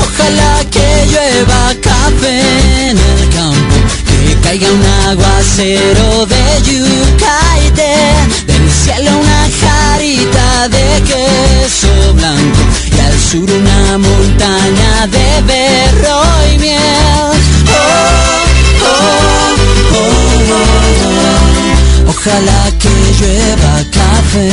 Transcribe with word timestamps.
Ojalá 0.00 0.64
que 0.70 1.06
llueva 1.06 1.74
café 1.80 2.40
en 2.90 2.98
el 2.98 3.28
campo, 3.34 3.76
que 4.06 4.34
caiga 4.42 4.68
un 4.70 4.84
aguacero 5.08 6.26
de 6.26 6.44
yuca 6.66 7.38
y 7.66 7.70
té, 7.70 7.96
del 8.46 8.70
cielo 8.70 9.10
una 9.18 9.48
jarita 9.60 10.68
de 10.68 11.02
queso 11.02 12.14
blanco 12.14 12.60
y 12.96 13.00
al 13.00 13.18
sur 13.20 13.50
una 13.50 13.98
montaña 13.98 15.06
de 15.06 15.42
berro 15.46 16.22
y 16.52 16.58
miel. 16.58 16.80
Oh, 17.70 18.84
oh, 18.84 19.54
oh. 19.94 21.37
Ojalá 22.20 22.72
que 22.80 22.88
llueva 23.20 23.84
café. 23.92 24.50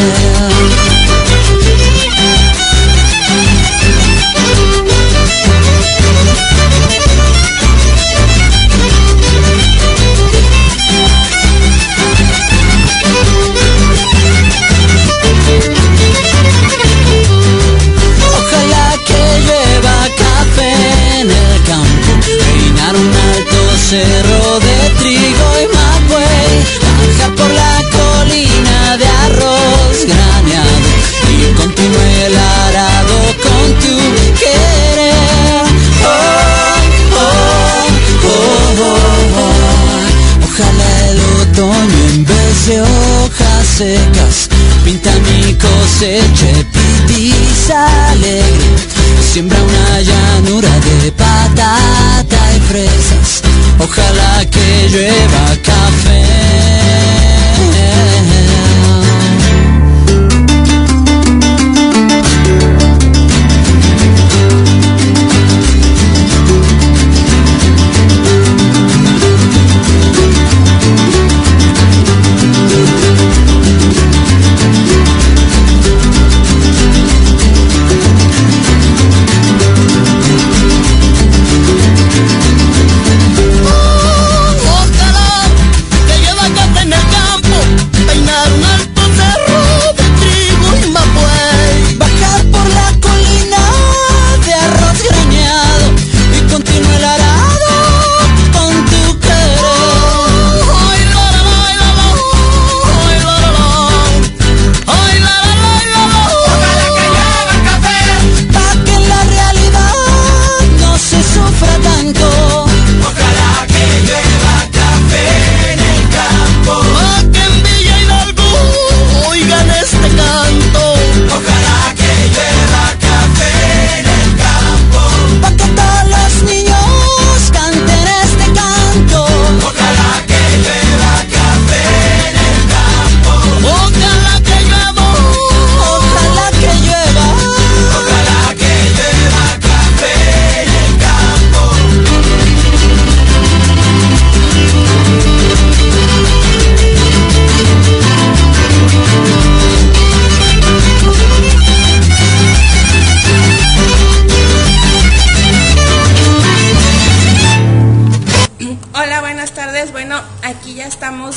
Ojalá 18.29 18.87
que 19.07 19.21
llueva 19.47 19.97
café 20.17 20.71
en 21.19 21.31
el 21.31 21.63
campo, 21.63 22.11
reinar 22.45 22.95
un 22.95 23.11
alto 23.33 23.77
cerro 23.89 24.59
de 24.59 24.89
trigo 24.99 25.74
por 27.35 27.49
la 27.49 27.81
colina 27.91 28.97
de 28.97 29.05
arroz 29.05 30.05
graneado 30.05 30.89
y 31.29 31.53
continúe 31.53 32.01
el 32.25 32.35
arado 32.37 33.17
con 33.43 33.79
tu 33.81 33.95
querer. 34.39 35.65
Oh, 36.03 36.15
oh, 37.15 37.27
oh, 38.25 38.37
oh, 38.81 39.41
oh. 39.41 40.45
Ojalá 40.45 40.89
el 41.09 41.19
otoño 41.41 41.99
en 42.09 42.25
vez 42.25 42.55
de 42.67 42.81
hojas 42.81 43.67
secas 43.77 44.49
pinta 44.85 45.11
mi 45.25 45.53
cosecha 45.55 46.45
pitiza 46.71 48.09
alegre. 48.11 48.77
Siembra 49.19 49.57
una 49.61 49.99
llanura 50.01 50.69
de 50.79 51.11
patata 51.11 52.39
y 52.55 52.59
fresas. 52.69 53.41
Ojalá 53.79 54.45
que 54.45 54.89
llueva 54.91 55.45
café. 55.63 56.35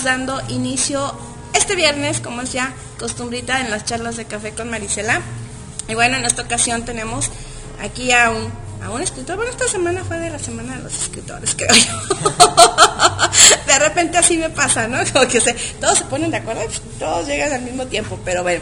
Dando 0.05 0.41
inicio 0.49 1.15
este 1.55 1.75
viernes, 1.75 2.21
como 2.21 2.43
es 2.43 2.53
ya 2.53 2.73
costumbrita 2.99 3.61
en 3.61 3.71
las 3.71 3.85
charlas 3.85 4.17
de 4.17 4.25
café 4.25 4.53
con 4.53 4.71
Marisela. 4.71 5.21
Y 5.89 5.95
bueno, 5.95 6.17
en 6.17 6.25
esta 6.25 6.43
ocasión 6.43 6.85
tenemos 6.85 7.31
aquí 7.81 8.13
a 8.13 8.31
un, 8.31 8.53
a 8.85 8.91
un 8.91 9.03
escritor. 9.03 9.37
Bueno, 9.37 9.51
esta 9.51 9.69
semana 9.69 10.05
fue 10.05 10.19
de 10.19 10.31
la 10.31 10.39
semana 10.39 10.77
de 10.77 10.83
los 10.83 10.95
escritores, 10.95 11.55
creo 11.55 11.75
yo. 11.75 12.31
de 13.67 13.79
repente 13.79 14.19
así 14.19 14.37
me 14.37 14.51
pasa, 14.51 14.89
¿no? 14.89 14.99
Como 15.13 15.27
que 15.27 15.41
se, 15.41 15.55
todos 15.81 15.99
se 15.99 16.05
ponen 16.05 16.31
de 16.31 16.39
acuerdo, 16.39 16.65
pues, 16.65 16.83
todos 16.99 17.27
llegan 17.27 17.53
al 17.53 17.63
mismo 17.63 17.87
tiempo, 17.87 18.19
pero 18.25 18.43
bueno. 18.43 18.61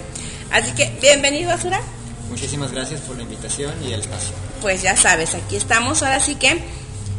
Así 0.52 0.72
que, 0.72 0.96
bienvenido, 1.00 1.50
Azura. 1.50 1.80
Muchísimas 2.28 2.72
gracias 2.72 3.00
por 3.00 3.16
la 3.16 3.22
invitación 3.22 3.72
y 3.82 3.92
el 3.92 4.00
espacio. 4.00 4.34
Pues 4.60 4.82
ya 4.82 4.96
sabes, 4.96 5.34
aquí 5.34 5.56
estamos. 5.56 6.02
Ahora 6.02 6.20
sí 6.20 6.34
que 6.34 6.62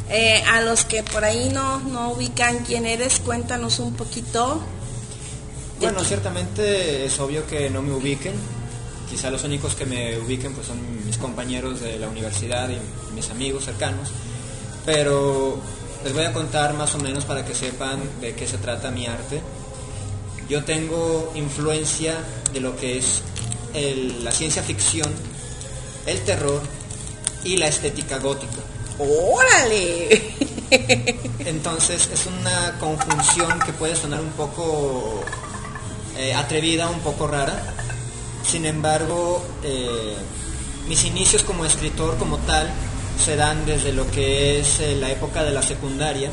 eh, 0.10 0.42
a 0.48 0.62
los 0.62 0.86
que 0.86 1.04
por 1.04 1.26
ahí 1.26 1.50
no, 1.50 1.80
no 1.80 2.12
ubican 2.12 2.60
quién 2.60 2.86
eres, 2.86 3.20
cuéntanos 3.20 3.80
un 3.80 3.94
poquito. 3.94 4.62
Bueno, 5.80 6.04
ciertamente 6.04 7.06
es 7.06 7.20
obvio 7.20 7.46
que 7.46 7.70
no 7.70 7.82
me 7.82 7.94
ubiquen. 7.94 8.34
Quizá 9.10 9.30
los 9.30 9.44
únicos 9.44 9.76
que 9.76 9.86
me 9.86 10.18
ubiquen 10.18 10.54
pues 10.54 10.68
son 10.68 10.80
mis 11.06 11.18
compañeros 11.18 11.82
de 11.82 12.00
la 12.00 12.08
universidad 12.08 12.70
y 12.70 12.78
mis 13.14 13.30
amigos 13.30 13.66
cercanos. 13.66 14.10
Pero 14.86 15.60
les 16.04 16.14
voy 16.14 16.24
a 16.24 16.34
contar 16.34 16.74
más 16.74 16.96
o 16.96 17.00
menos 17.00 17.26
para 17.26 17.46
que 17.46 17.54
sepan 17.54 18.00
de 18.22 18.34
qué 18.34 18.48
se 18.48 18.58
trata 18.58 18.92
mi 18.92 19.06
arte. 19.08 19.42
Yo 20.50 20.64
tengo 20.64 21.34
influencia 21.36 22.16
de 22.54 22.62
lo 22.62 22.78
que 22.78 22.98
es 22.98 23.22
la 24.24 24.32
ciencia 24.32 24.64
ficción, 24.64 25.12
el 26.06 26.20
terror 26.22 26.62
y 27.44 27.58
la 27.58 27.68
estética 27.68 28.18
gótica. 28.18 28.64
¡Órale! 29.00 30.34
Entonces 31.40 32.10
es 32.12 32.26
una 32.26 32.78
conjunción 32.80 33.60
que 33.60 33.74
puede 33.74 33.96
sonar 33.96 34.22
un 34.22 34.32
poco 34.32 35.24
eh, 36.18 36.34
atrevida, 36.34 36.90
un 36.90 37.00
poco 37.00 37.28
rara, 37.28 37.62
Sin 38.44 38.66
embargo, 38.66 39.46
eh, 39.64 40.16
mis 40.88 41.04
inicios 41.06 41.44
como 41.44 41.66
escritor 41.66 42.18
como 42.18 42.38
tal 42.40 42.70
se 43.24 43.36
dan 43.36 43.66
desde 43.66 43.94
lo 43.94 44.10
que 44.10 44.60
es 44.60 44.80
eh, 44.80 44.96
la 44.96 45.12
época 45.12 45.44
de 45.44 45.52
la 45.52 45.62
secundaria, 45.62 46.32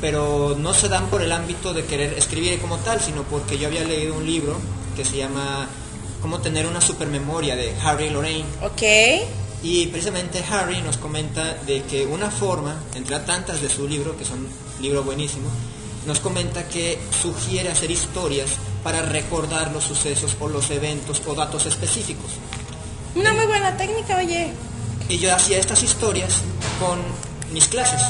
pero 0.00 0.56
no 0.58 0.74
se 0.74 0.88
dan 0.88 1.06
por 1.08 1.22
el 1.22 1.32
ámbito 1.32 1.72
de 1.72 1.84
querer 1.84 2.14
escribir 2.14 2.60
como 2.60 2.76
tal, 2.78 3.00
sino 3.00 3.22
porque 3.22 3.58
yo 3.58 3.68
había 3.68 3.84
leído 3.84 4.14
un 4.14 4.26
libro 4.26 4.56
que 4.96 5.04
se 5.04 5.16
llama 5.16 5.68
Cómo 6.20 6.40
tener 6.40 6.66
una 6.66 6.80
supermemoria 6.80 7.56
de 7.56 7.74
Harry 7.82 8.10
Lorraine. 8.10 8.48
Ok. 8.62 8.82
Y 9.62 9.86
precisamente 9.86 10.44
Harry 10.50 10.82
nos 10.82 10.98
comenta 10.98 11.54
de 11.66 11.82
que 11.84 12.04
una 12.04 12.30
forma, 12.30 12.82
entre 12.94 13.18
tantas 13.20 13.60
de 13.60 13.68
su 13.68 13.86
libro, 13.86 14.16
que 14.16 14.24
son 14.24 14.40
un 14.40 14.82
libro 14.82 15.04
buenísimo, 15.04 15.48
nos 16.06 16.18
comenta 16.18 16.66
que 16.68 16.98
sugiere 17.22 17.70
hacer 17.70 17.90
historias 17.90 18.50
para 18.82 19.02
recordar 19.02 19.70
los 19.72 19.84
sucesos 19.84 20.36
o 20.40 20.48
los 20.48 20.70
eventos 20.70 21.22
o 21.26 21.34
datos 21.34 21.66
específicos. 21.66 22.32
Una 23.14 23.32
muy 23.32 23.46
buena 23.46 23.76
técnica, 23.76 24.16
oye. 24.16 24.52
Y 25.08 25.18
yo 25.18 25.34
hacía 25.34 25.58
estas 25.58 25.82
historias 25.82 26.40
con 26.80 26.98
mis 27.52 27.68
clases. 27.68 28.02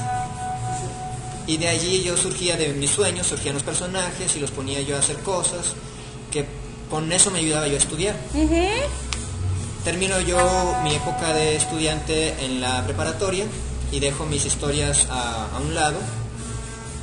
Y 1.46 1.56
de 1.58 1.68
allí 1.68 2.02
yo 2.02 2.16
surgía 2.16 2.56
de 2.56 2.68
mis 2.68 2.90
sueños, 2.90 3.26
surgían 3.26 3.54
los 3.54 3.64
personajes 3.64 4.36
y 4.36 4.40
los 4.40 4.52
ponía 4.52 4.80
yo 4.80 4.96
a 4.96 5.00
hacer 5.00 5.18
cosas 5.18 5.74
que 6.30 6.46
con 6.88 7.10
eso 7.12 7.30
me 7.30 7.40
ayudaba 7.40 7.66
yo 7.66 7.74
a 7.74 7.78
estudiar. 7.78 8.16
Termino 9.84 10.20
yo 10.20 10.76
mi 10.84 10.94
época 10.94 11.32
de 11.34 11.56
estudiante 11.56 12.44
en 12.44 12.60
la 12.60 12.84
preparatoria 12.84 13.44
y 13.90 13.98
dejo 14.00 14.24
mis 14.26 14.44
historias 14.44 15.06
a, 15.10 15.48
a 15.56 15.58
un 15.58 15.74
lado. 15.74 15.96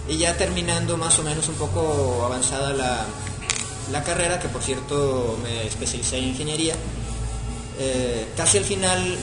Y 0.07 0.17
ya 0.17 0.35
terminando 0.37 0.97
más 0.97 1.19
o 1.19 1.23
menos 1.23 1.47
un 1.49 1.55
poco 1.55 2.23
avanzada 2.25 2.71
la, 2.73 3.05
la 3.91 4.03
carrera, 4.03 4.39
que 4.39 4.47
por 4.47 4.61
cierto 4.63 5.37
me 5.43 5.67
especialicé 5.67 6.17
en 6.17 6.23
ingeniería, 6.29 6.73
eh, 7.79 8.27
casi 8.37 8.57
al 8.57 8.63
final 8.63 9.17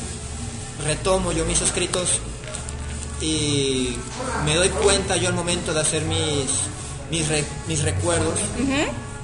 retomo 0.85 1.33
yo 1.33 1.45
mis 1.47 1.61
escritos 1.63 2.21
y 3.21 3.97
me 4.45 4.55
doy 4.55 4.69
cuenta 4.69 5.17
yo 5.17 5.29
al 5.29 5.35
momento 5.35 5.73
de 5.73 5.81
hacer 5.81 6.03
mis, 6.03 6.47
mis, 7.11 7.27
re- 7.29 7.45
mis 7.67 7.83
recuerdos 7.83 8.35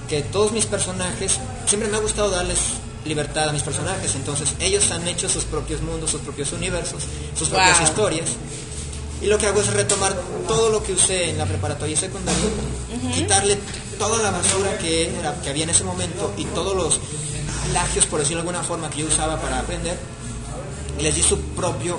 que 0.08 0.22
todos 0.22 0.50
mis 0.52 0.64
personajes, 0.66 1.38
siempre 1.66 1.88
me 1.90 1.98
ha 1.98 2.00
gustado 2.00 2.30
darles 2.30 2.58
libertad 3.04 3.48
a 3.48 3.52
mis 3.52 3.62
personajes, 3.62 4.14
entonces 4.14 4.54
ellos 4.60 4.90
han 4.90 5.06
hecho 5.08 5.28
sus 5.28 5.44
propios 5.44 5.80
mundos, 5.82 6.10
sus 6.10 6.20
propios 6.20 6.52
universos, 6.52 7.04
sus 7.36 7.48
propias 7.48 7.80
historias. 7.80 8.28
Y 9.20 9.26
lo 9.26 9.38
que 9.38 9.46
hago 9.46 9.60
es 9.60 9.72
retomar 9.72 10.14
todo 10.48 10.70
lo 10.70 10.82
que 10.82 10.92
usé 10.92 11.30
en 11.30 11.38
la 11.38 11.46
preparatoria 11.46 11.94
y 11.94 11.96
secundaria, 11.96 12.50
quitarle 13.14 13.58
toda 13.98 14.20
la 14.22 14.30
basura 14.30 14.76
que, 14.78 15.16
era, 15.16 15.34
que 15.40 15.50
había 15.50 15.64
en 15.64 15.70
ese 15.70 15.84
momento 15.84 16.32
y 16.36 16.44
todos 16.46 16.74
los 16.76 17.00
plagios, 17.70 18.06
por 18.06 18.18
decirlo 18.20 18.42
de 18.42 18.48
alguna 18.48 18.66
forma, 18.66 18.90
que 18.90 19.00
yo 19.00 19.06
usaba 19.06 19.40
para 19.40 19.60
aprender, 19.60 19.96
y 20.98 21.02
les 21.02 21.14
di 21.14 21.22
su 21.22 21.40
propio 21.40 21.98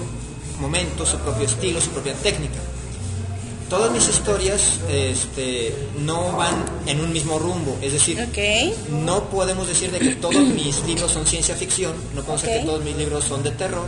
momento, 0.60 1.06
su 1.06 1.18
propio 1.18 1.46
estilo, 1.46 1.80
su 1.80 1.90
propia 1.90 2.14
técnica. 2.16 2.60
Todas 3.74 3.92
mis 3.92 4.08
historias 4.08 4.80
este, 4.88 5.74
no 6.02 6.38
van 6.38 6.54
en 6.86 7.00
un 7.00 7.12
mismo 7.12 7.40
rumbo, 7.40 7.76
es 7.82 7.92
decir, 7.94 8.20
no 8.92 9.24
podemos 9.32 9.68
decir 9.68 9.90
de 9.90 9.98
que 9.98 10.14
todos 10.16 10.36
mis 10.36 10.86
libros 10.86 11.12
son 11.12 11.26
ciencia 11.26 11.56
ficción, 11.56 11.94
no 12.14 12.22
podemos 12.22 12.44
decir 12.44 12.60
que 12.60 12.66
todos 12.68 12.84
mis 12.84 12.96
libros 12.96 13.24
son 13.24 13.42
de 13.42 13.50
terror, 13.50 13.88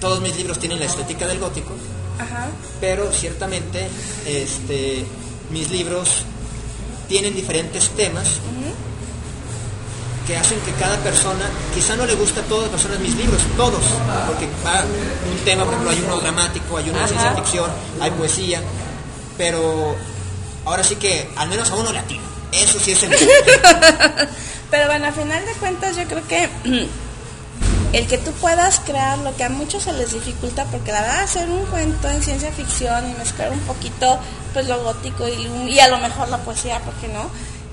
todos 0.00 0.20
mis 0.20 0.36
libros 0.36 0.60
tienen 0.60 0.78
la 0.78 0.84
estética 0.86 1.26
del 1.26 1.40
gótico, 1.40 1.72
Ajá. 2.20 2.50
pero 2.80 3.10
ciertamente 3.12 3.88
este, 4.24 5.04
mis 5.50 5.72
libros 5.72 6.22
tienen 7.08 7.34
diferentes 7.34 7.88
temas 7.90 8.28
que 10.28 10.36
hacen 10.36 10.60
que 10.60 10.72
cada 10.72 10.98
persona, 10.98 11.48
quizá 11.74 11.96
no 11.96 12.04
le 12.04 12.14
gusta 12.14 12.42
a 12.42 12.44
todas 12.44 12.64
las 12.64 12.72
personas 12.72 12.98
mis 13.00 13.14
libros, 13.16 13.40
todos, 13.56 13.82
porque 14.26 14.46
va 14.62 14.84
un 14.84 15.38
tema, 15.42 15.64
por 15.64 15.72
ejemplo, 15.72 15.90
hay 15.90 16.02
uno 16.04 16.20
dramático, 16.20 16.76
hay 16.76 16.90
uno 16.90 17.00
de 17.00 17.08
ciencia 17.08 17.32
ficción, 17.32 17.70
hay 17.98 18.10
poesía, 18.10 18.60
pero 19.38 19.96
ahora 20.66 20.84
sí 20.84 20.96
que 20.96 21.30
al 21.34 21.48
menos 21.48 21.70
a 21.70 21.76
uno 21.76 21.90
le 21.92 22.00
atina. 22.00 22.22
Eso 22.52 22.78
sí 22.78 22.92
es 22.92 23.02
el 23.04 23.10
Pero 24.70 24.86
bueno, 24.86 25.06
a 25.06 25.12
final 25.12 25.46
de 25.46 25.52
cuentas 25.52 25.96
yo 25.96 26.04
creo 26.04 26.26
que 26.28 26.50
el 27.94 28.06
que 28.06 28.18
tú 28.18 28.30
puedas 28.32 28.80
crear 28.80 29.16
lo 29.18 29.34
que 29.34 29.44
a 29.44 29.48
muchos 29.48 29.84
se 29.84 29.94
les 29.94 30.12
dificulta, 30.12 30.66
porque 30.66 30.92
la 30.92 31.00
verdad 31.00 31.22
hacer 31.22 31.48
un 31.48 31.64
cuento 31.66 32.10
en 32.10 32.22
ciencia 32.22 32.52
ficción 32.52 33.10
y 33.10 33.14
mezclar 33.14 33.50
un 33.50 33.60
poquito 33.60 34.18
pues 34.52 34.68
lo 34.68 34.82
gótico 34.82 35.26
y, 35.26 35.70
y 35.70 35.80
a 35.80 35.88
lo 35.88 35.96
mejor 35.96 36.28
la 36.28 36.36
poesía, 36.36 36.80
¿por 36.80 36.92
qué 36.96 37.08
no? 37.08 37.30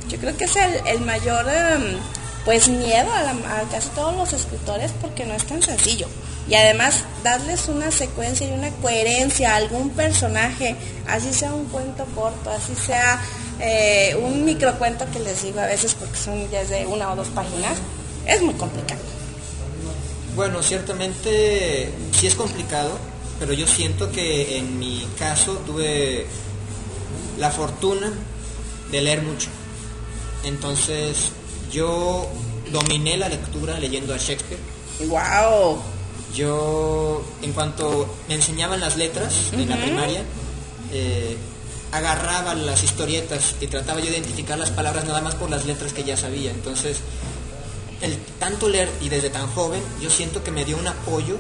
Yo 0.08 0.18
creo 0.20 0.38
que 0.38 0.46
es 0.46 0.56
el, 0.56 0.88
el 0.88 1.02
mayor 1.02 1.46
em, 1.50 1.98
pues 2.46 2.70
miedo 2.70 3.12
a, 3.12 3.62
casi 3.72 3.90
todos 3.90 4.16
los 4.16 4.32
escritores 4.32 4.92
porque 5.02 5.26
no 5.26 5.34
es 5.34 5.44
tan 5.46 5.62
sencillo. 5.64 6.08
Y 6.48 6.54
además 6.54 7.04
darles 7.24 7.68
una 7.68 7.90
secuencia 7.90 8.48
y 8.48 8.52
una 8.52 8.70
coherencia 8.70 9.54
a 9.54 9.56
algún 9.56 9.90
personaje, 9.90 10.76
así 11.08 11.34
sea 11.34 11.52
un 11.54 11.66
cuento 11.66 12.06
corto, 12.14 12.52
así 12.52 12.76
sea 12.76 13.20
eh, 13.60 14.16
un 14.22 14.46
microcuento 14.46 15.06
que 15.12 15.20
les 15.20 15.42
digo 15.42 15.60
a 15.60 15.66
veces 15.66 15.96
porque 15.96 16.18
son 16.18 16.50
desde 16.52 16.86
una 16.86 17.12
o 17.12 17.16
dos 17.16 17.30
páginas, 17.30 17.80
es 18.28 18.42
muy 18.44 18.54
complicado. 18.54 19.02
Bueno, 20.36 20.62
ciertamente 20.62 21.90
sí 22.12 22.28
es 22.28 22.36
complicado, 22.36 22.92
pero 23.40 23.54
yo 23.54 23.66
siento 23.66 24.12
que 24.12 24.60
en 24.60 24.78
mi 24.78 25.08
caso 25.18 25.54
tuve 25.66 26.28
la 27.40 27.50
fortuna 27.50 28.12
de 28.92 29.02
leer 29.02 29.24
mucho. 29.24 29.50
Entonces 30.44 31.32
yo 31.72 32.28
dominé 32.72 33.18
la 33.18 33.30
lectura 33.30 33.80
leyendo 33.80 34.14
a 34.14 34.18
Shakespeare. 34.18 34.60
¡Wow! 35.08 35.82
Yo, 36.34 37.24
en 37.42 37.54
cuanto 37.54 38.14
me 38.28 38.36
enseñaban 38.36 38.80
las 38.80 38.98
letras 38.98 39.52
en 39.54 39.70
la 39.70 39.78
primaria, 39.78 40.22
eh, 40.92 41.38
agarraba 41.92 42.56
las 42.56 42.84
historietas 42.84 43.56
y 43.62 43.68
trataba 43.68 44.00
yo 44.00 44.08
de 44.08 44.18
identificar 44.18 44.58
las 44.58 44.70
palabras 44.72 45.06
nada 45.06 45.22
más 45.22 45.36
por 45.36 45.50
las 45.50 45.66
letras 45.66 45.94
que 45.94 46.04
ya 46.04 46.18
sabía. 46.18 46.52
Entonces, 46.52 46.98
el 48.02 48.18
tanto 48.40 48.68
leer 48.68 48.90
y 49.02 49.10
desde 49.10 49.30
tan 49.30 49.48
joven, 49.48 49.82
yo 50.02 50.10
siento 50.10 50.44
que 50.44 50.52
me 50.52 50.66
dio 50.66 50.78
un 50.78 50.88
apoyo 50.88 51.38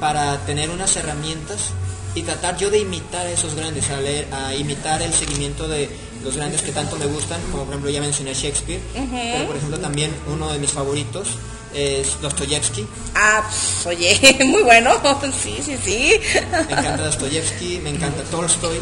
para 0.00 0.38
tener 0.44 0.70
unas 0.70 0.96
herramientas 0.96 1.70
y 2.14 2.22
tratar 2.22 2.56
yo 2.56 2.70
de 2.70 2.78
imitar 2.78 3.26
a 3.26 3.30
esos 3.30 3.54
grandes, 3.54 3.90
a, 3.90 4.00
leer, 4.00 4.26
a 4.32 4.54
imitar 4.54 5.02
el 5.02 5.12
seguimiento 5.12 5.68
de 5.68 5.88
los 6.26 6.36
grandes 6.36 6.60
que 6.62 6.72
tanto 6.72 6.96
me 6.96 7.06
gustan, 7.06 7.40
como 7.52 7.64
por 7.64 7.74
ejemplo 7.74 7.90
ya 7.90 8.00
mencioné 8.00 8.34
Shakespeare, 8.34 8.80
pero 8.92 9.46
por 9.46 9.56
ejemplo 9.56 9.78
también 9.78 10.10
uno 10.26 10.52
de 10.52 10.58
mis 10.58 10.70
favoritos 10.70 11.28
es 11.72 12.20
Dostoyevsky. 12.20 12.86
Ah, 13.14 13.44
pues, 13.48 13.86
oye, 13.86 14.38
muy 14.44 14.62
bueno. 14.62 14.90
Sí, 15.42 15.58
sí, 15.62 15.76
sí. 15.82 16.12
Me 16.52 16.72
encanta 16.72 17.04
Dostoyevsky, 17.04 17.78
me 17.82 17.90
encanta 17.90 18.22
Tolstoy. 18.24 18.80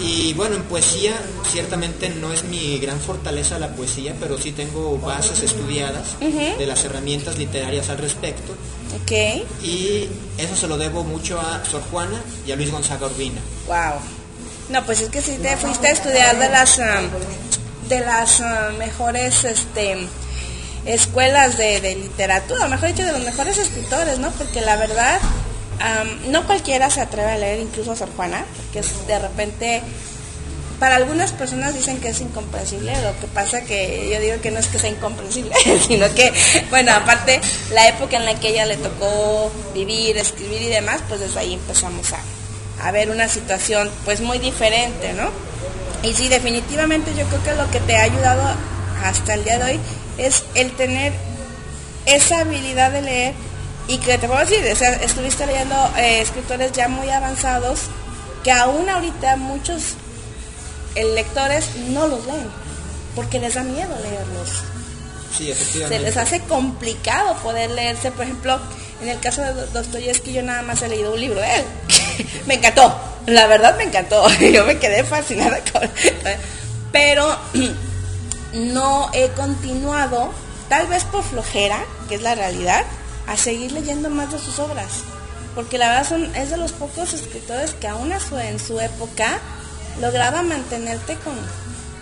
Y 0.00 0.32
bueno, 0.34 0.56
en 0.56 0.64
poesía 0.64 1.14
ciertamente 1.50 2.08
no 2.08 2.32
es 2.32 2.44
mi 2.44 2.78
gran 2.78 2.98
fortaleza 2.98 3.58
la 3.58 3.74
poesía, 3.74 4.14
pero 4.18 4.38
sí 4.38 4.50
tengo 4.52 4.98
bases 4.98 5.40
estudiadas 5.42 6.18
de 6.20 6.66
las 6.66 6.84
herramientas 6.84 7.38
literarias 7.38 7.90
al 7.90 7.98
respecto. 7.98 8.52
Ok. 9.02 9.12
Y 9.62 10.08
eso 10.36 10.56
se 10.56 10.66
lo 10.66 10.78
debo 10.78 11.04
mucho 11.04 11.38
a 11.40 11.64
Sor 11.64 11.82
Juana 11.90 12.20
y 12.46 12.52
a 12.52 12.56
Luis 12.56 12.70
Gonzaga 12.70 13.06
Urbina. 13.06 13.40
Wow. 13.66 14.00
No, 14.74 14.84
pues 14.84 15.02
es 15.02 15.08
que 15.08 15.22
si 15.22 15.36
te 15.36 15.56
fuiste 15.56 15.86
a 15.86 15.92
estudiar 15.92 16.36
de 16.36 16.48
las 16.48 16.78
um, 16.78 17.88
de 17.88 18.00
las 18.00 18.40
um, 18.40 18.76
mejores 18.76 19.44
este 19.44 20.08
escuelas 20.84 21.56
de, 21.56 21.80
de 21.80 21.94
literatura, 21.94 22.66
mejor 22.66 22.88
dicho, 22.88 23.06
de 23.06 23.12
los 23.12 23.22
mejores 23.22 23.56
escritores, 23.56 24.18
¿no? 24.18 24.32
Porque 24.32 24.62
la 24.62 24.74
verdad, 24.74 25.20
no 26.28 26.44
cualquiera 26.44 26.90
se 26.90 27.02
atreve 27.02 27.30
a 27.30 27.38
leer 27.38 27.60
incluso 27.60 27.92
a 27.92 27.96
Sor 27.96 28.08
Juana, 28.16 28.44
es 28.74 29.06
de 29.06 29.16
repente, 29.16 29.80
para 30.80 30.96
algunas 30.96 31.30
personas 31.30 31.72
dicen 31.72 32.00
que 32.00 32.08
es 32.08 32.20
incomprensible, 32.20 33.00
lo 33.00 33.18
que 33.20 33.28
pasa 33.28 33.60
que 33.60 34.10
yo 34.12 34.20
digo 34.20 34.40
que 34.42 34.50
no 34.50 34.58
es 34.58 34.66
que 34.66 34.80
sea 34.80 34.90
incomprensible, 34.90 35.54
sino 35.86 36.12
que, 36.16 36.32
bueno, 36.70 36.92
aparte, 36.92 37.40
la 37.70 37.86
época 37.86 38.16
en 38.16 38.24
la 38.24 38.34
que 38.40 38.48
ella 38.48 38.66
le 38.66 38.76
tocó 38.76 39.52
vivir, 39.72 40.18
escribir 40.18 40.62
y 40.62 40.68
demás, 40.68 41.00
pues 41.08 41.20
desde 41.20 41.38
ahí 41.38 41.54
empezamos 41.54 42.12
a, 42.12 42.18
a 42.82 42.90
ver 42.90 43.10
una 43.10 43.28
situación 43.28 43.90
pues 44.04 44.20
muy 44.20 44.38
diferente, 44.38 45.12
¿no? 45.12 45.30
Y 46.02 46.12
sí, 46.14 46.28
definitivamente 46.28 47.14
yo 47.14 47.24
creo 47.26 47.42
que 47.42 47.54
lo 47.54 47.70
que 47.70 47.80
te 47.80 47.96
ha 47.96 48.02
ayudado 48.02 48.42
hasta 49.02 49.34
el 49.34 49.44
día 49.44 49.58
de 49.58 49.72
hoy 49.72 49.80
es 50.18 50.44
el 50.54 50.72
tener 50.72 51.12
esa 52.06 52.40
habilidad 52.40 52.90
de 52.90 53.02
leer 53.02 53.34
y 53.88 53.98
que 53.98 54.18
te 54.18 54.26
puedo 54.26 54.40
decir, 54.40 54.64
estuviste 54.64 55.46
leyendo 55.46 55.74
eh, 55.96 56.20
escritores 56.20 56.72
ya 56.72 56.88
muy 56.88 57.10
avanzados 57.10 57.80
que 58.42 58.52
aún 58.52 58.88
ahorita 58.88 59.36
muchos 59.36 59.94
eh, 60.94 61.04
lectores 61.14 61.74
no 61.88 62.06
los 62.06 62.26
leen 62.26 62.48
porque 63.14 63.38
les 63.38 63.54
da 63.54 63.62
miedo 63.62 63.94
leerlos 64.02 64.73
Se 65.88 65.98
les 65.98 66.16
hace 66.16 66.40
complicado 66.42 67.34
poder 67.42 67.70
leerse. 67.70 68.10
Por 68.12 68.24
ejemplo, 68.24 68.58
en 69.02 69.08
el 69.08 69.20
caso 69.20 69.42
de 69.42 69.52
Do- 69.52 69.66
Dostoyevsky, 69.66 70.32
yo 70.32 70.42
nada 70.42 70.62
más 70.62 70.82
he 70.82 70.88
leído 70.88 71.12
un 71.14 71.20
libro 71.20 71.40
de 71.40 71.56
él. 71.56 71.64
me 72.46 72.54
encantó, 72.54 72.94
la 73.26 73.46
verdad 73.46 73.76
me 73.76 73.84
encantó. 73.84 74.28
Yo 74.40 74.64
me 74.64 74.78
quedé 74.78 75.02
fascinada 75.04 75.58
con. 75.72 75.90
Pero 76.92 77.36
no 78.52 79.10
he 79.12 79.28
continuado, 79.30 80.30
tal 80.68 80.86
vez 80.86 81.04
por 81.04 81.22
flojera, 81.24 81.84
que 82.08 82.16
es 82.16 82.22
la 82.22 82.34
realidad, 82.34 82.84
a 83.26 83.36
seguir 83.36 83.72
leyendo 83.72 84.10
más 84.10 84.30
de 84.32 84.38
sus 84.38 84.58
obras. 84.58 85.02
Porque 85.54 85.78
la 85.78 85.88
verdad 85.88 86.08
son, 86.08 86.34
es 86.36 86.50
de 86.50 86.56
los 86.56 86.72
pocos 86.72 87.12
escritores 87.12 87.72
que 87.74 87.88
aún 87.88 88.12
en 88.12 88.58
su 88.58 88.80
época 88.80 89.38
lograba 90.00 90.42
mantenerte 90.42 91.16
con 91.16 91.34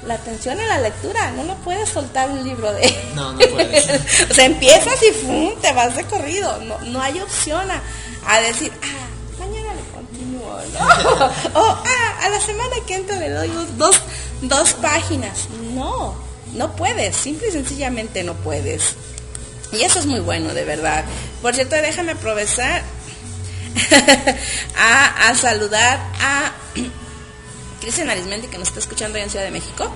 la 0.07 0.15
atención 0.15 0.59
en 0.61 0.69
la 0.69 0.79
lectura. 0.79 1.31
No 1.33 1.45
lo 1.45 1.55
puedes 1.57 1.89
soltar 1.89 2.29
un 2.31 2.43
libro 2.45 2.73
de 2.73 2.95
No, 3.15 3.33
no 3.33 3.39
puedes. 3.39 3.87
o 4.31 4.35
sea, 4.35 4.45
empiezas 4.45 5.01
y 5.03 5.13
¡fum! 5.13 5.53
te 5.61 5.73
vas 5.73 5.97
de 5.97 6.05
corrido. 6.05 6.59
No, 6.63 6.79
no 6.81 7.01
hay 7.03 7.21
opción 7.21 7.71
a, 7.71 7.81
a 8.27 8.41
decir, 8.41 8.73
ah, 8.83 9.41
mañana 9.41 9.75
le 9.75 9.83
continúo, 9.93 10.59
¿no? 10.75 11.27
o 11.61 11.67
ah, 11.67 12.19
a 12.25 12.29
la 12.29 12.41
semana 12.41 12.77
que 12.87 12.95
entra 12.95 13.17
le 13.17 13.31
doy 13.31 13.49
dos- 13.49 13.77
dos, 13.79 14.01
dos 14.43 14.73
páginas. 14.75 15.49
No, 15.75 16.15
no 16.55 16.73
puedes, 16.77 17.17
simple 17.17 17.49
y 17.49 17.53
sencillamente 17.53 18.23
no 18.25 18.35
puedes. 18.35 18.95
Y 19.73 19.83
eso 19.83 20.01
es 20.01 20.07
muy 20.07 20.21
bueno, 20.21 20.53
de 20.53 20.65
verdad. 20.65 21.05
Por 21.41 21.55
cierto, 21.55 21.77
déjame 21.77 22.13
aprovechar 22.13 22.83
a, 24.77 25.29
a 25.29 25.35
saludar 25.35 25.99
a 26.21 26.53
Cristian 27.83 28.09
Arismendi, 28.09 28.47
que 28.49 28.57
nos 28.59 28.69
está 28.69 28.81
escuchando 28.81 29.19
ahí 29.19 29.25
en 29.25 29.31
Ciudad 29.31 29.45
de 29.45 29.51
México. 29.51 29.91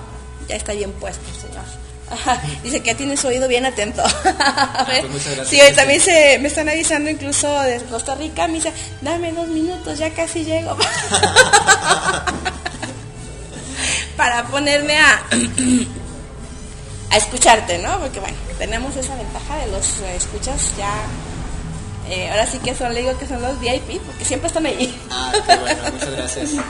Ya 0.49 0.57
está 0.57 0.73
bien 0.75 0.93
puesto, 0.93 1.23
señor. 1.40 1.64
Ajá, 2.11 2.40
Dice 2.62 2.81
que 2.83 2.90
ya 2.93 2.97
tiene 2.97 3.16
su 3.16 3.26
oído 3.28 3.49
bien 3.49 3.64
atento. 3.66 4.02
A 4.38 4.85
ver. 4.88 5.00
pues 5.02 5.12
muchas 5.12 5.37
gracias, 5.37 5.49
sí, 5.49 5.61
hoy 5.61 5.73
también 5.75 6.00
se, 6.00 6.38
me 6.38 6.49
están 6.49 6.69
avisando 6.69 7.11
incluso 7.11 7.61
de 7.62 7.81
Costa 7.85 8.14
Rica. 8.14 8.47
Me 8.49 8.55
dice, 8.55 8.73
dame 9.00 9.33
dos 9.33 9.49
minutos, 9.49 9.99
ya 9.99 10.11
casi 10.11 10.45
llego. 10.45 10.76
Para 14.16 14.45
ponerme 14.47 14.99
a, 14.99 15.23
a 17.11 17.16
escucharte, 17.16 17.78
¿no? 17.78 17.99
Porque 18.00 18.21
bueno, 18.21 18.37
tenemos 18.59 18.95
esa 18.97 19.14
ventaja 19.16 19.57
de 19.59 19.66
los 19.73 19.87
eh, 20.00 20.16
escuchas 20.16 20.73
ya. 20.78 20.93
eh, 22.09 22.31
ahora 22.31 22.47
sí 22.47 22.59
que 22.59 22.75
son, 22.75 22.95
le 22.95 23.00
digo 23.02 23.19
que 23.19 23.26
son 23.26 23.43
los 23.43 23.59
VIP, 23.61 24.00
porque 24.02 24.25
siempre 24.25 24.49
están 24.49 24.64
ahí. 24.66 24.97
Ah, 25.11 25.33
qué 25.47 25.57
bueno, 25.57 25.83
muchas 25.93 26.11
gracias. 26.11 26.50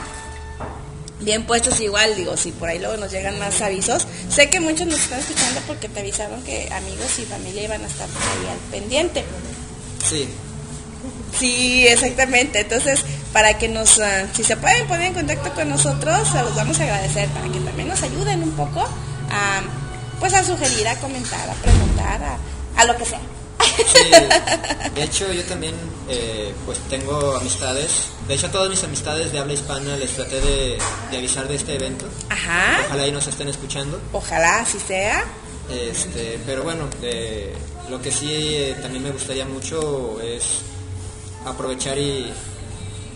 bien 1.19 1.45
puestos 1.45 1.79
igual, 1.79 2.15
digo, 2.15 2.37
si 2.37 2.51
por 2.51 2.69
ahí 2.69 2.79
luego 2.79 2.97
nos 2.97 3.11
llegan 3.11 3.39
más 3.39 3.61
avisos. 3.61 4.07
Sé 4.29 4.49
que 4.49 4.59
muchos 4.59 4.87
nos 4.87 4.99
están 4.99 5.19
escuchando 5.19 5.61
porque 5.67 5.89
te 5.89 5.99
avisaron 5.99 6.43
que 6.43 6.69
amigos 6.71 7.19
y 7.19 7.23
familia 7.23 7.63
iban 7.63 7.83
a 7.83 7.87
estar 7.87 8.07
por 8.07 8.21
ahí 8.21 8.51
al 8.51 8.71
pendiente. 8.71 9.23
Sí, 10.07 10.27
Sí, 11.37 11.87
exactamente. 11.87 12.61
Entonces, 12.61 13.03
para 13.31 13.57
que 13.57 13.67
nos, 13.69 13.99
ah, 13.99 14.25
si 14.33 14.43
se 14.43 14.57
pueden 14.57 14.87
poner 14.87 15.07
en 15.07 15.13
contacto 15.13 15.53
con 15.53 15.69
nosotros, 15.69 16.27
se 16.27 16.41
los 16.41 16.55
vamos 16.55 16.79
a 16.79 16.83
agradecer 16.83 17.29
para 17.29 17.45
que 17.51 17.59
también 17.59 17.87
nos 17.87 18.01
ayuden 18.01 18.43
un 18.43 18.51
poco 18.51 18.81
a, 18.81 19.61
pues 20.19 20.33
a 20.33 20.43
sugerir, 20.43 20.87
a 20.87 20.95
comentar, 20.95 21.49
a 21.49 21.53
preguntar, 21.53 22.21
a, 22.23 22.81
a 22.81 22.85
lo 22.85 22.97
que 22.97 23.05
sea. 23.05 23.21
Sí, 23.77 24.09
de 24.95 25.03
hecho 25.03 25.31
yo 25.31 25.43
también 25.43 25.75
eh, 26.09 26.53
pues 26.65 26.79
tengo 26.89 27.35
amistades, 27.35 28.07
de 28.27 28.33
hecho 28.33 28.47
a 28.47 28.51
todas 28.51 28.69
mis 28.69 28.83
amistades 28.83 29.31
de 29.31 29.39
habla 29.39 29.53
hispana 29.53 29.95
les 29.97 30.11
traté 30.11 30.41
de, 30.41 30.77
de 31.11 31.17
avisar 31.17 31.47
de 31.47 31.55
este 31.55 31.75
evento, 31.75 32.05
Ajá. 32.29 32.81
ojalá 32.87 33.03
ahí 33.03 33.11
nos 33.11 33.27
estén 33.27 33.47
escuchando, 33.49 33.99
Ojalá 34.13 34.61
así 34.61 34.79
sea. 34.79 35.23
este, 35.69 36.39
pero 36.45 36.63
bueno, 36.63 36.87
eh, 37.01 37.53
lo 37.89 38.01
que 38.01 38.11
sí 38.11 38.31
eh, 38.55 38.75
también 38.81 39.03
me 39.03 39.11
gustaría 39.11 39.45
mucho 39.45 40.19
es 40.21 40.61
aprovechar 41.45 41.97
y, 41.97 42.31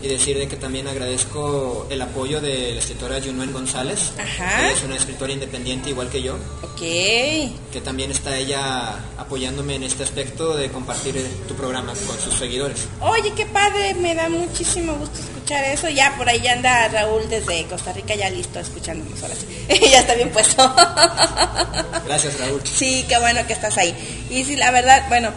y 0.02 0.08
decir 0.08 0.36
de 0.36 0.48
que 0.48 0.56
también 0.56 0.88
agradezco 0.88 1.86
el 1.90 2.02
apoyo 2.02 2.40
de 2.40 2.72
la 2.72 2.80
escritora 2.80 3.20
Junuen 3.24 3.52
González, 3.52 4.12
Ajá. 4.18 4.60
ella 4.62 4.72
es 4.72 4.82
una 4.82 4.96
escritora 4.96 5.32
independiente 5.32 5.90
igual 5.90 6.08
que 6.10 6.22
yo, 6.22 6.34
Ok. 6.62 6.80
que 6.80 7.80
también 7.84 8.10
está 8.10 8.36
ella 8.36 8.96
apoyándome 9.16 9.76
en 9.76 9.84
este 9.84 10.02
aspecto 10.02 10.56
de 10.56 10.70
compartir 10.70 11.16
eh, 11.16 11.26
tu 11.46 11.54
programa 11.54 11.92
con 12.06 12.18
sus 12.18 12.34
seguidores. 12.34 12.88
Oye, 13.00 13.32
qué 13.36 13.46
padre, 13.46 13.94
me 13.94 14.14
da 14.14 14.28
muchísimo 14.28 14.94
gusto 14.94 15.20
escuchar 15.20 15.64
eso. 15.64 15.88
Ya 15.88 16.14
por 16.16 16.28
ahí 16.28 16.46
anda 16.48 16.88
Raúl 16.88 17.28
desde 17.28 17.64
Costa 17.66 17.92
Rica, 17.92 18.14
ya 18.16 18.28
listo, 18.30 18.58
escuchándonos 18.58 19.22
ahora 19.22 19.34
sí. 19.36 19.46
ya 19.92 20.00
está 20.00 20.14
bien 20.14 20.30
puesto. 20.30 20.74
Gracias 22.06 22.40
Raúl. 22.40 22.60
sí, 22.64 23.04
qué 23.08 23.18
bueno 23.18 23.46
que 23.46 23.52
estás 23.52 23.76
ahí. 23.78 23.94
Y 24.30 24.44
sí, 24.44 24.56
la 24.56 24.70
verdad, 24.72 25.04
bueno, 25.08 25.30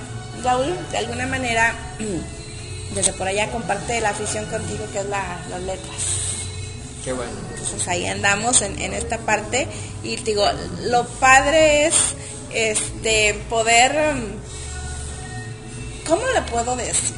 Raúl, 0.44 0.74
de 0.92 0.98
alguna 0.98 1.28
manera, 1.28 1.76
desde 2.96 3.14
por 3.14 3.28
allá 3.28 3.52
comparte 3.52 4.00
la 4.02 4.10
afición 4.10 4.46
contigo, 4.46 4.86
que 4.92 5.00
es 5.00 5.06
la, 5.06 5.40
las 5.50 5.62
letras. 5.62 5.96
Qué 7.04 7.14
bueno. 7.14 7.32
Entonces 7.52 7.88
ahí 7.88 8.08
andamos 8.08 8.62
en, 8.64 8.80
en 8.82 8.94
esta 8.94 9.20
parte. 9.20 9.68
Y 10.04 10.16
digo, 10.18 10.48
lo 10.84 11.06
padre 11.06 11.86
es 11.86 11.94
este 12.52 13.36
poder. 13.50 14.16
mm, 14.16 16.08
¿Cómo 16.08 16.22
le 16.34 16.42
puedo 16.44 16.76
decir? 16.76 17.16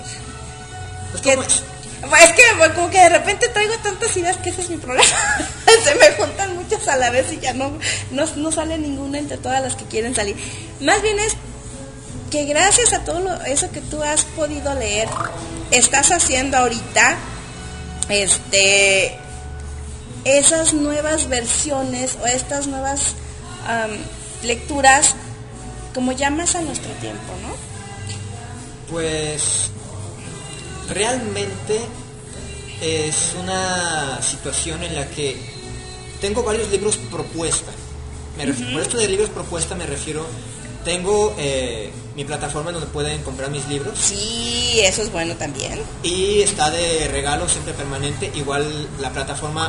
Pues, 1.12 1.22
que- 1.24 1.36
¿cómo 1.36 2.16
es? 2.16 2.32
que 2.34 2.44
bueno, 2.58 2.76
como 2.76 2.90
que 2.90 3.00
de 3.00 3.10
repente 3.10 3.48
traigo 3.50 3.74
tantas 3.84 4.16
ideas 4.18 4.38
que 4.38 4.50
ese 4.50 4.62
es 4.62 4.70
mi 4.70 4.78
problema. 4.78 5.06
Se 5.84 5.96
me 5.96 6.12
juntan 6.12 6.56
muchas 6.56 6.88
a 6.88 6.96
la 6.98 7.10
vez 7.10 7.32
y 7.34 7.40
ya 7.40 7.54
no, 7.54 7.72
no, 8.12 8.26
no 8.36 8.52
sale 8.52 8.78
ninguna 8.78 9.20
entre 9.20 9.38
todas 9.38 9.62
las 9.62 9.76
que 9.76 9.86
quieren 9.86 10.16
salir. 10.16 10.36
Más 10.82 11.02
bien 11.02 11.20
es 11.20 11.34
que 12.38 12.46
gracias 12.46 12.94
a 12.94 13.04
todo 13.04 13.42
eso 13.46 13.72
que 13.72 13.82
tú 13.82 14.04
has 14.04 14.24
podido 14.24 14.74
leer, 14.76 15.10
estás 15.72 16.12
haciendo 16.12 16.58
ahorita, 16.58 17.18
este, 18.10 19.18
esas 20.24 20.74
nuevas 20.74 21.30
versiones 21.30 22.16
o 22.22 22.28
estas 22.28 22.68
nuevas 22.68 23.16
lecturas 24.44 25.16
como 25.96 26.12
ya 26.12 26.30
más 26.30 26.54
a 26.56 26.62
nuestro 26.62 26.92
tiempo, 27.02 27.34
¿no? 27.42 27.56
Pues 28.92 29.72
realmente 30.94 31.80
es 32.82 33.36
una 33.42 34.22
situación 34.22 34.84
en 34.84 34.96
la 34.96 35.08
que 35.08 35.36
tengo 36.22 36.44
varios 36.44 36.70
libros 36.70 36.98
propuesta. 36.98 37.72
Me 38.38 38.46
Por 38.46 38.82
esto 38.82 38.98
de 39.00 39.08
libros 39.08 39.30
propuesta 39.30 39.74
me 39.74 39.88
refiero, 39.88 40.24
tengo 40.88 41.36
eh, 41.38 41.92
mi 42.16 42.24
plataforma 42.24 42.72
donde 42.72 42.88
pueden 42.88 43.22
comprar 43.22 43.52
mis 43.52 43.68
libros 43.68 44.00
Sí, 44.00 44.80
eso 44.82 45.02
es 45.02 45.12
bueno 45.12 45.36
también. 45.36 45.80
y 46.02 46.42
está 46.42 46.72
de 46.72 47.10
regalo 47.10 47.50
siempre 47.50 47.74
permanente. 47.74 48.32
Igual 48.36 48.88
la 49.02 49.10
plataforma 49.12 49.68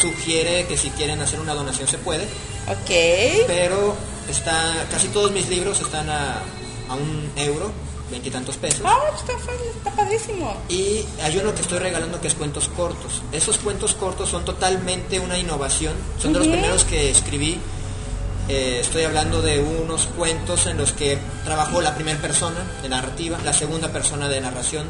sugiere 0.00 0.66
que 0.66 0.76
si 0.76 0.90
quieren 0.90 1.20
hacer 1.20 1.38
una 1.40 1.54
donación 1.54 1.86
se 1.88 1.98
puede, 1.98 2.24
Ok. 2.68 3.46
pero 3.46 3.94
está 4.28 4.86
casi 4.90 5.06
todos 5.08 5.30
mis 5.30 5.48
libros 5.48 5.80
están 5.80 6.10
a, 6.10 6.40
a 6.88 6.94
un 6.94 7.30
euro, 7.36 7.70
veintitantos 8.10 8.56
pesos. 8.56 8.80
Ah, 8.84 8.98
está, 9.16 9.32
está 9.34 9.90
padrísimo. 9.94 10.52
Y 10.68 11.04
hay 11.22 11.38
uno 11.38 11.54
que 11.54 11.62
estoy 11.62 11.78
regalando 11.78 12.20
que 12.20 12.26
es 12.28 12.34
cuentos 12.34 12.68
cortos. 12.76 13.22
Esos 13.32 13.58
cuentos 13.58 13.94
cortos 13.94 14.28
son 14.30 14.44
totalmente 14.44 15.20
una 15.20 15.38
innovación. 15.38 15.94
Son 16.20 16.32
de 16.32 16.40
los 16.40 16.48
primeros 16.48 16.84
que 16.84 17.10
escribí. 17.10 17.58
Eh, 18.48 18.78
estoy 18.80 19.02
hablando 19.02 19.42
de 19.42 19.60
unos 19.60 20.06
cuentos 20.06 20.66
en 20.66 20.76
los 20.76 20.92
que 20.92 21.18
trabajó 21.44 21.80
la 21.80 21.94
primera 21.94 22.20
persona 22.20 22.64
de 22.82 22.88
narrativa, 22.88 23.38
la 23.44 23.52
segunda 23.52 23.88
persona 23.88 24.28
de 24.28 24.40
narración. 24.40 24.86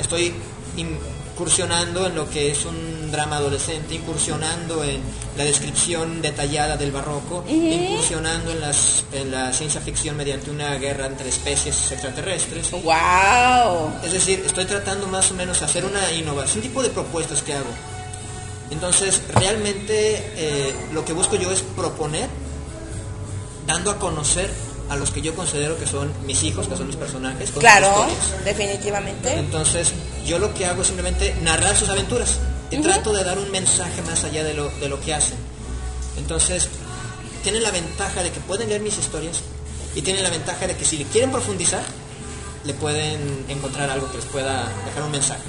Estoy 0.00 0.32
incursionando 0.76 2.06
en 2.06 2.14
lo 2.14 2.30
que 2.30 2.50
es 2.50 2.64
un 2.64 3.10
drama 3.10 3.36
adolescente, 3.36 3.94
incursionando 3.94 4.84
en 4.84 5.00
la 5.36 5.44
descripción 5.44 6.22
detallada 6.22 6.76
del 6.76 6.90
barroco, 6.90 7.44
incursionando 7.46 8.52
en, 8.52 8.60
las, 8.60 9.04
en 9.12 9.30
la 9.30 9.52
ciencia 9.52 9.80
ficción 9.80 10.16
mediante 10.16 10.50
una 10.50 10.74
guerra 10.76 11.06
entre 11.06 11.28
especies 11.28 11.92
extraterrestres. 11.92 12.70
Wow. 12.70 13.92
Es 14.02 14.12
decir, 14.12 14.42
estoy 14.46 14.64
tratando 14.64 15.06
más 15.08 15.30
o 15.30 15.34
menos 15.34 15.60
de 15.60 15.66
hacer 15.66 15.84
una 15.84 16.10
innovación, 16.12 16.58
un 16.58 16.62
tipo 16.62 16.82
de 16.82 16.88
propuestas 16.88 17.42
que 17.42 17.52
hago. 17.52 17.70
Entonces, 18.70 19.22
realmente 19.34 20.16
eh, 20.36 20.74
lo 20.92 21.04
que 21.04 21.12
busco 21.12 21.36
yo 21.36 21.50
es 21.50 21.62
proponer, 21.62 22.28
dando 23.68 23.90
a 23.90 23.98
conocer 23.98 24.50
a 24.88 24.96
los 24.96 25.10
que 25.10 25.20
yo 25.20 25.34
considero 25.36 25.78
que 25.78 25.86
son 25.86 26.10
mis 26.26 26.42
hijos, 26.42 26.66
que 26.66 26.76
son 26.76 26.86
mis 26.86 26.96
personajes, 26.96 27.50
con 27.50 27.60
Claro, 27.60 28.06
definitivamente. 28.44 29.34
Entonces, 29.34 29.92
yo 30.26 30.38
lo 30.38 30.54
que 30.54 30.66
hago 30.66 30.80
es 30.80 30.88
simplemente 30.88 31.36
narrar 31.42 31.76
sus 31.76 31.90
aventuras 31.90 32.38
y 32.70 32.78
trato 32.78 33.12
de 33.12 33.22
dar 33.22 33.38
un 33.38 33.50
mensaje 33.50 34.00
más 34.02 34.24
allá 34.24 34.42
de 34.42 34.54
lo, 34.54 34.70
de 34.70 34.88
lo 34.88 34.98
que 35.00 35.14
hacen. 35.14 35.36
Entonces, 36.16 36.68
tienen 37.42 37.62
la 37.62 37.70
ventaja 37.70 38.22
de 38.22 38.30
que 38.30 38.40
pueden 38.40 38.70
leer 38.70 38.80
mis 38.80 38.98
historias 38.98 39.40
y 39.94 40.00
tienen 40.00 40.22
la 40.22 40.30
ventaja 40.30 40.66
de 40.66 40.74
que 40.74 40.86
si 40.86 40.96
le 40.96 41.04
quieren 41.04 41.30
profundizar, 41.30 41.82
le 42.64 42.72
pueden 42.74 43.44
encontrar 43.48 43.90
algo 43.90 44.10
que 44.10 44.16
les 44.16 44.26
pueda 44.26 44.66
dejar 44.86 45.02
un 45.02 45.10
mensaje. 45.10 45.42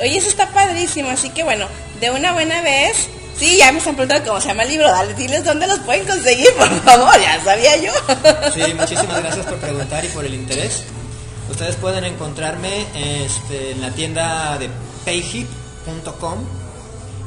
Oye, 0.00 0.16
eso 0.16 0.28
está 0.28 0.50
padrísimo, 0.50 1.10
así 1.10 1.28
que 1.30 1.42
bueno, 1.42 1.66
de 2.00 2.10
una 2.10 2.32
buena 2.32 2.62
vez, 2.62 3.08
sí, 3.38 3.56
ya 3.58 3.72
me 3.72 3.78
están 3.78 3.94
preguntando 3.94 4.28
cómo 4.28 4.40
se 4.40 4.48
llama 4.48 4.62
el 4.64 4.68
libro, 4.70 4.88
dale, 4.88 5.14
diles 5.14 5.44
dónde 5.44 5.66
los 5.66 5.78
pueden 5.80 6.06
conseguir, 6.06 6.48
por 6.58 6.68
favor, 6.82 7.20
ya 7.20 7.42
sabía 7.42 7.76
yo. 7.76 7.92
Sí, 8.54 8.74
muchísimas 8.74 9.22
gracias 9.22 9.46
por 9.46 9.56
preguntar 9.58 10.04
y 10.04 10.08
por 10.08 10.24
el 10.24 10.34
interés. 10.34 10.82
Ustedes 11.50 11.76
pueden 11.76 12.04
encontrarme 12.04 12.86
este, 13.24 13.72
en 13.72 13.80
la 13.80 13.90
tienda 13.90 14.56
de 14.58 14.70
payhip.com, 15.04 16.38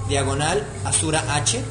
diagonal 0.08 0.64
Azura 0.86 1.24
H. 1.30 1.62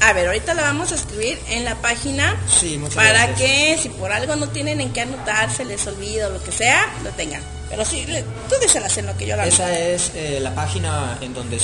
A 0.00 0.12
ver, 0.12 0.26
ahorita 0.26 0.54
la 0.54 0.62
vamos 0.62 0.90
a 0.90 0.96
escribir 0.96 1.38
en 1.48 1.64
la 1.64 1.76
página 1.76 2.36
Sí, 2.48 2.80
para 2.94 3.26
gracias. 3.26 3.38
que 3.38 3.78
si 3.80 3.88
por 3.88 4.10
algo 4.10 4.34
no 4.34 4.48
tienen 4.48 4.80
en 4.80 4.92
qué 4.92 5.02
anotar, 5.02 5.48
se 5.54 5.64
les 5.64 5.86
olvida 5.86 6.26
o 6.26 6.30
lo 6.30 6.42
que 6.42 6.50
sea, 6.50 6.92
lo 7.04 7.10
tengan. 7.10 7.40
Pero 7.70 7.84
sí, 7.84 8.04
tú 8.48 8.54
díselas 8.60 8.96
en 8.98 9.06
lo 9.06 9.16
que 9.16 9.26
yo 9.26 9.36
la 9.36 9.46
Esa 9.46 9.78
es 9.78 10.10
eh, 10.14 10.38
la 10.42 10.54
página 10.54 11.16
en 11.20 11.32
donde 11.34 11.58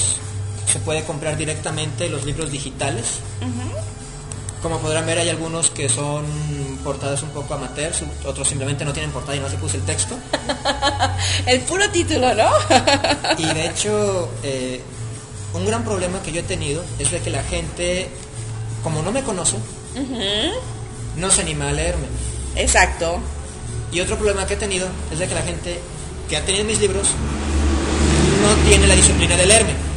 se 0.69 0.79
puede 0.81 1.05
comprar 1.05 1.37
directamente 1.37 2.09
los 2.09 2.25
libros 2.25 2.51
digitales. 2.51 3.21
Como 4.63 4.79
podrán 4.79 5.07
ver, 5.07 5.19
hay 5.19 5.29
algunos 5.29 5.71
que 5.71 5.89
son 5.89 6.25
portadas 6.83 7.23
un 7.23 7.31
poco 7.31 7.55
amateurs, 7.55 8.03
otros 8.27 8.49
simplemente 8.49 8.85
no 8.85 8.93
tienen 8.93 9.13
portada 9.13 9.37
y 9.37 9.41
no 9.41 9.49
se 9.49 9.57
puso 9.57 9.77
el 9.77 9.85
texto. 9.85 10.17
El 11.47 11.61
puro 11.61 11.89
título, 11.91 12.35
¿no? 12.35 12.49
Y 13.39 13.47
de 13.47 13.67
hecho, 13.67 14.29
eh, 14.43 14.83
un 15.55 15.65
gran 15.65 15.85
problema 15.85 16.21
que 16.23 16.33
yo 16.33 16.41
he 16.41 16.45
tenido 16.45 16.83
es 16.99 17.11
de 17.11 17.21
que 17.21 17.31
la 17.31 17.43
gente, 17.43 18.09
como 18.83 19.03
no 19.03 19.13
me 19.13 19.23
conoce, 19.23 19.57
no 21.17 21.31
se 21.31 21.43
anima 21.43 21.69
a 21.69 21.73
leerme. 21.73 22.07
Exacto. 22.57 23.21
Y 23.93 24.01
otro 24.01 24.17
problema 24.17 24.47
que 24.47 24.55
he 24.55 24.57
tenido 24.59 24.89
es 25.13 25.19
de 25.19 25.29
que 25.29 25.35
la 25.35 25.43
gente 25.43 25.81
que 26.29 26.37
ha 26.37 26.45
tenido 26.45 26.65
mis 26.65 26.81
libros 26.81 27.09
no 28.43 28.69
tiene 28.69 28.87
la 28.87 28.95
disciplina 28.95 29.37
de 29.37 29.47
leerme. 29.47 29.88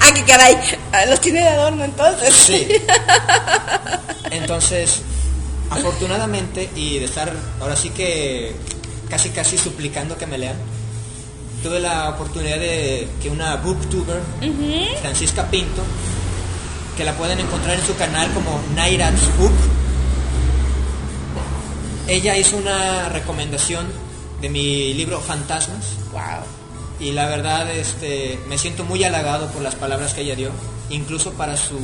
Ah, 0.00 0.10
qué 0.14 0.24
caray. 0.24 0.56
Ah, 0.92 1.04
Los 1.06 1.20
tiene 1.20 1.40
de 1.40 1.48
adorno 1.48 1.84
entonces. 1.84 2.34
Sí. 2.34 2.68
Entonces, 4.30 5.02
afortunadamente, 5.70 6.70
y 6.74 6.98
de 6.98 7.04
estar 7.04 7.32
ahora 7.60 7.76
sí 7.76 7.90
que 7.90 8.54
casi 9.08 9.30
casi 9.30 9.58
suplicando 9.58 10.16
que 10.16 10.26
me 10.26 10.38
lean, 10.38 10.56
tuve 11.62 11.78
la 11.80 12.10
oportunidad 12.10 12.58
de 12.58 13.08
que 13.22 13.30
una 13.30 13.56
booktuber, 13.56 14.20
Francisca 15.00 15.48
Pinto, 15.50 15.82
que 16.96 17.04
la 17.04 17.12
pueden 17.14 17.40
encontrar 17.40 17.78
en 17.78 17.86
su 17.86 17.96
canal 17.96 18.32
como 18.32 18.60
Nairats 18.74 19.36
Book, 19.38 19.52
ella 22.08 22.36
hizo 22.36 22.56
una 22.56 23.08
recomendación 23.08 23.86
de 24.40 24.50
mi 24.50 24.92
libro 24.94 25.20
Fantasmas 25.20 25.84
Wow. 26.12 26.63
Y 27.04 27.12
la 27.12 27.26
verdad 27.26 27.70
este, 27.70 28.38
me 28.48 28.56
siento 28.56 28.82
muy 28.82 29.04
halagado 29.04 29.48
por 29.48 29.60
las 29.60 29.74
palabras 29.74 30.14
que 30.14 30.22
ella 30.22 30.36
dio, 30.36 30.50
incluso 30.88 31.34
para 31.34 31.54
su 31.54 31.78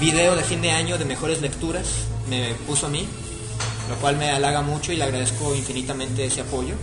video 0.00 0.34
de 0.34 0.42
fin 0.42 0.62
de 0.62 0.70
año 0.70 0.96
de 0.96 1.04
mejores 1.04 1.42
lecturas, 1.42 1.86
me 2.30 2.54
puso 2.66 2.86
a 2.86 2.88
mí, 2.88 3.06
lo 3.90 3.96
cual 3.96 4.16
me 4.16 4.30
halaga 4.30 4.62
mucho 4.62 4.90
y 4.90 4.96
le 4.96 5.04
agradezco 5.04 5.54
infinitamente 5.54 6.24
ese 6.24 6.40
apoyo. 6.40 6.76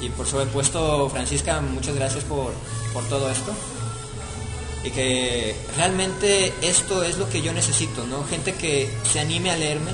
Y 0.00 0.08
por 0.08 0.26
supuesto, 0.26 1.10
Francisca, 1.10 1.60
muchas 1.60 1.94
gracias 1.94 2.24
por, 2.24 2.54
por 2.94 3.04
todo 3.04 3.30
esto. 3.30 3.52
Y 4.82 4.90
que 4.90 5.54
realmente 5.76 6.54
esto 6.62 7.02
es 7.02 7.18
lo 7.18 7.28
que 7.28 7.42
yo 7.42 7.52
necesito, 7.52 8.06
¿no? 8.06 8.24
Gente 8.24 8.54
que 8.54 8.90
se 9.12 9.20
anime 9.20 9.50
a 9.50 9.56
leerme, 9.58 9.92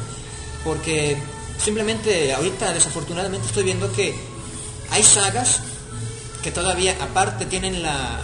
porque 0.62 1.17
simplemente 1.59 2.33
ahorita 2.35 2.73
desafortunadamente 2.73 3.49
estoy 3.49 3.65
viendo 3.65 3.93
que 3.93 4.15
hay 4.91 5.03
sagas 5.03 5.62
que 6.43 6.51
todavía 6.51 6.97
aparte 7.01 7.47
tienen 7.47 7.83
la, 7.83 8.21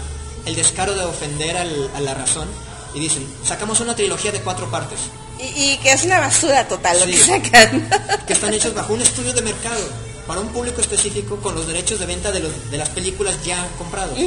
el 0.46 0.54
descaro 0.54 0.94
de 0.94 1.04
ofender 1.04 1.56
al- 1.56 1.90
a 1.94 2.00
la 2.00 2.14
razón 2.14 2.48
y 2.94 3.00
dicen, 3.00 3.26
sacamos 3.44 3.80
una 3.80 3.94
trilogía 3.94 4.32
de 4.32 4.40
cuatro 4.40 4.70
partes, 4.70 4.98
Y, 5.38 5.44
y 5.72 5.78
que 5.78 5.92
es 5.92 6.04
una 6.04 6.18
basura 6.20 6.66
total 6.66 6.98
lo 6.98 7.06
Sí. 7.06 7.12
que 7.12 7.18
sacan. 7.18 7.88
que 8.26 8.32
están 8.32 8.52
hechos 8.54 8.74
bajo 8.74 8.92
un 8.94 9.02
estudio 9.02 9.32
de 9.32 9.42
mercado 9.42 9.84
para 10.26 10.40
un 10.40 10.48
público 10.48 10.80
específico 10.80 11.36
con 11.36 11.54
los 11.54 11.66
derechos 11.66 11.98
de 12.00 12.06
venta 12.06 12.32
de, 12.32 12.40
los- 12.40 12.70
de 12.70 12.76
las 12.76 12.88
películas 12.90 13.36
ya 13.44 13.66
comprados. 13.78 14.18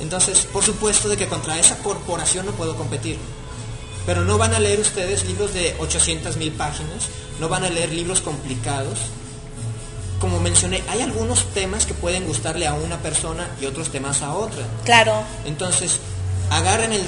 Entonces, 0.00 0.40
por 0.52 0.64
supuesto 0.64 1.08
de 1.08 1.16
que 1.16 1.28
contra 1.28 1.58
esa 1.58 1.78
corporación 1.78 2.46
no 2.46 2.52
puedo 2.52 2.74
competir. 2.76 3.18
Pero 4.06 4.24
no 4.24 4.36
van 4.36 4.52
a 4.54 4.58
leer 4.58 4.80
ustedes 4.80 5.24
libros 5.26 5.54
de 5.54 5.76
800 5.78 6.36
mil 6.36 6.50
páginas, 6.52 7.04
no 7.38 7.48
van 7.48 7.64
a 7.64 7.70
leer 7.70 7.92
libros 7.92 8.20
complicados. 8.20 8.98
Como 10.22 10.38
mencioné, 10.40 10.82
hay 10.88 11.00
algunos 11.02 11.44
temas 11.52 11.84
que 11.84 11.92
pueden 11.94 12.24
gustarle 12.26 12.66
a 12.66 12.74
una 12.74 12.96
persona 12.98 13.50
y 13.60 13.66
otros 13.66 13.90
temas 13.90 14.22
a 14.22 14.32
otra. 14.34 14.62
claro. 14.84 15.22
Entonces, 15.44 15.98
agarren 16.48 16.92
el... 16.92 17.02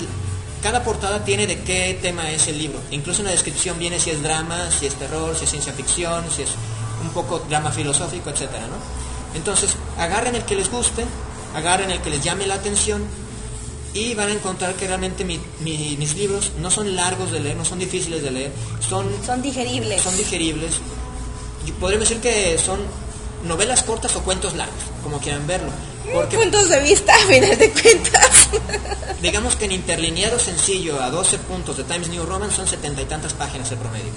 Cada 0.65 0.83
portada 0.83 1.25
tiene 1.25 1.47
de 1.47 1.61
qué 1.61 1.97
tema 2.03 2.29
es 2.31 2.49
el 2.49 2.59
libro. 2.59 2.81
Incluso 2.91 3.21
en 3.21 3.27
la 3.27 3.31
descripción 3.33 3.79
viene 3.79 4.01
si 4.01 4.11
es 4.11 4.21
drama, 4.23 4.59
si 4.77 4.87
es 4.87 4.95
terror, 4.95 5.37
si 5.37 5.45
es 5.45 5.51
ciencia 5.51 5.73
ficción, 5.75 6.25
si 6.35 6.43
es 6.43 6.49
un 7.03 7.11
poco 7.11 7.39
drama 7.49 7.71
filosófico, 7.71 8.31
etcétera, 8.31 8.67
¿no? 8.67 8.77
Entonces, 9.39 9.71
agarren 9.99 10.35
el 10.35 10.43
que 10.45 10.57
les 10.57 10.71
guste, 10.71 11.05
agarren 11.55 11.91
el 11.91 12.01
que 12.01 12.11
les 12.11 12.21
llame 12.23 12.47
la 12.47 12.55
atención 12.55 13.03
y 13.93 14.15
van 14.15 14.29
a 14.31 14.33
encontrar 14.33 14.75
que 14.75 14.87
realmente 14.89 15.25
mi- 15.25 15.39
mi- 15.61 15.97
mis 15.99 16.17
libros 16.17 16.51
no 16.59 16.71
son 16.71 16.97
largos 16.97 17.31
de 17.31 17.39
leer, 17.41 17.57
no 17.57 17.65
son 17.65 17.79
difíciles 17.79 18.23
de 18.25 18.31
leer, 18.33 18.53
son, 18.89 19.07
Son 19.25 19.41
digeribles. 19.43 20.03
son 20.03 20.17
digeribles. 20.17 20.73
Yo 21.67 21.75
podría 21.75 21.99
decir 21.99 22.21
que 22.21 22.59
son 22.59 22.81
novelas 23.45 23.83
cortas 23.83 24.15
o 24.17 24.23
cuentos 24.23 24.55
largos, 24.55 24.79
como 25.03 25.19
quieran 25.19 25.47
verlo. 25.47 25.71
Porque 26.13 26.37
Puntos 26.37 26.69
de 26.69 26.81
vista, 26.81 27.15
a 27.15 27.27
final 27.27 27.57
de 27.59 27.71
cuentas. 27.71 28.49
Digamos 29.23 29.57
que 29.57 29.65
en 29.65 29.73
interlineado 29.73 30.39
sencillo 30.39 31.03
a 31.03 31.11
12 31.11 31.39
puntos 31.39 31.77
de 31.79 31.85
Times 31.85 32.09
New 32.09 32.25
Roman 32.27 32.51
son 32.51 32.67
setenta 32.67 33.01
y 33.01 33.07
tantas 33.07 33.33
páginas 33.33 33.71
el 33.71 33.79
promedio. 33.79 34.13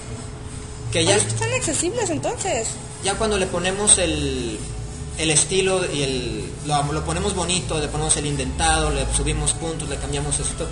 Que 0.91 1.05
ya, 1.05 1.15
Están 1.15 1.51
accesibles 1.53 2.09
entonces. 2.09 2.69
ya 3.03 3.15
cuando 3.15 3.37
le 3.37 3.45
ponemos 3.47 3.97
el, 3.97 4.57
el 5.17 5.29
estilo 5.31 5.81
y 5.93 6.01
el, 6.03 6.51
lo, 6.65 6.91
lo 6.93 7.03
ponemos 7.05 7.35
bonito, 7.35 7.79
le 7.79 7.87
ponemos 7.87 8.15
el 8.17 8.25
indentado, 8.25 8.89
le 8.91 9.05
subimos 9.15 9.53
puntos, 9.53 9.87
le 9.89 9.97
cambiamos 9.97 10.39
esto, 10.39 10.67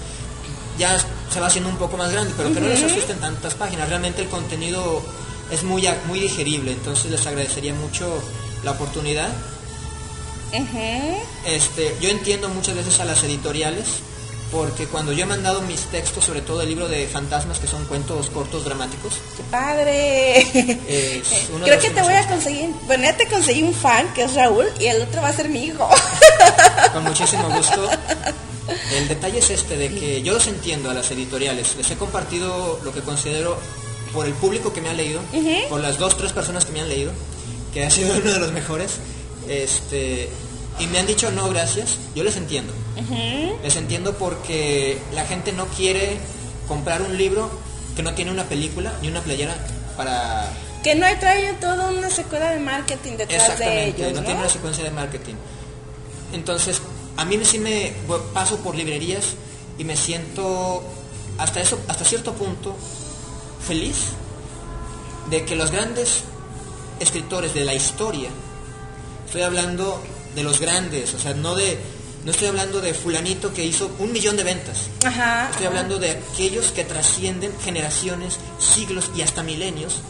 ya 0.78 0.98
se 1.34 1.40
va 1.40 1.48
haciendo 1.48 1.70
un 1.70 1.78
poco 1.78 1.98
más 1.98 2.12
grande, 2.12 2.34
pero 2.38 2.54
que 2.54 2.60
no 2.62 2.68
les 2.68 2.84
asusten 2.84 3.20
tantas 3.20 3.54
páginas. 3.56 3.88
Realmente 3.90 4.22
el 4.22 4.28
contenido 4.30 5.02
es 5.52 5.64
muy, 5.64 5.88
muy 6.08 6.20
digerible, 6.20 6.72
entonces 6.72 7.12
les 7.12 7.26
agradecería 7.26 7.74
mucho 7.74 8.22
la 8.64 8.72
oportunidad. 8.72 9.30
Este, 11.46 11.96
yo 12.00 12.10
entiendo 12.10 12.50
muchas 12.50 12.76
veces 12.76 13.00
a 13.00 13.06
las 13.06 13.24
editoriales 13.24 13.86
porque 14.52 14.86
cuando 14.86 15.12
yo 15.12 15.24
he 15.24 15.28
mandado 15.28 15.62
mis 15.62 15.82
textos, 15.86 16.24
sobre 16.24 16.42
todo 16.42 16.62
el 16.62 16.70
libro 16.70 16.88
de 16.88 17.08
fantasmas, 17.08 17.60
que 17.60 17.68
son 17.68 17.84
cuentos 17.86 18.30
cortos 18.30 18.64
dramáticos, 18.64 19.16
¡Qué 19.36 19.44
padre! 19.52 20.48
De 20.54 21.24
Creo 21.64 21.80
que 21.80 21.90
te 21.90 22.02
voy 22.02 22.14
a 22.14 22.28
conseguir. 22.28 22.70
Bueno, 22.86 23.04
ya 23.04 23.18
te 23.18 23.28
conseguí 23.28 23.64
un 23.64 23.74
fan 23.74 24.14
que 24.14 24.24
es 24.24 24.34
Raúl 24.34 24.66
y 24.80 24.86
el 24.86 25.02
otro 25.02 25.22
va 25.22 25.30
a 25.30 25.34
ser 25.34 25.50
mi 25.50 25.66
hijo. 25.66 25.90
con 26.94 27.04
muchísimo 27.04 27.50
gusto. 27.50 27.90
El 28.94 29.08
detalle 29.08 29.40
es 29.40 29.50
este, 29.50 29.78
de 29.78 29.90
que 29.90 30.22
yo 30.22 30.34
los 30.34 30.48
entiendo 30.48 30.90
a 30.90 30.94
las 30.94 31.12
editoriales. 31.12 31.76
Les 31.76 31.92
he 31.92 31.96
compartido 31.96 32.80
lo 32.84 32.94
que 32.94 33.02
considero 33.02 33.58
por 34.16 34.26
el 34.26 34.34
público 34.34 34.74
que 34.74 34.82
me 34.82 34.90
ha 34.90 34.94
leído, 34.94 35.22
por 35.70 35.82
las 35.82 36.00
dos, 36.00 36.18
tres 36.18 36.32
personas 36.32 36.66
que 36.66 36.72
me 36.72 36.82
han 36.82 36.90
leído, 36.90 37.12
que 37.74 37.84
ha 37.84 37.92
sido 37.92 38.16
uno 38.18 38.32
de 38.32 38.40
los 38.40 38.52
mejores. 38.52 38.94
Este, 39.48 40.30
y 40.80 40.88
me 40.88 40.98
han 40.98 41.06
dicho 41.06 41.30
no, 41.32 41.48
gracias. 41.50 42.00
Yo 42.16 42.24
les 42.24 42.38
entiendo. 42.38 42.74
Les 43.62 43.76
entiendo 43.76 44.14
porque 44.18 44.98
la 45.14 45.26
gente 45.26 45.52
no 45.52 45.68
quiere 45.68 46.18
comprar 46.68 47.02
un 47.02 47.18
libro 47.18 47.52
que 47.96 48.02
no 48.02 48.14
tiene 48.14 48.32
una 48.32 48.46
película 48.46 48.94
ni 49.02 49.10
una 49.10 49.22
playera 49.22 49.56
para 49.96 50.50
que 50.84 50.94
no 50.94 51.08
traído 51.20 51.56
toda 51.56 51.90
una 51.90 52.10
secuela 52.12 52.52
de 52.52 52.60
marketing 52.60 53.14
detrás 53.18 53.58
de 53.58 53.88
ellos, 53.88 54.14
no, 54.14 54.22
¿no? 54.22 54.26
tiene 54.26 54.40
una 54.40 54.50
secuencia 54.50 54.84
de 54.84 54.92
marketing. 54.92 55.34
Entonces, 56.32 56.80
a 57.18 57.26
mí 57.26 57.40
sí 57.44 57.58
me 57.58 57.94
paso 58.34 58.58
por 58.58 58.76
librerías 58.76 59.34
y 59.80 59.84
me 59.84 59.96
siento 59.96 60.84
hasta 61.40 61.60
eso, 61.60 61.80
hasta 61.88 62.06
cierto 62.06 62.34
punto 62.34 62.76
feliz 63.66 63.98
de 65.30 65.46
que 65.46 65.56
los 65.56 65.72
grandes 65.72 66.24
escritores 67.00 67.54
de 67.54 67.66
la 67.66 67.74
historia, 67.74 68.30
estoy 69.26 69.42
hablando 69.42 70.02
de 70.36 70.44
los 70.44 70.60
grandes, 70.60 71.14
o 71.14 71.20
sea, 71.20 71.34
no 71.34 71.56
de 71.56 71.78
no 72.26 72.32
estoy 72.32 72.48
hablando 72.48 72.82
de 72.82 72.96
fulanito 72.96 73.54
que 73.54 73.64
hizo 73.64 73.92
un 74.00 74.12
millón 74.12 74.36
de 74.36 74.44
ventas. 74.44 74.90
Ajá. 75.06 75.48
Estoy 75.52 75.68
hablando 75.68 76.00
de 76.00 76.10
aquellos 76.10 76.72
que 76.72 76.84
trascienden 76.84 77.52
generaciones, 77.64 78.38
siglos 78.58 79.12
y 79.16 79.22
hasta 79.22 79.44
milenios, 79.44 80.02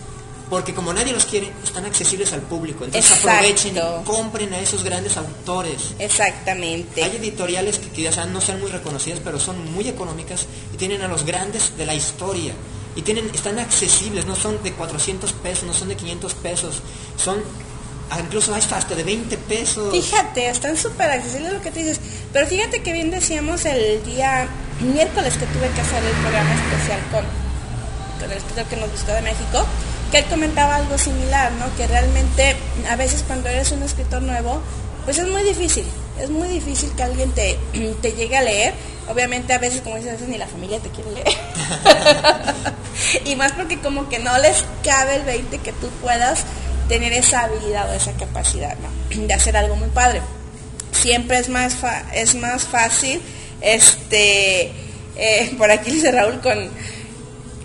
porque 0.50 0.74
como 0.74 0.94
nadie 0.94 1.12
los 1.12 1.26
quiere, 1.26 1.52
están 1.62 1.84
accesibles 1.84 2.32
al 2.32 2.42
público. 2.42 2.86
Entonces 2.86 3.12
Exacto. 3.12 3.30
aprovechen 3.30 3.76
y 3.76 4.06
compren 4.06 4.54
a 4.54 4.60
esos 4.60 4.86
grandes 4.86 5.18
autores. 5.18 5.94
Exactamente. 6.00 7.04
Hay 7.04 7.18
editoriales 7.18 7.80
que 7.80 7.90
quizás 7.90 8.28
no 8.30 8.40
sean 8.40 8.62
muy 8.62 8.72
reconocidas, 8.72 9.20
pero 9.22 9.38
son 9.38 9.74
muy 9.74 9.90
económicas 9.90 10.46
y 10.74 10.78
tienen 10.78 11.02
a 11.02 11.10
los 11.10 11.26
grandes 11.26 11.76
de 11.78 11.86
la 11.86 11.96
historia. 11.96 12.54
Y 12.96 13.02
tienen, 13.02 13.30
están 13.34 13.60
accesibles, 13.60 14.26
no 14.26 14.36
son 14.36 14.62
de 14.64 14.72
400 14.72 15.34
pesos, 15.34 15.66
no 15.66 15.74
son 15.74 15.90
de 15.90 15.98
500 15.98 16.34
pesos, 16.36 16.82
son 17.18 17.44
incluso 18.20 18.54
hasta, 18.54 18.78
hasta 18.78 18.96
de 18.96 19.04
20 19.04 19.38
pesos. 19.38 19.92
Fíjate, 19.92 20.50
están 20.50 20.78
súper 20.78 21.10
accesibles 21.10 21.54
lo 21.54 21.62
que 21.62 21.72
te 21.72 21.80
dices. 21.80 22.00
Pero 22.32 22.48
fíjate 22.48 22.82
que 22.82 22.94
bien 22.94 23.12
decíamos 23.12 23.66
el 23.66 24.04
día 24.06 24.48
miércoles 24.80 25.34
que 25.34 25.46
tuve 25.48 25.70
que 25.70 25.82
hacer 25.82 26.04
el 26.04 26.14
programa 26.22 26.54
especial 26.54 27.00
con, 27.12 27.26
con 28.20 28.32
el 28.32 28.38
escritor 28.38 28.66
que 28.66 28.76
nos 28.78 28.92
buscó 28.92 29.12
de 29.12 29.22
México, 29.22 29.66
que 30.12 30.20
él 30.20 30.26
comentaba 30.26 30.76
algo 30.76 30.98
similar, 30.98 31.52
¿no? 31.54 31.76
Que 31.76 31.88
realmente 31.88 32.56
a 32.90 32.96
veces 32.96 33.24
cuando 33.28 33.50
eres 33.50 33.72
un 33.72 33.84
escritor 33.84 34.22
nuevo, 34.22 34.62
pues 35.04 35.18
es 35.18 35.28
muy 35.28 35.44
difícil. 35.44 35.86
Es 36.22 36.30
muy 36.30 36.48
difícil 36.48 36.90
que 36.96 37.04
alguien 37.04 37.32
te, 37.32 37.60
te 38.02 38.14
llegue 38.14 38.38
a 38.38 38.42
leer 38.42 38.74
obviamente 39.08 39.54
a 39.54 39.60
veces, 39.60 39.82
como 39.82 39.96
dices, 39.96 40.12
a 40.12 40.14
veces 40.14 40.30
ni 40.30 40.38
la 40.38 40.48
familia 40.48 40.80
te 40.80 40.90
quiere 40.90 41.12
leer. 41.12 41.28
y 43.26 43.36
más 43.36 43.52
porque 43.54 43.80
como 43.80 44.10
que 44.10 44.20
no 44.20 44.38
les 44.38 44.66
cabe 44.84 45.16
el 45.16 45.24
20 45.24 45.58
que 45.60 45.72
tú 45.74 45.90
puedas 46.02 46.46
tener 46.88 47.14
esa 47.14 47.44
habilidad 47.44 47.90
o 47.90 47.94
esa 47.94 48.14
capacidad 48.14 48.76
¿no? 48.78 49.28
de 49.28 49.34
hacer 49.34 49.58
algo 49.58 49.76
muy 49.76 49.90
padre. 49.90 50.22
Siempre 50.92 51.40
es 51.40 51.50
más, 51.50 51.78
es 52.14 52.36
más 52.36 52.66
fácil, 52.66 53.22
este, 53.62 54.72
eh, 55.16 55.54
por 55.58 55.72
aquí 55.72 55.92
dice 55.92 56.12
Raúl, 56.12 56.40
con, 56.42 56.70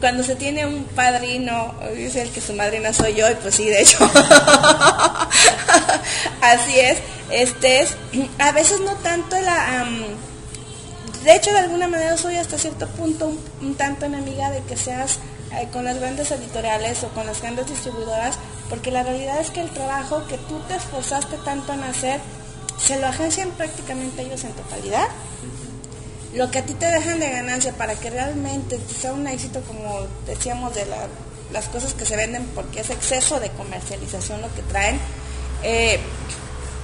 cuando 0.00 0.24
se 0.24 0.36
tiene 0.36 0.66
un 0.66 0.84
padrino, 0.84 1.74
dice 1.94 2.22
el 2.22 2.30
que 2.30 2.40
su 2.40 2.54
madrina 2.54 2.92
soy 2.92 3.14
yo, 3.14 3.30
y 3.30 3.34
pues 3.34 3.54
sí, 3.54 3.66
de 3.66 3.82
hecho, 3.82 3.98
así 6.40 6.80
es, 6.80 6.98
este 7.30 7.82
es, 7.82 7.94
a 8.38 8.52
veces 8.52 8.80
no 8.80 8.94
tanto 8.96 9.38
la... 9.40 9.86
de 11.24 11.36
hecho, 11.36 11.52
de 11.52 11.58
alguna 11.58 11.86
manera 11.86 12.16
soy 12.16 12.36
hasta 12.36 12.56
cierto 12.56 12.86
punto 12.88 13.30
un, 13.60 13.74
tanto 13.74 14.06
enemiga 14.06 14.50
de 14.50 14.62
que 14.62 14.76
seas 14.76 15.18
eh, 15.52 15.68
con 15.70 15.84
las 15.84 15.98
grandes 15.98 16.30
editoriales 16.30 17.04
o 17.04 17.08
con 17.08 17.26
las 17.26 17.42
grandes 17.42 17.66
distribuidoras, 17.66 18.38
porque 18.70 18.90
la 18.90 19.02
realidad 19.02 19.38
es 19.40 19.50
que 19.50 19.60
el 19.60 19.68
trabajo 19.70 20.26
que 20.28 20.38
tú 20.38 20.60
te 20.66 20.76
esforzaste 20.76 21.36
tanto 21.44 21.74
en 21.74 21.82
hacer, 21.82 22.20
se 22.78 22.98
lo 22.98 23.06
agencian 23.06 23.50
prácticamente 23.50 24.22
ellos 24.22 24.44
en 24.44 24.52
totalidad. 24.52 25.08
Lo 26.34 26.50
que 26.50 26.60
a 26.60 26.64
ti 26.64 26.72
te 26.74 26.86
dejan 26.86 27.20
de 27.20 27.28
ganancia 27.28 27.72
para 27.72 27.94
que 27.96 28.08
realmente 28.08 28.78
sea 29.00 29.12
un 29.12 29.26
éxito, 29.26 29.60
como 29.62 30.06
decíamos, 30.26 30.74
de 30.74 30.86
las 31.52 31.68
cosas 31.68 31.92
que 31.92 32.06
se 32.06 32.16
venden, 32.16 32.46
porque 32.54 32.80
es 32.80 32.88
exceso 32.88 33.40
de 33.40 33.50
comercialización 33.50 34.40
lo 34.40 34.54
que 34.54 34.62
traen, 34.62 34.98
eh, 35.62 35.98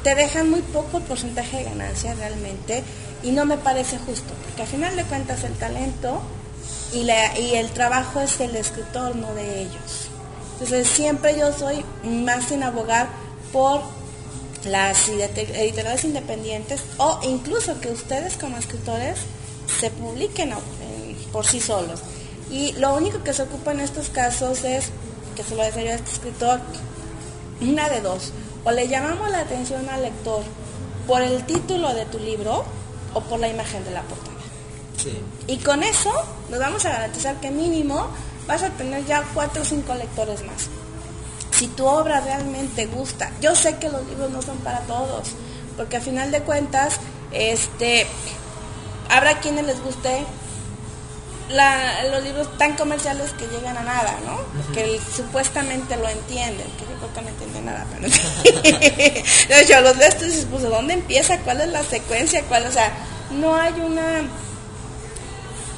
te 0.03 0.15
dejan 0.15 0.51
muy 0.51 0.61
poco 0.61 0.99
el 0.99 1.05
porcentaje 1.05 1.57
de 1.59 1.65
ganancia 1.65 2.15
realmente 2.15 2.85
y 3.23 3.31
no 3.33 3.45
me 3.45 3.59
parece 3.59 3.99
justo, 3.99 4.33
porque 4.45 4.63
al 4.63 4.69
final 4.69 4.97
de 4.97 5.05
cuentas 5.05 5.45
el 5.45 5.55
talento 5.55 6.21
y, 6.93 7.01
y 7.41 7.55
el 7.55 7.71
trabajo 7.71 8.21
es 8.21 8.41
el 8.41 8.55
escritor, 8.57 9.17
no 9.17 9.35
de 9.35 9.63
ellos. 9.63 10.09
Entonces 10.55 10.89
siempre 10.89 11.39
yo 11.39 11.53
soy 11.53 11.85
más 12.05 12.47
sin 12.47 12.63
abogar 12.63 13.09
por 13.53 13.83
las 14.65 15.09
editoriales 15.09 16.05
independientes 16.05 16.81
o 16.99 17.21
incluso 17.23 17.81
que 17.81 17.91
ustedes 17.91 18.37
como 18.37 18.57
escritores 18.57 19.19
se 19.81 19.91
publiquen 19.91 20.53
por 21.33 21.47
sí 21.47 21.61
solos. 21.61 22.01
Y 22.51 22.73
lo 22.73 22.95
único 22.95 23.23
que 23.23 23.33
se 23.33 23.43
ocupa 23.43 23.73
en 23.73 23.81
estos 23.81 24.09
casos 24.09 24.65
es, 24.65 24.91
que 25.35 25.43
se 25.43 25.57
lo 25.57 25.63
decía 25.63 25.93
a 25.93 25.95
este 25.95 26.11
escritor, 26.11 26.61
una 27.61 27.89
de 27.89 28.01
dos, 28.01 28.33
o 28.65 28.71
le 28.71 28.89
llamamos 28.89 29.31
la 29.31 29.41
atención 29.41 29.89
al 29.89 30.03
lector 30.03 30.43
por 31.07 31.23
el 31.23 31.45
título 31.45 31.95
de 31.95 32.05
tu 32.07 32.19
libro 32.19 32.65
o 33.17 33.23
por 33.23 33.41
la 33.41 33.49
imagen 33.49 33.83
de 33.85 33.91
la 33.93 34.03
portada. 34.03 34.37
Y 35.47 35.59
con 35.59 35.83
eso 35.83 36.13
nos 36.51 36.59
vamos 36.59 36.85
a 36.85 36.91
garantizar 36.91 37.41
que 37.41 37.51
mínimo 37.51 38.09
vas 38.47 38.63
a 38.63 38.71
tener 38.71 39.07
ya 39.07 39.23
cuatro 39.33 39.63
o 39.63 39.65
cinco 39.65 39.95
lectores 39.95 40.45
más. 40.45 40.69
Si 41.53 41.69
tu 41.69 41.87
obra 41.87 42.21
realmente 42.21 42.87
gusta, 42.87 43.31
yo 43.41 43.55
sé 43.55 43.79
que 43.79 43.89
los 43.89 44.07
libros 44.07 44.31
no 44.31 44.43
son 44.43 44.59
para 44.59 44.81
todos, 44.81 45.29
porque 45.77 45.97
a 45.97 46.01
final 46.01 46.31
de 46.31 46.43
cuentas, 46.43 46.99
este, 47.33 48.07
habrá 49.09 49.41
quienes 49.41 49.65
les 49.65 49.83
guste 49.83 50.27
los 52.11 52.23
libros 52.25 52.59
tan 52.59 52.77
comerciales 52.77 53.31
que 53.33 53.47
llegan 53.47 53.77
a 53.79 53.83
nada, 53.83 54.19
¿no? 54.27 54.75
Que 54.75 55.01
supuestamente 55.15 55.97
lo 55.97 56.09
entienden, 56.09 56.67
que 56.79 56.86
no 57.01 57.29
entienden 57.29 57.65
nada, 57.65 57.87
pero 57.93 58.09
yo 59.69 59.81
los 59.83 59.97
leo 59.97 60.09
y 60.21 60.25
dices, 60.25 60.47
pues 60.51 60.63
¿dónde 60.63 60.95
empieza? 60.95 61.39
¿Cuál 61.41 61.61
es 61.61 61.69
la 61.69 61.83
secuencia? 61.83 62.43
¿Cuál? 62.45 62.67
O 62.67 62.73
sea, 62.73 62.93
no 63.31 63.55
hay 63.55 63.75
una, 63.81 64.23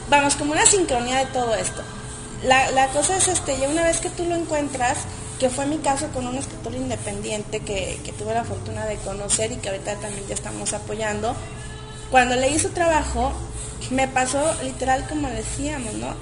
vamos, 0.09 0.37
como 0.37 0.52
una 0.52 0.66
sincronía 0.66 1.18
de 1.18 1.26
todo 1.26 1.54
esto. 1.54 1.83
La, 2.44 2.70
la 2.70 2.88
cosa 2.88 3.16
es, 3.16 3.28
este, 3.28 3.59
ya 3.59 3.68
una 3.68 3.85
vez 3.85 4.00
que 4.00 4.11
tú 4.11 4.24
lo 4.24 4.35
encuentras, 4.35 4.98
que 5.38 5.50
fue 5.50 5.66
mi 5.66 5.78
caso 5.78 6.09
con 6.09 6.26
un 6.26 6.37
escritor 6.37 6.74
independiente 6.74 7.61
que, 7.61 8.00
que 8.04 8.12
tuve 8.12 8.35
la 8.35 8.44
fortuna 8.44 8.87
de 8.87 8.96
conocer 8.96 9.52
y 9.52 9.57
que 9.57 9.68
ahorita 9.68 9.96
también 9.96 10.26
ya 10.28 10.35
estamos 10.35 10.72
apoyando, 10.72 11.35
cuando 12.11 12.37
leí 12.37 12.59
su 12.59 12.70
trabajo, 12.70 13.33
me 13.90 14.09
pasó 14.09 14.55
literal 14.62 15.07
como 15.09 15.29
decíamos, 15.29 15.94
¿no? 15.94 16.14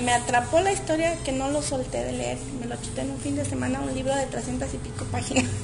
me 0.00 0.12
atrapó 0.12 0.60
la 0.60 0.72
historia 0.72 1.16
que 1.24 1.32
no 1.32 1.50
lo 1.50 1.62
solté 1.62 2.04
de 2.04 2.12
leer. 2.12 2.38
Me 2.60 2.66
lo 2.66 2.76
chuté 2.76 3.02
en 3.02 3.10
un 3.10 3.18
fin 3.18 3.36
de 3.36 3.44
semana, 3.44 3.80
un 3.80 3.94
libro 3.94 4.14
de 4.14 4.26
300 4.26 4.74
y 4.74 4.78
pico 4.78 5.04
páginas. 5.06 5.44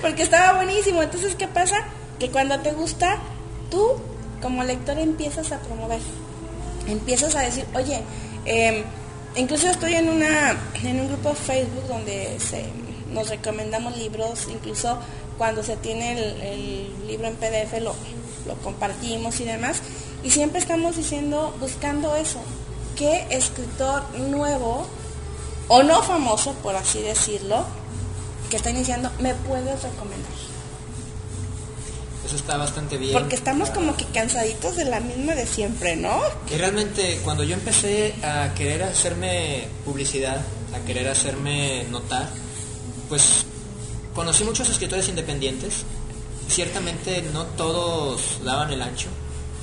Porque 0.00 0.22
estaba 0.22 0.62
buenísimo. 0.62 1.02
Entonces, 1.02 1.34
¿qué 1.34 1.48
pasa? 1.48 1.76
Que 2.18 2.30
cuando 2.30 2.60
te 2.60 2.72
gusta, 2.72 3.18
tú 3.70 3.96
como 4.40 4.62
lector 4.62 4.98
empiezas 4.98 5.52
a 5.52 5.58
promover. 5.58 6.00
Empiezas 6.86 7.34
a 7.34 7.40
decir, 7.40 7.64
oye, 7.74 8.00
em, 8.44 8.84
incluso 9.36 9.68
estoy 9.68 9.94
en, 9.94 10.08
una, 10.08 10.56
en 10.82 11.00
un 11.00 11.08
grupo 11.08 11.34
Facebook 11.34 11.86
donde 11.88 12.36
nos 13.12 13.28
recomendamos 13.28 13.96
libros, 13.96 14.48
incluso 14.50 14.98
cuando 15.36 15.62
se 15.62 15.76
tiene 15.76 16.12
el, 16.12 17.06
libro 17.06 17.26
en 17.26 17.34
PDF 17.34 17.80
lo, 17.80 17.94
lo 18.46 18.54
compartimos 18.56 19.40
y 19.40 19.44
demás. 19.44 19.80
Y 20.22 20.30
siempre 20.30 20.60
estamos 20.60 20.96
diciendo, 20.96 21.54
buscando 21.60 22.14
eso. 22.16 22.40
¿Qué 22.96 23.26
escritor 23.30 24.02
nuevo 24.18 24.86
o 25.68 25.82
no 25.82 26.02
famoso, 26.02 26.52
por 26.54 26.76
así 26.76 27.00
decirlo, 27.00 27.64
que 28.50 28.56
está 28.56 28.70
iniciando, 28.70 29.10
me 29.20 29.34
puedes 29.34 29.82
recomendar? 29.82 30.32
Eso 32.26 32.36
está 32.36 32.56
bastante 32.56 32.98
bien. 32.98 33.12
Porque 33.12 33.34
estamos 33.34 33.70
como 33.70 33.96
que 33.96 34.04
cansaditos 34.06 34.76
de 34.76 34.84
la 34.84 35.00
misma 35.00 35.34
de 35.34 35.46
siempre, 35.46 35.96
¿no? 35.96 36.20
Y 36.52 36.56
realmente 36.56 37.20
cuando 37.24 37.42
yo 37.42 37.54
empecé 37.54 38.14
a 38.22 38.52
querer 38.54 38.82
hacerme 38.82 39.68
publicidad, 39.84 40.40
a 40.74 40.78
querer 40.86 41.08
hacerme 41.08 41.84
notar, 41.90 42.28
pues 43.08 43.46
conocí 44.14 44.44
muchos 44.44 44.68
escritores 44.68 45.08
independientes. 45.08 45.84
Ciertamente 46.50 47.22
no 47.32 47.44
todos 47.46 48.44
daban 48.44 48.72
el 48.72 48.82
ancho. 48.82 49.08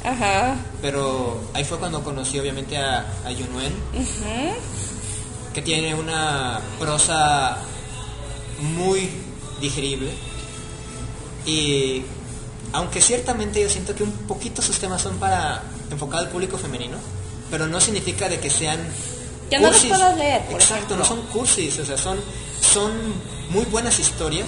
Ajá. 0.04 0.56
Pero 0.82 1.39
ahí 1.54 1.63
fue 1.63 1.78
cuando 1.78 2.04
conocí 2.04 2.39
obviamente 2.39 2.78
a, 2.78 3.06
a 3.26 3.32
Yunuen, 3.32 3.73
que 5.54 5.62
tiene 5.62 5.93
una 5.93 6.62
prosa 6.80 7.58
muy 8.76 9.10
digerible. 9.60 10.12
Y 11.45 12.04
aunque 12.73 13.02
ciertamente 13.02 13.62
yo 13.62 13.69
siento 13.69 13.95
que 13.95 14.04
un 14.04 14.12
poquito 14.12 14.62
sus 14.62 14.80
temas 14.80 15.02
son 15.02 15.17
para 15.17 15.63
enfocar 15.91 16.19
al 16.21 16.30
público 16.30 16.58
femenino, 16.58 16.97
pero 17.52 17.67
no 17.67 17.80
significa 17.82 18.30
de 18.30 18.39
que 18.39 18.50
sean 18.50 18.80
no 19.52 19.69
los 19.69 19.86
puedo 19.86 20.15
leer. 20.15 20.41
Exacto, 20.52 20.97
no 20.97 21.06
son 21.06 21.21
cursis, 21.28 21.80
o 21.80 21.86
sea, 21.86 21.97
son, 21.97 22.17
son 22.62 22.91
muy 23.50 23.63
buenas 23.65 24.00
historias, 24.00 24.47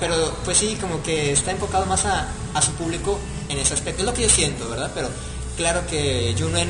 pero 0.00 0.34
pues 0.44 0.58
sí, 0.58 0.76
como 0.80 1.02
que 1.02 1.32
está 1.32 1.50
enfocado 1.50 1.86
más 1.86 2.04
a, 2.04 2.28
su 2.60 2.72
público 2.72 3.18
en 3.48 3.58
ese 3.58 3.74
aspecto. 3.74 4.02
Es 4.02 4.06
lo 4.06 4.14
que 4.14 4.22
yo 4.22 4.28
siento, 4.28 4.68
¿verdad? 4.68 4.90
Pero 4.94 5.08
claro 5.56 5.86
que 5.86 6.34
Junen, 6.38 6.68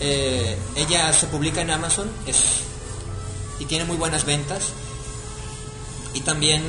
eh, 0.00 0.56
ella 0.76 1.12
se 1.12 1.26
publica 1.26 1.60
en 1.60 1.70
Amazon 1.70 2.10
es, 2.26 2.62
y 3.58 3.64
tiene 3.64 3.84
muy 3.84 3.96
buenas 3.96 4.24
ventas. 4.24 4.68
Y 6.14 6.20
también 6.20 6.62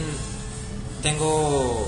tengo 1.02 1.88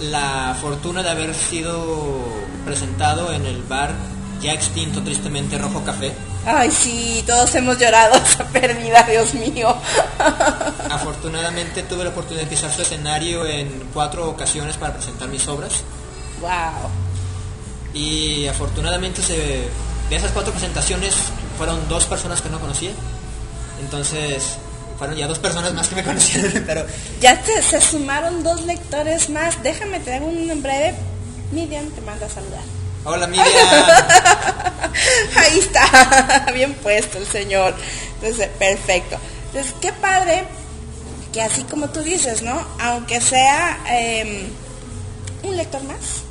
la 0.00 0.56
fortuna 0.60 1.02
de 1.02 1.10
haber 1.10 1.34
sido 1.34 2.24
presentado 2.64 3.32
en 3.32 3.44
el 3.46 3.62
bar 3.62 3.94
ya 4.40 4.52
extinto 4.52 5.02
tristemente 5.02 5.58
Rojo 5.58 5.82
Café 5.84 6.12
Ay, 6.50 6.70
sí, 6.70 7.22
todos 7.26 7.54
hemos 7.56 7.78
llorado 7.78 8.14
esa 8.24 8.42
pérdida, 8.44 9.02
Dios 9.02 9.34
mío. 9.34 9.76
Afortunadamente 10.90 11.82
tuve 11.82 12.04
la 12.04 12.10
oportunidad 12.10 12.44
de 12.44 12.48
pisar 12.48 12.72
su 12.72 12.80
escenario 12.80 13.44
en 13.44 13.90
cuatro 13.92 14.30
ocasiones 14.30 14.78
para 14.78 14.94
presentar 14.94 15.28
mis 15.28 15.46
obras. 15.46 15.82
Wow. 16.40 16.90
Y 17.92 18.46
afortunadamente 18.46 19.20
se, 19.20 19.68
de 20.08 20.16
esas 20.16 20.30
cuatro 20.30 20.52
presentaciones 20.52 21.14
fueron 21.58 21.86
dos 21.86 22.06
personas 22.06 22.40
que 22.40 22.48
no 22.48 22.58
conocía. 22.60 22.92
Entonces, 23.82 24.56
fueron 24.96 25.16
ya 25.16 25.28
dos 25.28 25.38
personas 25.38 25.74
más 25.74 25.88
que 25.88 25.96
me 25.96 26.04
conocían, 26.10 26.64
pero... 26.66 26.86
Ya 27.20 27.44
se 27.44 27.78
sumaron 27.82 28.42
dos 28.42 28.62
lectores 28.62 29.28
más. 29.28 29.62
Déjame 29.62 30.00
te 30.00 30.18
un 30.18 30.62
breve. 30.62 30.94
Miriam 31.52 31.90
te 31.90 32.00
manda 32.00 32.24
a 32.24 32.30
saludar. 32.30 32.77
Hola 33.08 33.26
Miriam. 33.26 33.48
Ahí 35.36 35.58
está, 35.58 36.46
bien 36.54 36.74
puesto 36.74 37.16
el 37.16 37.26
señor. 37.26 37.74
Entonces, 38.20 38.48
perfecto. 38.58 39.16
Entonces, 39.46 39.74
qué 39.80 39.92
padre 39.94 40.44
que 41.32 41.40
así 41.40 41.62
como 41.64 41.88
tú 41.88 42.00
dices, 42.00 42.42
¿no? 42.42 42.66
Aunque 42.78 43.20
sea 43.22 43.80
em, 43.88 44.48
un 45.42 45.56
lector 45.56 45.82
más, 45.84 46.22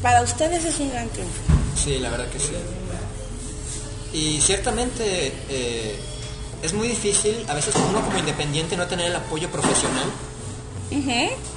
para 0.00 0.22
ustedes 0.22 0.64
es 0.64 0.78
un 0.80 0.90
gran 0.90 1.08
triunfo. 1.10 1.42
Sí, 1.76 1.98
la 1.98 2.08
verdad 2.08 2.28
que 2.28 2.38
sí. 2.38 2.52
Y 4.14 4.40
ciertamente 4.40 5.34
eh, 5.50 5.98
es 6.62 6.72
muy 6.72 6.88
difícil, 6.88 7.44
a 7.48 7.54
veces 7.54 7.74
uno 7.90 8.00
como 8.02 8.16
independiente, 8.18 8.76
no 8.76 8.86
tener 8.86 9.08
el 9.08 9.16
apoyo 9.16 9.50
profesional. 9.50 10.10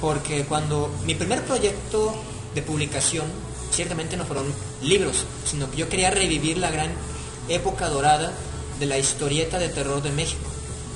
Porque 0.00 0.44
cuando 0.44 0.90
mi 1.04 1.14
primer 1.14 1.42
proyecto 1.42 2.14
de 2.54 2.62
publicación 2.62 3.26
ciertamente 3.72 4.16
no 4.16 4.24
fueron 4.24 4.52
libros, 4.82 5.24
sino 5.48 5.70
que 5.70 5.76
yo 5.78 5.88
quería 5.88 6.10
revivir 6.10 6.58
la 6.58 6.70
gran 6.70 6.90
época 7.48 7.88
dorada 7.88 8.32
de 8.80 8.86
la 8.86 8.98
historieta 8.98 9.58
de 9.58 9.68
terror 9.68 10.02
de 10.02 10.10
México. 10.10 10.44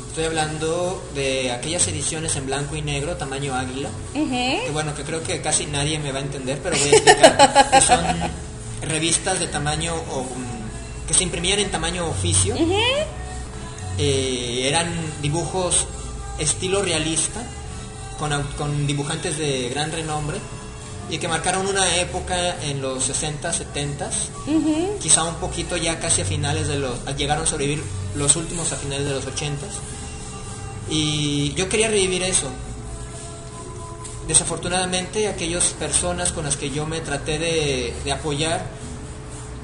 Estoy 0.08 0.24
hablando 0.24 1.00
de 1.14 1.52
aquellas 1.52 1.86
ediciones 1.86 2.34
en 2.36 2.46
blanco 2.46 2.74
y 2.74 2.82
negro, 2.82 3.16
tamaño 3.16 3.54
águila, 3.54 3.90
que 4.12 4.70
bueno, 4.72 4.94
que 4.94 5.04
creo 5.04 5.22
que 5.22 5.40
casi 5.40 5.66
nadie 5.66 5.98
me 6.00 6.10
va 6.10 6.18
a 6.18 6.22
entender, 6.22 6.58
pero 6.62 6.76
voy 6.76 6.88
a 6.88 6.92
explicar, 6.92 7.70
que 7.70 7.80
son 7.80 8.04
revistas 8.88 9.38
de 9.38 9.46
tamaño, 9.46 9.94
o, 9.94 10.22
mm, 10.24 11.06
que 11.06 11.14
se 11.14 11.22
imprimían 11.22 11.60
en 11.60 11.70
tamaño 11.70 12.06
oficio, 12.08 12.54
Eh, 13.98 14.66
eran 14.66 14.88
dibujos 15.20 15.86
estilo 16.38 16.80
realista, 16.82 17.42
con 18.18 18.86
dibujantes 18.86 19.36
de 19.36 19.68
gran 19.68 19.92
renombre, 19.92 20.38
y 21.10 21.18
que 21.18 21.26
marcaron 21.28 21.66
una 21.66 21.96
época 21.96 22.62
en 22.62 22.80
los 22.80 23.04
60, 23.04 23.52
70, 23.52 24.10
quizá 25.00 25.24
un 25.24 25.34
poquito 25.36 25.76
ya 25.76 25.98
casi 25.98 26.22
a 26.22 26.24
finales 26.24 26.68
de 26.68 26.78
los, 26.78 27.04
llegaron 27.16 27.44
a 27.44 27.46
sobrevivir 27.46 27.82
los 28.14 28.36
últimos 28.36 28.72
a 28.72 28.76
finales 28.76 29.06
de 29.06 29.14
los 29.14 29.26
80 29.26 29.66
y 30.88 31.52
yo 31.54 31.68
quería 31.68 31.88
revivir 31.88 32.22
eso. 32.22 32.48
Desafortunadamente 34.28 35.26
aquellas 35.26 35.64
personas 35.70 36.30
con 36.30 36.44
las 36.44 36.56
que 36.56 36.70
yo 36.70 36.86
me 36.86 37.00
traté 37.00 37.38
de, 37.38 37.94
de 38.04 38.12
apoyar, 38.12 38.64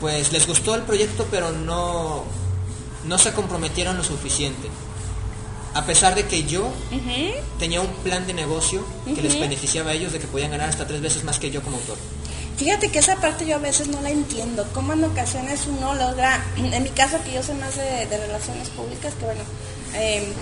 pues 0.01 0.33
les 0.33 0.47
gustó 0.47 0.75
el 0.75 0.83
proyecto 0.83 1.27
pero 1.31 1.53
no, 1.53 2.25
no 3.05 3.19
se 3.19 3.33
comprometieron 3.33 3.97
lo 3.97 4.03
suficiente. 4.05 4.69
A 5.77 5.85
pesar 5.85 6.15
de 6.15 6.27
que 6.27 6.45
yo 6.45 6.73
tenía 7.59 7.83
un 7.83 7.93
plan 8.03 8.27
de 8.27 8.33
negocio 8.33 8.83
que 9.05 9.21
les 9.21 9.39
beneficiaba 9.39 9.91
a 9.91 9.93
ellos 9.93 10.11
de 10.11 10.19
que 10.19 10.27
podían 10.27 10.51
ganar 10.51 10.71
hasta 10.71 10.87
tres 10.87 11.03
veces 11.03 11.23
más 11.23 11.39
que 11.39 11.51
yo 11.51 11.63
como 11.63 11.77
autor. 11.77 11.99
Fíjate 12.57 12.89
que 12.91 13.01
esa 13.01 13.17
parte 13.17 13.47
yo 13.47 13.57
a 13.57 13.59
veces 13.59 13.89
no 13.89 14.01
la 14.01 14.09
entiendo. 14.09 14.67
Cómo 14.73 14.95
en 14.95 15.05
ocasiones 15.05 15.67
uno 15.67 15.95
logra, 15.95 16.43
en 16.57 16.83
mi 16.83 16.89
caso 16.89 17.19
que 17.23 17.35
yo 17.35 17.43
soy 17.43 17.57
más 17.57 17.77
de, 17.77 18.07
de 18.07 18.17
relaciones 18.17 18.71
públicas, 18.71 19.13
que 19.19 19.25
bueno, 19.27 19.43
eh, 19.95 20.33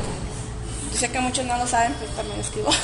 yo 0.92 0.98
sé 1.00 1.10
que 1.10 1.18
muchos 1.18 1.44
no 1.44 1.58
lo 1.58 1.66
saben, 1.66 1.96
pero 1.98 2.12
también 2.12 2.40
escribo. 2.40 2.70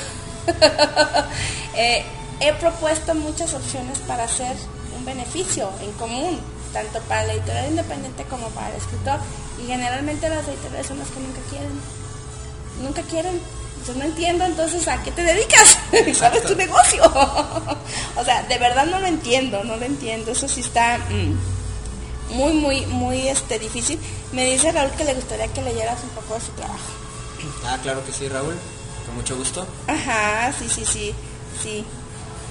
Eh, 1.76 2.04
he 2.40 2.52
propuesto 2.54 3.14
muchas 3.14 3.54
opciones 3.54 3.98
para 4.00 4.24
hacer 4.24 4.56
un 4.98 5.04
beneficio 5.04 5.70
en 5.80 5.92
común, 5.92 6.40
tanto 6.72 6.98
para 7.02 7.28
la 7.28 7.34
editorial 7.34 7.68
independiente 7.68 8.24
como 8.24 8.48
para 8.48 8.70
el 8.70 8.76
escritor. 8.76 9.20
Y 9.62 9.68
generalmente 9.68 10.28
las 10.28 10.48
editoriales 10.48 10.88
son 10.88 10.98
las 10.98 11.08
que 11.10 11.20
nunca 11.20 11.40
quieren. 11.48 11.70
Nunca 12.80 13.02
quieren. 13.02 13.40
Yo 13.86 13.94
no 13.94 14.04
entiendo 14.04 14.44
entonces 14.44 14.86
a 14.88 15.02
qué 15.02 15.10
te 15.10 15.22
dedicas. 15.22 15.78
¿Cuál 16.18 16.36
es 16.36 16.44
tu 16.44 16.54
negocio? 16.54 17.02
o 18.16 18.24
sea, 18.24 18.42
de 18.42 18.58
verdad 18.58 18.86
no 18.86 19.00
lo 19.00 19.06
entiendo, 19.06 19.64
no 19.64 19.76
lo 19.76 19.84
entiendo. 19.84 20.32
Eso 20.32 20.48
sí 20.48 20.60
está 20.60 20.98
mm, 20.98 22.34
muy, 22.34 22.52
muy, 22.52 22.86
muy 22.86 23.28
este, 23.28 23.58
difícil. 23.58 23.98
Me 24.32 24.44
dice 24.44 24.70
Raúl 24.72 24.90
que 24.92 25.04
le 25.04 25.14
gustaría 25.14 25.48
que 25.48 25.62
leyeras 25.62 26.02
un 26.02 26.10
poco 26.10 26.34
de 26.34 26.40
su 26.40 26.52
trabajo. 26.52 26.78
Ah, 27.66 27.78
claro 27.82 28.04
que 28.04 28.12
sí, 28.12 28.28
Raúl, 28.28 28.54
con 29.06 29.16
mucho 29.16 29.36
gusto. 29.36 29.66
Ajá, 29.86 30.52
sí, 30.58 30.68
sí, 30.68 30.84
sí, 30.84 31.14
sí. 31.62 31.84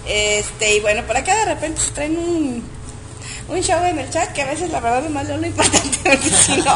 Este, 0.06 0.76
y 0.76 0.80
bueno, 0.80 1.04
por 1.04 1.18
acá 1.18 1.36
de 1.36 1.46
repente 1.46 1.82
se 1.82 1.92
traen 1.92 2.18
un, 2.18 2.64
un 3.48 3.62
show 3.62 3.84
en 3.84 4.00
el 4.00 4.10
chat 4.10 4.32
que 4.34 4.42
a 4.42 4.46
veces 4.46 4.72
la 4.72 4.80
verdad 4.80 5.04
nomás 5.04 5.28
leo 5.28 5.38
lo 5.38 5.48
importante, 5.48 5.98
porque 6.04 6.30
si 6.30 6.58
no. 6.58 6.76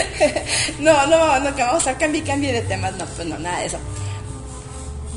no, 0.80 1.06
no, 1.06 1.40
no, 1.40 1.54
que 1.54 1.62
vamos 1.62 1.86
a 1.86 1.96
cambiar 1.98 2.24
cambie 2.24 2.52
de 2.52 2.62
temas, 2.62 2.92
no, 2.96 3.04
pues 3.06 3.26
no, 3.26 3.38
nada 3.38 3.58
de 3.60 3.66
eso. 3.66 3.78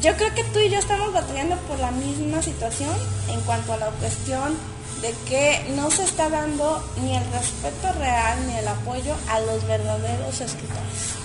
Yo 0.01 0.15
creo 0.17 0.33
que 0.35 0.43
tú 0.45 0.59
y 0.59 0.69
yo 0.69 0.77
estamos 0.79 1.11
batallando 1.13 1.55
por 1.67 1.79
la 1.79 1.91
misma 1.91 2.41
situación 2.41 2.91
en 3.29 3.39
cuanto 3.41 3.73
a 3.73 3.77
la 3.77 3.87
cuestión 3.87 4.55
de 5.01 5.13
que 5.27 5.65
no 5.75 5.89
se 5.91 6.03
está 6.03 6.29
dando 6.29 6.83
ni 7.01 7.15
el 7.15 7.23
respeto 7.31 7.91
real 7.99 8.37
ni 8.47 8.55
el 8.55 8.67
apoyo 8.67 9.15
a 9.29 9.39
los 9.39 9.65
verdaderos 9.67 10.41
escritores. 10.41 11.15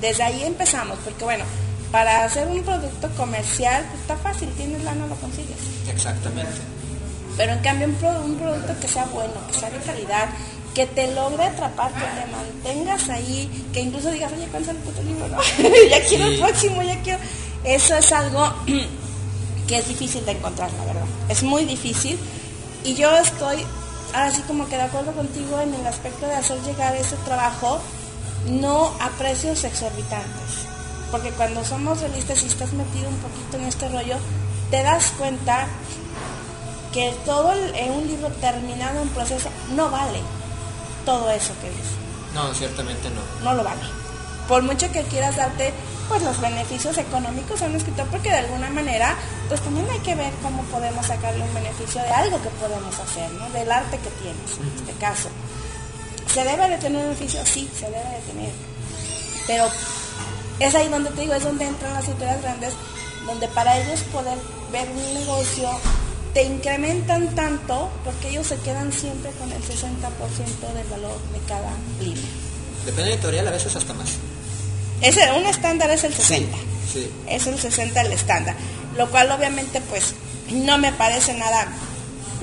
Desde 0.00 0.22
ahí 0.24 0.42
empezamos, 0.44 0.98
porque 1.04 1.24
bueno, 1.24 1.44
para 1.92 2.24
hacer 2.24 2.48
un 2.48 2.62
producto 2.62 3.08
comercial 3.16 3.84
pues, 3.90 4.00
está 4.02 4.16
fácil, 4.16 4.48
tienes 4.56 4.82
lana, 4.84 5.06
lo 5.06 5.14
consigues. 5.16 5.56
Exactamente. 5.88 6.52
Pero 7.36 7.52
en 7.52 7.58
cambio 7.60 7.86
un, 7.88 7.94
pro- 7.94 8.24
un 8.24 8.36
producto 8.36 8.74
que 8.80 8.88
sea 8.88 9.04
bueno, 9.06 9.32
que 9.50 9.58
sea 9.58 9.70
de 9.70 9.78
calidad, 9.78 10.28
que 10.76 10.86
te 10.86 11.10
logre 11.14 11.44
atrapar, 11.46 11.90
que 11.90 12.00
te 12.04 12.26
mantengas 12.30 13.08
ahí, 13.08 13.66
que 13.72 13.80
incluso 13.80 14.10
digas, 14.10 14.30
oye, 14.30 14.46
¿cuándo 14.48 14.66
sale 14.66 14.78
el 14.80 14.84
puto 14.84 15.02
libro? 15.02 15.26
No? 15.26 15.38
ya 15.90 16.04
quiero 16.06 16.26
el 16.26 16.38
próximo, 16.38 16.82
ya 16.82 17.00
quiero. 17.00 17.18
Eso 17.64 17.96
es 17.96 18.12
algo 18.12 18.52
que 19.66 19.78
es 19.78 19.88
difícil 19.88 20.22
de 20.26 20.32
encontrar, 20.32 20.70
la 20.74 20.84
verdad. 20.84 21.06
Es 21.30 21.42
muy 21.42 21.64
difícil. 21.64 22.18
Y 22.84 22.94
yo 22.94 23.10
estoy 23.16 23.64
así 24.12 24.42
como 24.42 24.68
que 24.68 24.76
de 24.76 24.82
acuerdo 24.82 25.12
contigo 25.12 25.58
en 25.62 25.72
el 25.72 25.86
aspecto 25.86 26.26
de 26.26 26.34
hacer 26.34 26.60
llegar 26.60 26.94
ese 26.94 27.16
trabajo 27.24 27.80
no 28.46 28.92
a 29.00 29.08
precios 29.18 29.64
exorbitantes. 29.64 30.66
Porque 31.10 31.30
cuando 31.30 31.64
somos 31.64 32.00
realistas 32.02 32.42
y 32.42 32.48
estás 32.48 32.74
metido 32.74 33.08
un 33.08 33.16
poquito 33.16 33.56
en 33.56 33.64
este 33.64 33.88
rollo, 33.88 34.16
te 34.70 34.82
das 34.82 35.06
cuenta 35.16 35.68
que 36.92 37.14
todo 37.24 37.52
el- 37.52 37.74
en 37.76 37.92
un 37.92 38.06
libro 38.06 38.28
terminado 38.42 39.00
en 39.00 39.08
proceso 39.08 39.48
no 39.74 39.88
vale 39.90 40.20
todo 41.06 41.30
eso 41.30 41.54
que 41.62 41.70
dice 41.70 41.94
No, 42.34 42.52
ciertamente 42.52 43.08
no. 43.08 43.22
no 43.50 43.54
lo 43.56 43.64
vale. 43.64 43.80
Por 44.46 44.62
mucho 44.62 44.92
que 44.92 45.02
quieras 45.04 45.36
darte 45.36 45.72
pues 46.08 46.22
los 46.22 46.40
beneficios 46.40 46.96
económicos 46.98 47.62
a 47.62 47.66
un 47.66 47.74
escritor, 47.74 48.06
porque 48.08 48.30
de 48.30 48.36
alguna 48.36 48.70
manera, 48.70 49.16
pues 49.48 49.60
también 49.60 49.86
hay 49.90 49.98
que 50.00 50.14
ver 50.14 50.32
cómo 50.42 50.62
podemos 50.64 51.04
sacarle 51.04 51.42
un 51.42 51.52
beneficio 51.54 52.00
de 52.02 52.10
algo 52.10 52.40
que 52.42 52.48
podemos 52.50 52.96
hacer, 52.96 53.28
¿no? 53.32 53.48
Del 53.50 53.72
arte 53.72 53.98
que 53.98 54.10
tienes, 54.22 54.58
en 54.60 54.78
este 54.78 54.92
caso. 55.00 55.28
¿Se 56.32 56.44
debe 56.44 56.68
de 56.68 56.76
tener 56.78 56.98
un 56.98 57.08
beneficio? 57.08 57.44
Sí, 57.44 57.68
se 57.74 57.86
debe 57.86 58.08
de 58.08 58.20
tener. 58.32 58.52
Pero 59.48 59.64
es 60.60 60.74
ahí 60.76 60.88
donde 60.88 61.10
te 61.10 61.22
digo, 61.22 61.34
es 61.34 61.42
donde 61.42 61.66
entran 61.66 61.94
las 61.94 62.06
editoriales 62.06 62.42
grandes, 62.42 62.74
donde 63.26 63.48
para 63.48 63.76
ellos 63.76 64.00
poder 64.12 64.38
ver 64.70 64.88
un 64.88 65.14
negocio 65.14 65.68
te 66.36 66.42
incrementan 66.42 67.34
tanto 67.34 67.88
porque 68.04 68.28
ellos 68.28 68.46
se 68.46 68.58
quedan 68.58 68.92
siempre 68.92 69.30
con 69.38 69.50
el 69.50 69.62
60% 69.62 70.74
del 70.74 70.86
valor 70.90 71.18
de 71.32 71.38
cada 71.48 71.70
libro. 71.98 72.20
Depende 72.84 73.04
de 73.04 73.14
editorial, 73.14 73.48
a 73.48 73.52
veces 73.52 73.74
hasta 73.74 73.94
más. 73.94 74.10
Ese, 75.00 75.32
un 75.32 75.46
estándar 75.46 75.88
es 75.88 76.04
el 76.04 76.12
60. 76.12 76.54
Sí. 76.92 77.10
Es 77.26 77.46
el 77.46 77.58
60 77.58 78.02
el 78.02 78.12
estándar. 78.12 78.54
Lo 78.98 79.10
cual 79.10 79.30
obviamente 79.30 79.80
pues 79.88 80.12
no 80.50 80.76
me 80.76 80.92
parece 80.92 81.32
nada, 81.32 81.68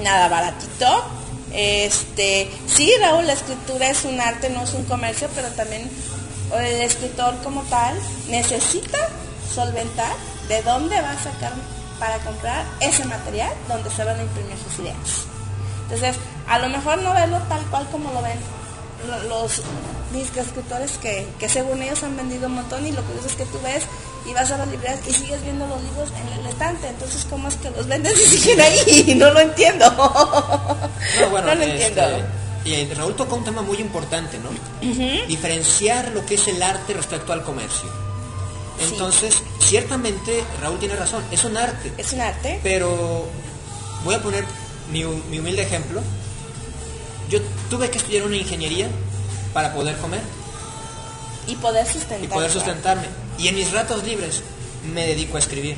nada 0.01 0.27
baratito. 0.27 1.05
Este, 1.53 2.49
sí, 2.65 2.91
Raúl, 2.99 3.27
la 3.27 3.33
escritura 3.33 3.91
es 3.91 4.05
un 4.05 4.19
arte, 4.19 4.49
no 4.49 4.63
es 4.63 4.73
un 4.73 4.85
comercio, 4.85 5.29
pero 5.35 5.49
también 5.49 5.87
el 6.57 6.81
escritor 6.81 7.35
como 7.43 7.61
tal 7.65 7.95
necesita 8.27 8.97
solventar 9.53 10.15
de 10.47 10.63
dónde 10.63 10.99
va 10.99 11.11
a 11.11 11.23
sacar 11.23 11.53
para 12.03 12.17
comprar 12.19 12.65
ese 12.81 13.05
material 13.05 13.53
donde 13.69 13.89
se 13.89 14.03
van 14.03 14.19
a 14.19 14.23
imprimir 14.23 14.57
sus 14.57 14.79
ideas. 14.83 14.97
Entonces, 15.83 16.17
a 16.49 16.59
lo 16.59 16.67
mejor 16.67 17.01
no 17.01 17.13
verlo 17.13 17.37
tal 17.47 17.61
cual 17.67 17.87
como 17.91 18.11
lo 18.11 18.21
ven 18.21 18.37
lo- 19.07 19.23
los 19.23 19.61
mis 20.11 20.35
escritores 20.35 20.97
que, 21.01 21.25
que 21.39 21.47
según 21.47 21.81
ellos 21.81 22.03
han 22.03 22.17
vendido 22.17 22.47
un 22.47 22.55
montón 22.55 22.85
y 22.85 22.91
lo 22.91 23.01
curioso 23.03 23.27
es 23.29 23.35
que 23.35 23.45
tú 23.45 23.57
ves 23.63 23.83
y 24.25 24.33
vas 24.33 24.51
a 24.51 24.57
las 24.57 24.67
librerías 24.67 24.99
y 25.07 25.13
sigues 25.13 25.41
viendo 25.43 25.65
los 25.65 25.81
libros 25.81 26.09
en 26.11 26.39
el 26.39 26.45
estante, 26.47 26.87
entonces 26.89 27.25
¿cómo 27.29 27.47
es 27.47 27.55
que 27.55 27.69
los 27.71 27.87
vendes 27.87 28.13
y 28.19 28.37
siguen 28.37 28.59
ahí? 28.59 29.15
No 29.15 29.31
lo 29.31 29.39
entiendo. 29.39 29.89
No, 29.91 31.29
bueno, 31.31 31.47
no 31.47 31.55
lo 31.55 31.61
este, 31.63 31.87
entiendo. 31.87 32.25
Y 32.65 32.73
eh, 32.73 32.93
Raúl 32.97 33.15
tocó 33.15 33.35
un 33.37 33.43
tema 33.45 33.61
muy 33.61 33.77
importante, 33.77 34.37
¿no? 34.39 34.49
Diferenciar 35.27 36.09
lo 36.11 36.25
que 36.25 36.35
es 36.35 36.47
el 36.49 36.61
arte 36.61 36.93
respecto 36.93 37.31
al 37.33 37.43
comercio. 37.43 37.89
Sí. 38.79 38.85
Entonces, 38.91 39.35
ciertamente 39.59 40.43
Raúl 40.61 40.79
tiene 40.79 40.95
razón, 40.95 41.23
es 41.31 41.43
un 41.43 41.55
arte. 41.57 41.91
Es 41.97 42.11
un 42.13 42.21
arte. 42.21 42.59
Pero 42.63 43.27
voy 44.03 44.15
a 44.15 44.21
poner 44.21 44.43
mi, 44.91 45.03
mi 45.03 45.39
humilde 45.39 45.61
ejemplo. 45.63 46.01
Yo 47.29 47.39
tuve 47.69 47.89
que 47.89 47.97
estudiar 47.97 48.23
una 48.23 48.35
ingeniería 48.35 48.87
para 49.53 49.73
poder 49.73 49.95
comer 49.97 50.21
Y 51.47 51.55
poder 51.55 51.85
sustentar. 51.87 52.23
y 52.23 52.27
poder 52.27 52.51
sustentarme. 52.51 53.07
Y 53.37 53.47
en 53.47 53.55
mis 53.55 53.71
ratos 53.71 54.03
libres 54.03 54.41
me 54.93 55.05
dedico 55.07 55.37
a 55.37 55.39
escribir. 55.39 55.77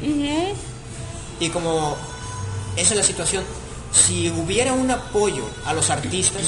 Y 1.40 1.50
como 1.50 1.96
esa 2.76 2.92
es 2.94 2.98
la 2.98 3.04
situación, 3.04 3.44
si 3.92 4.30
hubiera 4.30 4.74
un 4.74 4.90
apoyo 4.92 5.46
a 5.66 5.74
los 5.74 5.90
artistas 5.90 6.44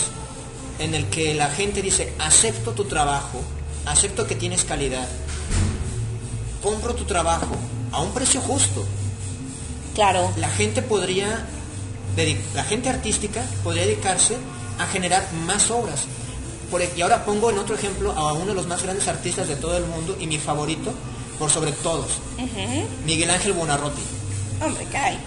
en 0.80 0.94
el 0.96 1.06
que 1.08 1.34
la 1.34 1.50
gente 1.50 1.82
dice, 1.82 2.14
acepto 2.20 2.72
tu 2.74 2.86
trabajo, 2.86 3.42
acepto 3.86 4.28
que 4.28 4.36
tienes 4.36 4.64
calidad, 4.64 5.08
compro 6.68 6.94
tu 6.94 7.06
trabajo 7.06 7.56
a 7.94 8.02
un 8.02 8.12
precio 8.12 8.42
justo, 8.42 8.84
Claro. 9.96 10.32
la 10.36 10.50
gente 10.50 10.82
podría, 10.82 11.46
la 12.54 12.64
gente 12.64 12.90
artística 12.90 13.42
podría 13.64 13.84
dedicarse 13.84 14.36
a 14.78 14.86
generar 14.88 15.26
más 15.46 15.72
obras. 15.72 16.02
Por 16.70 16.82
y 16.84 17.02
ahora 17.02 17.24
pongo 17.24 17.50
en 17.50 17.58
otro 17.58 17.76
ejemplo 17.76 18.12
a 18.12 18.34
uno 18.34 18.48
de 18.48 18.54
los 18.54 18.68
más 18.68 18.84
grandes 18.84 19.08
artistas 19.08 19.48
de 19.48 19.56
todo 19.56 19.78
el 19.78 19.86
mundo 19.86 20.18
y 20.20 20.28
mi 20.28 20.38
favorito 20.38 20.92
por 21.40 21.50
sobre 21.50 21.72
todos. 21.72 22.08
Miguel 23.06 23.30
Ángel 23.30 23.54
Buonarroti. 23.54 24.02
Hombre, 24.62 24.86
caray. 24.92 25.18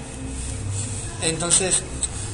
Entonces, 1.23 1.83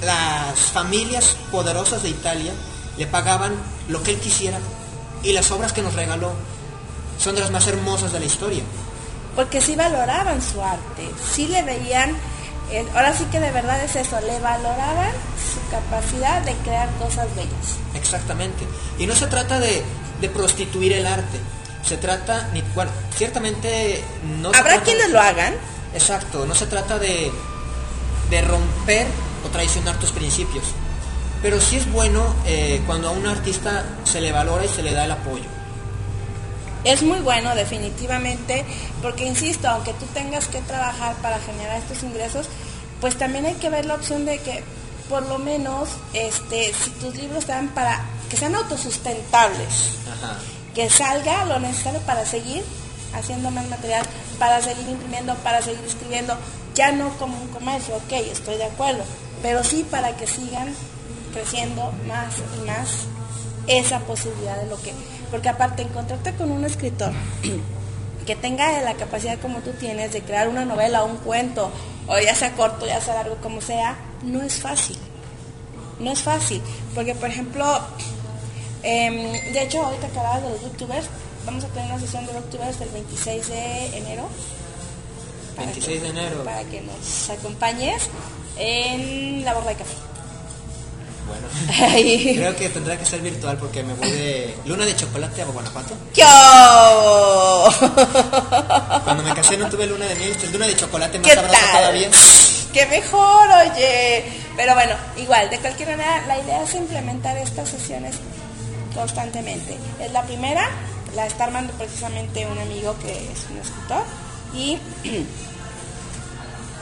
las 0.04 0.58
familias 0.58 1.36
poderosas 1.52 2.02
de 2.02 2.08
Italia 2.08 2.52
le 2.98 3.06
pagaban 3.06 3.54
lo 3.88 4.02
que 4.02 4.10
él 4.12 4.18
quisiera 4.18 4.58
y 5.22 5.32
las 5.32 5.52
obras 5.52 5.72
que 5.72 5.82
nos 5.82 5.94
regaló 5.94 6.32
son 7.22 7.36
de 7.36 7.40
las 7.42 7.52
más 7.52 7.68
hermosas 7.68 8.12
de 8.12 8.18
la 8.18 8.26
historia. 8.26 8.64
Porque 9.36 9.60
sí 9.60 9.76
valoraban 9.76 10.42
su 10.42 10.62
arte, 10.62 11.08
sí 11.32 11.46
le 11.46 11.62
veían, 11.62 12.10
eh, 12.72 12.84
ahora 12.94 13.12
sí 13.14 13.24
que 13.26 13.38
de 13.38 13.52
verdad 13.52 13.80
es 13.84 13.94
eso, 13.94 14.18
le 14.22 14.40
valoraban 14.40 15.12
su 15.36 15.60
capacidad 15.70 16.42
de 16.42 16.54
crear 16.64 16.88
cosas 16.98 17.26
bellas. 17.36 17.76
Exactamente. 17.94 18.66
Y 18.98 19.06
no 19.06 19.14
se 19.14 19.26
trata 19.26 19.60
de, 19.60 19.82
de 20.20 20.28
prostituir 20.30 20.94
el 20.94 21.06
arte. 21.06 21.38
Se 21.84 21.98
trata, 21.98 22.48
ni, 22.52 22.62
bueno, 22.74 22.90
ciertamente 23.14 24.02
no... 24.40 24.52
se 24.52 24.58
Habrá 24.58 24.80
quienes 24.80 25.10
lo 25.10 25.20
hagan, 25.20 25.54
Exacto, 25.96 26.44
no 26.44 26.54
se 26.54 26.66
trata 26.66 26.98
de, 26.98 27.32
de 28.28 28.40
romper 28.42 29.06
o 29.46 29.48
traicionar 29.48 29.98
tus 29.98 30.12
principios. 30.12 30.64
Pero 31.40 31.58
sí 31.58 31.76
es 31.76 31.90
bueno 31.90 32.34
eh, 32.44 32.82
cuando 32.86 33.08
a 33.08 33.12
un 33.12 33.26
artista 33.26 33.82
se 34.04 34.20
le 34.20 34.30
valora 34.30 34.66
y 34.66 34.68
se 34.68 34.82
le 34.82 34.92
da 34.92 35.06
el 35.06 35.12
apoyo. 35.12 35.44
Es 36.84 37.02
muy 37.02 37.20
bueno 37.20 37.54
definitivamente, 37.54 38.64
porque 39.02 39.26
insisto, 39.26 39.68
aunque 39.68 39.92
tú 39.94 40.06
tengas 40.14 40.46
que 40.46 40.60
trabajar 40.62 41.14
para 41.16 41.38
generar 41.40 41.78
estos 41.78 42.02
ingresos, 42.02 42.48
pues 43.00 43.16
también 43.18 43.46
hay 43.46 43.54
que 43.54 43.70
ver 43.70 43.86
la 43.86 43.94
opción 43.94 44.24
de 44.24 44.38
que 44.38 44.62
por 45.08 45.26
lo 45.26 45.38
menos 45.38 45.88
este, 46.12 46.72
si 46.74 46.90
tus 46.90 47.14
libros 47.16 47.46
te 47.46 47.52
dan 47.52 47.68
para 47.68 48.04
que 48.28 48.36
sean 48.36 48.54
autosustentables, 48.54 49.98
Ajá. 50.12 50.38
que 50.74 50.90
salga 50.90 51.44
lo 51.44 51.60
necesario 51.60 52.00
para 52.00 52.26
seguir 52.26 52.64
haciendo 53.14 53.50
más 53.50 53.66
material, 53.68 54.04
para 54.38 54.60
seguir 54.60 54.88
imprimiendo, 54.88 55.34
para 55.36 55.62
seguir 55.62 55.84
escribiendo, 55.86 56.36
ya 56.74 56.92
no 56.92 57.10
como 57.18 57.40
un 57.40 57.48
comercio, 57.48 57.96
ok, 57.96 58.12
estoy 58.30 58.56
de 58.56 58.64
acuerdo, 58.64 59.04
pero 59.42 59.64
sí 59.64 59.86
para 59.90 60.16
que 60.16 60.26
sigan 60.26 60.74
creciendo 61.32 61.92
más 62.06 62.34
y 62.58 62.66
más 62.66 62.88
esa 63.66 64.00
posibilidad 64.00 64.56
de 64.56 64.66
lo 64.66 64.80
que, 64.80 64.92
porque 65.30 65.48
aparte 65.48 65.82
encontrarte 65.82 66.34
con 66.34 66.50
un 66.50 66.64
escritor 66.64 67.12
que 68.26 68.36
tenga 68.36 68.80
la 68.82 68.94
capacidad 68.94 69.38
como 69.38 69.60
tú 69.60 69.70
tienes 69.72 70.12
de 70.12 70.20
crear 70.22 70.48
una 70.48 70.64
novela 70.64 71.04
o 71.04 71.06
un 71.06 71.16
cuento, 71.18 71.70
o 72.08 72.18
ya 72.18 72.34
sea 72.34 72.52
corto, 72.54 72.86
ya 72.86 73.00
sea 73.00 73.14
largo, 73.14 73.36
como 73.36 73.60
sea, 73.60 73.96
no 74.22 74.42
es 74.42 74.54
fácil. 74.54 74.98
No 76.00 76.12
es 76.12 76.20
fácil, 76.20 76.60
porque 76.94 77.14
por 77.14 77.30
ejemplo, 77.30 77.64
em, 78.82 79.32
de 79.52 79.62
hecho 79.62 79.82
ahorita 79.82 80.08
que 80.08 80.18
hablabas 80.18 80.42
de 80.42 80.50
los 80.50 80.60
booktubers, 80.60 81.06
vamos 81.46 81.64
a 81.64 81.68
tener 81.68 81.90
una 81.90 82.00
sesión 82.00 82.26
de 82.26 82.32
booktubers 82.32 82.80
el 82.80 82.88
26 82.90 83.48
de 83.48 83.96
enero. 83.96 84.28
para 85.54 85.68
26 85.68 86.02
de 86.02 86.08
enero. 86.08 86.44
Para 86.44 86.64
que 86.64 86.82
nos 86.82 87.30
acompañes 87.30 88.10
en 88.58 89.42
la 89.44 89.54
borda 89.54 89.70
de 89.70 89.76
café. 89.76 89.94
Bueno, 91.26 91.48
creo 92.34 92.56
que 92.56 92.68
tendrá 92.68 92.96
que 92.96 93.04
ser 93.04 93.20
virtual 93.20 93.56
porque 93.58 93.82
me 93.82 93.94
voy 93.94 94.10
de 94.10 94.54
luna 94.64 94.84
de 94.84 94.94
chocolate 94.94 95.42
a 95.42 95.44
Guanajuato. 95.46 95.94
¡Yo! 96.14 96.24
Cuando 99.04 99.22
me 99.22 99.34
casé 99.34 99.56
no 99.56 99.68
tuve 99.68 99.86
luna 99.86 100.06
de 100.06 100.14
miel, 100.14 100.36
luna 100.52 100.66
de 100.66 100.76
chocolate 100.76 101.18
más 101.18 101.28
¿Qué 101.28 101.34
sabrosa 101.34 101.72
todavía. 101.72 102.10
¡Qué 102.72 102.86
mejor, 102.86 103.48
oye! 103.50 104.24
Pero 104.56 104.74
bueno, 104.74 104.94
igual, 105.16 105.50
de 105.50 105.58
cualquier 105.58 105.90
manera, 105.90 106.24
la 106.26 106.38
idea 106.38 106.62
es 106.62 106.74
implementar 106.74 107.36
estas 107.38 107.68
sesiones 107.68 108.16
constantemente. 108.94 109.76
Es 110.00 110.12
la 110.12 110.22
primera, 110.22 110.68
la 111.14 111.26
está 111.26 111.44
armando 111.44 111.72
precisamente 111.74 112.46
un 112.46 112.58
amigo 112.58 112.96
que 113.00 113.12
es 113.12 113.46
un 113.50 113.58
escritor. 113.58 114.04
Y 114.54 114.78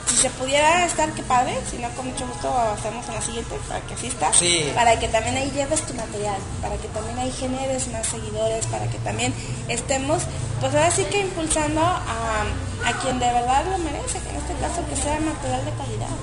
si 0.07 0.15
se 0.17 0.29
pudiera 0.31 0.85
estar, 0.85 1.11
qué 1.13 1.23
padre. 1.23 1.57
Si 1.69 1.77
no, 1.77 1.89
con 1.91 2.07
mucho 2.07 2.27
gusto 2.27 2.53
hacemos 2.57 3.07
en 3.07 3.15
la 3.15 3.21
siguiente 3.21 3.55
para 3.67 3.81
que 3.81 3.93
asistas. 3.93 4.37
Sí. 4.37 4.71
Para 4.75 4.99
que 4.99 5.07
también 5.07 5.35
ahí 5.37 5.51
lleves 5.51 5.81
tu 5.81 5.93
material, 5.93 6.37
para 6.61 6.75
que 6.77 6.87
también 6.89 7.17
ahí 7.19 7.31
generes 7.31 7.87
más 7.89 8.05
seguidores, 8.07 8.65
para 8.67 8.87
que 8.87 8.97
también 8.99 9.33
estemos, 9.67 10.23
pues 10.59 10.73
ahora 10.73 10.91
sí 10.91 11.03
que 11.05 11.19
impulsando 11.19 11.81
a, 11.81 12.45
a 12.85 12.93
quien 13.01 13.19
de 13.19 13.25
verdad 13.25 13.65
lo 13.65 13.77
merece, 13.79 14.19
que 14.19 14.29
en 14.29 14.35
este 14.35 14.53
caso 14.61 14.83
que 14.89 14.95
sea 14.95 15.19
material 15.19 15.65
de 15.65 15.71
calidad. 15.71 16.15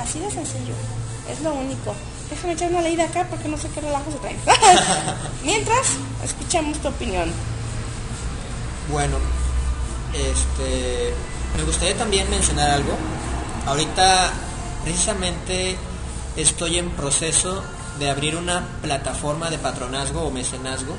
Así 0.00 0.18
de 0.18 0.30
sencillo. 0.30 0.74
Es 1.30 1.40
lo 1.40 1.52
único. 1.54 1.94
Déjame 2.30 2.54
echar 2.54 2.70
una 2.70 2.82
leída 2.82 3.04
acá 3.04 3.26
porque 3.28 3.48
no 3.48 3.56
sé 3.56 3.68
qué 3.68 3.80
relajo 3.80 4.10
se 4.10 4.18
traen. 4.18 4.38
Mientras, 5.44 5.86
escuchamos 6.24 6.78
tu 6.78 6.88
opinión. 6.88 7.30
Bueno, 8.90 9.16
este, 10.14 11.12
me 11.56 11.62
gustaría 11.64 11.96
también 11.96 12.28
mencionar 12.30 12.70
algo. 12.70 12.92
Ahorita, 13.66 14.30
precisamente, 14.84 15.76
estoy 16.36 16.78
en 16.78 16.90
proceso 16.90 17.62
de 17.98 18.10
abrir 18.10 18.36
una 18.36 18.66
plataforma 18.82 19.50
de 19.50 19.58
patronazgo 19.58 20.22
o 20.22 20.30
mecenazgo. 20.30 20.96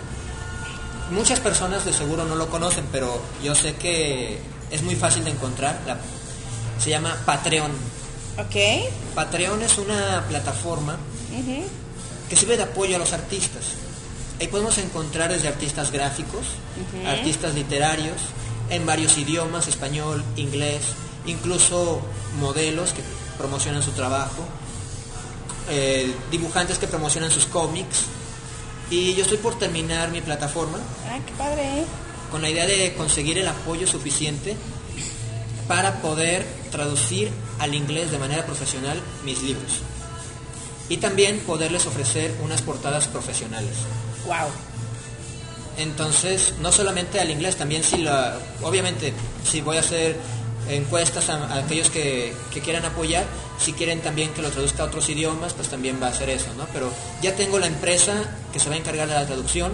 Muchas 1.12 1.39
personas 1.39 1.86
de 1.86 1.93
seguro 1.93 2.26
no 2.26 2.36
lo 2.36 2.50
conocen, 2.50 2.86
pero 2.91 3.22
yo 3.43 3.56
sé 3.56 3.76
que 3.76 4.39
es 4.72 4.82
muy 4.82 4.96
fácil 4.96 5.24
de 5.24 5.32
encontrar. 5.32 5.80
La- 5.86 5.98
se 6.84 6.89
llama 6.91 7.15
Patreon. 7.26 7.72
¿Ok? 8.38 8.56
Patreon 9.15 9.62
es 9.63 9.78
una 9.78 10.24
plataforma 10.28 10.98
que 12.30 12.36
sirve 12.36 12.58
de 12.58 12.63
apoyo 12.63 12.96
a 12.96 13.00
los 13.00 13.13
artistas. 13.13 13.63
Ahí 14.39 14.48
podemos 14.48 14.78
encontrar 14.78 15.32
desde 15.32 15.48
artistas 15.48 15.91
gráficos, 15.91 16.46
artistas 17.08 17.56
literarios, 17.56 18.17
en 18.70 18.86
varios 18.86 19.18
idiomas, 19.18 19.68
español, 19.68 20.24
inglés, 20.36 20.82
incluso 21.26 22.02
modelos 22.40 22.94
que 22.94 23.02
promocionan 23.38 23.84
su 23.84 23.92
trabajo, 23.92 24.44
eh, 25.70 26.14
dibujantes 26.32 26.78
que 26.78 26.88
promocionan 26.88 27.32
sus 27.32 27.46
cómics. 27.46 28.06
Y 28.90 29.16
yo 29.16 29.24
estoy 29.24 29.38
por 29.38 29.60
terminar 29.60 30.12
mi 30.12 30.22
plataforma 30.22 30.78
Ah, 31.10 31.20
qué 31.26 31.34
padre, 31.34 31.82
¿eh? 31.82 31.86
con 32.32 32.42
la 32.42 32.50
idea 32.50 32.66
de 32.66 32.94
conseguir 32.96 33.38
el 33.38 33.48
apoyo 33.48 33.86
suficiente 33.88 34.56
para 35.68 36.02
poder 36.02 36.46
traducir 36.72 37.30
al 37.60 37.74
inglés 37.76 38.12
de 38.12 38.18
manera 38.18 38.46
profesional 38.46 39.02
mis 39.26 39.42
libros. 39.42 39.82
Y 40.90 40.98
también 40.98 41.40
poderles 41.40 41.86
ofrecer 41.86 42.34
unas 42.42 42.62
portadas 42.62 43.08
profesionales. 43.08 43.76
Wow. 44.26 44.48
Entonces, 45.78 46.54
no 46.62 46.72
solamente 46.72 47.20
al 47.20 47.30
inglés, 47.30 47.56
también 47.56 47.84
si 47.84 47.98
la, 47.98 48.38
obviamente, 48.63 49.13
si 49.50 49.62
voy 49.62 49.78
a 49.78 49.82
hacer 49.82 50.16
encuestas 50.70 51.30
a, 51.30 51.36
a 51.46 51.60
aquellos 51.60 51.90
que, 51.90 52.34
que 52.54 52.62
quieran 52.62 52.84
apoyar, 52.86 53.24
si 53.63 53.74
quieren 53.74 54.02
también 54.02 54.32
que 54.34 54.42
lo 54.42 54.50
traduzca 54.50 54.84
a 54.84 54.86
otros 54.88 55.08
idiomas, 55.10 55.54
pues 55.54 55.68
también 55.70 56.00
va 56.02 56.08
a 56.08 56.10
hacer 56.10 56.30
eso, 56.30 56.48
¿no? 56.58 56.66
Pero 56.74 56.92
ya 57.22 57.36
tengo 57.36 57.60
la 57.60 57.68
empresa 57.68 58.13
que 58.52 58.60
se 58.60 58.70
va 58.70 58.76
a 58.76 58.78
encargar 58.80 59.08
de 59.08 59.13
la 59.13 59.26
traducción. 59.26 59.72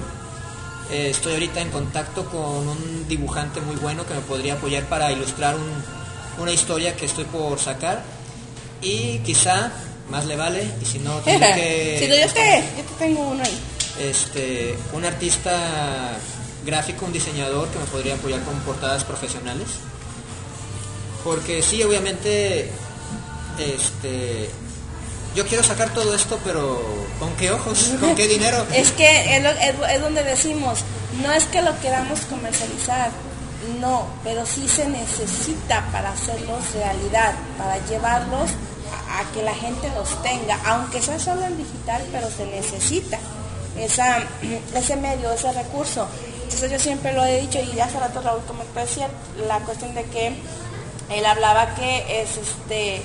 Eh, 0.92 1.10
estoy 1.10 1.34
ahorita 1.34 1.62
en 1.62 1.70
contacto 1.72 2.26
con 2.26 2.68
un 2.68 3.06
dibujante 3.08 3.62
muy 3.62 3.78
bueno 3.78 4.06
que 4.06 4.14
me 4.14 4.20
podría 4.22 4.54
apoyar 4.56 4.84
para 4.84 5.12
ilustrar 5.12 5.56
un- 5.56 6.42
una 6.42 6.52
historia 6.52 6.96
que 6.96 7.06
estoy 7.06 7.24
por 7.26 7.58
sacar. 7.60 8.04
Y 8.82 9.20
quizá, 9.20 9.72
más 10.10 10.26
le 10.26 10.36
vale, 10.36 10.68
y 10.82 10.86
si 10.86 11.00
no, 11.00 11.16
tendré 11.26 11.54
que... 11.56 11.98
Si 12.00 12.08
no, 12.10 12.16
yo 12.16 12.34
te, 12.34 12.64
yo 12.78 12.84
te 12.84 12.94
tengo 13.00 13.22
uno 13.30 13.42
ahí. 13.44 13.60
Este, 14.00 14.78
un 14.94 15.06
artista 15.06 16.18
gráfico, 16.66 17.06
un 17.06 17.14
diseñador 17.14 17.68
que 17.70 17.80
me 17.80 17.86
podría 17.86 18.16
apoyar 18.16 18.42
con 18.42 18.60
portadas 18.62 19.04
profesionales. 19.04 19.68
Porque 21.24 21.62
sí, 21.62 21.82
obviamente, 21.84 22.70
este, 23.60 24.50
yo 25.36 25.46
quiero 25.46 25.64
sacar 25.64 25.94
todo 25.94 26.14
esto, 26.14 26.40
pero 26.44 26.82
¿con 27.20 27.34
qué 27.36 27.52
ojos? 27.52 27.92
¿Con 28.00 28.16
qué 28.16 28.28
dinero? 28.28 28.66
Es 28.74 28.92
que 28.92 29.38
es, 29.38 30.02
donde 30.02 30.24
decimos, 30.24 30.80
no 31.22 31.32
es 31.32 31.46
que 31.46 31.62
lo 31.62 31.80
queramos 31.80 32.20
comercializar, 32.22 33.12
no, 33.80 34.08
pero 34.24 34.46
sí 34.46 34.68
se 34.68 34.88
necesita 34.88 35.88
para 35.92 36.12
hacerlos 36.12 36.74
realidad, 36.74 37.34
para 37.58 37.78
llevarlos 37.88 38.50
a 39.10 39.32
que 39.34 39.44
la 39.44 39.54
gente 39.54 39.90
los 39.96 40.22
tenga, 40.24 40.60
aunque 40.66 41.02
sea 41.02 41.18
solo 41.20 41.46
en 41.46 41.58
digital, 41.58 42.04
pero 42.12 42.30
se 42.30 42.46
necesita 42.48 43.20
esa, 43.78 44.20
ese 44.76 44.96
medio, 44.96 45.32
ese 45.32 45.52
recurso. 45.52 46.08
Entonces 46.44 46.72
yo 46.72 46.80
siempre 46.80 47.14
lo 47.14 47.24
he 47.26 47.42
dicho 47.42 47.60
y 47.60 47.80
hace 47.80 48.00
rato 48.00 48.22
Raúl 48.22 48.44
comentó 48.46 48.80
decía 48.80 49.10
la 49.48 49.60
cuestión 49.60 49.96
de 49.96 50.04
que 50.06 50.34
él 51.10 51.26
hablaba 51.26 51.74
que 51.76 52.22
es 52.22 52.38
este 52.38 53.02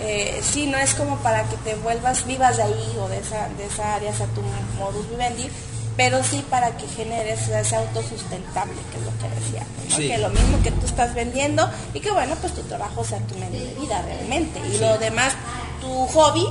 eh, 0.00 0.40
sí, 0.42 0.66
no 0.66 0.76
es 0.76 0.94
como 0.94 1.16
para 1.18 1.44
que 1.44 1.56
te 1.58 1.74
vuelvas 1.76 2.26
vivas 2.26 2.58
de 2.58 2.64
ahí 2.64 2.96
o 3.00 3.08
de 3.08 3.18
esa, 3.18 3.48
de 3.56 3.64
esa 3.64 3.94
área, 3.94 4.12
sea 4.14 4.26
tu 4.26 4.42
modus 4.78 5.08
vivendi, 5.08 5.48
pero 5.96 6.22
sí 6.22 6.44
para 6.50 6.76
que 6.76 6.86
generes 6.86 7.48
ese 7.48 7.76
autosustentable, 7.76 8.74
que 8.92 8.98
es 8.98 9.04
lo 9.04 9.18
que 9.18 9.34
decía, 9.40 9.60
¿no? 9.60 9.96
Sí. 9.96 10.08
que 10.08 10.18
lo 10.18 10.28
mismo 10.28 10.62
que 10.62 10.70
tú 10.70 10.84
estás 10.84 11.14
vendiendo 11.14 11.68
y 11.94 12.00
que 12.00 12.10
bueno, 12.10 12.34
pues 12.40 12.54
tu 12.54 12.60
trabajo 12.62 13.04
sea 13.04 13.18
tu 13.20 13.36
medio 13.36 13.58
de 13.58 13.74
vida 13.74 14.02
realmente 14.02 14.60
y 14.68 14.78
lo 14.78 14.98
demás, 14.98 15.32
tu 15.80 16.06
hobby 16.08 16.46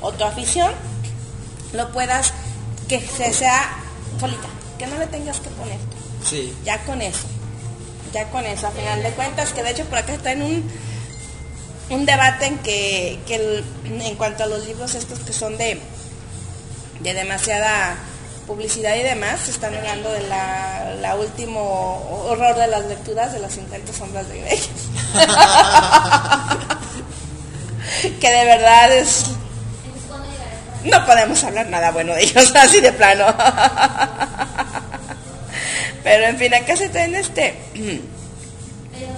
o 0.00 0.12
tu 0.12 0.24
afición, 0.24 0.72
lo 1.72 1.90
puedas, 1.90 2.32
que 3.00 3.08
se 3.08 3.32
sea 3.32 3.76
solita, 4.20 4.48
que 4.78 4.86
no 4.86 4.98
le 4.98 5.06
tengas 5.06 5.40
que 5.40 5.48
poner 5.50 5.78
Sí, 6.28 6.54
ya 6.64 6.78
con 6.84 7.00
eso, 7.02 7.26
ya 8.12 8.28
con 8.30 8.44
eso, 8.46 8.66
a 8.66 8.70
final 8.70 9.02
de 9.02 9.10
cuentas, 9.10 9.52
que 9.52 9.62
de 9.62 9.70
hecho 9.70 9.84
por 9.86 9.98
acá 9.98 10.14
está 10.14 10.32
en 10.32 10.42
un, 10.42 10.70
un 11.90 12.06
debate 12.06 12.46
en 12.46 12.58
que, 12.58 13.18
que 13.26 13.34
el- 13.36 13.64
en 14.02 14.14
cuanto 14.16 14.44
a 14.44 14.46
los 14.46 14.64
libros 14.66 14.94
estos 14.94 15.18
que 15.20 15.32
son 15.34 15.56
de, 15.58 15.78
de 17.00 17.14
demasiada 17.14 17.96
publicidad 18.46 18.94
y 18.96 19.02
demás, 19.02 19.40
se 19.44 19.50
están 19.50 19.74
hablando 19.74 20.10
de 20.12 20.22
la, 20.28 20.94
la 21.00 21.14
último 21.14 22.24
horror 22.28 22.56
de 22.56 22.66
las 22.68 22.84
lecturas 22.86 23.32
de 23.32 23.38
las 23.40 23.52
50 23.54 23.92
sombras 23.92 24.28
de 24.28 24.40
Grey. 24.40 24.60
que 28.20 28.30
de 28.30 28.44
verdad 28.44 28.92
es... 28.92 29.24
No 30.84 31.04
podemos 31.06 31.42
hablar 31.44 31.66
nada 31.68 31.90
bueno 31.90 32.14
de 32.14 32.22
ellos, 32.24 32.52
así 32.56 32.80
de 32.80 32.92
plano. 32.92 33.26
Pero 36.02 36.26
en 36.26 36.38
fin, 36.38 36.54
acá 36.54 36.76
se 36.76 36.88
traen 36.88 37.14
este... 37.14 37.54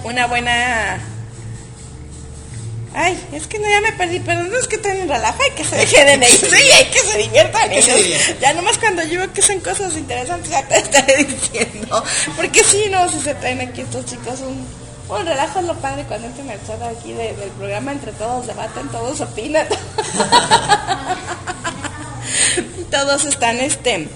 Una 0.03 0.27
buena... 0.27 0.97
Ay, 2.93 3.21
es 3.33 3.45
que 3.45 3.59
no, 3.59 3.69
ya 3.69 3.79
me 3.81 3.91
perdí, 3.91 4.19
pero 4.21 4.43
no 4.43 4.57
es 4.57 4.67
que 4.67 4.77
traen 4.79 5.07
relajo, 5.07 5.37
hay 5.43 5.51
que 5.51 5.63
se 5.63 5.85
queden 5.85 6.23
ellos, 6.23 6.39
sí, 6.49 6.71
hay 6.71 6.85
que 6.85 6.99
se 6.99 7.17
diviertan 7.19 7.69
que 7.69 7.81
se. 7.81 8.37
Ya 8.41 8.53
nomás 8.53 8.79
cuando 8.79 9.03
yo 9.03 9.19
veo 9.19 9.31
que 9.33 9.41
son 9.43 9.59
cosas 9.59 9.93
interesantes 9.93 10.49
ya 10.49 10.63
te 10.67 10.77
estaré 10.79 11.23
diciendo. 11.25 12.03
Porque 12.35 12.63
sí, 12.63 12.85
no, 12.89 13.07
si 13.11 13.19
se 13.19 13.35
traen 13.35 13.61
aquí 13.61 13.81
estos 13.81 14.03
chicos 14.05 14.39
un, 14.39 14.65
relajo 15.27 15.59
es 15.59 15.65
lo 15.65 15.75
padre 15.75 16.05
cuando 16.07 16.25
entran 16.27 16.49
al 16.49 16.65
chat 16.65 16.81
aquí 16.81 17.13
de- 17.13 17.33
del 17.35 17.49
programa, 17.51 17.91
entre 17.91 18.13
todos 18.13 18.47
debaten, 18.47 18.87
todos 18.89 19.21
opinan. 19.21 19.67
todos 22.91 23.25
están 23.25 23.59
este 23.59 24.07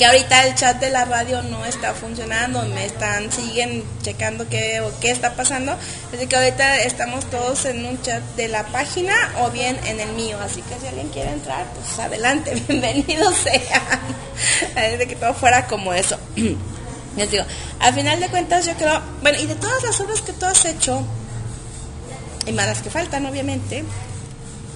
que 0.00 0.06
ahorita 0.06 0.46
el 0.46 0.54
chat 0.54 0.80
de 0.80 0.88
la 0.88 1.04
radio 1.04 1.42
no 1.42 1.62
está 1.66 1.92
funcionando, 1.92 2.62
me 2.68 2.86
están, 2.86 3.30
siguen 3.30 3.84
checando 4.00 4.48
qué, 4.48 4.80
o 4.80 4.90
qué 4.98 5.10
está 5.10 5.34
pasando, 5.34 5.76
así 6.10 6.26
que 6.26 6.36
ahorita 6.36 6.78
estamos 6.78 7.28
todos 7.28 7.66
en 7.66 7.84
un 7.84 8.00
chat 8.00 8.22
de 8.34 8.48
la 8.48 8.64
página 8.68 9.12
o 9.40 9.50
bien 9.50 9.78
en 9.84 10.00
el 10.00 10.10
mío, 10.14 10.38
así 10.40 10.62
que 10.62 10.80
si 10.80 10.86
alguien 10.86 11.10
quiere 11.10 11.30
entrar, 11.30 11.66
pues 11.74 11.98
adelante, 11.98 12.54
bienvenidos 12.66 13.34
sean, 13.36 14.00
Así 14.74 14.96
de 14.96 15.06
que 15.06 15.16
todo 15.16 15.34
fuera 15.34 15.66
como 15.66 15.92
eso. 15.92 16.18
Les 17.16 17.30
digo, 17.30 17.44
al 17.80 17.92
final 17.92 18.20
de 18.20 18.28
cuentas 18.28 18.64
yo 18.64 18.72
creo, 18.76 19.02
bueno, 19.20 19.38
y 19.38 19.44
de 19.44 19.56
todas 19.56 19.82
las 19.82 20.00
obras 20.00 20.22
que 20.22 20.32
tú 20.32 20.46
has 20.46 20.64
hecho, 20.64 21.04
y 22.46 22.52
más 22.52 22.66
las 22.66 22.80
que 22.80 22.88
faltan 22.88 23.26
obviamente, 23.26 23.84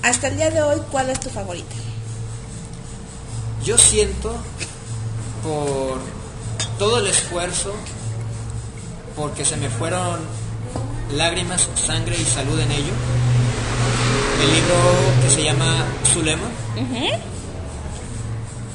hasta 0.03 0.29
el 0.29 0.37
día 0.37 0.51
de 0.51 0.61
hoy, 0.61 0.83
¿cuál 0.91 1.09
es 1.09 1.19
tu 1.19 1.31
favorita? 1.31 1.75
Yo 3.65 3.79
siento 3.79 4.35
por 5.43 5.99
todo 6.79 6.99
el 6.99 7.07
esfuerzo, 7.07 7.75
porque 9.17 9.45
se 9.45 9.57
me 9.57 9.71
fueron 9.71 10.21
lágrimas, 11.13 11.69
sangre 11.75 12.17
y 12.21 12.25
salud 12.25 12.59
en 12.61 12.71
ello, 12.71 12.93
el 14.43 14.55
libro 14.55 14.75
que 15.23 15.31
se 15.31 15.45
llama 15.45 15.87
Zulema. 16.13 16.49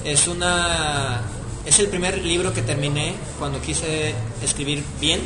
Es 0.03 0.27
una 0.27 1.21
es 1.65 1.77
el 1.77 1.87
primer 1.89 2.25
libro 2.25 2.51
que 2.51 2.63
terminé 2.63 3.13
cuando 3.37 3.61
quise 3.61 4.15
escribir 4.41 4.83
bien. 4.99 5.21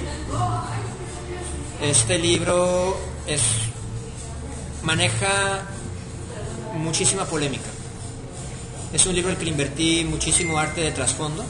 Este 1.81 2.19
libro 2.19 2.97
es 3.27 3.41
maneja 4.81 5.61
muchísima 6.75 7.23
polémica. 7.23 7.72
Es 8.93 9.05
un 9.07 9.15
libro 9.15 9.31
al 9.31 9.37
que 9.37 9.45
le 9.45 9.51
invertí 9.51 10.05
muchísimo 10.05 10.57
arte 10.59 10.81
de 10.81 10.91
trasfondo. 10.91 11.43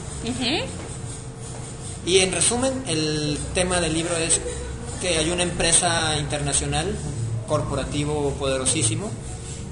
Y 2.06 2.18
en 2.18 2.32
resumen, 2.32 2.84
el 2.86 3.38
tema 3.54 3.80
del 3.80 3.92
libro 3.94 4.16
es 4.16 4.40
que 5.00 5.18
hay 5.18 5.30
una 5.30 5.42
empresa 5.42 6.16
internacional, 6.18 6.86
un 6.86 7.46
corporativo 7.48 8.30
poderosísimo, 8.38 9.10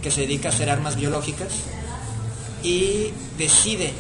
que 0.03 0.11
se 0.11 0.23
dedica 0.23 0.49
a 0.49 0.53
hacer 0.53 0.69
armas 0.69 0.97
biológicas 0.97 1.49
y 2.63 3.13
decide 3.39 3.93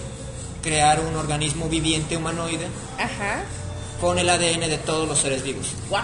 crear 0.62 1.01
un 1.01 1.16
organismo 1.16 1.68
viviente 1.68 2.16
humanoide 2.16 2.66
Ajá, 2.99 3.43
con 4.01 4.18
el 4.18 4.29
ADN 4.29 4.61
de 4.61 4.79
todos 4.79 5.09
los 5.09 5.18
seres 5.18 5.43
vivos. 5.43 5.68
wow. 5.89 6.01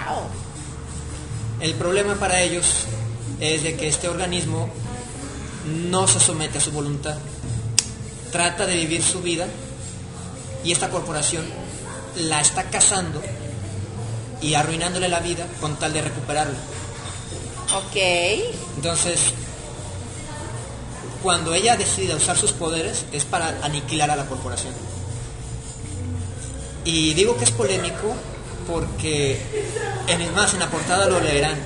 El 1.60 1.74
problema 1.74 2.14
para 2.14 2.40
ellos 2.40 2.84
es 3.40 3.62
de 3.64 3.76
que 3.76 3.88
este 3.88 4.08
organismo 4.08 4.68
no 5.90 6.06
se 6.06 6.20
somete 6.20 6.58
a 6.58 6.60
su 6.60 6.70
voluntad, 6.70 7.16
trata 8.30 8.66
de 8.66 8.74
vivir 8.74 9.02
su 9.02 9.20
vida 9.20 9.46
y 10.64 10.72
esta 10.72 10.90
corporación 10.90 11.44
la 12.16 12.40
está 12.40 12.64
cazando 12.64 13.22
y 14.40 14.54
arruinándole 14.54 15.08
la 15.08 15.20
vida 15.20 15.46
con 15.60 15.76
tal 15.76 15.92
de 15.92 16.02
recuperarla. 16.02 16.58
Ok. 17.76 17.96
Entonces, 18.76 19.20
cuando 21.22 21.54
ella 21.54 21.76
decide 21.76 22.14
usar 22.14 22.36
sus 22.36 22.52
poderes 22.52 23.04
es 23.12 23.24
para 23.24 23.58
aniquilar 23.62 24.10
a 24.10 24.16
la 24.16 24.26
corporación. 24.26 24.72
Y 26.84 27.14
digo 27.14 27.36
que 27.36 27.44
es 27.44 27.50
polémico 27.50 28.14
porque, 28.66 29.40
en 30.06 30.20
el 30.20 30.32
más, 30.32 30.54
en 30.54 30.60
la 30.60 30.70
portada 30.70 31.06
lo 31.06 31.20
leerán, 31.20 31.58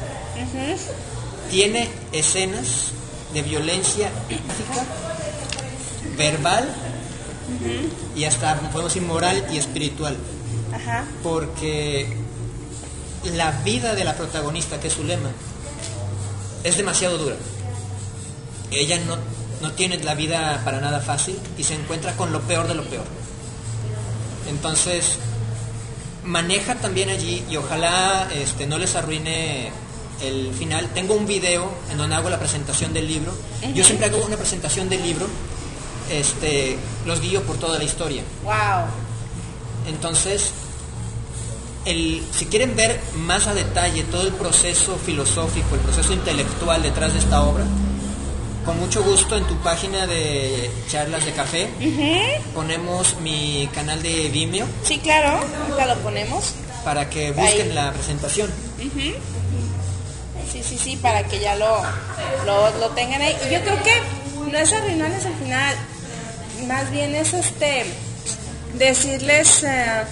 tiene 1.50 1.88
escenas 2.12 2.92
de 3.32 3.42
violencia 3.42 4.10
física, 4.28 4.86
verbal 6.16 6.68
y 8.16 8.24
hasta, 8.24 8.58
podemos 8.70 8.94
decir, 8.94 9.06
moral 9.06 9.44
y 9.52 9.58
espiritual. 9.58 10.16
Ajá. 10.74 11.04
Porque 11.22 12.16
la 13.34 13.52
vida 13.62 13.94
de 13.94 14.04
la 14.04 14.14
protagonista, 14.14 14.80
que 14.80 14.88
es 14.88 14.94
su 14.94 15.04
lema, 15.04 15.30
es 16.64 16.76
demasiado 16.76 17.18
dura. 17.18 17.36
Ella 18.70 18.98
no, 19.06 19.16
no 19.60 19.72
tiene 19.72 19.98
la 19.98 20.14
vida 20.14 20.60
para 20.64 20.80
nada 20.80 21.00
fácil 21.00 21.38
y 21.58 21.64
se 21.64 21.74
encuentra 21.74 22.16
con 22.16 22.32
lo 22.32 22.40
peor 22.42 22.68
de 22.68 22.74
lo 22.74 22.84
peor. 22.84 23.04
Entonces, 24.48 25.18
maneja 26.24 26.76
también 26.76 27.10
allí 27.10 27.44
y 27.50 27.56
ojalá 27.56 28.28
este, 28.34 28.66
no 28.66 28.78
les 28.78 28.94
arruine 28.96 29.70
el 30.22 30.52
final. 30.52 30.88
Tengo 30.94 31.14
un 31.14 31.26
video 31.26 31.72
en 31.90 31.98
donde 31.98 32.16
hago 32.16 32.30
la 32.30 32.38
presentación 32.38 32.92
del 32.92 33.06
libro. 33.06 33.32
Yo 33.74 33.84
siempre 33.84 34.06
hago 34.06 34.24
una 34.24 34.36
presentación 34.36 34.88
del 34.88 35.02
libro, 35.02 35.26
este, 36.10 36.76
los 37.06 37.20
guío 37.20 37.42
por 37.42 37.56
toda 37.58 37.78
la 37.78 37.84
historia. 37.84 38.22
Wow. 38.44 38.86
Entonces, 39.88 40.50
el, 41.84 42.22
si 42.36 42.46
quieren 42.46 42.76
ver 42.76 43.00
más 43.16 43.46
a 43.46 43.54
detalle 43.54 44.04
todo 44.04 44.22
el 44.22 44.32
proceso 44.32 44.96
filosófico, 45.04 45.74
el 45.74 45.80
proceso 45.80 46.12
intelectual 46.12 46.82
detrás 46.82 47.12
de 47.12 47.18
esta 47.18 47.42
obra, 47.42 47.64
con 48.64 48.78
mucho 48.78 49.02
gusto 49.02 49.36
en 49.36 49.44
tu 49.44 49.56
página 49.56 50.06
de 50.06 50.70
charlas 50.88 51.24
de 51.24 51.32
café 51.32 51.68
ponemos 52.54 53.16
mi 53.20 53.68
canal 53.74 54.00
de 54.04 54.28
Vimeo 54.28 54.66
Sí, 54.84 54.98
claro, 55.00 55.40
acá 55.74 55.86
lo 55.86 55.96
ponemos. 55.96 56.52
para 56.84 57.10
que 57.10 57.32
busquen 57.32 57.68
Ahí. 57.70 57.74
la 57.74 57.92
presentación. 57.92 58.48
Sí, 60.52 60.62
sí, 60.62 60.78
sí, 60.78 60.96
para 60.96 61.24
que 61.24 61.40
ya 61.40 61.56
lo, 61.56 61.82
lo, 62.46 62.70
lo 62.78 62.88
tengan 62.90 63.22
ahí. 63.22 63.34
Y 63.48 63.52
yo 63.54 63.60
creo 63.62 63.82
que 63.82 63.92
no 64.52 64.58
es 64.58 64.72
arruinarles 64.72 65.24
al 65.24 65.34
final, 65.34 65.76
más 66.62 66.90
bien 66.90 67.14
es 67.14 67.32
este 67.34 67.84
decirles 68.74 69.64
eh, 69.64 70.04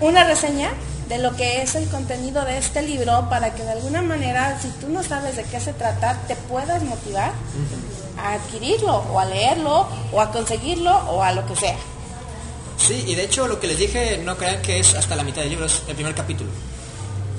una 0.00 0.24
reseña 0.24 0.70
de 1.08 1.18
lo 1.18 1.36
que 1.36 1.62
es 1.62 1.74
el 1.74 1.88
contenido 1.88 2.44
de 2.44 2.58
este 2.58 2.82
libro 2.82 3.28
para 3.28 3.54
que 3.54 3.62
de 3.62 3.72
alguna 3.72 4.02
manera, 4.02 4.58
si 4.60 4.68
tú 4.80 4.88
no 4.88 5.02
sabes 5.02 5.36
de 5.36 5.44
qué 5.44 5.60
se 5.60 5.72
trata, 5.72 6.18
te 6.26 6.36
puedas 6.36 6.82
motivar 6.82 7.32
a 8.18 8.34
adquirirlo 8.34 9.04
o 9.12 9.20
a 9.20 9.24
leerlo 9.24 9.86
o 10.12 10.20
a 10.20 10.30
conseguirlo 10.32 10.90
o 10.90 11.22
a 11.22 11.32
lo 11.32 11.46
que 11.46 11.56
sea. 11.56 11.76
Sí, 12.78 13.04
y 13.06 13.14
de 13.14 13.24
hecho 13.24 13.46
lo 13.46 13.60
que 13.60 13.66
les 13.66 13.78
dije, 13.78 14.18
no 14.24 14.36
crean 14.36 14.62
que 14.62 14.80
es 14.80 14.94
hasta 14.94 15.14
la 15.14 15.22
mitad 15.22 15.42
del 15.42 15.50
libro, 15.50 15.66
es 15.66 15.82
el 15.86 15.94
primer 15.94 16.14
capítulo. 16.14 16.50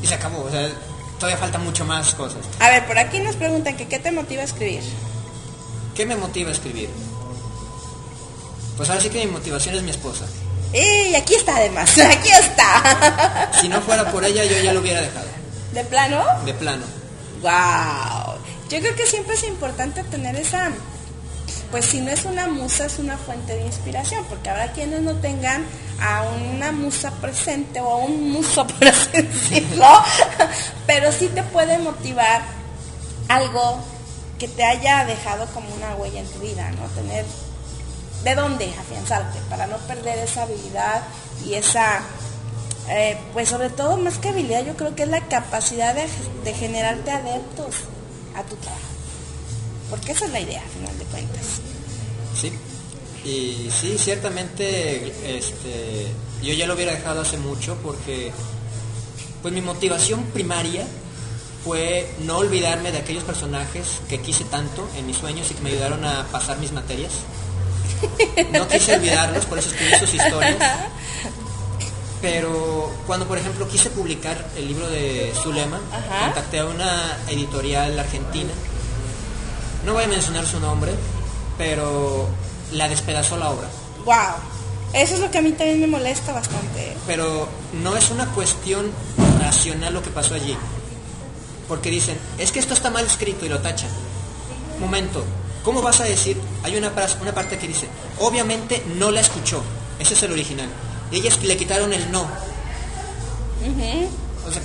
Y 0.01 0.07
se 0.07 0.13
acabó, 0.13 0.43
o 0.43 0.51
sea, 0.51 0.69
todavía 1.17 1.37
faltan 1.37 1.63
mucho 1.63 1.83
más 1.85 2.13
cosas. 2.13 2.41
A 2.59 2.69
ver, 2.69 2.85
por 2.85 2.97
aquí 2.97 3.19
nos 3.19 3.35
preguntan 3.35 3.75
que 3.75 3.87
qué 3.87 3.99
te 3.99 4.11
motiva 4.11 4.41
a 4.41 4.45
escribir. 4.45 4.83
¿Qué 5.95 6.05
me 6.05 6.15
motiva 6.15 6.49
a 6.49 6.53
escribir? 6.53 6.89
Pues 8.77 8.89
ahora 8.89 9.01
sí 9.01 9.09
que 9.09 9.25
mi 9.25 9.31
motivación 9.31 9.75
es 9.75 9.83
mi 9.83 9.91
esposa. 9.91 10.25
¡Y 10.73 11.13
aquí 11.15 11.35
está 11.35 11.57
además! 11.57 11.97
¡Aquí 11.99 12.29
está! 12.29 13.51
Si 13.59 13.67
no 13.69 13.81
fuera 13.81 14.11
por 14.11 14.25
ella, 14.25 14.43
yo 14.45 14.57
ya 14.59 14.73
lo 14.73 14.79
hubiera 14.79 15.01
dejado, 15.01 15.27
¿De 15.73 15.83
plano? 15.83 16.23
de 16.45 16.53
plano. 16.53 16.83
¡Wow! 17.41 18.35
Yo 18.69 18.79
creo 18.79 18.95
que 18.95 19.05
siempre 19.05 19.35
es 19.35 19.43
importante 19.43 20.03
tener 20.05 20.35
esa, 20.35 20.71
pues 21.69 21.85
si 21.85 22.01
no 22.01 22.09
es 22.09 22.25
una 22.25 22.47
musa, 22.47 22.85
es 22.85 22.97
una 22.97 23.17
fuente 23.17 23.53
de 23.55 23.65
inspiración, 23.65 24.25
porque 24.29 24.49
habrá 24.49 24.71
quienes 24.71 25.01
no 25.01 25.13
tengan 25.15 25.63
a 26.01 26.23
una 26.51 26.71
musa 26.71 27.11
presente 27.21 27.79
o 27.79 27.87
a 27.91 27.97
un 27.97 28.31
muso, 28.31 28.65
por 28.79 28.87
así 28.87 29.21
decirlo, 29.21 29.85
pero 30.87 31.11
sí 31.11 31.27
te 31.27 31.43
puede 31.43 31.77
motivar 31.77 32.41
algo 33.27 33.79
que 34.39 34.47
te 34.47 34.63
haya 34.63 35.05
dejado 35.05 35.45
como 35.53 35.67
una 35.75 35.95
huella 35.95 36.21
en 36.21 36.27
tu 36.27 36.39
vida, 36.39 36.71
¿no? 36.71 36.87
Tener 36.99 37.25
de 38.23 38.35
dónde 38.35 38.73
afianzarte 38.79 39.39
para 39.49 39.67
no 39.67 39.77
perder 39.79 40.19
esa 40.19 40.43
habilidad 40.43 41.03
y 41.45 41.55
esa 41.55 42.01
eh, 42.89 43.17
pues 43.31 43.49
sobre 43.49 43.69
todo 43.69 43.97
más 43.97 44.17
que 44.17 44.29
habilidad, 44.29 44.65
yo 44.65 44.75
creo 44.75 44.95
que 44.95 45.03
es 45.03 45.09
la 45.09 45.27
capacidad 45.27 45.95
de, 45.95 46.53
generarte 46.53 47.11
adeptos 47.11 47.75
a 48.35 48.43
tu 48.43 48.55
trabajo. 48.57 48.81
Porque 49.89 50.11
esa 50.11 50.25
es 50.25 50.31
la 50.31 50.39
idea, 50.39 50.61
al 50.61 50.69
final 50.69 50.99
de 50.99 51.05
cuentas. 51.05 51.45
Sí. 52.39 52.51
Y 53.23 53.69
sí, 53.71 53.97
ciertamente 53.97 55.37
este, 55.37 56.07
yo 56.41 56.53
ya 56.53 56.67
lo 56.67 56.73
hubiera 56.73 56.91
dejado 56.91 57.21
hace 57.21 57.37
mucho 57.37 57.77
porque 57.81 58.33
pues 59.41 59.53
mi 59.53 59.61
motivación 59.61 60.23
primaria 60.25 60.85
fue 61.63 62.13
no 62.25 62.39
olvidarme 62.39 62.91
de 62.91 62.97
aquellos 62.97 63.23
personajes 63.23 64.01
que 64.09 64.19
quise 64.19 64.43
tanto 64.43 64.89
en 64.97 65.07
mis 65.07 65.15
sueños 65.15 65.49
y 65.51 65.53
que 65.53 65.61
me 65.61 65.69
ayudaron 65.69 66.03
a 66.03 66.27
pasar 66.33 66.57
mis 66.57 66.73
materias. 66.73 67.13
No 68.51 68.67
quise 68.67 68.95
olvidarlos, 68.95 69.45
por 69.45 69.57
eso 69.59 69.69
escribí 69.69 69.95
sus 69.99 70.13
historias. 70.13 70.57
Pero 72.21 72.89
cuando, 73.05 73.27
por 73.27 73.37
ejemplo, 73.37 73.67
quise 73.67 73.89
publicar 73.89 74.45
el 74.55 74.67
libro 74.67 74.87
de 74.89 75.33
Zulema, 75.43 75.79
Ajá. 75.91 76.25
contacté 76.25 76.59
a 76.59 76.65
una 76.65 77.17
editorial 77.27 77.99
argentina. 77.99 78.51
No 79.85 79.93
voy 79.93 80.05
a 80.05 80.07
mencionar 80.07 80.45
su 80.45 80.59
nombre, 80.61 80.93
pero 81.57 82.29
la 82.71 82.87
despedazó 82.87 83.35
la 83.37 83.49
obra. 83.49 83.67
¡Wow! 84.05 84.35
Eso 84.93 85.15
es 85.15 85.19
lo 85.19 85.31
que 85.31 85.39
a 85.39 85.41
mí 85.41 85.51
también 85.51 85.81
me 85.81 85.87
molesta 85.87 86.31
bastante. 86.31 86.91
¿eh? 86.91 86.97
Pero 87.07 87.49
no 87.81 87.97
es 87.97 88.09
una 88.09 88.27
cuestión 88.27 88.91
racional 89.41 89.93
lo 89.93 90.01
que 90.01 90.09
pasó 90.11 90.35
allí. 90.35 90.55
Porque 91.67 91.89
dicen, 91.89 92.17
es 92.37 92.51
que 92.53 92.59
esto 92.59 92.73
está 92.73 92.89
mal 92.89 93.05
escrito 93.05 93.45
y 93.45 93.49
lo 93.49 93.59
tachan. 93.59 93.89
Momento, 94.79 95.25
¿cómo 95.63 95.81
vas 95.81 95.99
a 96.01 96.03
decir? 96.03 96.39
Hay 96.63 96.75
una, 96.75 96.91
una 97.21 97.33
parte 97.33 97.57
que 97.57 97.67
dice, 97.67 97.87
obviamente 98.19 98.83
no 98.95 99.11
la 99.11 99.21
escuchó. 99.21 99.63
Ese 99.99 100.13
es 100.13 100.23
el 100.23 100.31
original. 100.31 100.69
Y 101.11 101.17
ellas 101.17 101.41
le 101.43 101.57
quitaron 101.57 101.93
el 101.93 102.11
no. 102.11 102.27
O 104.47 104.51
sea, 104.51 104.61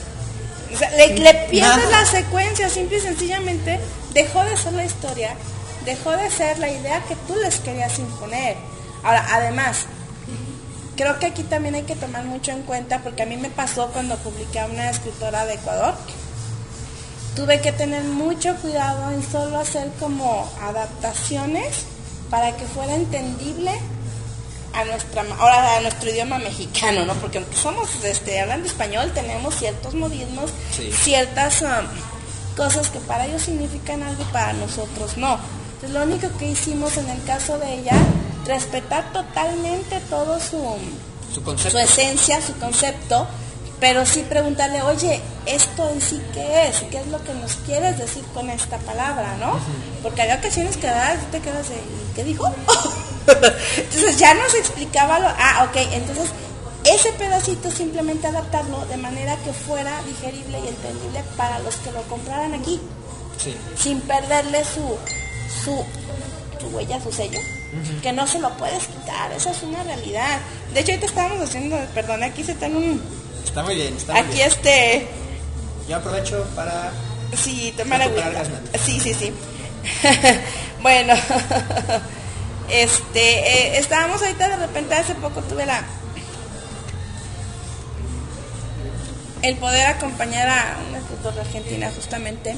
O 0.74 0.78
sea, 0.78 0.90
le, 0.90 1.18
le 1.18 1.34
pierdes 1.51 1.90
la 1.90 2.05
secuencia, 2.05 2.68
simple 2.68 2.99
y 2.99 3.01
sencillamente 3.01 3.80
dejó 4.12 4.42
de 4.44 4.57
ser 4.57 4.72
la 4.72 4.84
historia, 4.84 5.34
dejó 5.84 6.11
de 6.12 6.30
ser 6.30 6.59
la 6.59 6.68
idea 6.70 7.03
que 7.05 7.16
tú 7.26 7.34
les 7.36 7.61
querías 7.61 7.99
imponer. 7.99 8.57
Ahora, 9.05 9.24
además, 9.30 9.86
creo 10.96 11.18
que 11.18 11.26
aquí 11.26 11.44
también 11.44 11.76
hay 11.76 11.82
que 11.84 11.94
tomar 11.94 12.24
mucho 12.24 12.51
en 12.51 12.62
cuenta, 12.62 13.01
porque 13.03 13.22
a 13.22 13.26
mí 13.26 13.36
me 13.36 13.51
pasó 13.51 13.88
cuando 13.88 14.16
publiqué 14.16 14.59
a 14.61 14.66
una 14.66 14.90
escritora 14.90 15.46
de 15.46 15.55
Ecuador, 15.55 15.94
tuve 17.39 17.61
que 17.61 17.70
tener 17.70 18.03
mucho 18.03 18.57
cuidado 18.57 19.12
en 19.12 19.22
solo 19.22 19.61
hacer 19.61 19.89
como 20.01 20.51
adaptaciones 20.61 21.84
para 22.30 22.57
que 22.57 22.64
fuera 22.64 22.97
entendible 22.97 23.70
a 24.74 24.84
nuestra 24.84 25.22
ahora 25.39 25.76
a 25.76 25.80
nuestro 25.80 26.11
idioma 26.11 26.39
mexicano, 26.41 27.07
¿no? 27.07 27.14
Porque 27.14 27.39
aunque 27.39 27.57
somos 27.57 27.89
este 28.03 28.41
hablando 28.41 28.66
español 28.66 29.12
tenemos 29.14 29.55
ciertos 29.55 29.95
modismos, 29.95 30.51
Sí. 30.76 30.91
ciertas 30.93 31.62
um, 31.62 31.86
cosas 32.57 32.91
que 32.91 32.99
para 32.99 33.26
ellos 33.26 33.43
significan 33.43 34.03
algo 34.03 34.20
y 34.20 34.32
para 34.32 34.53
nosotros 34.55 35.16
no. 35.16 35.39
Entonces 35.74 35.91
lo 35.91 36.03
único 36.03 36.36
que 36.39 36.51
hicimos 36.51 36.97
en 36.97 37.09
el 37.09 37.22
caso 37.22 37.57
de 37.61 37.72
ella 37.72 37.95
respetar 38.47 39.12
totalmente 39.12 40.01
todo 40.11 40.41
su 40.41 40.61
su 41.32 41.41
su 41.70 41.78
esencia, 41.78 42.43
su 42.43 42.59
concepto, 42.59 43.28
pero 43.81 44.05
sí 44.07 44.24
preguntarle, 44.29 44.83
oye, 44.83 45.20
esto 45.47 45.89
en 45.91 46.01
sí 46.01 46.20
qué 46.35 46.68
es, 46.68 46.76
qué 46.91 46.99
es 46.99 47.07
lo 47.09 47.22
que 47.22 47.33
nos 47.35 47.55
quieres 47.66 47.97
decir 47.99 48.24
con 48.35 48.51
esta 48.51 48.79
palabra, 48.79 49.37
¿no? 49.39 49.59
Porque 50.03 50.22
hay 50.22 50.37
ocasiones 50.39 50.76
que 50.76 50.89
tú 50.89 51.26
te 51.31 51.41
quedas 51.41 51.68
de, 51.68 51.76
"¿Y 51.76 52.14
¿qué 52.16 52.24
dijo? 52.24 52.47
entonces 53.76 54.18
ya 54.18 54.35
nos 54.35 54.55
explicaba 54.55 55.18
lo, 55.18 55.29
ah, 55.29 55.66
ok, 55.68 55.76
entonces 55.93 56.31
ese 56.85 57.12
pedacito 57.12 57.70
simplemente 57.70 58.26
adaptarlo 58.26 58.85
de 58.87 58.97
manera 58.97 59.37
que 59.45 59.53
fuera 59.53 59.93
digerible 60.07 60.59
y 60.64 60.68
entendible 60.68 61.22
para 61.37 61.59
los 61.61 61.76
que 61.76 61.93
lo 61.93 62.03
compraran 62.05 62.55
aquí 62.55 62.81
Sí. 63.43 63.55
sin 63.81 64.01
perderle 64.01 64.64
su, 64.64 64.97
su, 65.64 65.85
su 66.61 66.66
huella, 66.74 67.01
su 67.01 67.12
sello, 67.12 67.39
que 68.03 68.12
no 68.12 68.26
se 68.26 68.41
lo 68.41 68.51
puedes 68.57 68.87
quitar, 68.89 69.31
esa 69.33 69.51
es 69.53 69.62
una 69.62 69.83
realidad. 69.85 70.39
De 70.74 70.81
hecho, 70.81 70.91
ahorita 70.93 71.07
estábamos 71.07 71.41
haciendo, 71.49 71.76
perdón, 71.95 72.24
aquí 72.24 72.43
se 72.43 72.53
está 72.53 72.66
en 72.66 72.76
un, 72.76 73.03
Está 73.49 73.62
muy 73.62 73.74
bien, 73.74 73.96
está 73.96 74.12
muy 74.12 74.20
aquí 74.22 74.34
bien. 74.34 74.49
este, 74.49 75.09
Yo 75.88 75.96
aprovecho 75.96 76.44
para... 76.55 76.90
sí, 77.36 77.72
tomar 77.76 78.03
agüita. 78.03 78.28
las 78.30 78.49
notas. 78.51 78.80
Sí, 78.84 79.01
sí, 79.01 79.14
sí. 79.14 79.32
bueno, 80.82 81.14
este, 82.70 83.20
eh, 83.22 83.78
estábamos 83.78 84.20
ahorita 84.22 84.49
de 84.49 84.57
repente, 84.57 84.94
hace 84.94 85.14
poco 85.14 85.40
tuve 85.42 85.64
la, 85.66 85.82
el 89.42 89.57
poder 89.57 89.86
acompañar 89.86 90.49
a 90.49 90.76
una 90.88 90.99
escritora 90.99 91.40
argentina 91.40 91.90
justamente, 91.94 92.55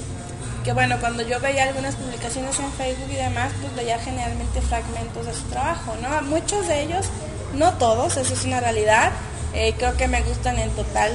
que 0.64 0.72
bueno, 0.72 0.96
cuando 1.00 1.22
yo 1.22 1.38
veía 1.40 1.64
algunas 1.64 1.94
publicaciones 1.94 2.58
en 2.58 2.72
Facebook 2.72 3.10
y 3.10 3.16
demás, 3.16 3.52
pues 3.60 3.74
veía 3.76 3.98
generalmente 3.98 4.60
fragmentos 4.60 5.24
de 5.26 5.34
su 5.34 5.42
trabajo, 5.44 5.94
¿no? 6.02 6.20
Muchos 6.22 6.66
de 6.68 6.82
ellos, 6.82 7.06
no 7.54 7.74
todos, 7.74 8.16
eso 8.16 8.34
es 8.34 8.44
una 8.44 8.60
realidad, 8.60 9.12
eh, 9.54 9.74
creo 9.76 9.96
que 9.96 10.08
me 10.08 10.22
gustan 10.22 10.58
en 10.58 10.70
total 10.70 11.12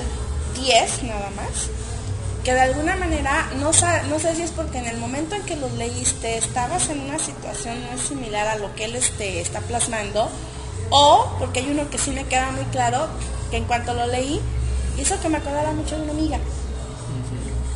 10 0.55 1.03
nada 1.03 1.29
más, 1.36 1.69
que 2.43 2.53
de 2.53 2.61
alguna 2.61 2.95
manera, 2.95 3.49
no, 3.57 3.71
no 4.09 4.19
sé 4.19 4.36
si 4.36 4.43
es 4.43 4.51
porque 4.51 4.77
en 4.77 4.86
el 4.86 4.97
momento 4.97 5.36
en 5.36 5.43
que 5.43 5.55
los 5.55 5.71
leíste 5.73 6.38
estabas 6.38 6.89
en 6.89 6.99
una 6.99 7.17
situación 7.17 7.75
muy 7.91 7.99
similar 7.99 8.47
a 8.47 8.55
lo 8.57 8.73
que 8.75 8.86
él 8.86 8.95
este, 8.95 9.41
está 9.41 9.61
plasmando, 9.61 10.29
o 10.91 11.27
porque 11.39 11.61
hay 11.61 11.71
uno 11.71 11.89
que 11.89 11.97
sí 11.97 12.11
me 12.11 12.25
queda 12.25 12.51
muy 12.51 12.65
claro, 12.65 13.07
que 13.49 13.57
en 13.57 13.65
cuanto 13.65 13.93
lo 13.93 14.05
leí, 14.07 14.39
hizo 14.97 15.19
que 15.19 15.29
me 15.29 15.38
acordara 15.38 15.71
mucho 15.71 15.97
de 15.97 16.03
una 16.03 16.11
amiga. 16.11 16.38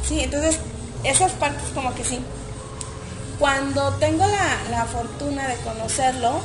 Sí, 0.07 0.21
entonces 0.21 0.59
esas 1.03 1.31
partes 1.33 1.69
como 1.73 1.93
que 1.95 2.03
sí. 2.03 2.19
Cuando 3.39 3.93
tengo 3.93 4.25
la, 4.27 4.69
la 4.69 4.85
fortuna 4.85 5.47
de 5.47 5.55
conocerlo 5.57 6.41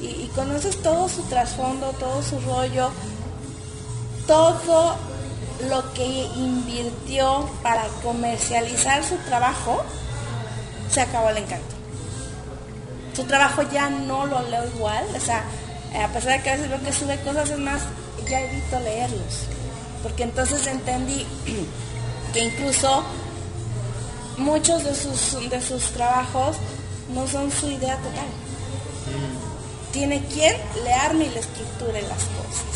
y, 0.00 0.06
y 0.06 0.30
conoces 0.34 0.80
todo 0.82 1.08
su 1.08 1.22
trasfondo, 1.22 1.90
todo 1.98 2.22
su 2.22 2.38
rollo, 2.40 2.90
todo 4.26 4.96
lo 5.68 5.92
que 5.94 6.04
invirtió 6.36 7.48
para 7.62 7.84
comercializar 8.02 9.04
su 9.04 9.16
trabajo, 9.16 9.82
se 10.90 11.00
acabó 11.00 11.30
el 11.30 11.38
encanto. 11.38 11.74
Su 13.14 13.24
trabajo 13.24 13.62
ya 13.62 13.88
no 13.90 14.26
lo 14.26 14.42
leo 14.48 14.64
igual, 14.74 15.04
o 15.16 15.20
sea, 15.20 15.44
eh, 15.92 16.02
a 16.02 16.08
pesar 16.08 16.38
de 16.38 16.42
que 16.42 16.50
a 16.50 16.56
veces 16.56 16.68
veo 16.68 16.82
que 16.82 16.92
sube 16.92 17.20
cosas, 17.20 17.50
es 17.50 17.58
más, 17.58 17.82
ya 18.28 18.40
evito 18.40 18.80
leerlos. 18.80 19.46
Porque 20.02 20.24
entonces 20.24 20.66
entendí 20.66 21.26
que 22.32 22.40
incluso 22.40 23.04
muchos 24.38 24.84
de 24.84 24.94
sus, 24.94 25.48
de 25.48 25.62
sus 25.62 25.84
trabajos 25.90 26.56
no 27.14 27.26
son 27.26 27.50
su 27.50 27.70
idea 27.70 27.96
total. 27.96 28.26
Tiene 29.92 30.24
quien 30.26 30.56
le 30.82 30.92
arme 30.92 31.26
y 31.26 31.30
le 31.30 31.40
estructure 31.40 32.02
las 32.02 32.24
cosas. 32.24 32.74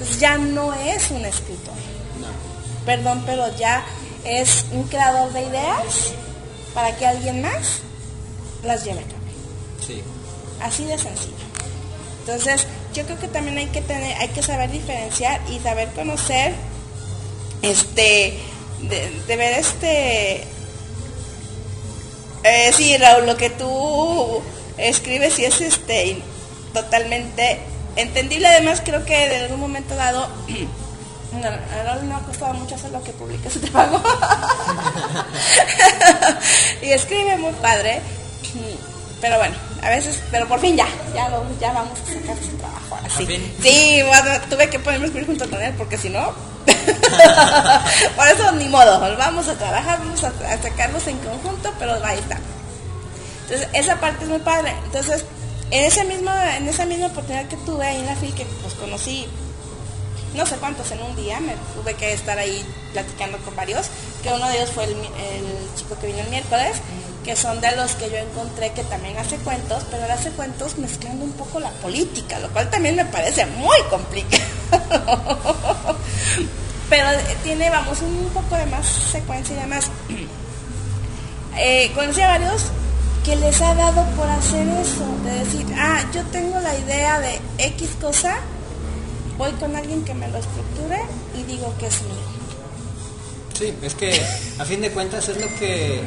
Entonces 0.00 0.18
ya 0.18 0.38
no 0.38 0.72
es 0.72 1.10
un 1.10 1.26
escritor. 1.26 1.74
Perdón, 2.86 3.22
pero 3.26 3.54
ya 3.58 3.84
es 4.24 4.64
un 4.72 4.84
creador 4.84 5.30
de 5.34 5.42
ideas 5.42 6.14
para 6.72 6.96
que 6.96 7.06
alguien 7.06 7.42
más 7.42 7.80
las 8.64 8.82
lleve 8.82 9.00
a 9.00 9.02
cabo. 9.02 9.18
Sí. 9.86 10.02
Así 10.62 10.86
de 10.86 10.96
sencillo. 10.96 11.34
Entonces, 12.20 12.66
yo 12.94 13.04
creo 13.04 13.18
que 13.18 13.28
también 13.28 13.58
hay 13.58 13.66
que 13.66 13.82
tener, 13.82 14.16
hay 14.16 14.28
que 14.28 14.42
saber 14.42 14.70
diferenciar 14.70 15.38
y 15.50 15.58
saber 15.58 15.88
conocer, 15.92 16.54
este, 17.60 18.38
de, 18.80 19.22
de 19.26 19.36
ver 19.36 19.58
este, 19.58 20.44
eh, 22.42 22.72
sí, 22.74 22.96
Raúl, 22.96 23.26
lo 23.26 23.36
que 23.36 23.50
tú 23.50 24.40
escribes 24.78 25.38
y 25.38 25.44
es 25.44 25.60
este 25.60 26.22
totalmente 26.72 27.58
entendible. 28.00 28.48
Además, 28.48 28.82
creo 28.84 29.04
que 29.04 29.24
en 29.36 29.42
algún 29.44 29.60
momento 29.60 29.94
dado, 29.94 30.28
no, 31.32 32.02
no 32.02 32.16
ha 32.16 32.20
costado 32.20 32.54
mucho 32.54 32.74
hacer 32.74 32.90
lo 32.90 33.02
que 33.02 33.12
publica 33.12 33.48
su 33.50 33.60
trabajo. 33.60 34.02
y 36.82 36.90
escribe 36.92 37.36
muy 37.38 37.52
padre. 37.54 38.00
Pero 39.20 39.36
bueno, 39.36 39.54
a 39.82 39.90
veces, 39.90 40.18
pero 40.30 40.48
por 40.48 40.58
fin 40.60 40.76
ya, 40.78 40.86
ya, 41.14 41.28
lo- 41.28 41.44
ya 41.60 41.72
vamos 41.72 41.92
a 42.00 42.06
sacar 42.06 42.36
su 42.42 42.56
trabajo 42.56 42.94
ahora 42.96 43.08
sí. 43.10 43.16
¿Por 43.18 43.26
fin? 43.26 43.54
Sí, 43.62 44.02
bueno, 44.06 44.30
tuve 44.48 44.70
que 44.70 44.78
ponerme 44.78 45.04
a 45.04 45.08
escribir 45.08 45.26
junto 45.28 45.50
con 45.50 45.60
él 45.62 45.74
porque 45.76 45.98
si 45.98 46.08
no, 46.08 46.32
por 48.16 48.26
eso 48.28 48.50
ni 48.52 48.66
modo, 48.70 48.98
vamos 49.18 49.46
a 49.48 49.54
trabajar, 49.56 49.98
vamos 49.98 50.24
a, 50.24 50.28
a 50.28 50.62
sacarlos 50.62 51.06
en 51.06 51.18
conjunto, 51.18 51.70
pero 51.78 52.02
ahí 52.02 52.18
está. 52.18 52.38
Entonces, 53.42 53.68
esa 53.74 53.96
parte 54.00 54.24
es 54.24 54.30
muy 54.30 54.38
padre. 54.38 54.72
Entonces, 54.86 55.22
en 55.70 55.84
esa 55.84 56.04
misma, 56.04 56.56
en 56.56 56.68
esa 56.68 56.84
misma 56.84 57.06
oportunidad 57.06 57.46
que 57.48 57.56
tuve 57.58 57.86
ahí 57.86 58.00
en 58.00 58.06
la 58.06 58.16
FIL, 58.16 58.34
que 58.34 58.44
pues 58.62 58.74
conocí 58.74 59.26
no 60.34 60.46
sé 60.46 60.56
cuántos 60.56 60.90
en 60.92 61.02
un 61.02 61.16
día, 61.16 61.40
me 61.40 61.54
tuve 61.74 61.94
que 61.94 62.12
estar 62.12 62.38
ahí 62.38 62.64
platicando 62.92 63.38
con 63.38 63.56
varios, 63.56 63.86
que 64.22 64.32
uno 64.32 64.48
de 64.48 64.58
ellos 64.58 64.70
fue 64.70 64.84
el, 64.84 64.92
el 64.92 65.74
chico 65.76 65.96
que 66.00 66.06
vino 66.06 66.20
el 66.20 66.28
miércoles, 66.28 66.76
que 67.24 67.34
son 67.36 67.60
de 67.60 67.74
los 67.76 67.92
que 67.92 68.10
yo 68.10 68.16
encontré 68.16 68.72
que 68.72 68.84
también 68.84 69.16
hace 69.18 69.36
cuentos, 69.38 69.84
pero 69.90 70.04
él 70.04 70.10
hace 70.10 70.30
cuentos 70.30 70.78
mezclando 70.78 71.24
un 71.24 71.32
poco 71.32 71.60
la 71.60 71.70
política, 71.70 72.38
lo 72.38 72.48
cual 72.50 72.70
también 72.70 72.96
me 72.96 73.04
parece 73.04 73.44
muy 73.46 73.76
complicado. 73.90 74.44
Pero 76.90 77.06
tiene, 77.44 77.70
vamos, 77.70 78.00
un 78.02 78.28
poco 78.34 78.56
de 78.56 78.66
más 78.66 78.84
secuencia 78.86 79.54
y 79.56 79.60
demás. 79.60 79.90
Eh, 81.62 81.90
conocí 81.96 82.20
a 82.20 82.28
varios 82.28 82.66
que 83.24 83.36
les 83.36 83.60
ha 83.60 83.74
dado 83.74 84.04
por 84.16 84.28
hacer 84.28 84.66
eso, 84.66 85.04
de 85.24 85.30
decir, 85.44 85.66
ah, 85.76 86.02
yo 86.12 86.22
tengo 86.26 86.58
la 86.60 86.76
idea 86.78 87.20
de 87.20 87.38
X 87.58 87.90
cosa, 88.00 88.36
voy 89.36 89.52
con 89.52 89.76
alguien 89.76 90.04
que 90.04 90.14
me 90.14 90.28
lo 90.28 90.38
estructure 90.38 91.00
y 91.38 91.42
digo 91.42 91.74
que 91.78 91.86
es 91.86 92.02
mío. 92.02 92.30
Sí, 93.58 93.74
es 93.82 93.94
que 93.94 94.22
a 94.58 94.64
fin 94.64 94.80
de 94.80 94.90
cuentas 94.90 95.28
es 95.28 95.38
lo 95.38 95.46
que 95.58 96.00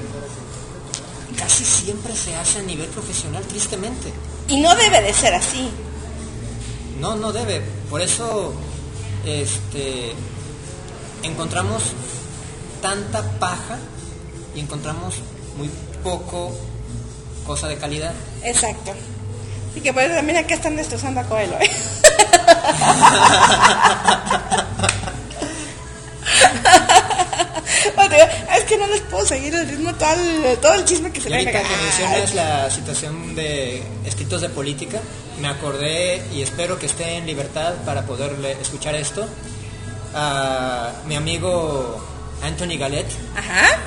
casi 1.38 1.64
siempre 1.64 2.16
se 2.16 2.36
hace 2.36 2.59
a 2.59 2.64
nivel 2.64 2.88
profesional, 2.88 3.43
tristemente. 3.43 4.11
Y 4.47 4.59
no 4.61 4.76
debe 4.76 5.01
de 5.01 5.14
ser 5.14 5.36
así. 5.36 5.70
No, 6.99 7.16
no 7.16 7.32
debe. 7.32 7.61
Por 7.89 8.01
eso 8.01 8.53
este, 9.26 10.14
encontramos 11.22 11.84
tanta 12.82 13.22
paja 13.39 13.78
y 14.55 14.61
encontramos 14.61 15.16
muy 15.57 15.70
poco 16.03 16.53
cosa 17.46 17.68
de 17.68 17.78
calidad. 17.78 18.14
Exacto. 18.44 18.94
Y 19.76 19.82
que 19.82 19.94
pues 19.94 20.14
también 20.14 20.38
acá 20.38 20.56
están 20.56 20.76
destrozando 20.76 21.22
a 21.22 21.24
Coelho, 21.24 21.58
¿eh? 21.60 21.70
Es 28.56 28.64
que 28.66 28.78
no 28.78 28.88
les 28.88 29.02
puedo 29.02 29.26
seguir 29.26 29.54
el 29.54 29.68
ritmo 29.68 29.94
todo 29.96 30.14
el, 30.14 30.58
todo 30.60 30.74
el 30.76 30.86
chisme 30.86 31.12
que 31.12 31.20
se 31.20 31.30
le 31.30 31.38
ahorita 31.38 31.64
que 31.64 31.76
mencionas 31.76 32.36
la 32.36 32.70
situación 32.70 33.36
de 33.36 33.84
escritos 34.06 34.41
de 34.41 34.50
política, 34.50 35.00
me 35.41 35.48
acordé 35.48 36.22
y 36.32 36.41
espero 36.41 36.78
que 36.78 36.86
esté 36.86 37.18
en 37.18 37.26
libertad 37.26 37.74
para 37.86 38.04
poderle 38.04 38.52
escuchar 38.62 38.96
esto 38.96 39.26
a 40.14 40.91
mi 41.08 41.16
amigo 41.16 42.00
Anthony 42.44 42.78
Gallet, 42.78 43.08
Ajá. 43.36 43.80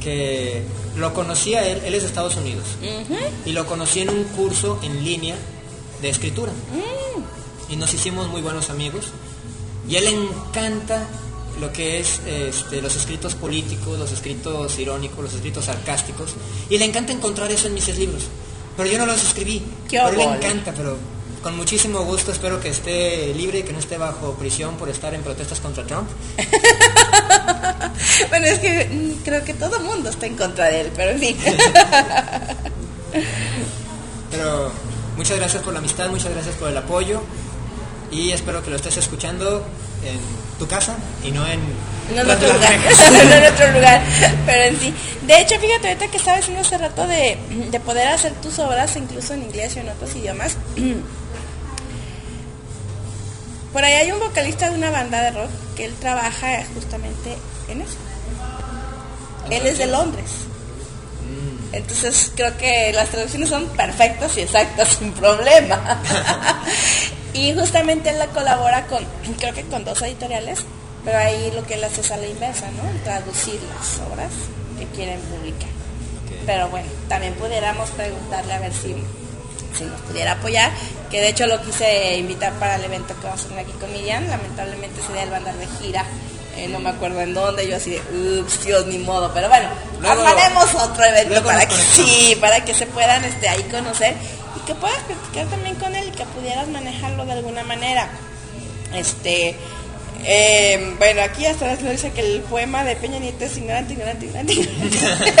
que 0.00 0.62
lo 0.96 1.14
conocí 1.14 1.54
a 1.54 1.66
él, 1.66 1.80
él 1.84 1.94
es 1.94 2.02
de 2.02 2.08
Estados 2.08 2.36
Unidos, 2.36 2.64
y 3.44 3.52
lo 3.52 3.66
conocí 3.66 4.00
en 4.00 4.10
un 4.10 4.24
curso 4.24 4.78
en 4.82 5.04
línea 5.04 5.36
de 6.02 6.08
escritura. 6.08 6.52
Y 7.68 7.76
nos 7.76 7.94
hicimos 7.94 8.28
muy 8.28 8.42
buenos 8.42 8.70
amigos. 8.70 9.06
Y 9.88 9.96
él 9.96 10.04
le 10.04 10.10
encanta 10.10 11.08
lo 11.60 11.72
que 11.72 12.00
es 12.00 12.20
este, 12.26 12.80
los 12.82 12.96
escritos 12.96 13.34
políticos, 13.34 13.98
los 13.98 14.10
escritos 14.12 14.78
irónicos, 14.78 15.24
los 15.24 15.34
escritos 15.34 15.66
sarcásticos. 15.66 16.34
Y 16.68 16.78
le 16.78 16.84
encanta 16.84 17.12
encontrar 17.12 17.50
eso 17.50 17.68
en 17.68 17.74
mis 17.74 17.86
libros. 17.96 18.24
Pero 18.76 18.90
yo 18.90 18.98
no 18.98 19.06
los 19.06 19.22
escribí. 19.22 19.62
¡Qué 19.88 20.00
pero 20.04 20.16
le 20.16 20.24
encanta, 20.24 20.72
pero 20.76 20.96
con 21.42 21.56
muchísimo 21.56 22.00
gusto 22.04 22.32
espero 22.32 22.60
que 22.60 22.68
esté 22.68 23.32
libre 23.34 23.60
y 23.60 23.62
que 23.62 23.72
no 23.72 23.78
esté 23.78 23.96
bajo 23.98 24.34
prisión 24.34 24.76
por 24.76 24.88
estar 24.88 25.14
en 25.14 25.22
protestas 25.22 25.60
contra 25.60 25.84
Trump. 25.86 26.08
Bueno, 28.28 28.46
es 28.46 28.58
que 28.58 28.84
mm, 28.86 29.22
creo 29.24 29.44
que 29.44 29.54
todo 29.54 29.76
el 29.76 29.84
mundo 29.84 30.10
está 30.10 30.26
en 30.26 30.36
contra 30.36 30.66
de 30.66 30.82
él, 30.82 30.92
pero 30.94 31.10
en 31.12 31.18
fin. 31.18 31.36
Pero 34.30 34.70
muchas 35.16 35.36
gracias 35.38 35.62
por 35.62 35.72
la 35.72 35.80
amistad, 35.80 36.08
muchas 36.08 36.32
gracias 36.32 36.54
por 36.54 36.68
el 36.68 36.76
apoyo 36.76 37.20
y 38.12 38.30
espero 38.30 38.62
que 38.62 38.70
lo 38.70 38.76
estés 38.76 38.96
escuchando 38.96 39.66
en 40.04 40.20
tu 40.58 40.68
casa 40.68 40.96
y 41.24 41.32
no 41.32 41.44
en, 41.46 41.60
No 42.14 42.22
en 42.22 42.30
otro 42.30 42.52
lugar, 42.52 42.70
rejas. 42.70 43.12
no 43.12 43.34
en 43.34 43.52
otro 43.52 43.72
lugar, 43.72 44.00
pero 44.46 44.62
en 44.62 44.78
sí. 44.78 44.94
De 45.26 45.40
hecho, 45.40 45.58
fíjate, 45.58 45.88
ahorita 45.88 46.08
que 46.08 46.16
estaba 46.16 46.36
diciendo 46.36 46.62
hace 46.62 46.78
rato 46.78 47.06
de, 47.06 47.38
de 47.70 47.80
poder 47.80 48.08
hacer 48.08 48.32
tus 48.34 48.58
obras 48.60 48.94
incluso 48.96 49.34
en 49.34 49.42
inglés 49.42 49.74
y 49.76 49.80
en 49.80 49.88
otros 49.88 50.14
idiomas. 50.14 50.56
Por 53.72 53.84
ahí 53.84 53.94
hay 53.94 54.12
un 54.12 54.20
vocalista 54.20 54.68
de 54.68 54.76
una 54.76 54.90
banda 54.90 55.22
de 55.22 55.30
rock 55.30 55.50
que 55.76 55.84
él 55.84 55.94
trabaja 56.00 56.64
justamente 56.74 57.36
en 57.68 57.82
eso. 57.82 57.96
Él 59.50 59.66
es 59.66 59.78
de 59.78 59.86
Londres. 59.86 60.30
Entonces 61.72 62.32
creo 62.34 62.56
que 62.56 62.92
las 62.92 63.10
traducciones 63.10 63.48
son 63.48 63.66
perfectas 63.68 64.36
y 64.36 64.40
exactas 64.40 64.88
sin 64.98 65.12
problema. 65.12 66.02
y 67.32 67.52
justamente 67.54 68.10
él 68.10 68.18
la 68.18 68.26
colabora 68.28 68.86
con, 68.86 69.04
creo 69.38 69.54
que 69.54 69.64
con 69.64 69.84
dos 69.84 70.02
editoriales, 70.02 70.60
pero 71.04 71.18
ahí 71.18 71.52
lo 71.54 71.64
que 71.64 71.74
él 71.74 71.84
hace 71.84 72.00
es 72.00 72.10
a 72.10 72.16
la 72.16 72.26
inversa, 72.26 72.66
¿no? 72.72 72.82
Traducir 73.04 73.60
las 73.62 74.06
obras 74.08 74.32
que 74.78 74.86
quieren 74.86 75.20
publicar. 75.20 75.68
Pero 76.44 76.68
bueno, 76.68 76.88
también 77.08 77.34
pudiéramos 77.34 77.88
preguntarle 77.90 78.52
a 78.52 78.58
ver 78.58 78.72
si, 78.72 78.96
si 79.76 79.84
nos 79.84 80.00
pudiera 80.02 80.32
apoyar, 80.32 80.70
que 81.10 81.20
de 81.20 81.28
hecho 81.28 81.46
lo 81.46 81.60
quise 81.62 82.16
invitar 82.16 82.52
para 82.54 82.76
el 82.76 82.84
evento 82.84 83.14
que 83.20 83.26
vamos 83.26 83.44
a 83.44 83.48
tener 83.48 83.64
aquí 83.64 83.72
con 83.78 83.92
Miriam, 83.92 84.26
lamentablemente 84.28 85.00
sería 85.06 85.22
el 85.24 85.30
bandar 85.30 85.54
de 85.56 85.66
gira, 85.80 86.04
eh, 86.56 86.68
no 86.68 86.80
me 86.80 86.90
acuerdo 86.90 87.20
en 87.20 87.32
dónde, 87.34 87.66
yo 87.68 87.76
así 87.76 87.90
de, 87.90 88.40
ups, 88.40 88.64
Dios, 88.64 88.86
ni 88.86 88.98
modo, 88.98 89.30
pero 89.32 89.48
bueno, 89.48 89.68
Luego- 90.00 90.20
armaremos 90.22 90.74
otro 90.74 91.04
evento 91.04 91.42
para 91.44 91.66
que, 91.66 91.74
sí, 91.76 92.36
para 92.40 92.64
que 92.64 92.74
se 92.74 92.86
puedan 92.86 93.24
este, 93.24 93.48
ahí 93.48 93.62
conocer 93.64 94.14
y 94.56 94.60
que 94.66 94.74
puedas 94.74 94.98
platicar 95.04 95.46
también 95.46 95.76
con 95.76 95.94
él 95.94 96.08
y 96.08 96.10
que 96.10 96.24
pudieras 96.26 96.66
manejarlo 96.68 97.24
de 97.24 97.32
alguna 97.32 97.62
manera. 97.62 98.08
Este, 98.92 99.54
eh, 100.24 100.94
bueno, 100.98 101.22
aquí 101.22 101.46
hasta 101.46 101.66
la 101.66 101.76
señora 101.76 101.92
dice 101.92 102.10
que 102.10 102.20
el 102.20 102.40
poema 102.42 102.82
de 102.84 102.96
Peña 102.96 103.20
Nieto 103.20 103.44
es 103.44 103.56
ignorante, 103.56 103.92
ignorante, 103.92 104.26
ignorante. 104.26 104.52
ignorante. 104.52 104.98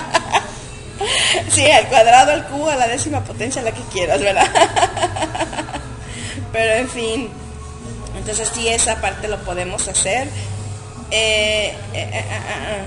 sí, 1.49 1.69
al 1.69 1.87
cuadrado, 1.87 2.31
al 2.31 2.45
cubo, 2.47 2.69
a 2.69 2.75
la 2.75 2.87
décima 2.87 3.23
potencia, 3.23 3.61
la 3.61 3.71
que 3.71 3.81
quieras, 3.91 4.21
¿verdad? 4.21 4.47
Pero 6.51 6.73
en 6.73 6.89
fin, 6.89 7.29
entonces 8.17 8.51
sí, 8.53 8.67
esa 8.67 8.99
parte 8.99 9.27
lo 9.27 9.39
podemos 9.43 9.87
hacer. 9.87 10.27
Eh, 11.11 11.73
eh, 11.93 12.09
eh. 12.13 12.83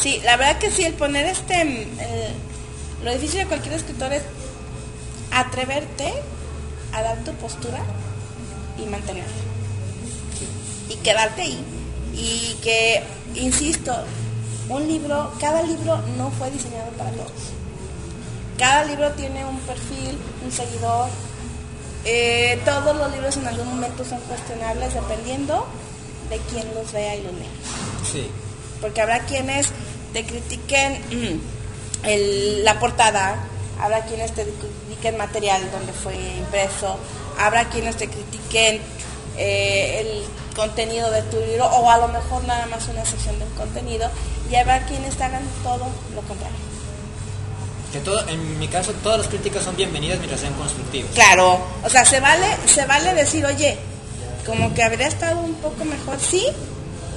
Sí, 0.00 0.20
la 0.24 0.36
verdad 0.36 0.58
que 0.58 0.70
sí, 0.70 0.84
el 0.84 0.94
poner 0.94 1.26
este, 1.26 1.86
lo 3.02 3.12
difícil 3.12 3.40
de 3.40 3.46
cualquier 3.46 3.74
escritor 3.74 4.12
es 4.12 4.22
atreverte 5.30 6.12
a 6.92 7.02
dar 7.02 7.18
tu 7.24 7.32
postura 7.34 7.80
y 8.78 8.86
mantenerla. 8.86 9.30
Y 10.88 10.96
quedarte 10.96 11.42
ahí. 11.42 11.64
Y 12.14 12.56
que, 12.62 13.02
insisto, 13.34 13.94
un 14.70 14.88
libro, 14.88 15.32
cada 15.40 15.62
libro 15.62 15.98
no 16.16 16.30
fue 16.30 16.50
diseñado 16.50 16.90
para 16.92 17.10
todos. 17.10 17.32
Cada 18.58 18.84
libro 18.84 19.10
tiene 19.12 19.44
un 19.44 19.58
perfil, 19.60 20.16
un 20.44 20.52
seguidor. 20.52 21.08
Eh, 22.04 22.58
todos 22.64 22.96
los 22.96 23.10
libros 23.12 23.36
en 23.36 23.46
algún 23.46 23.66
momento 23.68 24.04
son 24.04 24.20
cuestionables 24.20 24.94
dependiendo 24.94 25.66
de 26.30 26.38
quién 26.50 26.66
los 26.74 26.90
vea 26.92 27.14
y 27.16 27.22
los 27.22 27.32
lea 27.34 27.48
Sí, 28.10 28.26
porque 28.80 29.02
habrá 29.02 29.20
quienes 29.26 29.66
te 30.14 30.24
critiquen 30.24 30.94
mm, 31.10 32.06
el- 32.06 32.64
la 32.64 32.78
portada, 32.80 33.36
habrá 33.80 34.04
quienes 34.06 34.32
te 34.32 34.44
critiquen 34.44 35.18
material 35.18 35.60
donde 35.72 35.92
fue 35.92 36.14
impreso, 36.38 36.96
habrá 37.38 37.68
quienes 37.68 37.96
te 37.96 38.08
critiquen 38.08 38.80
eh, 39.36 40.00
el 40.00 40.22
contenido 40.60 41.10
de 41.10 41.22
tu 41.22 41.38
libro 41.40 41.64
o 41.66 41.90
a 41.90 41.96
lo 41.96 42.08
mejor 42.08 42.44
nada 42.44 42.66
más 42.66 42.86
una 42.88 43.04
sección 43.04 43.38
del 43.38 43.48
contenido 43.50 44.10
y 44.50 44.56
habrá 44.56 44.84
quienes 44.84 45.18
hagan 45.18 45.42
todo 45.62 45.86
lo 46.14 46.20
contrario. 46.22 46.58
que 47.92 48.00
todo, 48.00 48.28
en 48.28 48.58
mi 48.58 48.68
caso 48.68 48.92
todas 49.02 49.18
las 49.18 49.28
críticas 49.28 49.64
son 49.64 49.74
bienvenidas 49.74 50.18
mientras 50.18 50.40
sean 50.40 50.52
constructivas. 50.54 51.10
Claro, 51.14 51.58
o 51.82 51.88
sea, 51.88 52.04
se 52.04 52.20
vale, 52.20 52.46
se 52.66 52.84
vale 52.84 53.14
decir, 53.14 53.44
oye, 53.46 53.78
como 54.44 54.74
que 54.74 54.82
habría 54.82 55.08
estado 55.08 55.40
un 55.40 55.54
poco 55.54 55.84
mejor 55.84 56.20
si 56.20 56.44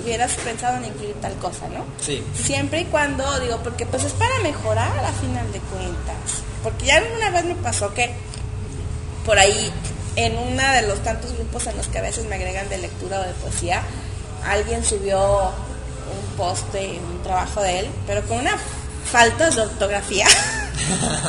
hubieras 0.01 0.33
pensado 0.35 0.77
en 0.77 0.85
incluir 0.85 1.15
tal 1.21 1.33
cosa, 1.35 1.67
¿no? 1.67 1.85
Sí, 2.01 2.23
Siempre 2.33 2.81
y 2.81 2.85
cuando, 2.85 3.39
digo, 3.41 3.57
porque 3.61 3.85
pues 3.85 4.03
es 4.05 4.13
para 4.13 4.39
mejorar 4.39 4.97
a 5.05 5.11
final 5.11 5.51
de 5.51 5.59
cuentas. 5.59 6.43
Porque 6.63 6.85
ya 6.85 6.97
alguna 6.97 7.29
vez 7.29 7.43
me 7.45 7.55
pasó 7.55 7.93
que 7.93 8.13
por 9.25 9.37
ahí, 9.37 9.71
en 10.15 10.37
uno 10.37 10.71
de 10.73 10.83
los 10.83 11.01
tantos 11.03 11.33
grupos 11.33 11.67
en 11.67 11.77
los 11.77 11.87
que 11.87 11.99
a 11.99 12.01
veces 12.01 12.25
me 12.25 12.35
agregan 12.35 12.69
de 12.69 12.77
lectura 12.77 13.19
o 13.19 13.23
de 13.23 13.33
poesía, 13.33 13.81
alguien 14.45 14.83
subió 14.83 15.47
un 15.47 16.37
post 16.37 16.71
de 16.73 16.99
un 16.99 17.23
trabajo 17.23 17.61
de 17.61 17.79
él, 17.79 17.89
pero 18.05 18.21
con 18.27 18.39
una 18.39 18.57
falta 19.11 19.49
de 19.49 19.61
ortografía. 19.61 20.27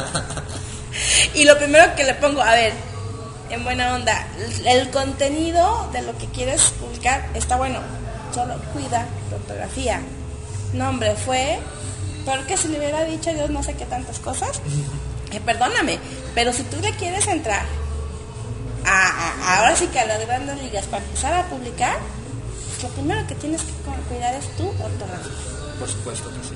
y 1.35 1.45
lo 1.45 1.57
primero 1.59 1.95
que 1.95 2.05
le 2.05 2.15
pongo, 2.15 2.43
a 2.43 2.53
ver, 2.53 2.73
en 3.51 3.65
buena 3.65 3.95
onda, 3.95 4.27
el 4.67 4.91
contenido 4.91 5.89
de 5.93 6.03
lo 6.03 6.17
que 6.19 6.27
quieres 6.27 6.73
publicar 6.81 7.29
está 7.35 7.57
bueno, 7.57 7.81
solo 8.35 8.57
cuida 8.73 9.07
tu 9.29 9.37
ortografía. 9.37 10.01
Nombre 10.73 11.15
fue, 11.15 11.59
peor 12.25 12.47
que 12.47 12.57
si 12.57 12.69
le 12.69 12.79
hubiera 12.79 13.05
dicho 13.05 13.33
Dios 13.33 13.49
no 13.51 13.63
sé 13.63 13.75
qué 13.75 13.87
tantas 13.87 14.19
cosas, 14.19 14.61
eh, 15.31 15.41
perdóname, 15.41 15.99
pero 16.35 16.53
si 16.53 16.65
tú 16.65 16.81
le 16.81 16.91
quieres 16.97 17.27
entrar 17.29 17.65
a, 18.85 19.09
a- 19.09 19.59
ahora 19.59 19.77
sí 19.77 19.87
que 19.89 20.01
a 20.01 20.07
las 20.07 20.21
grandes 20.27 20.61
ligas 20.63 20.85
para 20.87 21.03
empezar 21.05 21.33
a 21.35 21.45
publicar, 21.47 21.99
pues 22.71 22.83
lo 22.83 22.89
primero 22.91 23.27
que 23.27 23.35
tienes 23.37 23.63
que 23.63 23.73
cu- 23.73 23.95
cuidar 24.09 24.35
es 24.35 24.47
tu 24.57 24.69
ortografía. 24.69 25.33
por 25.79 25.89
supuesto 25.89 26.29
que 26.31 26.49
sí. 26.49 26.55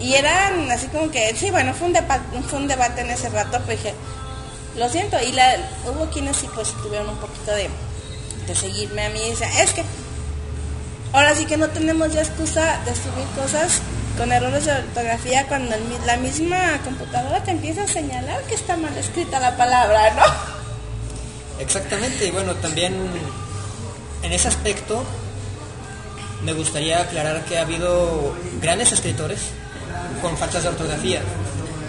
Y 0.00 0.14
eran 0.14 0.70
así 0.70 0.86
como 0.88 1.10
que, 1.10 1.34
sí, 1.34 1.50
bueno, 1.50 1.74
fue 1.74 1.88
un, 1.88 2.44
fue 2.44 2.58
un 2.60 2.68
debate 2.68 3.00
en 3.00 3.10
ese 3.10 3.28
rato, 3.30 3.58
pero 3.66 3.78
dije, 3.78 3.94
Lo 4.76 4.88
siento, 4.88 5.16
y 5.20 5.32
la, 5.32 5.56
hubo 5.86 6.08
quienes 6.10 6.36
sí 6.36 6.48
pues 6.54 6.68
tuvieron 6.82 7.08
un 7.08 7.16
poquito 7.18 7.50
de, 7.52 7.68
de 8.46 8.54
seguirme 8.54 9.06
a 9.06 9.10
mí 9.10 9.20
y 9.26 9.30
decían, 9.30 9.50
es 9.58 9.72
que 9.72 9.82
ahora 11.12 11.34
sí 11.34 11.46
que 11.46 11.56
no 11.56 11.68
tenemos 11.68 12.12
ya 12.12 12.20
excusa 12.20 12.78
de 12.84 12.94
subir 12.94 13.26
cosas 13.34 13.80
con 14.16 14.30
errores 14.30 14.66
de 14.66 14.72
ortografía 14.72 15.46
cuando 15.48 15.74
el 15.74 15.82
la 16.06 16.16
misma 16.16 16.78
computadora 16.84 17.42
te 17.42 17.50
empieza 17.52 17.82
a 17.84 17.88
señalar 17.88 18.40
que 18.42 18.54
está 18.54 18.76
mal 18.76 18.96
escrita 18.96 19.40
la 19.40 19.56
palabra, 19.56 20.10
¿no? 20.14 20.57
Exactamente, 21.58 22.26
y 22.26 22.30
bueno, 22.30 22.54
también 22.56 22.94
en 24.22 24.32
ese 24.32 24.48
aspecto 24.48 25.02
me 26.44 26.52
gustaría 26.52 27.00
aclarar 27.00 27.44
que 27.44 27.58
ha 27.58 27.62
habido 27.62 28.34
grandes 28.60 28.92
escritores 28.92 29.40
con 30.22 30.36
faltas 30.36 30.62
de 30.62 30.68
ortografía, 30.68 31.22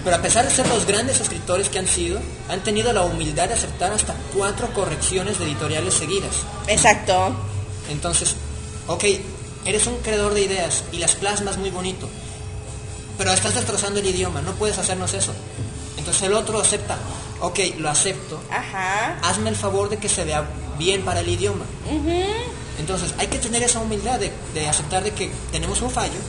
pero 0.04 0.16
a 0.16 0.22
pesar 0.22 0.46
de 0.46 0.52
ser 0.52 0.68
los 0.68 0.86
grandes 0.86 1.20
escritores 1.22 1.70
que 1.70 1.80
han 1.80 1.88
sido, 1.88 2.20
han 2.48 2.62
tenido 2.64 2.92
la 2.94 3.04
humildad 3.04 3.48
de 3.48 3.54
aceptar 3.54 3.92
hasta 3.92 4.16
cuatro 4.36 4.74
correcciones 4.74 5.38
de 5.38 5.46
editoriales 5.46 5.94
seguidas. 5.94 6.36
Exacto. 6.68 7.36
Entonces, 7.90 8.36
ok, 8.88 9.04
eres 9.66 9.88
un 9.88 9.98
creador 9.98 10.34
de 10.34 10.42
ideas 10.42 10.84
y 10.92 10.98
las 10.98 11.16
plasmas 11.16 11.58
muy 11.58 11.70
bonito, 11.70 12.10
pero 13.18 13.32
estás 13.34 13.56
destrozando 13.56 14.00
el 14.00 14.08
idioma, 14.08 14.42
no 14.42 14.54
puedes 14.54 14.78
hacernos 14.78 15.14
eso. 15.14 15.34
Entonces 15.98 16.24
el 16.24 16.34
otro 16.34 16.60
acepta, 16.60 16.98
ok, 17.42 17.60
lo 17.78 17.90
acepto, 17.90 18.42
Ajá. 18.52 19.18
hazme 19.24 19.50
el 19.50 19.56
favor 19.56 19.90
de 19.90 19.98
que 19.98 20.10
se 20.10 20.24
vea 20.26 20.46
bien 20.78 21.04
para 21.04 21.20
el 21.22 21.30
idioma. 21.30 21.66
Entonces 22.78 23.14
hay 23.18 23.28
que 23.28 23.40
tener 23.40 23.62
esa 23.64 23.80
humildad 23.80 24.20
de, 24.20 24.32
de 24.54 24.68
aceptar 24.68 25.04
de 25.04 25.12
que 25.12 25.32
tenemos 25.52 25.82
un 25.82 25.92
fallo 25.92 26.20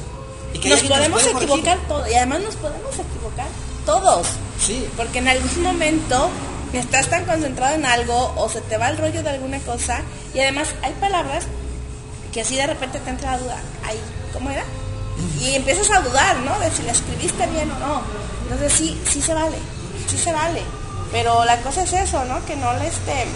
y 0.52 0.58
que 0.58 0.68
Nos 0.68 0.82
podemos 0.82 1.26
equivocar 1.26 1.78
todo, 1.86 2.08
y 2.10 2.14
además 2.14 2.40
nos 2.40 2.56
podemos 2.56 2.92
equivocar 2.94 3.46
todos. 3.86 4.26
Sí, 4.58 4.86
Porque 4.96 5.18
en 5.18 5.28
algún 5.28 5.62
momento 5.62 6.28
estás 6.72 7.08
tan 7.08 7.24
concentrado 7.24 7.74
en 7.74 7.84
algo 7.84 8.32
o 8.36 8.48
se 8.48 8.60
te 8.62 8.76
va 8.76 8.88
el 8.90 8.98
rollo 8.98 9.22
de 9.22 9.30
alguna 9.30 9.58
cosa 9.60 10.02
y 10.34 10.40
además 10.40 10.68
hay 10.82 10.92
palabras 10.94 11.44
que 12.32 12.40
así 12.42 12.56
de 12.56 12.66
repente 12.66 12.98
te 13.00 13.10
entra 13.10 13.32
la 13.32 13.38
duda, 13.38 13.62
ay, 13.84 13.98
¿cómo 14.32 14.50
era? 14.50 14.64
Y 15.40 15.54
empiezas 15.54 15.90
a 15.90 16.00
dudar, 16.00 16.36
¿no? 16.38 16.58
De 16.60 16.70
si 16.70 16.82
la 16.82 16.92
escribiste 16.92 17.46
bien 17.48 17.70
o 17.72 17.78
no. 17.78 18.02
Entonces 18.44 18.72
sí, 18.72 19.00
sí 19.08 19.20
se 19.20 19.34
vale, 19.34 19.56
sí 20.08 20.16
se 20.16 20.32
vale. 20.32 20.62
Pero 21.12 21.44
la 21.44 21.56
cosa 21.58 21.82
es 21.82 21.92
eso, 21.92 22.24
¿no? 22.24 22.44
Que 22.46 22.56
no 22.56 22.72
le 22.74 22.86
este... 22.86 23.26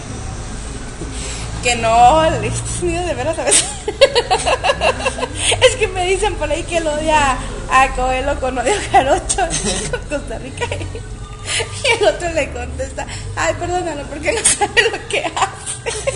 Que 1.63 1.77
no 1.77 2.23
le 2.31 2.49
estés 2.49 2.83
unido 2.83 3.05
de 3.07 3.15
veras 3.15 3.39
a 3.39 3.45
veces. 3.45 3.65
es 5.61 5.77
que 5.77 5.89
me 5.89 6.07
dicen 6.07 6.35
por 6.35 6.51
ahí 6.51 6.63
que 6.65 6.81
lo 6.81 6.93
odia 6.93 7.39
a 7.71 7.89
Coelho 7.97 8.39
con 8.39 8.59
odio 8.59 8.75
jarocho 8.93 9.49
con 9.91 10.01
Costa 10.03 10.39
Rica. 10.39 10.67
Y 10.67 12.03
el 12.03 12.09
otro 12.09 12.31
le 12.31 12.53
contesta, 12.53 13.07
ay, 13.37 13.55
perdónalo 13.55 14.03
porque 14.05 14.33
no 14.33 14.41
sabe 14.45 14.83
lo 14.91 15.09
que 15.09 15.25
hace. 15.25 16.09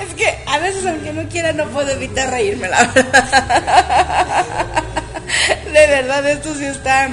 es 0.04 0.14
que 0.14 0.44
a 0.46 0.58
veces 0.58 0.84
aunque 0.86 1.12
no 1.12 1.28
quiera 1.28 1.52
no 1.52 1.66
puedo 1.68 1.90
evitar 1.90 2.30
reírme, 2.30 2.68
la 2.68 2.84
verdad. 2.84 3.24
De 5.64 5.86
verdad, 5.86 6.28
esto 6.28 6.54
sí 6.54 6.64
está 6.64 7.08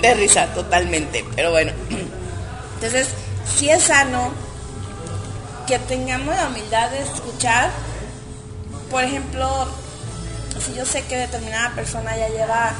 de 0.00 0.14
risa 0.14 0.46
totalmente. 0.54 1.24
Pero 1.34 1.50
bueno, 1.50 1.72
entonces 2.74 3.08
sí 3.56 3.70
es 3.70 3.84
sano 3.84 4.30
que 5.66 5.78
tengamos 5.78 6.34
la 6.34 6.48
humildad 6.48 6.90
de 6.90 7.02
escuchar. 7.02 7.70
Por 8.90 9.04
ejemplo, 9.04 9.68
si 10.64 10.74
yo 10.74 10.84
sé 10.84 11.02
que 11.02 11.16
determinada 11.16 11.74
persona 11.74 12.16
ya 12.16 12.28
lleva 12.28 12.72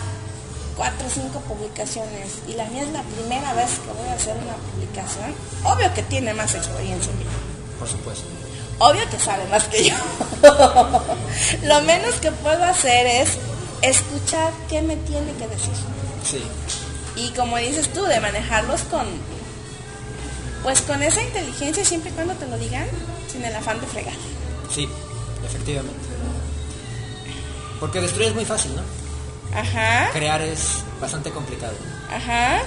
cuatro 0.77 1.07
o 1.07 1.11
cinco 1.11 1.41
publicaciones 1.41 2.39
y 2.49 2.55
la 2.55 2.65
mía 2.67 2.83
es 2.83 2.89
la 2.89 3.03
primera 3.03 3.53
vez 3.55 3.71
que 3.79 3.93
voy 3.93 4.09
a 4.09 4.15
hacer 4.15 4.37
una 4.37 4.55
publicación, 4.55 5.35
obvio 5.65 5.93
que 5.95 6.03
tiene 6.05 6.35
más 6.35 6.55
experiencia 6.55 7.13
por 7.81 7.89
supuesto. 7.89 8.27
Obvio 8.79 9.09
que 9.11 9.19
sabe 9.19 9.47
más 9.49 9.65
que 9.65 9.89
yo. 9.89 9.95
Lo 11.65 11.81
menos 11.81 12.15
que 12.17 12.31
puedo 12.31 12.63
hacer 12.63 13.07
es 13.07 13.39
escuchar 13.83 14.53
qué 14.69 14.83
me 14.83 14.97
tiene 14.97 15.33
que 15.33 15.49
decir. 15.49 15.73
Sí, 16.23 16.43
Y 17.21 17.31
como 17.37 17.57
dices 17.59 17.93
tú, 17.93 18.05
de 18.05 18.19
manejarlos 18.21 18.81
con, 18.83 19.07
pues 20.63 20.81
con 20.83 21.03
esa 21.03 21.23
inteligencia 21.23 21.85
siempre 21.85 22.11
y 22.11 22.15
cuando 22.15 22.35
te 22.35 22.47
lo 22.47 22.57
digan, 22.59 22.87
sin 23.31 23.45
el 23.45 23.55
afán 23.55 23.81
de 23.81 23.87
fregar. 23.87 24.15
sí, 24.75 24.89
efectivamente. 25.45 25.99
Porque 27.79 28.01
destruir 28.01 28.29
es 28.29 28.35
muy 28.35 28.45
fácil, 28.45 28.73
¿no? 28.77 28.83
Ajá, 29.59 30.11
Crear 30.13 30.41
es 30.43 30.79
bastante 31.01 31.31
complicado. 31.31 31.75
ajá. 32.15 32.61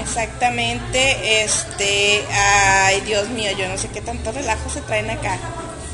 Exactamente, 0.00 1.44
este, 1.44 2.24
ay 2.32 3.00
Dios 3.02 3.28
mío, 3.28 3.52
yo 3.56 3.68
no 3.68 3.78
sé 3.78 3.88
qué 3.88 4.00
tanto 4.00 4.32
relajo 4.32 4.68
se 4.68 4.80
traen 4.82 5.08
acá. 5.10 5.38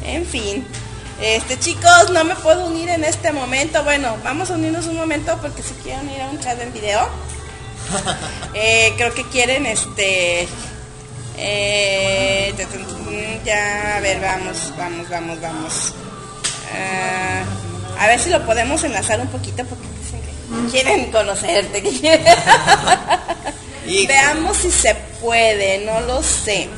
En 0.05 0.25
fin, 0.25 0.67
este 1.21 1.59
chicos, 1.59 2.11
no 2.13 2.25
me 2.25 2.35
puedo 2.37 2.67
unir 2.67 2.89
en 2.91 3.05
este 3.05 3.33
momento. 3.33 3.83
Bueno, 3.85 4.17
vamos 4.25 4.51
a 4.51 4.55
unirnos 4.55 4.87
un 4.87 4.97
momento 4.97 5.39
porque 5.41 5.63
si 5.63 5.75
quieren 5.75 6.09
ir 6.11 6.21
a 6.23 6.29
un 6.29 6.41
chat 6.41 6.61
en 6.61 6.73
video. 6.73 7.09
Eh, 8.55 8.93
creo 8.97 9.13
que 9.15 9.25
quieren 9.29 9.65
este 9.67 10.47
eh, 11.37 12.53
ya 13.45 13.97
a 13.97 14.01
ver 14.01 14.21
vamos 14.21 14.73
vamos 14.77 15.09
vamos 15.09 15.41
vamos 15.41 15.93
Ah, 16.73 17.43
a 17.99 18.07
ver 18.07 18.21
si 18.21 18.31
lo 18.31 18.45
podemos 18.47 18.83
enlazar 18.85 19.21
un 19.21 19.29
poquito 19.29 19.65
porque 19.65 19.87
dicen 20.03 20.21
que 20.23 20.71
quieren 20.71 21.11
conocerte 21.11 21.83
que 21.83 21.91
quieren- 21.91 22.25
Y- 23.87 24.07
veamos 24.07 24.57
si 24.59 24.71
se 24.71 24.95
puede 25.21 25.85
no 25.85 26.01
lo 26.03 26.23
sé 26.23 26.69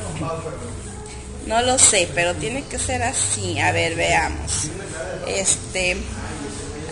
no 1.47 1.61
lo 1.61 1.77
sé 1.77 2.09
pero 2.13 2.33
tiene 2.35 2.63
que 2.63 2.79
ser 2.79 3.03
así 3.03 3.59
a 3.59 3.71
ver 3.71 3.95
veamos 3.95 4.69
este 5.27 5.97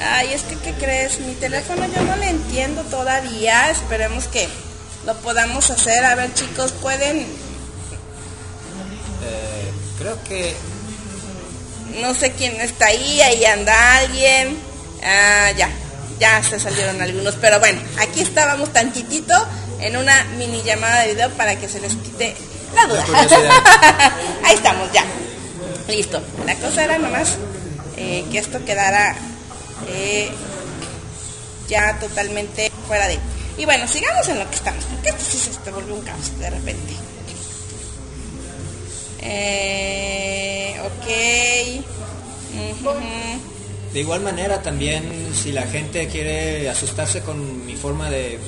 Ay, 0.04 0.34
es 0.34 0.42
que, 0.44 0.56
¿qué 0.56 0.74
crees? 0.74 1.20
Mi 1.20 1.34
teléfono 1.34 1.86
yo 1.94 2.02
no 2.02 2.16
le 2.16 2.30
entiendo 2.30 2.82
todavía. 2.84 3.70
Esperemos 3.70 4.26
que 4.28 4.48
lo 5.06 5.16
podamos 5.18 5.70
hacer. 5.70 6.04
A 6.04 6.16
ver, 6.16 6.34
chicos, 6.34 6.72
pueden, 6.72 7.20
Eh, 9.24 9.72
creo 10.00 10.18
que 10.24 10.56
no 12.02 12.16
sé 12.16 12.32
quién 12.32 12.60
está 12.60 12.88
ahí, 12.88 13.22
ahí 13.22 13.46
anda 13.46 13.98
alguien. 13.98 14.58
Ah, 15.04 15.52
ya, 15.56 15.70
ya 16.20 16.42
se 16.42 16.60
salieron 16.60 17.00
algunos. 17.02 17.36
Pero 17.36 17.60
bueno, 17.60 17.80
aquí 18.00 18.22
estábamos 18.22 18.74
tantitito 18.74 19.36
en 19.80 19.98
una 19.98 20.24
mini 20.38 20.64
llamada 20.64 21.02
de 21.02 21.14
video 21.14 21.30
para 21.32 21.56
que 21.58 21.70
se 21.70 21.80
les 21.80 21.96
quite 21.96 22.36
la 22.76 22.86
duda. 22.86 23.06
La 23.08 24.14
ahí 24.44 24.56
estamos, 24.56 24.92
ya. 24.92 25.04
Listo. 25.88 26.22
La 26.46 26.56
cosa 26.56 26.84
era 26.84 26.98
nomás 26.98 27.38
eh, 27.98 28.26
que 28.32 28.40
esto 28.40 28.64
quedara 28.66 29.16
eh, 29.90 30.32
ya 31.68 31.98
totalmente 32.00 32.72
fuera 32.88 33.08
de. 33.08 33.20
Y 33.58 33.66
bueno, 33.66 33.88
sigamos 33.88 34.28
en 34.30 34.40
lo 34.40 34.50
que 34.50 34.56
estamos, 34.56 34.84
porque 34.86 35.10
esto 35.10 35.24
sí 35.24 35.38
se 35.38 35.52
te 35.60 35.72
volvió 35.72 35.96
un 35.96 36.02
caos 36.02 36.40
de 36.40 36.50
repente. 36.50 36.94
Eh, 39.20 40.76
ok. 40.84 41.08
De 43.94 44.00
igual 44.00 44.22
manera 44.22 44.62
también 44.62 45.04
si 45.36 45.52
la 45.52 45.64
gente 45.64 46.08
quiere 46.08 46.70
asustarse 46.70 47.22
con 47.22 47.66
mi 47.66 47.76
forma 47.76 48.10
de, 48.10 48.40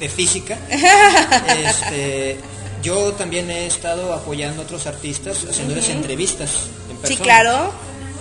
de 0.00 0.08
física, 0.08 0.58
este, 0.70 2.38
yo 2.82 3.12
también 3.12 3.50
he 3.50 3.66
estado 3.66 4.12
apoyando 4.12 4.62
a 4.62 4.64
otros 4.64 4.86
artistas 4.86 5.44
haciéndoles 5.48 5.88
entrevistas 5.88 6.50
en 6.90 6.96
persona. 6.96 7.08
Sí, 7.08 7.16
claro. 7.16 7.72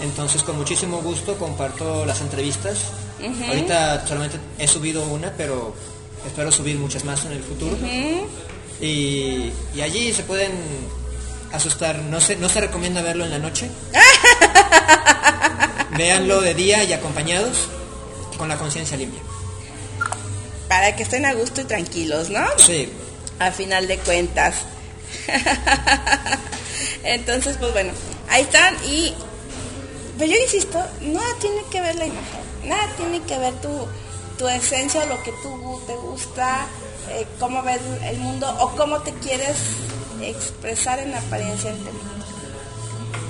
Entonces 0.03 0.43
con 0.43 0.57
muchísimo 0.57 1.01
gusto 1.01 1.37
comparto 1.37 2.05
las 2.05 2.21
entrevistas. 2.21 2.77
Ahorita 3.47 4.05
solamente 4.07 4.37
he 4.57 4.67
subido 4.67 5.03
una, 5.03 5.31
pero 5.37 5.75
espero 6.25 6.51
subir 6.51 6.77
muchas 6.77 7.05
más 7.05 7.23
en 7.25 7.33
el 7.33 7.43
futuro. 7.43 7.77
y, 8.81 9.51
y 9.75 9.81
allí 9.81 10.13
se 10.13 10.23
pueden 10.23 10.51
asustar. 11.51 11.99
No 11.99 12.19
se, 12.19 12.35
no 12.35 12.49
se 12.49 12.61
recomienda 12.61 13.01
verlo 13.01 13.25
en 13.25 13.31
la 13.31 13.39
noche. 13.39 13.69
Véanlo 15.97 16.41
de 16.41 16.53
día 16.53 16.83
y 16.83 16.93
acompañados 16.93 17.67
con 18.37 18.49
la 18.49 18.57
conciencia 18.57 18.97
limpia. 18.97 19.21
Para 20.67 20.95
que 20.95 21.03
estén 21.03 21.25
a 21.25 21.33
gusto 21.33 21.61
y 21.61 21.65
tranquilos, 21.65 22.29
¿no? 22.29 22.45
Sí, 22.57 22.89
a 23.45 23.51
final 23.51 23.87
de 23.87 23.97
cuentas. 23.99 24.55
Entonces, 27.03 27.57
pues 27.57 27.73
bueno, 27.73 27.91
ahí 28.29 28.43
están 28.43 28.75
y 28.85 29.13
pero 30.21 30.33
yo 30.33 30.39
insisto, 30.39 30.77
nada 31.01 31.35
tiene 31.39 31.63
que 31.71 31.81
ver 31.81 31.95
la 31.95 32.05
imagen, 32.05 32.41
nada 32.65 32.87
tiene 32.95 33.23
que 33.23 33.39
ver 33.39 33.55
tu, 33.55 33.87
tu 34.37 34.47
esencia, 34.47 35.03
lo 35.05 35.21
que 35.23 35.31
tú 35.41 35.81
te 35.87 35.95
gusta, 35.95 36.67
eh, 37.09 37.25
cómo 37.39 37.63
ves 37.63 37.81
el 38.03 38.17
mundo 38.19 38.47
o 38.59 38.69
cómo 38.75 38.99
te 38.99 39.13
quieres 39.13 39.57
expresar 40.21 40.99
en 40.99 41.15
apariencia 41.15 41.71
ante 41.71 41.89
el. 41.89 41.95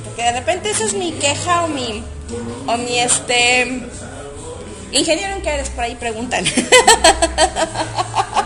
Porque 0.04 0.22
de 0.22 0.32
repente 0.34 0.72
esa 0.72 0.84
es 0.84 0.94
mi 0.94 1.14
queja 1.14 1.64
o 1.64 1.70
mi, 1.70 2.04
o 2.68 2.78
mi 2.78 3.00
este, 3.00 3.88
ingeniero 4.92 5.36
en 5.36 5.42
que 5.44 5.50
eres 5.50 5.70
por 5.70 5.86
ahí 5.86 5.96
preguntan. 5.96 6.44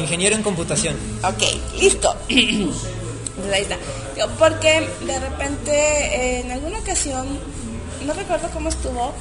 ingeniero 0.00 0.36
en 0.36 0.42
computación. 0.42 0.96
Ok, 1.22 1.42
listo. 1.78 2.14
Pues 3.36 3.52
ahí 3.52 3.62
está. 3.62 3.76
Porque 4.38 4.88
de 5.02 5.20
repente, 5.20 5.70
eh, 5.72 6.40
en 6.40 6.50
alguna 6.52 6.78
ocasión, 6.78 7.38
no 8.06 8.14
recuerdo 8.14 8.48
cómo 8.54 8.70
estuvo, 8.70 9.12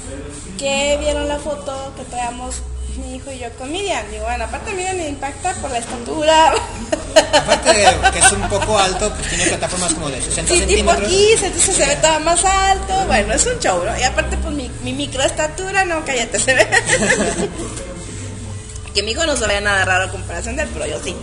que 0.57 0.95
vieron 1.01 1.27
la 1.27 1.37
foto 1.37 1.91
que 1.97 2.03
traíamos 2.05 2.61
mi 3.05 3.15
hijo 3.17 3.29
y 3.33 3.39
yo 3.39 3.49
con 3.57 3.69
Miriam. 3.73 4.05
Digo, 4.09 4.23
bueno, 4.23 4.45
aparte 4.45 4.71
Miriam 4.71 4.95
me 4.95 5.09
impacta 5.09 5.51
por 5.55 5.69
la 5.69 5.79
estatura. 5.79 6.53
Aparte 7.33 7.73
de 7.73 8.11
que 8.13 8.19
es 8.19 8.31
un 8.31 8.47
poco 8.47 8.79
alto, 8.79 9.11
pues 9.13 9.27
tiene 9.29 9.47
plataformas 9.47 9.93
como 9.93 10.09
de 10.09 10.21
60 10.21 10.53
Sí, 10.53 10.59
tipo 10.61 10.91
centímetros. 10.91 11.03
aquí, 11.07 11.27
entonces 11.43 11.75
se 11.75 11.85
ve 11.85 11.95
todo 11.97 12.19
más 12.21 12.45
alto. 12.45 12.93
Bueno, 13.07 13.33
es 13.33 13.45
un 13.45 13.59
show, 13.59 13.83
¿no? 13.83 13.99
Y 13.99 14.03
aparte, 14.03 14.37
pues 14.37 14.53
mi, 14.55 14.71
mi 14.83 14.93
microestatura, 14.93 15.83
no, 15.83 16.05
cállate, 16.05 16.39
se 16.39 16.53
ve. 16.53 16.65
que 18.95 19.03
mi 19.03 19.11
hijo 19.11 19.25
no 19.25 19.35
se 19.35 19.45
vea 19.45 19.59
nada 19.59 19.83
raro 19.83 20.05
a 20.05 20.09
comparación 20.09 20.55
de 20.55 20.63
él, 20.63 20.69
pero 20.73 20.87
yo 20.87 21.03
sí. 21.03 21.13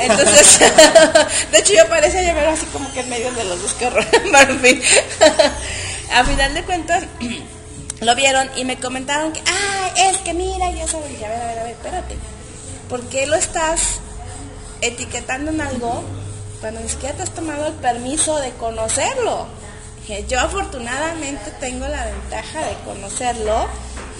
Entonces, 0.00 0.58
de 1.52 1.58
hecho 1.58 1.74
yo 1.74 1.86
parecía 1.88 2.22
llevar 2.22 2.46
así 2.46 2.64
como 2.66 2.90
que 2.92 3.00
en 3.00 3.10
medio 3.10 3.30
de 3.32 3.44
los 3.44 3.60
dos. 3.60 3.76
Pero, 3.78 4.00
en 4.00 4.60
fin. 4.60 4.82
a 6.10 6.24
final 6.24 6.54
de 6.54 6.62
cuentas, 6.64 7.04
lo 8.00 8.14
vieron 8.16 8.50
y 8.56 8.64
me 8.64 8.78
comentaron 8.78 9.32
que, 9.32 9.42
ah, 9.46 9.90
es 10.10 10.18
que 10.18 10.32
mira, 10.32 10.70
ya 10.72 10.88
saben, 10.88 11.10
dije, 11.10 11.26
a 11.26 11.28
ver, 11.28 11.42
a 11.42 11.46
ver, 11.46 11.58
a 11.58 11.62
ver, 11.64 11.72
espérate. 11.72 12.16
¿Por 12.88 13.02
qué 13.08 13.26
lo 13.26 13.36
estás 13.36 14.00
etiquetando 14.80 15.50
en 15.50 15.60
algo 15.60 16.02
cuando 16.60 16.80
ni 16.80 16.88
siquiera 16.88 17.14
te 17.14 17.24
has 17.24 17.30
tomado 17.30 17.66
el 17.66 17.74
permiso 17.74 18.38
de 18.38 18.50
conocerlo? 18.52 19.46
Yo 20.28 20.40
afortunadamente 20.40 21.52
tengo 21.60 21.86
la 21.86 22.04
ventaja 22.04 22.66
de 22.66 22.74
conocerlo 22.84 23.68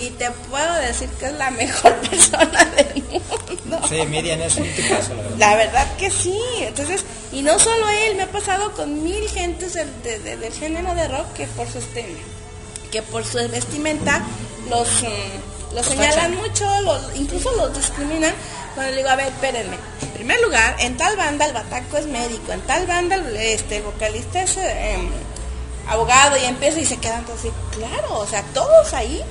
y 0.03 0.11
te 0.11 0.30
puedo 0.50 0.74
decir 0.76 1.09
que 1.18 1.26
es 1.26 1.32
la 1.34 1.50
mejor 1.50 1.94
persona 2.11 2.64
del 2.76 3.03
mundo. 3.05 3.80
Sí, 3.88 4.05
Miriam 4.07 4.40
es 4.42 4.57
un 4.57 4.68
tipazo, 4.74 5.14
la 5.14 5.22
verdad. 5.22 5.38
La 5.38 5.55
verdad 5.57 5.96
que 5.96 6.11
sí. 6.11 6.38
Entonces, 6.61 7.05
y 7.32 7.42
no 7.42 7.59
solo 7.59 7.88
él, 7.88 8.16
me 8.16 8.24
ha 8.24 8.30
pasado 8.30 8.72
con 8.72 9.03
mil 9.03 9.28
gentes 9.30 9.74
del, 9.74 10.03
de- 10.03 10.18
de- 10.18 10.36
del 10.36 10.53
género 10.53 10.94
de 10.94 11.09
rock 11.09 11.32
que 11.34 11.46
por 11.46 11.68
su 11.70 11.78
este, 11.78 12.07
que 12.90 13.03
por 13.03 13.24
su 13.24 13.38
vestimenta 13.48 14.22
los, 14.68 14.88
mm, 15.03 15.74
los 15.74 15.86
señalan 15.86 16.36
mucho, 16.36 16.66
los, 16.82 17.00
incluso 17.16 17.50
los 17.53 17.74
discriminan. 17.76 18.34
Cuando 18.74 18.90
le 18.92 18.98
digo, 18.98 19.09
a 19.11 19.16
ver, 19.16 19.26
espérenme. 19.28 19.76
En 20.03 20.09
primer 20.11 20.40
lugar, 20.40 20.76
en 20.78 20.96
tal 20.96 21.16
banda 21.16 21.46
el 21.46 21.53
bataco 21.53 21.96
es 21.98 22.07
médico, 22.07 22.53
en 22.53 22.61
tal 22.62 22.86
banda 22.86 23.16
el, 23.16 23.36
este, 23.36 23.76
el 23.78 23.82
vocalista 23.82 24.42
es 24.42 24.57
eh, 24.57 24.94
em, 24.94 25.09
abogado 25.88 26.36
y 26.36 26.44
empieza 26.44 26.80
y 26.80 26.84
se 26.86 26.96
quedan 26.98 27.24
todos 27.24 27.40
así. 27.40 27.50
Claro, 27.72 28.18
o 28.20 28.26
sea, 28.26 28.42
todos 28.55 28.92
ahí 28.94 29.22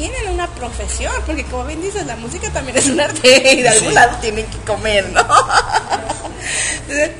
tienen 0.00 0.28
una 0.32 0.46
profesión, 0.54 1.12
porque 1.26 1.44
como 1.44 1.64
bien 1.66 1.82
dices, 1.82 2.06
la 2.06 2.16
música 2.16 2.50
también 2.50 2.76
es 2.78 2.86
un 2.86 3.00
arte 3.00 3.52
y 3.54 3.62
de 3.62 3.68
algún 3.68 3.88
Sí. 3.88 3.94
lado 3.94 4.16
tienen 4.20 4.46
que 4.46 4.58
comer, 4.58 5.08
¿no? 5.10 5.20
Entonces, 6.88 7.10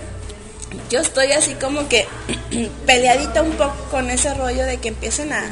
yo 0.89 1.01
estoy 1.01 1.33
así 1.33 1.55
como 1.55 1.89
que 1.89 2.07
peleadita 2.87 3.43
un 3.43 3.53
poco 3.53 3.77
con 3.91 4.11
ese 4.11 4.33
rollo 4.35 4.65
de 4.65 4.79
que 4.79 4.89
empiecen 4.89 5.33
a 5.33 5.43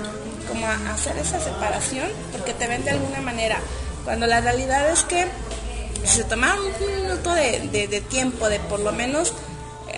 como 0.48 0.66
a 0.66 0.74
hacer 0.94 1.16
esa 1.18 1.38
separación, 1.38 2.08
porque 2.32 2.54
te 2.54 2.66
ven 2.66 2.82
de 2.84 2.92
alguna 2.92 3.20
manera, 3.20 3.58
cuando 4.04 4.26
la 4.26 4.40
realidad 4.40 4.88
es 4.90 5.02
que 5.02 5.26
si 6.04 6.16
se 6.18 6.24
tomaron 6.24 6.60
un 6.64 7.02
minuto 7.02 7.34
de, 7.34 7.60
de- 7.70 7.88
de 7.88 8.00
tiempo, 8.00 8.48
de 8.48 8.58
por 8.60 8.80
lo 8.80 8.92
menos 8.92 9.34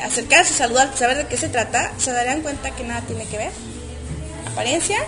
acercarse, 0.03 0.53
saludar, 0.53 0.91
saber 0.97 1.19
de 1.19 1.27
qué 1.29 1.37
se 1.37 1.49
trata, 1.49 1.93
se 1.99 2.11
darían 2.13 2.41
cuenta 2.43 2.73
que 2.73 2.83
nada 2.83 3.03
tiene 3.03 3.27
que 3.27 3.37
ver, 3.37 3.53
apariencia, 4.51 4.99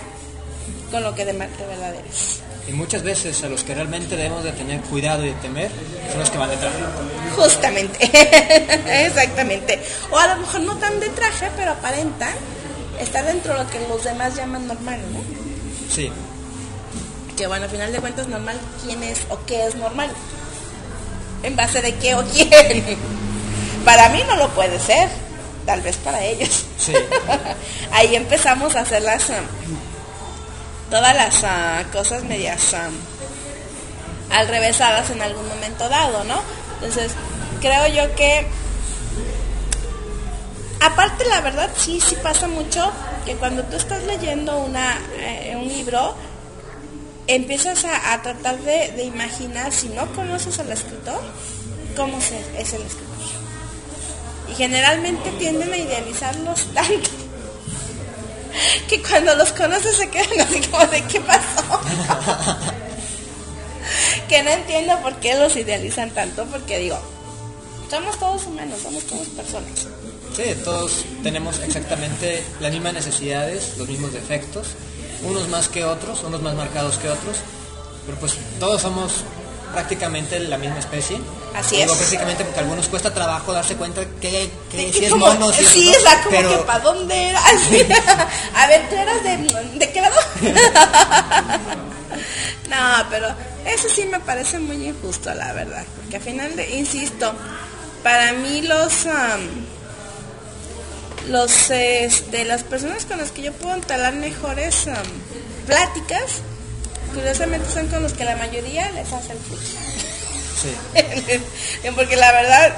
con 0.93 1.03
lo 1.03 1.13
que 1.15 1.25
de, 1.25 1.33
ma- 1.33 1.47
de 1.49 1.67
verdad 1.67 1.93
eres. 1.95 2.39
Y 2.69 2.73
muchas 2.73 3.03
veces 3.03 3.43
a 3.43 3.49
los 3.49 3.65
que 3.65 3.75
realmente 3.75 4.15
debemos 4.17 4.45
de 4.45 4.53
tener 4.53 4.81
cuidado 4.83 5.25
y 5.25 5.31
de 5.31 5.35
temer 5.35 5.69
son 6.11 6.21
los 6.21 6.31
que 6.31 6.39
van 6.39 6.51
detrás. 6.51 6.73
Justamente, 7.35 7.99
exactamente. 9.07 9.81
O 10.13 10.17
a 10.19 10.29
lo 10.29 10.37
mejor 10.43 10.61
no 10.61 10.77
tan 10.77 11.01
de 11.01 11.09
traje, 11.09 11.49
pero 11.57 11.73
aparentan 11.73 12.33
estar 13.01 13.25
dentro 13.25 13.55
de 13.55 13.65
lo 13.65 13.71
que 13.71 13.81
los 13.89 14.05
demás 14.05 14.37
llaman 14.37 14.69
normal, 14.69 15.01
¿no? 15.13 15.21
Sí, 15.93 16.09
Que 17.37 17.49
bueno, 17.49 17.65
al 17.65 17.71
final 17.71 17.91
de 17.93 17.99
cuentas 17.99 18.29
normal, 18.29 18.57
¿quién 18.85 19.03
es 19.03 19.19
o 19.31 19.39
qué 19.45 19.67
es 19.67 19.75
normal? 19.75 20.11
¿En 21.43 21.57
base 21.57 21.83
de 21.83 21.95
qué 21.97 22.15
o 22.15 22.23
quién? 22.25 22.97
Para 23.85 24.09
mí 24.11 24.23
no 24.29 24.37
lo 24.37 24.49
puede 24.51 24.79
ser, 24.79 25.09
tal 25.67 25.81
vez 25.81 25.97
para 25.97 26.23
ellos. 26.23 26.65
Sí. 26.79 26.93
Ahí 27.93 28.15
empezamos 28.15 28.77
a 28.77 28.81
hacer 28.83 29.03
las, 29.03 29.25
todas 30.93 31.17
las 31.17 31.43
ah, 31.43 31.85
cosas 31.91 32.23
medias 32.25 32.75
ah, 32.75 32.91
al 34.31 34.47
revésadas 34.47 35.09
en 35.09 35.23
algún 35.23 35.49
momento 35.49 35.89
dado, 35.89 36.23
¿no? 36.25 36.39
Entonces, 36.75 37.13
creo 37.63 37.87
yo 37.87 38.15
que 38.15 38.47
aparte 40.81 41.25
la 41.25 41.41
verdad 41.41 41.71
sí 41.75 41.99
sí 41.99 42.15
pasa 42.23 42.47
mucho 42.47 42.93
que 43.25 43.37
cuando 43.37 43.63
tú 43.63 43.77
estás 43.77 44.03
leyendo 44.03 44.59
una 44.59 44.99
eh, 45.17 45.55
un 45.57 45.67
libro 45.67 46.15
empiezas 47.27 47.87
a, 47.87 48.13
a 48.13 48.21
tratar 48.21 48.59
de, 48.59 48.93
de 48.93 49.05
imaginar 49.05 49.73
si 49.73 49.89
no 49.89 50.13
conoces 50.13 50.59
al 50.59 50.71
escritor 50.73 51.23
cómo 51.97 52.19
es 52.19 52.73
el 52.75 52.83
escritor 52.83 53.17
y 54.51 54.55
generalmente 54.55 55.31
tienden 55.39 55.73
a 55.73 55.77
idealizarlos 55.79 56.67
tanto 56.75 57.22
que 58.89 59.03
cuando 59.03 59.35
los 59.35 59.53
conoces 59.53 59.97
se 59.97 60.09
quedan 60.09 60.41
así 60.41 60.61
como 60.61 60.87
de 60.87 61.03
qué 61.05 61.21
pasó 61.21 61.81
que 64.29 64.43
no 64.43 64.51
entiendo 64.51 64.99
por 65.03 65.17
qué 65.17 65.35
los 65.35 65.57
idealizan 65.57 66.11
tanto 66.11 66.45
porque 66.47 66.79
digo 66.79 66.99
somos 67.93 68.19
todos 68.19 68.47
humanos 68.47 68.81
somos 68.83 69.05
todos 69.05 69.27
personas. 69.29 69.87
Sí, 70.35 70.45
todos 70.65 71.05
tenemos 71.23 71.59
exactamente 71.59 72.43
las 72.59 72.73
mismas 72.73 72.95
necesidades, 72.95 73.77
los 73.77 73.87
mismos 73.87 74.15
defectos, 74.15 74.69
unos 75.25 75.47
más 75.49 75.69
que 75.69 75.85
otros, 75.85 76.23
unos 76.25 76.41
más 76.41 76.55
marcados 76.55 76.97
que 76.97 77.11
otros, 77.11 77.37
pero 78.07 78.19
pues 78.19 78.39
todos 78.59 78.81
somos 78.81 79.25
prácticamente 79.73 80.39
la 80.41 80.59
misma 80.59 80.79
especie. 80.79 81.19
Así 81.55 81.77
Digo 81.77 81.93
es. 81.93 81.99
prácticamente 81.99 82.45
porque 82.45 82.61
a 82.61 82.63
algunos 82.63 82.89
cuesta 82.89 83.13
trabajo 83.13 83.53
darse 83.53 83.77
cuenta 83.77 84.03
que, 84.21 84.51
si 84.71 85.05
es 85.05 85.15
mono, 85.15 85.53
si 85.53 85.63
es 85.63 85.69
sí, 85.69 85.95
sea, 86.03 86.23
como 86.23 86.37
pero 86.37 86.51
que 86.51 86.57
para 86.59 86.79
dónde 86.81 87.31
era. 87.31 87.41
Así. 87.47 87.87
A 88.55 88.67
ver, 88.67 88.89
¿tú 88.89 88.97
eras 88.97 89.23
de, 89.23 89.79
de 89.79 89.93
qué 89.93 90.01
lado? 90.01 90.17
No, 92.69 93.07
pero 93.11 93.27
eso 93.67 93.87
sí 93.91 94.07
me 94.07 94.19
parece 94.21 94.59
muy 94.59 94.89
injusto, 94.89 95.35
la 95.35 95.53
verdad. 95.53 95.85
Porque 96.01 96.17
al 96.17 96.23
final, 96.23 96.57
de, 96.57 96.71
insisto, 96.77 97.35
para 98.03 98.33
mí 98.33 98.63
los... 98.63 99.05
am, 99.07 99.67
los 101.29 101.71
este, 101.71 102.45
las 102.45 102.63
personas 102.63 103.05
con 103.05 103.19
las 103.19 103.31
que 103.31 103.43
yo 103.43 103.53
puedo 103.53 103.75
entablar 103.75 104.15
mejores 104.15 104.89
pláticas, 105.67 106.43
curiosamente 107.13 107.69
son 107.71 107.89
con 107.89 108.03
los 108.03 108.13
que 108.13 108.25
la 108.25 108.37
mayoría 108.37 108.91
les 108.93 109.13
hace 109.13 109.33
el 109.33 109.39
flujo. 109.39 109.63
sí. 110.61 110.75
Porque 111.97 112.17
la 112.17 112.33
verdad, 112.33 112.73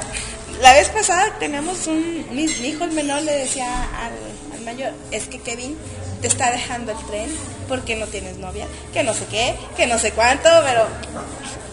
la 0.60 0.72
vez 0.72 0.88
pasada 0.88 1.36
tenemos 1.38 1.86
un, 1.86 2.26
mi, 2.30 2.46
mi 2.46 2.68
hijo 2.68 2.84
el 2.84 2.92
menor 2.92 3.22
le 3.22 3.32
decía 3.32 3.66
al, 3.66 4.56
al 4.56 4.64
mayor, 4.64 4.92
es 5.10 5.26
que 5.26 5.40
Kevin 5.40 5.76
te 6.20 6.28
está 6.28 6.50
dejando 6.50 6.92
el 6.92 6.98
tren 7.06 7.30
porque 7.68 7.96
no 7.96 8.06
tienes 8.06 8.38
novia, 8.38 8.66
que 8.94 9.02
no 9.02 9.12
sé 9.12 9.26
qué, 9.26 9.54
que 9.76 9.86
no 9.86 9.98
sé 9.98 10.12
cuánto, 10.12 10.48
pero... 10.64 10.86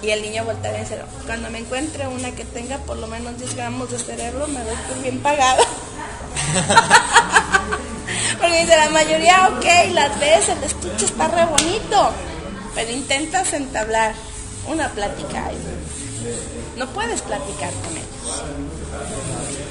Y 0.02 0.10
el 0.10 0.22
niño 0.24 0.44
voltea 0.44 0.76
y 0.76 0.82
dice, 0.82 0.98
cuando 1.26 1.50
me 1.52 1.60
encuentre 1.60 2.06
una 2.08 2.32
que 2.32 2.44
tenga 2.44 2.80
por 2.80 2.98
lo 2.98 3.08
menos 3.08 3.38
10 3.38 3.56
gramos 3.56 3.92
de 3.92 4.00
cerebro, 4.00 4.48
me 4.48 4.60
doy 4.62 4.76
por 4.90 5.02
bien 5.02 5.20
pagada. 5.20 5.62
Porque 8.42 8.62
dice, 8.62 8.76
la 8.76 8.90
mayoría, 8.90 9.48
ok, 9.50 9.66
las 9.94 10.20
ves, 10.20 10.50
el 10.50 10.64
estuche 10.64 11.06
está 11.06 11.28
re 11.30 11.46
bonito, 11.46 12.12
pero 12.76 12.92
intentas 12.92 13.54
entablar 13.54 14.14
una 14.68 14.90
plática 14.90 15.46
ahí. 15.48 15.58
No 16.78 16.88
puedes 16.88 17.22
platicar 17.22 17.72
con 17.84 17.98
ellos. 17.98 18.44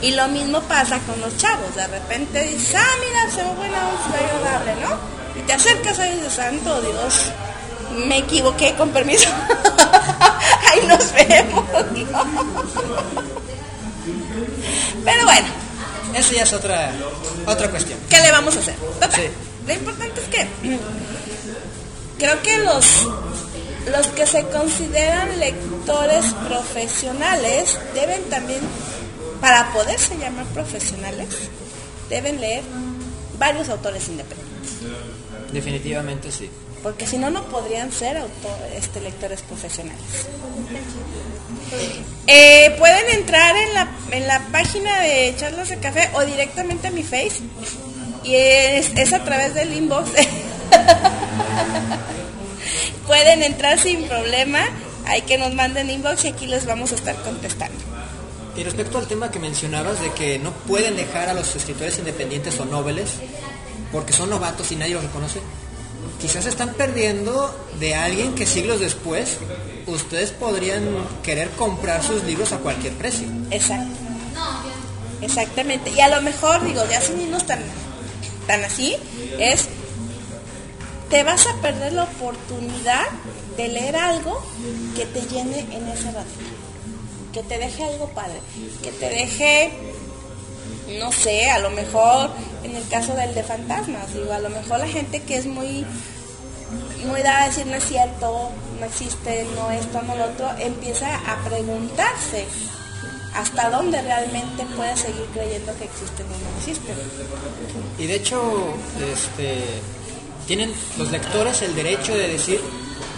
Y 0.02 0.12
lo 0.12 0.28
mismo 0.28 0.60
pasa 0.62 0.98
con 1.00 1.20
los 1.20 1.36
chavos. 1.36 1.74
De 1.76 1.86
repente 1.86 2.42
dices, 2.42 2.74
ah, 2.76 2.84
mira, 3.06 3.30
se 3.30 3.42
ve 3.42 3.54
buena, 3.54 3.78
ve 4.10 4.24
agradable, 4.24 4.74
¿no? 4.82 5.40
Y 5.40 5.46
te 5.46 5.52
acercas 5.52 5.98
a 5.98 6.08
ellos, 6.08 6.32
santo 6.32 6.80
Dios, 6.80 7.30
me 8.06 8.18
equivoqué, 8.18 8.74
con 8.74 8.90
permiso. 8.90 9.28
Ahí 10.72 10.86
nos 10.86 11.12
vemos, 11.12 11.64
¿no? 12.10 12.24
Pero 15.04 15.24
bueno, 15.24 15.48
Eso 16.14 16.32
ya 16.32 16.42
es 16.42 16.52
otra, 16.52 16.92
otra 17.46 17.70
cuestión. 17.70 17.98
¿qué 18.08 18.20
le 18.20 18.32
vamos 18.32 18.56
a 18.56 18.60
hacer? 18.60 18.74
Total, 18.74 19.12
Sí. 19.12 19.22
Lo 19.66 19.74
importante 19.74 20.20
es 20.20 20.28
que 20.28 20.48
creo 22.20 22.42
que 22.42 22.58
los, 22.58 23.08
los 23.90 24.06
que 24.08 24.26
se 24.26 24.44
consideran 24.48 25.40
lectores 25.40 26.26
profesionales 26.46 27.78
deben 27.94 28.22
también, 28.24 28.60
para 29.40 29.72
poderse 29.72 30.16
llamar 30.18 30.44
profesionales, 30.46 31.28
deben 32.10 32.40
leer 32.40 32.62
varios 33.38 33.70
autores 33.70 34.06
independientes. 34.08 34.50
Definitivamente 35.50 36.30
sí. 36.30 36.48
porque 36.82 37.06
si 37.06 37.16
no, 37.18 37.30
no 37.30 37.42
podrían 37.44 37.90
ser 37.90 38.18
auto, 38.18 38.56
este, 38.76 39.00
lectores 39.00 39.40
profesionales. 39.40 40.04
Eh, 42.26 42.74
pueden 42.78 43.18
entrar 43.18 43.56
en 43.56 43.74
la, 43.74 43.88
en 44.10 44.26
la 44.26 44.40
página 44.52 45.00
de 45.00 45.34
Charlas 45.36 45.70
de 45.70 45.78
Café 45.78 46.10
o 46.14 46.24
directamente 46.24 46.88
a 46.88 46.90
mi 46.90 47.02
face 47.02 47.40
y 48.24 48.34
es, 48.34 48.90
es 48.94 49.12
a 49.12 49.24
través 49.24 49.54
del 49.54 49.72
inbox. 49.72 50.10
pueden 53.06 53.42
entrar 53.42 53.78
sin 53.78 54.06
problema, 54.08 54.60
hay 55.06 55.22
que 55.22 55.38
nos 55.38 55.54
manden 55.54 55.90
inbox 55.90 56.24
y 56.24 56.28
aquí 56.28 56.46
les 56.46 56.66
vamos 56.66 56.92
a 56.92 56.94
estar 56.94 57.16
contestando. 57.22 57.78
Y 58.56 58.64
respecto 58.64 58.98
al 58.98 59.06
tema 59.06 59.30
que 59.30 59.38
mencionabas 59.38 60.00
de 60.00 60.12
que 60.12 60.38
no 60.38 60.52
pueden 60.52 60.96
dejar 60.96 61.28
a 61.28 61.34
los 61.34 61.54
escritores 61.54 61.98
independientes 61.98 62.58
o 62.60 62.64
noveles 62.64 63.10
porque 63.92 64.12
son 64.12 64.30
novatos 64.30 64.70
y 64.72 64.76
nadie 64.76 64.94
los 64.94 65.04
reconoce, 65.04 65.40
quizás 66.20 66.46
están 66.46 66.74
perdiendo 66.74 67.54
de 67.78 67.94
alguien 67.94 68.34
que 68.34 68.46
siglos 68.46 68.80
después 68.80 69.38
ustedes 69.86 70.30
podrían 70.30 70.84
querer 71.22 71.50
comprar 71.50 72.02
sus 72.02 72.22
libros 72.24 72.52
a 72.52 72.58
cualquier 72.58 72.92
precio. 72.94 73.26
Exacto. 73.50 73.96
Exactamente. 75.22 75.90
Y 75.90 76.00
a 76.00 76.08
lo 76.08 76.22
mejor, 76.22 76.64
digo, 76.64 76.82
ya 76.90 77.00
sin 77.00 77.20
irnos 77.20 77.46
tan, 77.46 77.60
tan 78.46 78.64
así, 78.64 78.96
es, 79.38 79.68
te 81.10 81.24
vas 81.24 81.46
a 81.46 81.54
perder 81.60 81.92
la 81.92 82.04
oportunidad 82.04 83.06
de 83.56 83.68
leer 83.68 83.96
algo 83.96 84.40
que 84.96 85.04
te 85.06 85.20
llene 85.22 85.60
en 85.60 85.88
ese 85.88 86.12
ratito. 86.12 86.50
Que 87.32 87.42
te 87.42 87.58
deje 87.58 87.84
algo 87.84 88.08
padre. 88.10 88.40
Que 88.82 88.92
te 88.92 89.08
deje, 89.08 89.70
no 91.00 91.10
sé, 91.12 91.50
a 91.50 91.58
lo 91.58 91.70
mejor, 91.70 92.30
en 92.62 92.76
el 92.76 92.86
caso 92.88 93.14
del 93.14 93.34
de 93.34 93.42
fantasmas, 93.42 94.06
a 94.32 94.38
lo 94.38 94.50
mejor 94.50 94.78
la 94.78 94.88
gente 94.88 95.22
que 95.22 95.36
es 95.36 95.46
muy 95.46 95.84
muy 97.04 97.22
dada 97.22 97.44
a 97.44 97.46
decir 97.48 97.66
no 97.66 97.74
es 97.74 97.84
cierto, 97.84 98.50
no 98.78 98.86
existe, 98.86 99.44
no 99.56 99.70
esto, 99.70 100.02
no 100.02 100.14
lo 100.14 100.26
otro, 100.26 100.48
empieza 100.58 101.16
a 101.16 101.42
preguntarse 101.44 102.46
hasta 103.34 103.70
dónde 103.70 104.00
realmente 104.02 104.64
puede 104.76 104.96
seguir 104.96 105.24
creyendo 105.32 105.76
que 105.78 105.84
existen 105.84 106.26
o 106.26 106.30
no 106.30 106.58
existen. 106.58 106.96
Y 107.98 108.06
de 108.06 108.14
hecho, 108.16 108.74
este, 109.12 109.64
tienen 110.50 110.74
los 110.98 111.12
lectores 111.12 111.62
el 111.62 111.76
derecho 111.76 112.12
de 112.12 112.26
decir, 112.26 112.60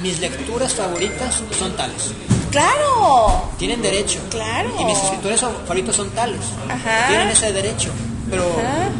mis 0.02 0.18
lecturas 0.18 0.74
favoritas 0.74 1.40
son 1.58 1.74
tales. 1.78 2.10
¡Claro! 2.50 3.48
Tienen 3.58 3.80
derecho. 3.80 4.18
Claro. 4.28 4.68
Y 4.78 4.84
mis 4.84 4.98
escritores 4.98 5.40
favoritos 5.40 5.96
son 5.96 6.10
tales. 6.10 6.42
Ajá. 6.68 7.06
Tienen 7.08 7.28
ese 7.28 7.50
derecho. 7.54 7.88
Pero, 8.28 8.44
Ajá. 8.44 8.90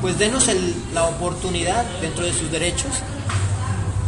pues 0.00 0.18
denos 0.18 0.48
el- 0.48 0.74
la 0.92 1.04
oportunidad 1.04 1.84
dentro 2.00 2.24
de 2.24 2.32
sus 2.32 2.50
derechos 2.50 2.90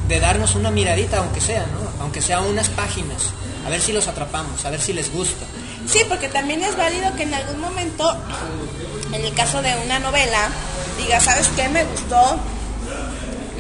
de 0.09 0.19
darnos 0.19 0.57
una 0.57 0.73
miradita, 0.73 1.19
aunque 1.19 1.41
sea, 1.41 1.61
¿no? 1.67 2.03
Aunque 2.03 2.21
sea 2.21 2.41
unas 2.41 2.71
páginas. 2.71 3.23
A 3.65 3.71
ver 3.71 3.81
si 3.81 3.93
los 3.93 4.09
atrapamos, 4.09 4.65
a 4.65 4.71
ver 4.71 4.81
si 4.81 4.93
les 4.95 5.13
gusta. 5.13 5.47
Sí, 5.87 6.01
porque 6.09 6.27
también 6.27 6.65
es 6.65 6.77
válido 6.77 7.15
que 7.15 7.23
en 7.23 7.35
algún 7.35 7.61
momento, 7.61 8.17
en 9.13 9.25
el 9.25 9.33
caso 9.33 9.63
de 9.63 9.73
una 9.85 10.01
novela, 10.01 10.49
diga, 11.01 11.21
¿sabes 11.21 11.47
qué? 11.55 11.69
Me 11.69 11.85
gustó 11.85 12.37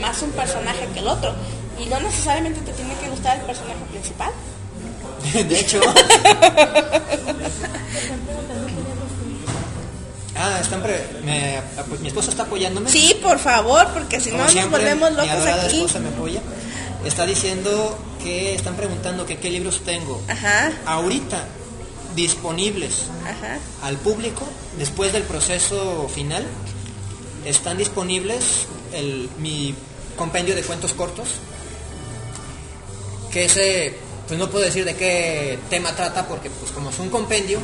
más 0.00 0.20
un 0.22 0.30
personaje 0.32 0.86
que 0.92 1.00
el 1.00 1.08
otro. 1.08 1.34
Y 1.78 1.86
no 1.86 1.98
necesariamente 2.00 2.60
te 2.60 2.72
tiene 2.72 2.94
que 2.96 3.08
gustar 3.08 3.38
el 3.38 3.46
personaje 3.46 3.80
principal. 3.90 4.32
De 5.48 5.60
hecho. 5.60 5.80
ah, 10.36 10.58
están 10.60 10.82
pre- 10.82 11.06
me- 11.24 11.60
mi 12.00 12.08
esposa 12.08 12.30
está 12.30 12.44
apoyándome. 12.44 12.90
Sí, 12.90 13.16
por 13.22 13.38
favor, 13.38 13.88
porque 13.92 14.20
si 14.20 14.30
no 14.30 14.38
nos 14.44 14.70
volvemos 14.70 15.10
mi 15.10 15.16
locos 15.16 15.30
adorada 15.32 15.64
aquí. 15.64 15.76
esposa 15.76 15.98
me 16.00 16.08
apoya. 16.08 16.40
Está 17.04 17.24
diciendo 17.26 17.98
que 18.22 18.54
están 18.54 18.76
preguntando 18.76 19.24
que 19.26 19.38
qué 19.38 19.50
libros 19.50 19.80
tengo. 19.84 20.20
Ajá, 20.28 20.70
Ahorita 20.86 21.44
disponibles 22.14 23.04
ajá. 23.24 23.58
al 23.82 23.96
público 23.96 24.42
después 24.78 25.12
del 25.12 25.22
proceso 25.22 26.08
final. 26.14 26.44
Están 27.44 27.78
disponibles 27.78 28.66
el, 28.92 29.30
mi 29.38 29.74
compendio 30.20 30.54
de 30.54 30.62
cuentos 30.62 30.92
cortos. 30.92 31.28
Que 33.32 33.46
ese, 33.46 33.94
pues 34.28 34.38
no 34.38 34.50
puedo 34.50 34.66
decir 34.66 34.84
de 34.84 34.94
qué 34.94 35.58
tema 35.70 35.96
trata 35.96 36.28
porque 36.28 36.50
pues 36.50 36.70
como 36.72 36.90
es 36.90 36.98
un 36.98 37.08
compendio, 37.08 37.58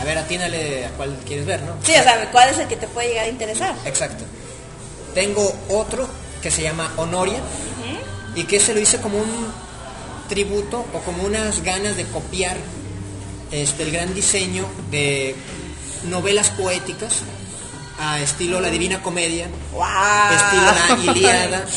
a 0.00 0.04
ver, 0.04 0.18
atínale 0.18 0.86
a 0.86 0.90
cuál 0.90 1.16
quieres 1.24 1.46
ver, 1.46 1.62
¿no? 1.62 1.74
Sí, 1.84 1.92
o 1.92 2.02
sea, 2.02 2.28
¿cuál 2.32 2.48
es 2.48 2.58
el 2.58 2.66
que 2.66 2.76
te 2.76 2.88
puede 2.88 3.10
llegar 3.10 3.26
a 3.26 3.28
interesar? 3.28 3.76
Exacto. 3.84 4.24
Tengo 5.14 5.54
otro 5.68 6.08
que 6.42 6.50
se 6.50 6.62
llama 6.62 6.92
Honoria 6.96 7.38
y 8.34 8.42
que 8.44 8.58
se 8.58 8.74
lo 8.74 8.80
hice 8.80 9.00
como 9.00 9.18
un 9.18 9.46
tributo 10.28 10.84
o 10.92 10.98
como 11.00 11.22
unas 11.22 11.62
ganas 11.62 11.96
de 11.96 12.06
copiar 12.06 12.56
este, 13.52 13.84
el 13.84 13.92
gran 13.92 14.14
diseño 14.14 14.66
de 14.90 15.36
novelas 16.08 16.50
poéticas 16.50 17.22
a 18.00 18.18
estilo 18.18 18.60
La 18.60 18.70
Divina 18.70 19.02
Comedia, 19.02 19.46
¡Wow! 19.72 19.82
estilo 20.34 21.06
La 21.06 21.12
Ilíada. 21.12 21.66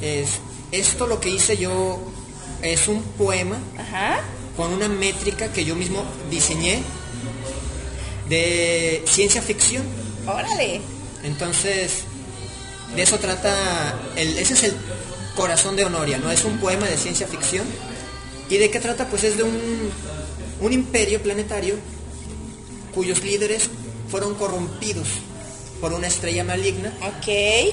Es, 0.00 0.40
esto 0.72 1.06
lo 1.06 1.20
que 1.20 1.28
hice 1.28 1.56
yo 1.56 2.00
es 2.60 2.88
un 2.88 3.02
poema 3.02 3.56
Ajá. 3.78 4.18
con 4.56 4.72
una 4.72 4.88
métrica 4.88 5.52
que 5.52 5.64
yo 5.64 5.76
mismo 5.76 6.02
diseñé 6.28 6.82
de 8.28 9.04
ciencia 9.06 9.40
ficción. 9.42 9.84
Órale. 10.26 10.80
Entonces, 11.22 12.02
de 12.96 13.02
eso 13.02 13.16
trata, 13.18 13.54
el, 14.16 14.36
ese 14.38 14.54
es 14.54 14.64
el 14.64 14.76
corazón 15.36 15.76
de 15.76 15.84
Honoria, 15.84 16.18
¿no? 16.18 16.32
Es 16.32 16.44
un 16.44 16.58
poema 16.58 16.86
de 16.86 16.96
ciencia 16.96 17.28
ficción. 17.28 17.64
¿Y 18.50 18.56
de 18.56 18.72
qué 18.72 18.80
trata? 18.80 19.06
Pues 19.06 19.22
es 19.22 19.36
de 19.36 19.44
un, 19.44 19.90
un 20.60 20.72
imperio 20.72 21.22
planetario 21.22 21.76
cuyos 22.92 23.22
líderes 23.22 23.70
fueron 24.12 24.34
corrompidos 24.34 25.08
por 25.80 25.94
una 25.94 26.06
estrella 26.06 26.44
maligna 26.44 26.92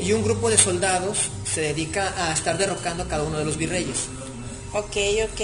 y 0.02 0.14
un 0.14 0.24
grupo 0.24 0.50
de 0.50 0.58
soldados 0.58 1.30
se 1.44 1.60
dedica 1.60 2.14
a 2.18 2.32
estar 2.32 2.58
derrocando 2.58 3.04
a 3.04 3.08
cada 3.10 3.24
uno 3.24 3.38
de 3.40 3.44
los 3.44 3.58
virreyes. 3.58 4.08
Ok, 4.72 4.96
ok. 5.26 5.42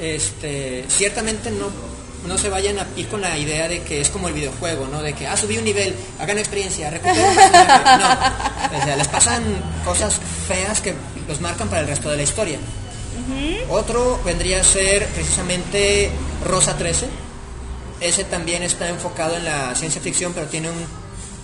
Este, 0.00 0.86
ciertamente 0.88 1.52
no, 1.52 1.70
no 2.26 2.36
se 2.36 2.48
vayan 2.48 2.80
a 2.80 2.86
ir 2.96 3.06
con 3.06 3.20
la 3.20 3.38
idea 3.38 3.68
de 3.68 3.82
que 3.82 4.00
es 4.00 4.10
como 4.10 4.26
el 4.26 4.34
videojuego, 4.34 4.88
¿no? 4.88 5.02
De 5.02 5.12
que, 5.12 5.28
ah, 5.28 5.36
subí 5.36 5.56
un 5.56 5.64
nivel, 5.64 5.94
hagan 6.18 6.36
experiencia, 6.38 6.90
recuperen. 6.90 7.36
No, 7.36 8.78
o 8.80 8.84
sea, 8.84 8.96
les 8.96 9.06
pasan 9.06 9.44
cosas 9.84 10.18
feas 10.48 10.80
que 10.80 10.94
los 11.28 11.40
marcan 11.40 11.68
para 11.68 11.82
el 11.82 11.86
resto 11.86 12.10
de 12.10 12.16
la 12.16 12.24
historia. 12.24 12.58
Otro 13.70 14.20
vendría 14.24 14.62
a 14.62 14.64
ser 14.64 15.06
precisamente 15.06 16.10
Rosa 16.44 16.76
13. 16.76 17.23
Ese 18.00 18.24
también 18.24 18.62
está 18.62 18.88
enfocado 18.88 19.36
en 19.36 19.44
la 19.44 19.74
ciencia 19.74 20.00
ficción, 20.00 20.32
pero 20.32 20.46
tiene 20.46 20.70
un, 20.70 20.76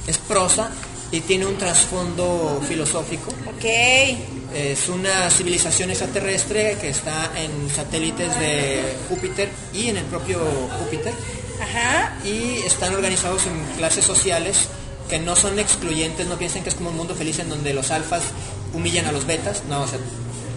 es 0.07 0.19
prosa 0.19 0.71
y 1.13 1.21
tiene 1.21 1.47
un 1.47 1.57
trasfondo 1.57 2.61
filosófico. 2.67 3.31
Ok. 3.47 3.65
Es 4.55 4.89
una 4.89 5.31
civilización 5.31 5.91
extraterrestre 5.91 6.77
que 6.81 6.89
está 6.91 7.31
en 7.37 7.71
satélites 7.71 8.39
de 8.39 8.97
Júpiter 9.09 9.49
y 9.73 9.89
en 9.89 9.97
el 9.97 10.05
propio 10.05 10.41
Júpiter 10.81 11.13
Ajá. 11.63 12.17
y 12.25 12.59
están 12.67 12.95
organizados 12.95 13.47
en 13.47 13.77
clases 13.77 14.05
sociales 14.05 14.69
que 15.09 15.19
no 15.19 15.37
son 15.37 15.59
excluyentes, 15.59 16.27
no 16.27 16.37
piensen 16.37 16.63
que 16.63 16.69
es 16.69 16.75
como 16.75 16.91
un 16.91 16.97
mundo 16.97 17.15
feliz 17.15 17.39
en 17.39 17.49
donde 17.49 17.75
los 17.75 17.91
alfas 17.91 18.23
humillan 18.73 19.07
a 19.07 19.13
los 19.13 19.27
betas, 19.27 19.65
no, 19.69 19.83
o 19.83 19.87
sea, 19.87 19.99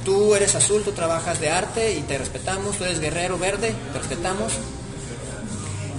tú 0.06 0.36
eres 0.36 0.54
azul, 0.56 0.84
tú 0.84 0.92
trabajas 0.92 1.40
de 1.40 1.50
arte 1.50 1.96
y 1.96 2.02
te 2.02 2.18
respetamos, 2.18 2.78
tú 2.78 2.84
eres 2.84 3.00
guerrero 3.00 3.38
verde, 3.38 3.74
te 3.92 4.00
respetamos. 4.00 4.54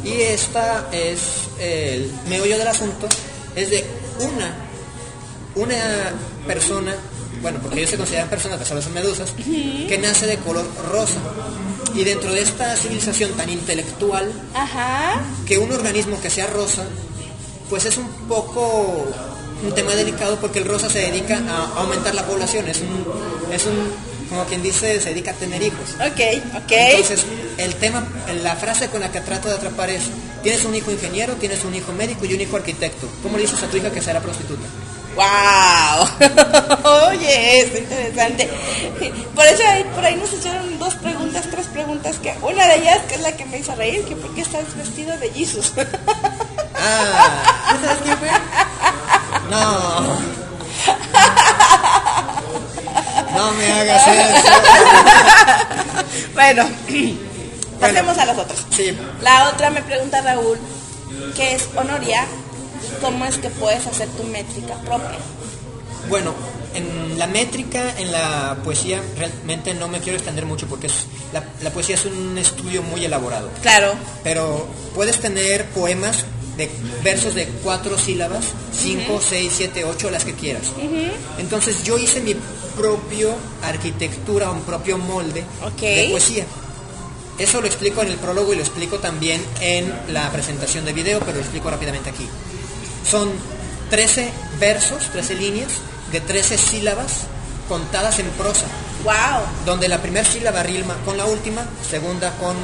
Y 0.05 0.21
esta 0.21 0.89
es 0.93 1.21
el 1.59 2.13
meollo 2.29 2.59
del 2.59 2.69
asunto, 2.69 3.09
es 3.57 3.71
de 3.71 3.85
una, 4.21 4.55
una 5.55 6.13
persona, 6.47 6.95
bueno, 7.41 7.59
porque 7.63 7.79
ellos 7.79 7.91
se 7.91 7.97
consideran 7.97 8.29
personas, 8.29 8.61
a 8.61 8.83
son 8.83 8.93
medusas, 8.93 9.33
que 9.33 9.99
nace 9.99 10.27
de 10.27 10.37
color 10.39 10.67
rosa. 10.91 11.21
Y 11.95 12.05
dentro 12.05 12.33
de 12.33 12.43
esta 12.43 12.77
civilización 12.77 13.33
tan 13.33 13.49
intelectual, 13.49 14.31
Ajá. 14.55 15.23
que 15.47 15.59
un 15.59 15.73
organismo 15.73 16.21
que 16.21 16.29
sea 16.29 16.49
rosa, 16.49 16.85
pues 17.71 17.85
es 17.87 17.97
un 17.97 18.09
poco 18.29 19.07
un 19.65 19.75
tema 19.75 19.95
delicado 19.95 20.37
porque 20.37 20.59
el 20.59 20.67
rosa 20.67 20.91
se 20.91 20.99
dedica 20.99 21.41
a 21.49 21.81
aumentar 21.81 22.15
la 22.15 22.27
población, 22.27 22.69
es 22.69 22.81
un, 22.81 23.53
es 23.53 23.65
un 23.65 24.14
como 24.35 24.47
quien 24.47 24.62
dice, 24.62 25.01
se 25.01 25.11
dedica 25.11 25.30
a 25.30 25.35
tener 25.35 25.62
hijos. 25.62 25.95
Ok, 25.95 26.20
ok. 26.57 26.72
Entonces, 26.72 27.24
el 27.57 27.76
tema, 27.76 28.05
la 28.43 28.57
frase 28.57 28.89
con 28.89 29.01
la 29.01 29.12
que 29.12 29.20
trato 29.20 29.49
de 29.49 29.55
atrapar 29.55 29.91
es, 29.91 30.03
tienes 30.43 30.64
un 30.64 30.74
hijo 30.74 30.91
ingeniero, 30.91 31.35
tienes 31.35 31.64
un 31.64 31.72
hijo 31.74 31.93
médico 31.93 32.24
y 32.24 32.35
un 32.35 32.41
hijo 32.41 32.57
arquitecto. 32.57 33.09
¿Cómo 33.22 33.37
le 33.37 33.45
dices 33.45 33.62
a 33.62 33.68
tu 33.68 33.76
hija 33.76 33.93
que 33.93 34.03
será 34.03 34.20
prostituta? 34.20 34.66
¡Wow! 35.14 36.09
Oye, 37.11 37.61
es 37.61 37.78
interesante. 37.78 38.51
Por 39.37 39.47
eso 39.47 39.62
ahí, 39.68 39.85
por 39.95 40.05
ahí 40.05 40.16
nos 40.16 40.32
echaron 40.32 40.80
dos 40.80 40.97
preguntas, 40.97 41.45
tres 41.49 41.66
preguntas, 41.68 42.18
que 42.18 42.35
una 42.43 42.66
de 42.66 42.78
ellas, 42.78 43.03
que 43.09 43.14
es 43.14 43.20
la 43.20 43.37
que 43.37 43.47
me 43.47 43.59
hizo 43.59 43.72
reír, 43.76 44.05
que 44.05 44.16
por 44.16 44.35
qué 44.35 44.41
estás 44.41 44.76
vestido 44.76 45.16
de 45.18 45.30
Jesus. 45.30 45.72
Ah, 46.76 47.72
¿no 47.72 47.87
sabes 47.87 48.03
quién 48.03 48.18
fue? 48.18 48.28
No. 49.51 50.18
No 53.35 53.51
me 53.53 53.72
hagas 53.72 54.07
eso. 54.07 54.53
bueno, 56.35 56.68
pasemos 57.80 58.18
a 58.18 58.24
las 58.26 58.39
otras. 58.39 58.64
Sí, 58.70 58.97
La 59.22 59.49
otra 59.49 59.70
me 59.70 59.82
pregunta 59.82 60.20
Raúl, 60.20 60.59
¿qué 61.37 61.55
es 61.55 61.68
honoria? 61.76 62.24
y 62.82 63.01
¿Cómo 63.01 63.24
es 63.24 63.39
que 63.39 63.51
puedes 63.51 63.87
hacer 63.87 64.09
tu 64.11 64.24
métrica 64.24 64.74
propia? 64.85 65.18
Bueno, 66.09 66.35
en 66.74 67.18
la 67.18 67.26
métrica, 67.26 67.95
en 67.99 68.12
la 68.12 68.57
poesía, 68.62 69.01
realmente 69.16 69.74
no 69.74 69.89
me 69.89 70.01
quiero 70.01 70.18
extender 70.18 70.45
mucho 70.45 70.66
porque 70.66 70.89
es, 70.89 71.07
la, 71.32 71.43
la 71.62 71.70
poesía 71.70 71.95
es 71.95 72.05
un 72.05 72.37
estudio 72.37 72.82
muy 72.82 73.05
elaborado. 73.05 73.49
Claro, 73.62 73.95
Pero 74.22 74.66
puedes 74.95 75.18
tener 75.20 75.64
poemas 75.66 76.24
de 76.57 76.70
versos 77.03 77.35
de 77.35 77.47
cuatro 77.62 77.99
sílabas, 77.99 78.45
cinco, 78.72 79.20
seis, 79.26 79.53
siete, 79.57 79.85
ocho, 79.85 80.11
las 80.11 80.24
que 80.24 80.35
quieras. 80.35 80.72
Entonces 81.39 81.82
yo 81.85 81.99
hice 81.99 82.20
mi 82.20 82.37
propio 82.77 83.35
arquitectura, 83.62 84.51
un 84.51 84.62
propio 84.62 84.99
molde 84.99 85.45
de 85.81 86.09
poesía. 86.11 86.45
Eso 87.39 87.61
lo 87.61 87.66
explico 87.66 88.03
en 88.03 88.09
el 88.09 88.16
prólogo 88.16 88.53
y 88.53 88.57
lo 88.57 88.62
explico 88.62 88.99
también 88.99 89.45
en 89.61 89.93
la 90.09 90.31
presentación 90.31 90.85
de 90.85 90.93
video, 90.93 91.18
pero 91.20 91.35
lo 91.35 91.41
explico 91.41 91.68
rápidamente 91.70 92.11
aquí. 92.11 92.29
Son 93.09 93.31
13 93.91 94.31
versos, 94.61 95.11
13 95.11 95.35
líneas 95.35 95.72
de 96.12 96.20
13 96.20 96.59
sílabas 96.59 97.27
contadas 97.68 98.18
en 98.18 98.29
prosa, 98.31 98.66
wow. 99.03 99.43
donde 99.66 99.89
la 99.89 100.01
primera 100.01 100.25
sílaba 100.25 100.62
rima 100.62 100.97
con 101.05 101.16
la 101.16 101.27
última, 101.27 101.66
segunda 101.89 102.33
con 102.37 102.55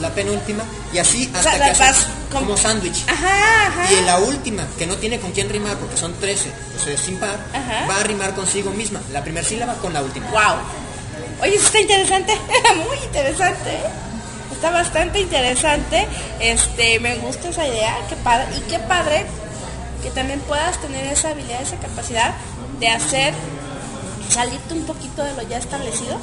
la 0.00 0.10
penúltima, 0.10 0.64
y 0.92 0.98
así 0.98 1.30
hasta 1.34 1.50
sea, 1.50 1.58
que 1.58 1.70
haces 1.70 2.06
con- 2.32 2.42
como 2.44 2.56
sándwich. 2.56 3.04
Ajá, 3.08 3.66
ajá. 3.68 3.92
Y 3.92 3.96
en 3.96 4.06
la 4.06 4.18
última, 4.18 4.66
que 4.78 4.86
no 4.86 4.96
tiene 4.96 5.18
con 5.20 5.32
quién 5.32 5.48
rimar, 5.48 5.76
porque 5.76 5.96
son 5.96 6.14
13, 6.14 6.50
o 6.76 6.84
sea, 6.84 6.92
es 6.94 7.00
sin 7.00 7.18
par, 7.18 7.38
Ajá. 7.52 7.86
va 7.90 8.00
a 8.00 8.02
rimar 8.04 8.34
consigo 8.34 8.70
misma, 8.70 9.00
la 9.12 9.22
primera 9.22 9.46
sílaba 9.46 9.74
con 9.74 9.92
la 9.92 10.02
última. 10.02 10.28
Wow. 10.30 10.56
Oye, 11.42 11.54
eso 11.56 11.66
está 11.66 11.80
interesante, 11.80 12.34
muy 12.88 12.96
interesante. 13.04 13.70
¿eh? 13.70 13.82
Está 14.52 14.70
bastante 14.70 15.20
interesante. 15.20 16.08
Este, 16.40 16.98
me 16.98 17.14
gusta 17.16 17.48
esa 17.50 17.66
idea, 17.66 17.96
qué 18.08 18.16
padre. 18.16 18.46
Y 18.56 18.60
qué 18.70 18.78
padre 18.80 19.24
que 20.02 20.10
también 20.10 20.40
puedas 20.40 20.80
tener 20.80 21.06
esa 21.12 21.28
habilidad, 21.28 21.62
esa 21.62 21.76
capacidad 21.76 22.34
de 22.80 22.88
hacer 22.88 23.34
salirte 24.30 24.74
un 24.74 24.84
poquito 24.84 25.22
de 25.24 25.32
lo 25.34 25.42
ya 25.42 25.58
establecido 25.58 26.18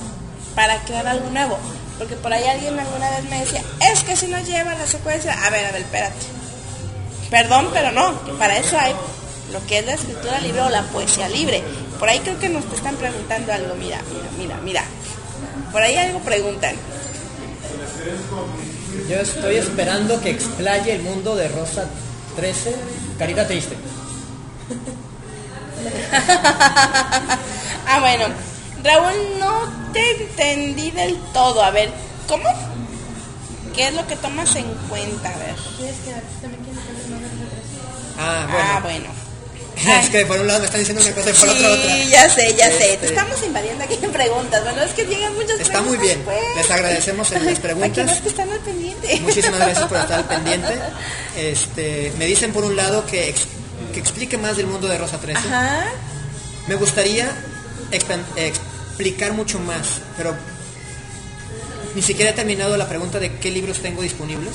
para 0.54 0.80
crear 0.84 1.08
algo 1.08 1.30
nuevo. 1.30 1.58
Porque 1.98 2.16
por 2.16 2.34
ahí 2.34 2.44
alguien 2.46 2.78
alguna 2.78 3.10
vez 3.10 3.24
me 3.30 3.40
decía, 3.40 3.64
es 3.92 4.04
que 4.04 4.16
si 4.16 4.28
no 4.28 4.40
lleva 4.42 4.76
la 4.76 4.86
secuencia, 4.86 5.34
a 5.46 5.50
ver, 5.50 5.66
a 5.66 5.72
ver, 5.72 5.82
espérate. 5.82 6.16
Perdón, 7.30 7.70
pero 7.74 7.92
no, 7.92 8.24
que 8.26 8.34
para 8.34 8.58
eso 8.58 8.78
hay 8.78 8.94
lo 9.52 9.66
que 9.66 9.80
es 9.80 9.86
la 9.86 9.94
escritura 9.94 10.40
libre 10.42 10.62
o 10.62 10.70
la 10.70 10.84
poesía 10.84 11.30
libre. 11.30 11.64
Por 12.00 12.10
ahí 12.10 12.20
creo 12.20 12.38
que 12.40 12.50
nos 12.50 12.66
te 12.66 12.76
están 12.76 12.96
preguntando 12.96 13.54
algo, 13.54 13.76
mira, 13.76 14.00
mira, 14.12 14.30
mira, 14.38 14.58
mira. 14.64 14.84
Por 15.72 15.82
ahí 15.82 15.96
algo 15.98 16.20
preguntan. 16.20 16.76
Yo 19.10 19.18
estoy 19.18 19.56
esperando 19.58 20.20
que 20.22 20.32
explaye 20.32 20.94
el 20.94 21.02
mundo 21.02 21.36
de 21.36 21.48
Rosa 21.48 21.86
13, 22.36 22.76
Carita 23.18 23.48
Triste. 23.48 23.76
ah, 27.88 28.00
bueno. 28.00 28.55
Raúl, 28.86 29.14
no 29.40 29.92
te 29.92 30.12
entendí 30.22 30.92
del 30.92 31.18
todo. 31.34 31.62
A 31.64 31.72
ver, 31.72 31.90
¿cómo? 32.28 32.44
¿Qué 33.76 33.88
es 33.90 33.94
lo 33.94 34.08
que 34.08 34.16
tomas 34.16 34.56
en 34.56 34.66
cuenta? 34.88 35.30
A 35.30 35.38
ver. 35.38 35.56
Ah, 38.18 38.48
bueno. 38.50 38.66
Ah, 38.70 38.80
bueno. 38.82 39.06
es 40.02 40.10
que 40.10 40.26
por 40.26 40.40
un 40.40 40.48
lado 40.48 40.60
me 40.60 40.66
están 40.68 40.80
diciendo 40.80 41.04
una 41.04 41.14
cosa 41.14 41.30
y 41.30 41.34
por 41.34 41.50
otra 41.50 41.70
otra. 41.74 41.96
Sí, 41.96 42.08
ya 42.10 42.30
sé, 42.30 42.56
ya 42.56 42.72
sé. 42.72 42.78
Te 42.78 42.94
Este, 42.94 43.06
estamos 43.08 43.44
invadiendo 43.44 43.84
aquí 43.84 43.98
en 44.02 44.12
preguntas. 44.12 44.64
Bueno, 44.64 44.82
es 44.84 44.92
que 44.94 45.04
llegan 45.06 45.34
muchas 45.36 45.60
Está 45.60 45.82
muy 45.82 45.98
preguntas, 45.98 46.02
bien. 46.06 46.22
pues. 46.24 46.56
Les 46.58 46.72
agradecemos 46.72 47.32
en 47.34 47.46
las 47.46 47.60
preguntas. 47.66 47.90
Aquí 47.92 48.02
no 48.18 48.24
que 48.24 48.30
están 48.30 48.50
al 48.52 48.60
pendiente. 48.60 49.20
Muchísimas 49.22 49.60
gracias 49.60 49.88
por 49.88 49.98
estar 49.98 50.20
al 50.20 50.26
pendiente. 50.26 50.80
Este, 51.36 52.14
me 52.18 52.26
dicen 52.28 52.54
por 52.54 52.64
un 52.64 52.78
lado 52.78 53.06
que, 53.06 53.28
ex- 53.28 53.48
que 53.94 54.00
explique 54.00 54.38
más 54.38 54.56
del 54.56 54.68
mundo 54.68 54.88
de 54.88 54.98
Rosa 54.98 55.20
13. 55.20 55.38
Ajá. 55.38 55.84
Me 56.68 56.76
gustaría 56.76 57.30
expan- 57.92 58.24
explicar 58.96 59.34
mucho 59.34 59.60
más, 59.60 60.00
pero 60.16 60.34
ni 61.96 62.02
siquiera 62.02 62.32
he 62.32 62.34
terminado 62.34 62.78
la 62.78 62.88
pregunta 62.88 63.20
de 63.20 63.38
qué 63.40 63.52
libros 63.52 63.80
tengo 63.80 64.02
disponibles. 64.02 64.54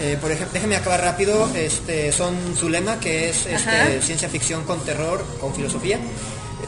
Eh, 0.00 0.18
por 0.20 0.32
ejemplo, 0.32 0.54
déjenme 0.54 0.74
acabar 0.74 1.00
rápido. 1.00 1.48
Este, 1.54 2.10
son 2.10 2.34
Zulema, 2.56 2.98
que 2.98 3.28
es 3.28 3.46
este, 3.46 4.02
ciencia 4.02 4.28
ficción 4.28 4.64
con 4.64 4.80
terror, 4.84 5.24
con 5.40 5.54
filosofía. 5.54 6.00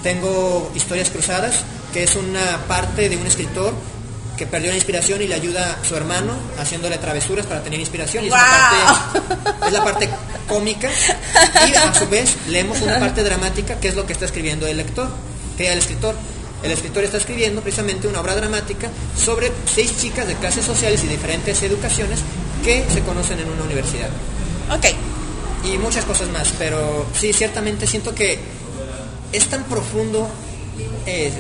Tengo 0.05 0.70
Historias 0.76 1.11
Cruzadas, 1.11 1.64
que 1.93 2.05
es 2.05 2.14
una 2.14 2.59
parte 2.68 3.09
de 3.09 3.16
un 3.16 3.26
escritor 3.26 3.74
que 4.37 4.47
perdió 4.47 4.70
la 4.70 4.76
inspiración 4.76 5.20
y 5.22 5.26
le 5.26 5.34
ayuda 5.34 5.78
a 5.80 5.84
su 5.84 5.97
hermano 5.97 6.34
haciéndole 6.59 6.99
travesuras 6.99 7.47
para 7.47 7.62
tener 7.64 7.80
inspiración. 7.80 8.24
Y 8.24 8.28
es, 8.28 8.32
una 8.32 8.45
parte, 8.45 9.66
es 9.66 9.72
la 9.72 9.84
parte 9.84 10.09
cómica. 10.47 10.89
Y 11.66 11.74
a 11.74 11.93
su 11.95 12.07
vez 12.09 12.37
leemos 12.47 12.80
una 12.80 13.01
parte 13.01 13.24
dramática, 13.24 13.80
que 13.80 13.89
es 13.89 13.97
lo 13.97 14.07
que 14.07 14.12
está 14.12 14.26
escribiendo 14.26 14.68
el 14.68 14.76
lector, 14.76 15.09
que 15.57 15.72
el 15.72 15.78
escritor. 15.78 16.14
El 16.62 16.72
escritor 16.72 17.04
está 17.04 17.18
escribiendo 17.18 17.61
precisamente 17.61 18.09
una 18.09 18.20
obra 18.20 18.34
dramática 18.34 18.88
sobre 19.16 19.52
seis 19.72 19.96
chicas 20.00 20.26
de 20.26 20.34
clases 20.34 20.64
sociales 20.64 21.02
y 21.04 21.07
diferentes 21.09 21.62
educaciones 21.62 22.20
que 22.64 22.84
se 22.92 23.00
conocen 23.02 23.38
en 23.40 23.48
una 23.50 23.62
universidad. 23.64 24.09
Ok. 24.70 24.86
Y 25.64 25.78
muchas 25.78 26.04
cosas 26.04 26.28
más, 26.30 26.52
pero 26.59 27.07
sí, 27.18 27.32
ciertamente 27.32 27.86
siento 27.86 28.14
que 28.14 28.38
es 29.32 29.46
tan 29.48 29.64
profundo 29.64 30.28
eh, 31.07 31.32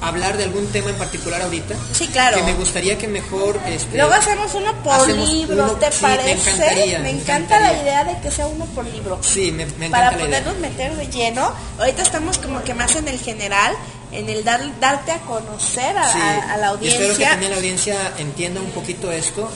hablar 0.00 0.36
de 0.36 0.44
algún 0.44 0.66
tema 0.68 0.90
en 0.90 0.96
particular 0.96 1.42
ahorita. 1.42 1.74
Sí, 1.92 2.06
claro. 2.08 2.36
Que 2.38 2.42
me 2.44 2.54
gustaría 2.54 2.96
que 2.96 3.08
mejor... 3.08 3.58
Este, 3.66 3.96
Luego 3.96 4.12
hacemos 4.14 4.54
uno 4.54 4.72
por 4.84 5.08
libro, 5.08 5.72
¿te 5.72 5.90
sí, 5.90 6.02
me 6.04 6.08
parece? 6.16 6.32
encantaría, 6.50 6.98
me 7.00 7.04
me 7.04 7.20
encanta 7.20 7.60
la 7.60 7.82
idea 7.82 8.04
de 8.04 8.20
que 8.20 8.30
sea 8.30 8.46
uno 8.46 8.64
por 8.66 8.84
libro. 8.86 9.18
Sí, 9.22 9.50
me, 9.52 9.66
me 9.66 9.90
Para 9.90 10.08
encanta 10.08 10.26
idea. 10.28 10.40
podernos 10.44 10.60
meter 10.60 10.96
de 10.96 11.06
lleno, 11.08 11.52
ahorita 11.78 12.02
estamos 12.02 12.38
como 12.38 12.62
que 12.62 12.74
más 12.74 12.94
en 12.96 13.08
el 13.08 13.18
general, 13.18 13.74
en 14.12 14.28
el 14.30 14.44
dar, 14.44 14.60
darte 14.80 15.12
a 15.12 15.18
conocer 15.20 15.96
a, 15.96 16.12
Sí, 16.12 16.18
a- 16.20 16.54
a 16.54 16.56
la 16.56 16.74
y 16.80 16.88
espero 16.88 16.98
que 16.98 17.04
audiencia. 17.26 17.30
también 17.30 17.50
la 17.52 17.56
audiencia 17.58 17.96
entienda 18.18 18.60
un 18.60 18.70
poquito 18.70 19.12
esto. 19.12 19.50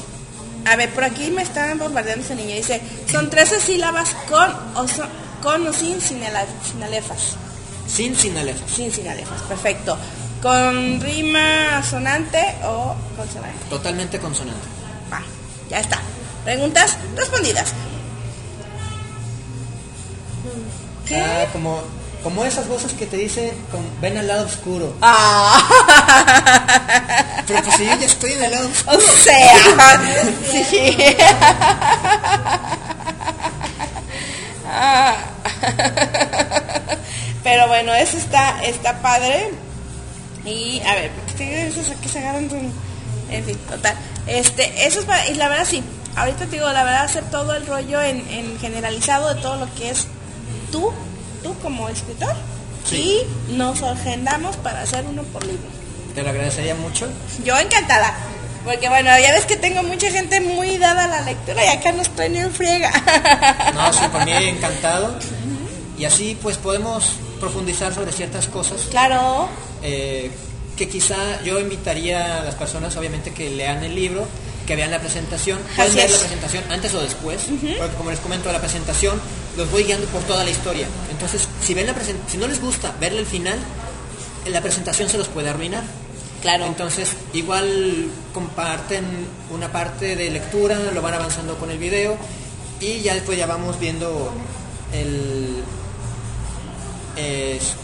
A 0.66 0.76
ver, 0.76 0.90
por 0.90 1.04
aquí 1.04 1.30
me 1.30 1.42
están 1.42 1.78
bombardeando 1.78 2.24
ese 2.24 2.34
niño. 2.34 2.54
Dice, 2.54 2.80
son 3.10 3.30
13 3.30 3.60
sílabas 3.60 4.10
con 4.28 4.54
o, 4.76 4.86
so- 4.86 5.06
con 5.42 5.66
o 5.66 5.72
sin 5.72 6.00
sinalefas. 6.00 7.36
Sin 7.88 8.14
sinalefas. 8.16 8.70
Sin 8.70 8.92
sinalefas, 8.92 9.42
perfecto. 9.42 9.96
¿Con 10.40 11.00
rima 11.00 11.82
sonante 11.88 12.38
o 12.64 12.94
consonante? 13.16 13.64
Totalmente 13.70 14.18
consonante. 14.18 14.66
Va, 15.12 15.20
ya 15.70 15.80
está. 15.80 15.98
Preguntas 16.44 16.96
respondidas. 17.16 17.72
¿Qué? 21.06 21.16
Ah, 21.20 21.46
como, 21.52 21.82
como 22.22 22.44
esas 22.44 22.68
voces 22.68 22.92
que 22.92 23.06
te 23.06 23.16
dicen, 23.16 23.50
con, 23.70 23.80
ven 24.00 24.16
al 24.16 24.28
lado 24.28 24.46
oscuro. 24.46 24.94
Ah, 25.02 25.58
Pero 27.46 27.62
pues 27.62 27.76
si 27.76 27.84
yo 27.84 27.96
ya 27.96 28.06
estoy 28.06 28.32
en 28.32 28.44
el 28.44 28.50
lado 28.50 28.68
oscuro. 28.68 28.98
o 28.98 29.00
sea, 29.00 30.00
sí. 30.70 30.96
Ah. 34.74 35.16
Pero 37.42 37.68
bueno, 37.68 37.92
eso 37.94 38.16
está, 38.16 38.62
está 38.64 39.02
padre. 39.02 39.50
Y 40.44 40.80
a 40.86 40.94
ver, 40.94 41.10
porque 41.10 41.66
esos 41.66 41.90
aquí 41.90 42.08
se 42.08 42.18
agarran 42.20 42.48
En 43.30 43.44
fin, 43.44 43.58
total. 43.68 43.96
Este, 44.26 44.86
eso 44.86 45.00
es 45.00 45.06
para, 45.06 45.28
y 45.28 45.34
la 45.34 45.48
verdad 45.48 45.66
sí, 45.68 45.82
ahorita 46.16 46.46
te 46.46 46.52
digo, 46.52 46.70
la 46.72 46.84
verdad 46.84 47.04
hacer 47.04 47.24
todo 47.24 47.54
el 47.54 47.66
rollo 47.66 48.00
en, 48.00 48.26
en 48.28 48.58
generalizado 48.60 49.34
de 49.34 49.40
todo 49.40 49.56
lo 49.56 49.74
que 49.74 49.90
es 49.90 50.06
tú, 50.70 50.92
tú 51.42 51.54
como 51.60 51.88
escritor. 51.88 52.34
Sí. 52.88 53.20
Y 53.50 53.54
nos 53.56 53.82
agendamos 53.82 54.56
para 54.56 54.82
hacer 54.82 55.04
uno 55.08 55.22
por 55.24 55.44
libro. 55.44 55.68
Te 56.14 56.22
lo 56.22 56.30
agradecería 56.30 56.74
mucho. 56.74 57.08
Yo 57.44 57.56
encantada. 57.58 58.14
Porque 58.64 58.88
bueno, 58.88 59.10
ya 59.18 59.32
ves 59.32 59.44
que 59.44 59.56
tengo 59.56 59.82
mucha 59.82 60.10
gente 60.10 60.40
muy 60.40 60.78
dada 60.78 61.04
a 61.04 61.08
la 61.08 61.20
lectura 61.22 61.64
y 61.64 61.68
acá 61.68 61.90
no 61.92 62.02
estoy 62.02 62.28
ni 62.28 62.38
en 62.38 62.52
friega. 62.52 62.92
No, 63.74 63.92
sí, 63.92 64.04
por 64.12 64.24
mí 64.24 64.32
encantado. 64.34 65.16
Y 65.98 66.04
así 66.04 66.36
pues 66.40 66.58
podemos 66.58 67.04
profundizar 67.40 67.92
sobre 67.94 68.12
ciertas 68.12 68.46
cosas 68.48 68.82
Claro. 68.90 69.48
eh, 69.82 70.30
que 70.76 70.88
quizá 70.88 71.42
yo 71.44 71.58
invitaría 71.58 72.38
a 72.40 72.44
las 72.44 72.54
personas 72.54 72.96
obviamente 72.96 73.32
que 73.32 73.50
lean 73.50 73.82
el 73.84 73.94
libro, 73.94 74.26
que 74.66 74.74
vean 74.76 74.90
la 74.90 75.00
presentación, 75.00 75.58
pueden 75.76 75.94
ver 75.96 76.10
la 76.10 76.18
presentación 76.18 76.64
antes 76.70 76.94
o 76.94 77.00
después, 77.00 77.42
porque 77.78 77.94
como 77.96 78.10
les 78.10 78.20
comento 78.20 78.50
la 78.52 78.58
presentación 78.60 79.20
los 79.56 79.70
voy 79.70 79.84
guiando 79.84 80.06
por 80.08 80.22
toda 80.22 80.44
la 80.44 80.50
historia. 80.50 80.86
Entonces, 81.10 81.48
si 81.62 81.74
ven 81.74 81.86
la 81.86 81.94
si 82.28 82.36
no 82.38 82.46
les 82.46 82.60
gusta 82.60 82.94
verle 83.00 83.20
el 83.20 83.26
final, 83.26 83.58
la 84.46 84.60
presentación 84.60 85.08
se 85.08 85.18
los 85.18 85.28
puede 85.28 85.50
arruinar. 85.50 85.82
Claro. 86.40 86.66
Entonces, 86.66 87.10
igual 87.34 88.08
comparten 88.34 89.04
una 89.50 89.70
parte 89.70 90.16
de 90.16 90.30
lectura, 90.30 90.76
lo 90.92 91.00
van 91.02 91.14
avanzando 91.14 91.56
con 91.56 91.70
el 91.70 91.78
video 91.78 92.16
y 92.80 93.00
ya 93.00 93.14
después 93.14 93.38
ya 93.38 93.46
vamos 93.46 93.78
viendo 93.78 94.32
el 94.92 95.62
es 97.16 97.74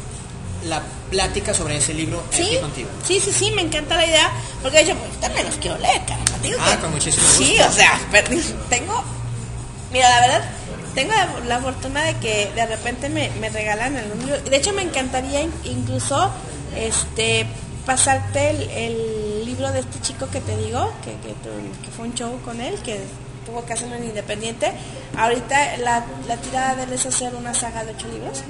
la 0.67 0.83
plática 1.11 1.55
sobre 1.55 1.77
ese 1.77 1.95
libro 1.95 2.23
Sí, 2.31 2.43
aquí 2.43 2.57
contigo. 2.59 2.89
sí, 3.07 3.21
sí, 3.21 3.31
sí, 3.33 3.51
me 3.53 3.63
encanta 3.63 3.95
la 3.97 4.07
idea, 4.07 4.31
porque 4.63 4.79
de 4.79 4.83
hecho, 4.85 4.95
pues, 4.97 5.21
también 5.21 5.47
los 5.47 5.55
quiero 5.57 5.79
leer, 5.79 6.01
digo 6.43 6.57
Ah, 6.61 6.73
que- 6.75 6.79
con 6.83 6.91
muchísimo 6.93 7.25
Sí, 7.37 7.51
gusto. 7.57 7.69
o 7.69 7.73
sea, 7.73 8.01
tengo, 8.69 9.05
mira, 9.93 10.09
la 10.11 10.21
verdad, 10.21 10.51
tengo 10.95 11.13
la, 11.13 11.29
la 11.47 11.61
fortuna 11.61 12.03
de 12.05 12.15
que 12.17 12.51
de 12.55 12.67
repente 12.67 13.09
me, 13.09 13.31
me 13.41 13.49
regalan 13.51 13.97
el 13.97 14.09
libro. 14.19 14.41
De 14.41 14.57
hecho, 14.57 14.73
me 14.73 14.83
encantaría 14.83 15.43
in- 15.43 15.53
incluso, 15.65 16.31
este, 16.77 17.47
pasarte 17.87 18.51
el, 18.51 18.71
el 18.71 19.45
libro 19.47 19.71
de 19.73 19.81
este 19.81 20.01
chico 20.01 20.29
que 20.31 20.41
te 20.41 20.57
digo, 20.57 20.93
que, 21.05 21.13
que, 21.27 21.91
fue 21.91 22.07
un 22.07 22.15
show 22.15 22.39
con 22.45 22.61
él, 22.61 22.75
que 22.85 23.01
tuvo 23.47 23.65
que 23.65 23.73
hacerlo 23.73 23.95
en 23.97 24.05
Independiente. 24.05 24.73
Ahorita 25.17 25.79
la, 25.79 26.05
la 26.27 26.37
tirada 26.37 26.75
de 26.77 26.83
él 26.85 26.93
es 26.93 27.07
hacer 27.07 27.35
una 27.35 27.55
saga 27.55 27.85
de 27.85 27.93
ocho 27.93 28.07
libros, 28.09 28.43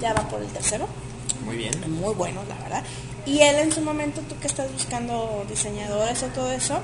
ya 0.00 0.14
va 0.14 0.22
por 0.28 0.40
el 0.40 0.48
tercero 0.48 0.88
Muy 1.44 1.56
bien. 1.56 1.72
muy 2.00 2.14
buenos, 2.14 2.48
la 2.48 2.54
verdad. 2.56 2.82
Y 3.26 3.40
él 3.40 3.56
en 3.56 3.72
su 3.72 3.82
momento, 3.82 4.22
tú 4.22 4.38
que 4.40 4.46
estás 4.46 4.72
buscando 4.72 5.44
diseñadores 5.50 6.22
o 6.22 6.26
todo 6.28 6.50
eso, 6.50 6.80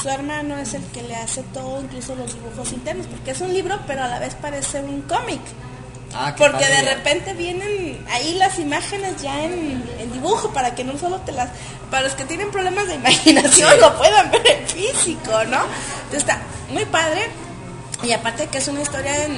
su 0.00 0.08
hermano 0.08 0.56
es 0.58 0.74
el 0.74 0.82
que 0.86 1.02
le 1.02 1.16
hace 1.16 1.42
todo, 1.54 1.80
incluso 1.80 2.14
los 2.14 2.34
dibujos 2.34 2.72
internos, 2.72 3.06
porque 3.06 3.32
es 3.32 3.40
un 3.40 3.52
libro, 3.52 3.78
pero 3.86 4.04
a 4.04 4.08
la 4.08 4.18
vez 4.18 4.34
parece 4.34 4.80
un 4.80 5.02
cómic. 5.02 5.40
Ah, 6.14 6.34
Porque 6.38 6.64
padre. 6.64 6.76
de 6.82 6.94
repente 6.94 7.34
vienen 7.34 8.02
ahí 8.10 8.34
las 8.36 8.58
imágenes 8.58 9.20
ya 9.20 9.44
en, 9.44 9.84
en 10.00 10.10
dibujo 10.12 10.50
para 10.54 10.74
que 10.74 10.82
no 10.82 10.96
solo 10.98 11.18
te 11.20 11.32
las... 11.32 11.50
Para 11.90 12.04
los 12.04 12.14
que 12.14 12.24
tienen 12.24 12.50
problemas 12.50 12.86
de 12.88 12.94
imaginación 12.94 13.70
Sí. 13.74 13.78
lo 13.80 13.94
puedan 13.98 14.30
ver 14.30 14.42
en 14.46 14.66
físico, 14.66 15.30
¿no? 15.50 15.58
Entonces 16.04 16.20
está 16.20 16.40
muy 16.70 16.86
padre. 16.86 17.28
Y 18.02 18.12
aparte 18.12 18.46
que 18.46 18.56
es 18.56 18.68
una 18.68 18.80
historia 18.80 19.22
en... 19.24 19.36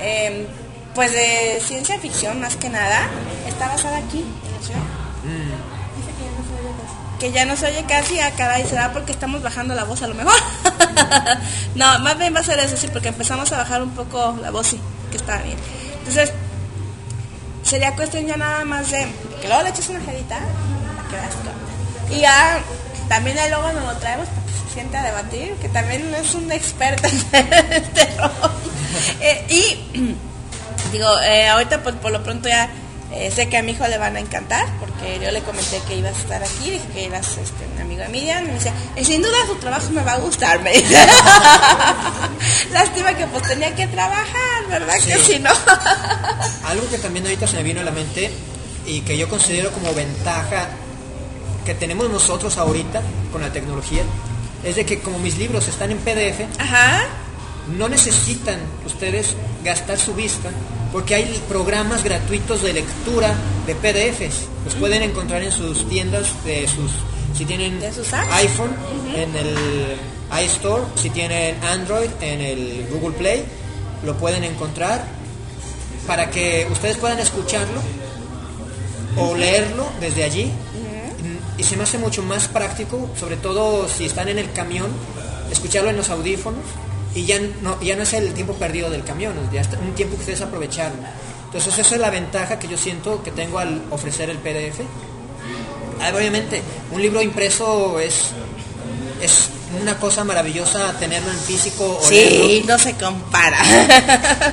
em, 0.00 0.46
pues 0.94 1.12
de 1.12 1.60
ciencia 1.66 1.98
ficción 1.98 2.40
más 2.40 2.56
que 2.56 2.70
nada. 2.70 3.06
Está 3.46 3.68
basada 3.68 3.98
aquí, 3.98 4.20
en 4.20 4.52
la 4.58 4.66
ciudad. 4.66 4.80
Que 7.20 7.30
ya 7.32 7.44
no 7.44 7.54
se 7.54 7.66
oye 7.66 7.84
casi, 7.86 8.18
ah, 8.18 8.32
caray, 8.36 8.66
será 8.66 8.92
porque 8.92 9.12
estamos 9.12 9.42
bajando 9.42 9.74
la 9.74 9.84
voz 9.84 10.02
a 10.02 10.08
lo 10.08 10.14
mejor. 10.14 10.34
no, 11.74 11.98
más 12.00 12.18
bien 12.18 12.34
va 12.34 12.40
a 12.40 12.44
ser 12.44 12.58
eso, 12.58 12.76
sí, 12.76 12.88
porque 12.88 13.08
empezamos 13.08 13.52
a 13.52 13.58
bajar 13.58 13.82
un 13.82 13.90
poco 13.90 14.38
la 14.40 14.50
voz, 14.50 14.68
sí, 14.68 14.80
que 15.10 15.18
está 15.18 15.36
bien. 15.42 15.58
Entonces, 15.98 16.32
sería 17.62 17.94
cuestión 17.94 18.26
ya 18.26 18.36
nada 18.36 18.64
más 18.64 18.90
de 18.90 19.06
que 19.40 19.48
luego 19.48 19.62
le 19.62 19.68
eches 19.68 19.88
una 19.90 20.00
onda. 20.00 20.40
Y 22.10 22.20
ya 22.20 22.60
también 23.08 23.38
ahí 23.38 23.50
luego 23.50 23.72
nos 23.72 23.84
lo 23.84 23.96
traemos 23.98 24.28
para 24.28 24.46
que 24.46 24.52
se 24.52 24.74
siente 24.74 24.96
a 24.96 25.02
debatir, 25.02 25.54
que 25.54 25.68
también 25.68 26.14
es 26.14 26.34
un 26.34 26.50
experto 26.50 27.06
en 27.32 27.72
este 27.72 28.16
rol. 28.16 28.30
Eh, 29.20 29.46
y 29.48 30.16
digo, 30.92 31.20
eh, 31.20 31.48
ahorita 31.48 31.82
pues 31.82 31.94
por 31.96 32.12
lo 32.12 32.22
pronto 32.22 32.48
ya 32.48 32.70
eh, 33.12 33.30
sé 33.34 33.48
que 33.48 33.56
a 33.58 33.62
mi 33.62 33.72
hijo 33.72 33.86
le 33.88 33.98
van 33.98 34.16
a 34.16 34.20
encantar, 34.20 34.66
porque 34.78 35.18
yo 35.22 35.30
le 35.30 35.42
comenté 35.42 35.80
que 35.88 35.96
ibas 35.96 36.14
a 36.16 36.18
estar 36.20 36.42
aquí, 36.42 36.70
dije 36.70 36.84
que 36.92 37.06
eras 37.06 37.26
este, 37.38 37.66
un 37.74 37.80
amigo 37.80 38.02
de 38.02 38.08
Miriam, 38.08 38.44
y 38.44 38.48
me 38.48 38.54
dice, 38.54 38.72
"Eh, 38.96 39.04
sin 39.04 39.20
duda 39.22 39.36
su 39.46 39.56
trabajo 39.56 39.90
me 39.90 40.02
va 40.02 40.12
a 40.12 40.18
gustar, 40.18 40.60
me 40.62 40.72
dice. 40.72 40.94
Lástima 42.72 43.14
que 43.14 43.26
pues 43.26 43.42
tenía 43.44 43.74
que 43.74 43.86
trabajar, 43.88 44.66
¿verdad? 44.68 44.94
Que 45.04 45.18
si 45.18 45.38
no. 45.38 45.50
Algo 46.64 46.88
que 46.90 46.98
también 46.98 47.24
ahorita 47.26 47.46
se 47.46 47.56
me 47.56 47.62
vino 47.62 47.80
a 47.80 47.84
la 47.84 47.90
mente 47.90 48.30
y 48.86 49.00
que 49.02 49.16
yo 49.16 49.28
considero 49.28 49.70
como 49.72 49.92
ventaja 49.94 50.68
que 51.64 51.74
tenemos 51.74 52.08
nosotros 52.08 52.56
ahorita 52.56 53.02
con 53.32 53.42
la 53.42 53.52
tecnología 53.52 54.02
es 54.64 54.76
de 54.76 54.84
que 54.86 55.00
como 55.00 55.18
mis 55.18 55.36
libros 55.38 55.68
están 55.68 55.90
en 55.90 55.98
PDF, 55.98 56.40
Ajá. 56.58 57.02
No 57.68 57.88
necesitan 57.88 58.58
ustedes 58.86 59.34
gastar 59.64 59.98
su 59.98 60.14
vista 60.14 60.50
porque 60.92 61.14
hay 61.14 61.42
programas 61.48 62.02
gratuitos 62.02 62.62
de 62.62 62.72
lectura 62.72 63.32
de 63.66 63.74
PDFs. 63.74 64.48
Los 64.64 64.74
pueden 64.74 65.02
encontrar 65.02 65.42
en 65.42 65.52
sus 65.52 65.88
tiendas 65.88 66.44
de 66.44 66.66
sus 66.66 66.90
si 67.36 67.44
tienen 67.44 67.78
iPhone 68.32 68.74
en 69.14 69.34
el 69.36 69.56
iStore, 70.44 70.82
si 70.96 71.10
tienen 71.10 71.62
Android 71.64 72.10
en 72.20 72.40
el 72.40 72.88
Google 72.90 73.16
Play, 73.16 73.44
lo 74.04 74.16
pueden 74.16 74.44
encontrar 74.44 75.04
para 76.06 76.28
que 76.30 76.66
ustedes 76.70 76.96
puedan 76.96 77.18
escucharlo 77.18 77.80
o 79.16 79.34
leerlo 79.34 79.86
desde 80.00 80.24
allí. 80.24 80.52
Y 81.56 81.62
se 81.62 81.76
me 81.76 81.84
hace 81.84 81.98
mucho 81.98 82.22
más 82.22 82.48
práctico, 82.48 83.08
sobre 83.18 83.36
todo 83.36 83.86
si 83.88 84.06
están 84.06 84.28
en 84.28 84.38
el 84.38 84.52
camión, 84.52 84.90
escucharlo 85.50 85.90
en 85.90 85.96
los 85.96 86.10
audífonos 86.10 86.64
y 87.14 87.24
ya 87.24 87.38
no, 87.62 87.80
ya 87.82 87.96
no 87.96 88.02
es 88.02 88.12
el 88.12 88.32
tiempo 88.34 88.54
perdido 88.54 88.90
del 88.90 89.04
camión, 89.04 89.34
ya 89.52 89.62
es 89.62 89.68
un 89.80 89.94
tiempo 89.94 90.16
que 90.16 90.22
ustedes 90.22 90.42
aprovecharon. 90.42 90.98
Entonces 91.46 91.78
esa 91.78 91.94
es 91.96 92.00
la 92.00 92.10
ventaja 92.10 92.58
que 92.58 92.68
yo 92.68 92.76
siento 92.76 93.22
que 93.22 93.32
tengo 93.32 93.58
al 93.58 93.82
ofrecer 93.90 94.30
el 94.30 94.38
PDF. 94.38 94.80
Ah, 96.00 96.12
Obviamente, 96.14 96.62
un 96.92 97.02
libro 97.02 97.20
impreso 97.20 97.98
es, 97.98 98.28
es 99.20 99.48
una 99.80 99.98
cosa 99.98 100.24
maravillosa 100.24 100.96
tenerlo 100.98 101.30
en 101.30 101.38
físico 101.38 101.98
o 102.00 102.10
leerlo. 102.10 102.46
Sí, 102.46 102.64
no 102.66 102.78
se 102.78 102.94
compara. 102.94 103.58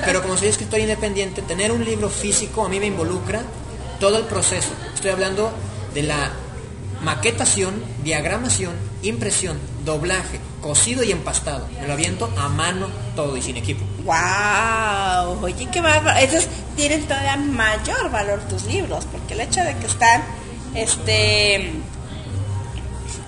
Pero 0.04 0.22
como 0.22 0.36
soy 0.36 0.48
escritor 0.48 0.80
independiente, 0.80 1.42
tener 1.42 1.70
un 1.70 1.84
libro 1.84 2.10
físico 2.10 2.66
a 2.66 2.68
mí 2.68 2.80
me 2.80 2.86
involucra 2.86 3.42
todo 4.00 4.18
el 4.18 4.24
proceso. 4.24 4.70
Estoy 4.94 5.10
hablando 5.10 5.52
de 5.94 6.02
la 6.02 6.32
maquetación, 7.02 7.82
diagramación, 8.02 8.74
impresión, 9.02 9.58
doblaje, 9.84 10.40
cosido 10.60 11.02
y 11.02 11.12
empastado. 11.12 11.68
Me 11.80 11.86
lo 11.86 11.94
aviento 11.94 12.32
a 12.36 12.48
mano 12.48 12.88
todo 13.14 13.36
y 13.36 13.42
sin 13.42 13.56
equipo. 13.56 13.84
wow, 14.04 15.42
oye, 15.42 15.68
qué 15.72 15.80
bárbaro. 15.80 16.18
Entonces 16.18 16.48
tienen 16.76 17.02
todavía 17.04 17.36
mayor 17.36 18.10
valor 18.10 18.40
tus 18.48 18.64
libros, 18.64 19.06
porque 19.10 19.34
el 19.34 19.40
hecho 19.40 19.62
de 19.62 19.76
que 19.76 19.86
están 19.86 20.22
este 20.74 21.72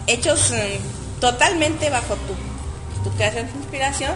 hechos 0.06 0.51
mm, 0.51 1.20
totalmente 1.20 1.90
bajo 1.90 2.16
tu, 2.16 3.09
tu 3.09 3.16
creación, 3.16 3.47
tu 3.48 3.59
inspiración, 3.59 4.12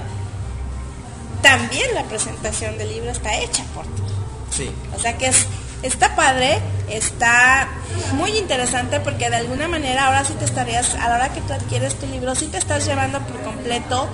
también 1.42 1.94
la 1.94 2.04
presentación 2.04 2.76
del 2.78 2.88
libro 2.88 3.10
está 3.10 3.36
hecha 3.38 3.64
por 3.74 3.84
ti. 3.84 4.02
Sí. 4.50 4.70
O 4.96 4.98
sea 4.98 5.16
que 5.16 5.26
es, 5.26 5.46
está 5.84 6.16
padre, 6.16 6.58
está 6.90 7.68
muy 8.14 8.36
interesante 8.36 9.00
porque 9.00 9.30
de 9.30 9.36
alguna 9.36 9.68
manera 9.68 10.06
ahora 10.06 10.24
sí 10.24 10.32
te 10.34 10.44
estarías, 10.44 10.94
a 10.94 11.08
la 11.08 11.14
hora 11.16 11.28
que 11.28 11.40
tú 11.42 11.52
adquieres 11.52 11.94
tu 11.96 12.06
libro, 12.06 12.34
sí 12.34 12.46
te 12.46 12.58
estás 12.58 12.84
llevando 12.86 13.20
por 13.20 13.40
completo 13.42 14.08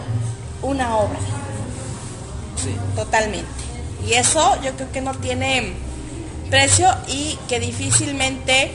una 0.62 0.96
obra, 0.96 1.18
Sí. 2.62 2.76
totalmente. 2.94 3.48
Y 4.06 4.14
eso 4.14 4.60
yo 4.62 4.72
creo 4.76 4.92
que 4.92 5.00
no 5.00 5.14
tiene 5.14 5.74
precio 6.50 6.94
y 7.06 7.38
que 7.48 7.60
difícilmente 7.60 8.72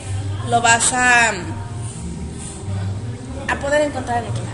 lo 0.49 0.61
vas 0.61 0.93
a, 0.93 1.29
a 3.49 3.55
poder 3.61 3.81
encontrar 3.81 4.19
en 4.19 4.25
lado. 4.25 4.45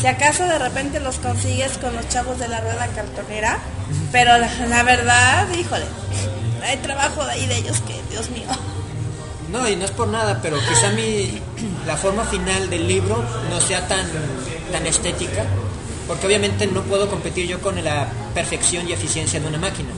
Si 0.00 0.06
acaso 0.06 0.44
de 0.44 0.58
repente 0.58 1.00
los 1.00 1.16
consigues 1.16 1.78
con 1.78 1.94
los 1.96 2.08
chavos 2.08 2.38
de 2.38 2.48
la 2.48 2.60
rueda 2.60 2.86
cartonera, 2.88 3.58
pero 4.12 4.38
la, 4.38 4.50
la 4.68 4.82
verdad, 4.82 5.48
híjole, 5.52 5.84
hay 6.62 6.76
trabajo 6.78 7.24
de 7.24 7.32
ahí 7.32 7.46
de 7.46 7.58
ellos 7.58 7.80
que, 7.80 8.00
Dios 8.10 8.30
mío. 8.30 8.46
No, 9.50 9.68
y 9.68 9.76
no 9.76 9.84
es 9.84 9.90
por 9.90 10.08
nada, 10.08 10.40
pero 10.42 10.58
quizá 10.58 10.90
mi, 10.92 11.40
la 11.86 11.96
forma 11.96 12.24
final 12.24 12.68
del 12.70 12.88
libro 12.88 13.22
no 13.50 13.60
sea 13.60 13.86
tan, 13.86 14.06
tan 14.72 14.86
estética, 14.86 15.44
porque 16.08 16.26
obviamente 16.26 16.66
no 16.66 16.82
puedo 16.82 17.08
competir 17.08 17.46
yo 17.46 17.60
con 17.60 17.82
la 17.84 18.08
perfección 18.34 18.88
y 18.88 18.92
eficiencia 18.92 19.38
de 19.38 19.46
una 19.46 19.58
máquina. 19.58 19.90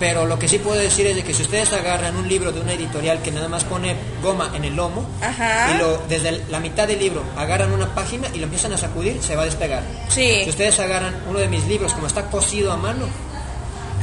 Pero 0.00 0.24
lo 0.24 0.38
que 0.38 0.48
sí 0.48 0.58
puedo 0.58 0.80
decir 0.80 1.06
es 1.06 1.14
de 1.14 1.22
que 1.22 1.34
si 1.34 1.42
ustedes 1.42 1.72
agarran 1.74 2.16
un 2.16 2.26
libro 2.26 2.50
de 2.52 2.60
una 2.60 2.72
editorial 2.72 3.20
que 3.22 3.30
nada 3.30 3.48
más 3.48 3.64
pone 3.64 3.94
goma 4.22 4.50
en 4.54 4.64
el 4.64 4.74
lomo 4.74 5.06
Ajá. 5.22 5.72
y 5.74 5.78
lo, 5.78 5.98
desde 6.08 6.42
la 6.48 6.58
mitad 6.58 6.88
del 6.88 6.98
libro 6.98 7.22
agarran 7.36 7.70
una 7.70 7.94
página 7.94 8.26
y 8.32 8.38
lo 8.38 8.44
empiezan 8.44 8.72
a 8.72 8.78
sacudir, 8.78 9.22
se 9.22 9.36
va 9.36 9.42
a 9.42 9.44
despegar. 9.44 9.82
Sí. 10.08 10.40
Si 10.44 10.50
ustedes 10.50 10.80
agarran 10.80 11.14
uno 11.28 11.38
de 11.38 11.48
mis 11.48 11.64
libros 11.66 11.92
como 11.92 12.06
está 12.06 12.24
cosido 12.30 12.72
a 12.72 12.76
mano, 12.78 13.04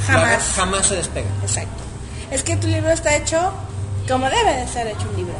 Jamás. 0.06 0.53
jamás 0.56 0.86
se 0.86 0.95
despega. 0.98 1.28
Exacto. 1.41 1.84
Es 2.30 2.44
que 2.44 2.56
tu 2.57 2.68
libro 2.68 2.91
está 2.91 3.15
hecho 3.15 3.52
como 4.07 4.30
debe 4.30 4.53
de 4.53 4.68
ser 4.68 4.88
hecho 4.88 5.10
un 5.10 5.15
libro. 5.18 5.34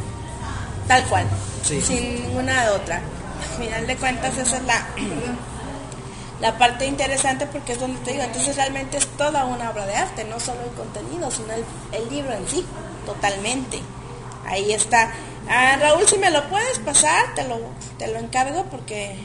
Tal 0.88 1.04
cual. 1.04 1.26
Sí. 1.64 1.80
Sin 1.80 2.22
ninguna 2.22 2.72
otra. 2.72 2.96
Al 2.96 3.64
final 3.64 3.86
de 3.86 3.96
cuentas 3.96 4.36
esa 4.36 4.56
es 4.56 4.62
la, 4.64 4.86
la 6.40 6.56
parte 6.56 6.86
interesante 6.86 7.46
porque 7.46 7.72
es 7.72 7.80
donde 7.80 8.00
te 8.00 8.12
digo, 8.12 8.22
entonces 8.22 8.56
realmente 8.56 8.96
es 8.96 9.06
toda 9.16 9.44
una 9.44 9.70
obra 9.70 9.86
de 9.86 9.96
arte, 9.96 10.24
no 10.24 10.38
solo 10.38 10.60
el 10.62 10.70
contenido, 10.70 11.30
sino 11.30 11.52
el, 11.52 11.64
el 11.92 12.08
libro 12.08 12.32
en 12.32 12.48
sí, 12.48 12.64
totalmente. 13.04 13.80
Ahí 14.46 14.72
está. 14.72 15.12
Ah, 15.48 15.76
Raúl, 15.80 16.06
si 16.08 16.18
me 16.18 16.30
lo 16.30 16.48
puedes 16.48 16.78
pasar, 16.78 17.34
te 17.34 17.44
lo, 17.44 17.58
te 17.98 18.06
lo 18.08 18.18
encargo 18.18 18.64
porque 18.70 19.16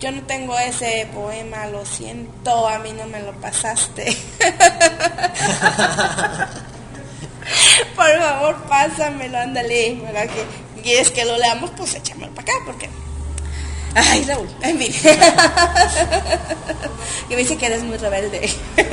yo 0.00 0.10
no 0.10 0.22
tengo 0.22 0.58
ese 0.58 1.08
poema, 1.14 1.66
lo 1.66 1.86
siento, 1.86 2.66
a 2.68 2.78
mí 2.80 2.92
no 2.92 3.06
me 3.06 3.22
lo 3.22 3.32
pasaste. 3.34 4.04
Por 7.94 8.18
favor, 8.18 8.56
pásamelo, 8.64 9.38
ándale. 9.38 10.00
¿Verdad 10.02 10.28
que 10.28 10.44
quieres 10.82 11.10
que 11.10 11.24
lo 11.24 11.38
leamos? 11.38 11.70
Pues 11.76 11.94
échamelo 11.94 12.34
para 12.34 12.52
acá, 12.52 12.52
porque. 12.66 12.88
Ay, 13.94 14.24
Raúl, 14.26 14.48
en 14.62 14.78
fin. 14.78 14.92
que 17.28 17.36
me 17.36 17.42
dice 17.42 17.56
que 17.58 17.66
eres 17.66 17.82
muy 17.82 17.96
rebelde. 17.98 18.50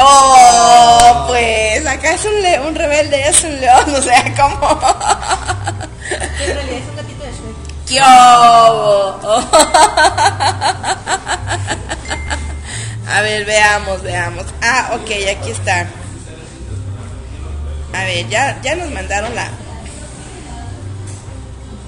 Oh, 0.00 1.24
pues 1.26 1.84
acá 1.86 2.12
es 2.14 2.24
un, 2.24 2.40
le- 2.42 2.60
un 2.60 2.74
rebelde, 2.74 3.28
es 3.28 3.42
un 3.42 3.60
león, 3.60 3.94
o 3.96 4.02
sea, 4.02 4.22
como... 4.36 4.80
En 6.40 6.54
realidad 6.54 6.78
es 6.78 6.88
un 6.88 6.96
gatito 6.96 7.24
de. 7.24 7.30
¡Qué 7.88 8.00
obo! 8.00 9.18
A 13.10 13.20
ver, 13.22 13.44
veamos, 13.44 14.02
veamos. 14.02 14.44
Ah, 14.62 14.90
ok, 14.92 15.10
aquí 15.36 15.50
está. 15.50 15.86
A 17.94 18.04
ver, 18.04 18.28
ya, 18.28 18.60
ya 18.62 18.76
nos 18.76 18.90
mandaron 18.90 19.34
la... 19.34 19.48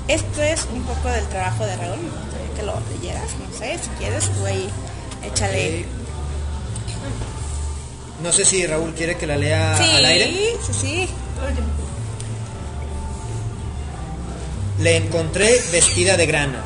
Esto 0.09 0.43
es 0.43 0.67
un 0.73 0.83
poco 0.83 1.09
del 1.09 1.27
trabajo 1.29 1.65
de 1.65 1.77
Raúl, 1.77 1.99
me 1.99 2.11
gustaría 2.11 2.55
que 2.57 2.63
lo 2.63 2.75
leyeras, 2.93 3.31
no 3.39 3.57
sé, 3.59 3.79
si 3.79 3.89
quieres 3.99 4.25
tú 4.31 4.45
ahí, 4.47 4.69
échale. 5.25 5.81
Eh, 5.81 5.87
No 8.23 8.33
sé 8.33 8.45
si 8.45 8.67
Raúl 8.67 8.93
quiere 8.95 9.17
que 9.17 9.27
la 9.27 9.37
lea 9.37 9.77
Sí, 9.79 9.91
al 9.97 10.05
aire. 10.05 10.57
sí, 10.67 10.73
sí. 10.79 11.09
Le 14.81 14.97
encontré 14.97 15.61
vestida 15.73 16.17
de 16.17 16.27
grana, 16.27 16.63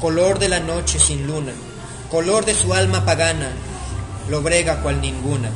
color 0.00 0.38
de 0.38 0.48
la 0.48 0.60
noche 0.60 0.98
sin 0.98 1.26
luna, 1.26 1.52
color 2.10 2.44
de 2.44 2.54
su 2.54 2.74
alma 2.74 3.04
pagana, 3.04 3.50
lobrega 4.28 4.82
cual 4.82 5.00
ninguna. 5.00 5.50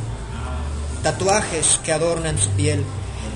Tatuajes 1.02 1.80
que 1.84 1.92
adornan 1.92 2.38
su 2.38 2.50
piel, 2.50 2.84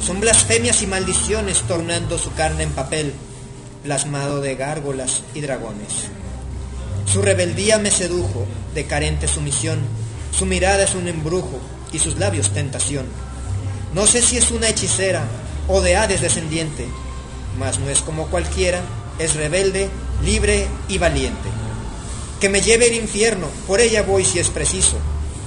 son 0.05 0.21
blasfemias 0.21 0.81
y 0.83 0.87
maldiciones 0.87 1.63
tornando 1.63 2.19
su 2.19 2.33
carne 2.35 2.63
en 2.65 2.71
papel, 2.73 3.15
plasmado 3.83 4.41
de 4.41 4.55
gárgolas 4.55 5.23
y 5.35 5.41
dragones. 5.41 6.09
Su 7.07 7.23
rebeldía 7.23 7.79
me 7.79 7.91
sedujo, 7.91 8.47
de 8.75 8.87
carente 8.87 9.29
sumisión, 9.29 9.81
su 10.37 10.47
mirada 10.47 10.85
es 10.85 10.95
un 10.95 11.09
embrujo 11.09 11.61
y 11.93 11.99
sus 11.99 12.19
labios 12.19 12.51
tentación. 12.51 13.07
No 13.95 14.07
sé 14.07 14.23
si 14.23 14.39
es 14.39 14.51
una 14.51 14.69
hechicera 14.69 15.25
o 15.69 15.81
de 15.81 15.97
Hades 15.97 16.21
descendiente, 16.21 16.87
mas 17.59 17.79
no 17.79 17.91
es 17.91 18.01
como 18.01 18.29
cualquiera, 18.29 18.81
es 19.19 19.35
rebelde, 19.35 19.91
libre 20.25 20.67
y 20.89 20.99
valiente. 20.99 21.49
Que 22.41 22.49
me 22.49 22.63
lleve 22.63 22.89
el 22.89 22.95
infierno, 22.95 23.47
por 23.67 23.81
ella 23.81 24.03
voy 24.03 24.25
si 24.25 24.39
es 24.39 24.49
preciso, 24.49 24.97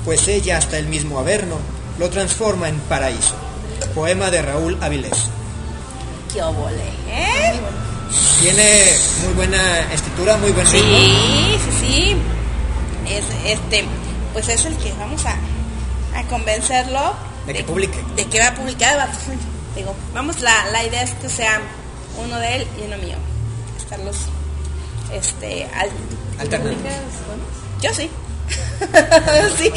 pues 0.06 0.28
ella 0.28 0.58
hasta 0.58 0.78
el 0.78 0.88
mismo 0.88 1.20
Averno 1.20 1.58
lo 1.98 2.10
transforma 2.10 2.70
en 2.70 2.78
paraíso. 2.82 3.34
Poema 3.94 4.30
de 4.30 4.42
Raúl 4.42 4.78
Avilés. 4.82 5.30
¡Qué 6.32 6.42
obole! 6.44 6.84
¿eh? 7.10 7.54
Tiene 8.42 8.94
muy 9.24 9.34
buena 9.34 9.94
escritura, 9.94 10.38
muy 10.38 10.52
buen 10.52 10.66
ritmo. 10.68 10.98
Sí, 10.98 11.58
sí, 11.64 11.72
sí. 11.80 12.16
Es, 13.08 13.26
este, 13.46 13.86
pues 14.34 14.50
es 14.50 14.66
el 14.66 14.76
que 14.78 14.92
vamos 14.94 15.26
a, 15.26 15.36
a 16.18 16.24
convencerlo 16.28 17.14
De 17.46 17.54
que 17.54 17.64
publique. 17.64 17.98
De 18.16 18.26
que 18.26 18.40
va 18.40 18.48
a 18.48 18.56
publicar. 18.56 19.10
digo, 19.76 19.96
vamos, 20.14 20.42
la, 20.42 20.66
la 20.72 20.84
idea 20.84 21.04
es 21.04 21.12
que 21.12 21.30
sea 21.30 21.62
uno 22.24 22.40
de 22.40 22.56
él 22.58 22.68
y 22.80 22.86
uno 22.86 22.98
mío. 22.98 23.18
Estarlos, 23.78 24.18
este, 25.14 25.66
al, 25.74 25.90
Alternando. 26.40 26.78
yo 27.82 27.94
sí. 27.94 28.10
sí. 29.58 29.72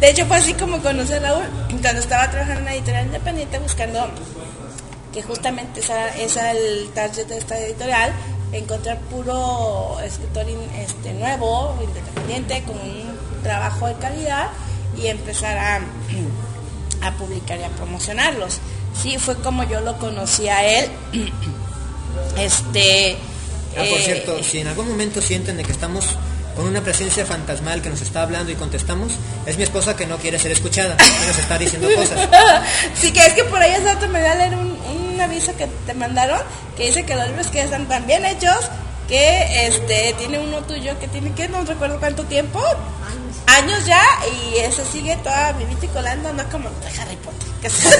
De 0.00 0.10
hecho, 0.10 0.26
fue 0.26 0.36
así 0.36 0.54
como 0.54 0.80
conocí 0.80 1.12
a 1.12 1.20
Raúl 1.20 1.44
cuando 1.80 2.00
estaba 2.00 2.30
trabajando 2.30 2.60
en 2.60 2.62
una 2.62 2.74
editorial 2.74 3.06
independiente 3.06 3.58
buscando 3.58 4.08
que 5.12 5.22
justamente 5.22 5.80
esa, 5.80 6.14
era 6.14 6.52
el 6.52 6.88
target 6.90 7.26
de 7.26 7.38
esta 7.38 7.58
editorial, 7.58 8.12
encontrar 8.52 8.98
puro 9.02 9.98
escritor 10.04 10.46
este, 10.78 11.12
nuevo, 11.14 11.76
independiente, 11.82 12.62
con 12.64 12.76
un 12.76 13.42
trabajo 13.42 13.86
de 13.86 13.94
calidad 13.94 14.48
y 14.96 15.06
empezar 15.06 15.56
a, 15.58 15.80
a 17.06 17.12
publicar 17.14 17.58
y 17.58 17.64
a 17.64 17.68
promocionarlos. 17.70 18.58
Sí, 19.00 19.18
fue 19.18 19.36
como 19.36 19.64
yo 19.64 19.80
lo 19.80 19.98
conocí 19.98 20.48
a 20.48 20.64
él. 20.64 20.90
Este. 22.36 23.16
Ah, 23.76 23.84
por 23.88 23.98
eh, 23.98 24.02
cierto, 24.04 24.42
si 24.42 24.58
en 24.60 24.68
algún 24.68 24.88
momento 24.88 25.20
sienten 25.20 25.56
de 25.56 25.62
que 25.62 25.72
estamos 25.72 26.16
con 26.58 26.66
una 26.66 26.80
presencia 26.80 27.24
fantasmal 27.24 27.80
que 27.80 27.88
nos 27.88 28.00
está 28.00 28.22
hablando 28.22 28.50
y 28.50 28.56
contestamos, 28.56 29.12
es 29.46 29.56
mi 29.56 29.62
esposa 29.62 29.96
que 29.96 30.06
no 30.06 30.16
quiere 30.16 30.40
ser 30.40 30.50
escuchada 30.50 30.96
nos 31.26 31.38
está 31.38 31.56
diciendo 31.56 31.88
cosas. 31.94 32.28
sí, 33.00 33.12
que 33.12 33.20
es 33.20 33.32
que 33.34 33.44
por 33.44 33.62
ahí 33.62 33.70
hace 33.70 33.84
rato 33.84 34.08
me 34.08 34.18
voy 34.20 34.28
a 34.28 34.34
leer 34.34 34.54
un, 34.56 34.76
un 35.18 35.24
aviso 35.24 35.54
que 35.56 35.66
te 35.66 35.94
mandaron 35.94 36.40
que 36.76 36.84
dice 36.86 37.04
que 37.04 37.16
los 37.16 37.26
libros 37.26 37.48
que 37.48 37.60
están 37.62 37.88
tan 37.88 38.06
bien 38.06 38.24
hechos 38.24 38.70
que 39.08 39.66
este 39.66 40.14
tiene 40.16 40.38
uno 40.38 40.58
tuyo 40.58 40.96
que 41.00 41.08
tiene 41.08 41.32
que 41.32 41.48
no 41.48 41.64
recuerdo 41.64 41.98
cuánto 41.98 42.22
tiempo. 42.24 42.62
Años 43.46 43.84
ya 43.86 44.04
y 44.30 44.58
ese 44.58 44.84
sigue 44.84 45.16
toda 45.16 45.52
vivita 45.52 45.86
y 45.86 45.88
colando 45.88 46.32
no 46.32 46.44
como 46.50 46.68
de 46.68 47.00
Harry 47.00 47.16
Potter 47.16 47.48
que 47.62 47.70
se, 47.70 47.90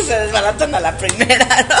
se 0.04 0.18
desbaratan 0.20 0.74
a 0.74 0.80
la 0.80 0.96
primera 0.96 1.66
¿no? 1.68 1.76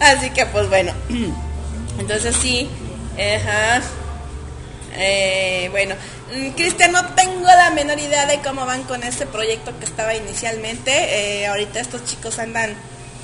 así 0.06 0.28
que 0.30 0.44
pues 0.46 0.68
bueno. 0.68 0.92
Entonces 1.98 2.36
sí 2.36 2.68
ajá. 3.14 3.80
Eh, 4.96 5.68
bueno, 5.70 5.94
Cristian, 6.56 6.92
no 6.92 7.04
tengo 7.14 7.46
la 7.46 7.70
menor 7.70 7.98
idea 7.98 8.26
de 8.26 8.40
cómo 8.40 8.66
van 8.66 8.82
con 8.84 9.02
este 9.02 9.26
proyecto 9.26 9.76
que 9.78 9.84
estaba 9.84 10.14
inicialmente. 10.14 11.42
Eh, 11.42 11.46
ahorita 11.46 11.80
estos 11.80 12.04
chicos 12.04 12.38
andan 12.38 12.74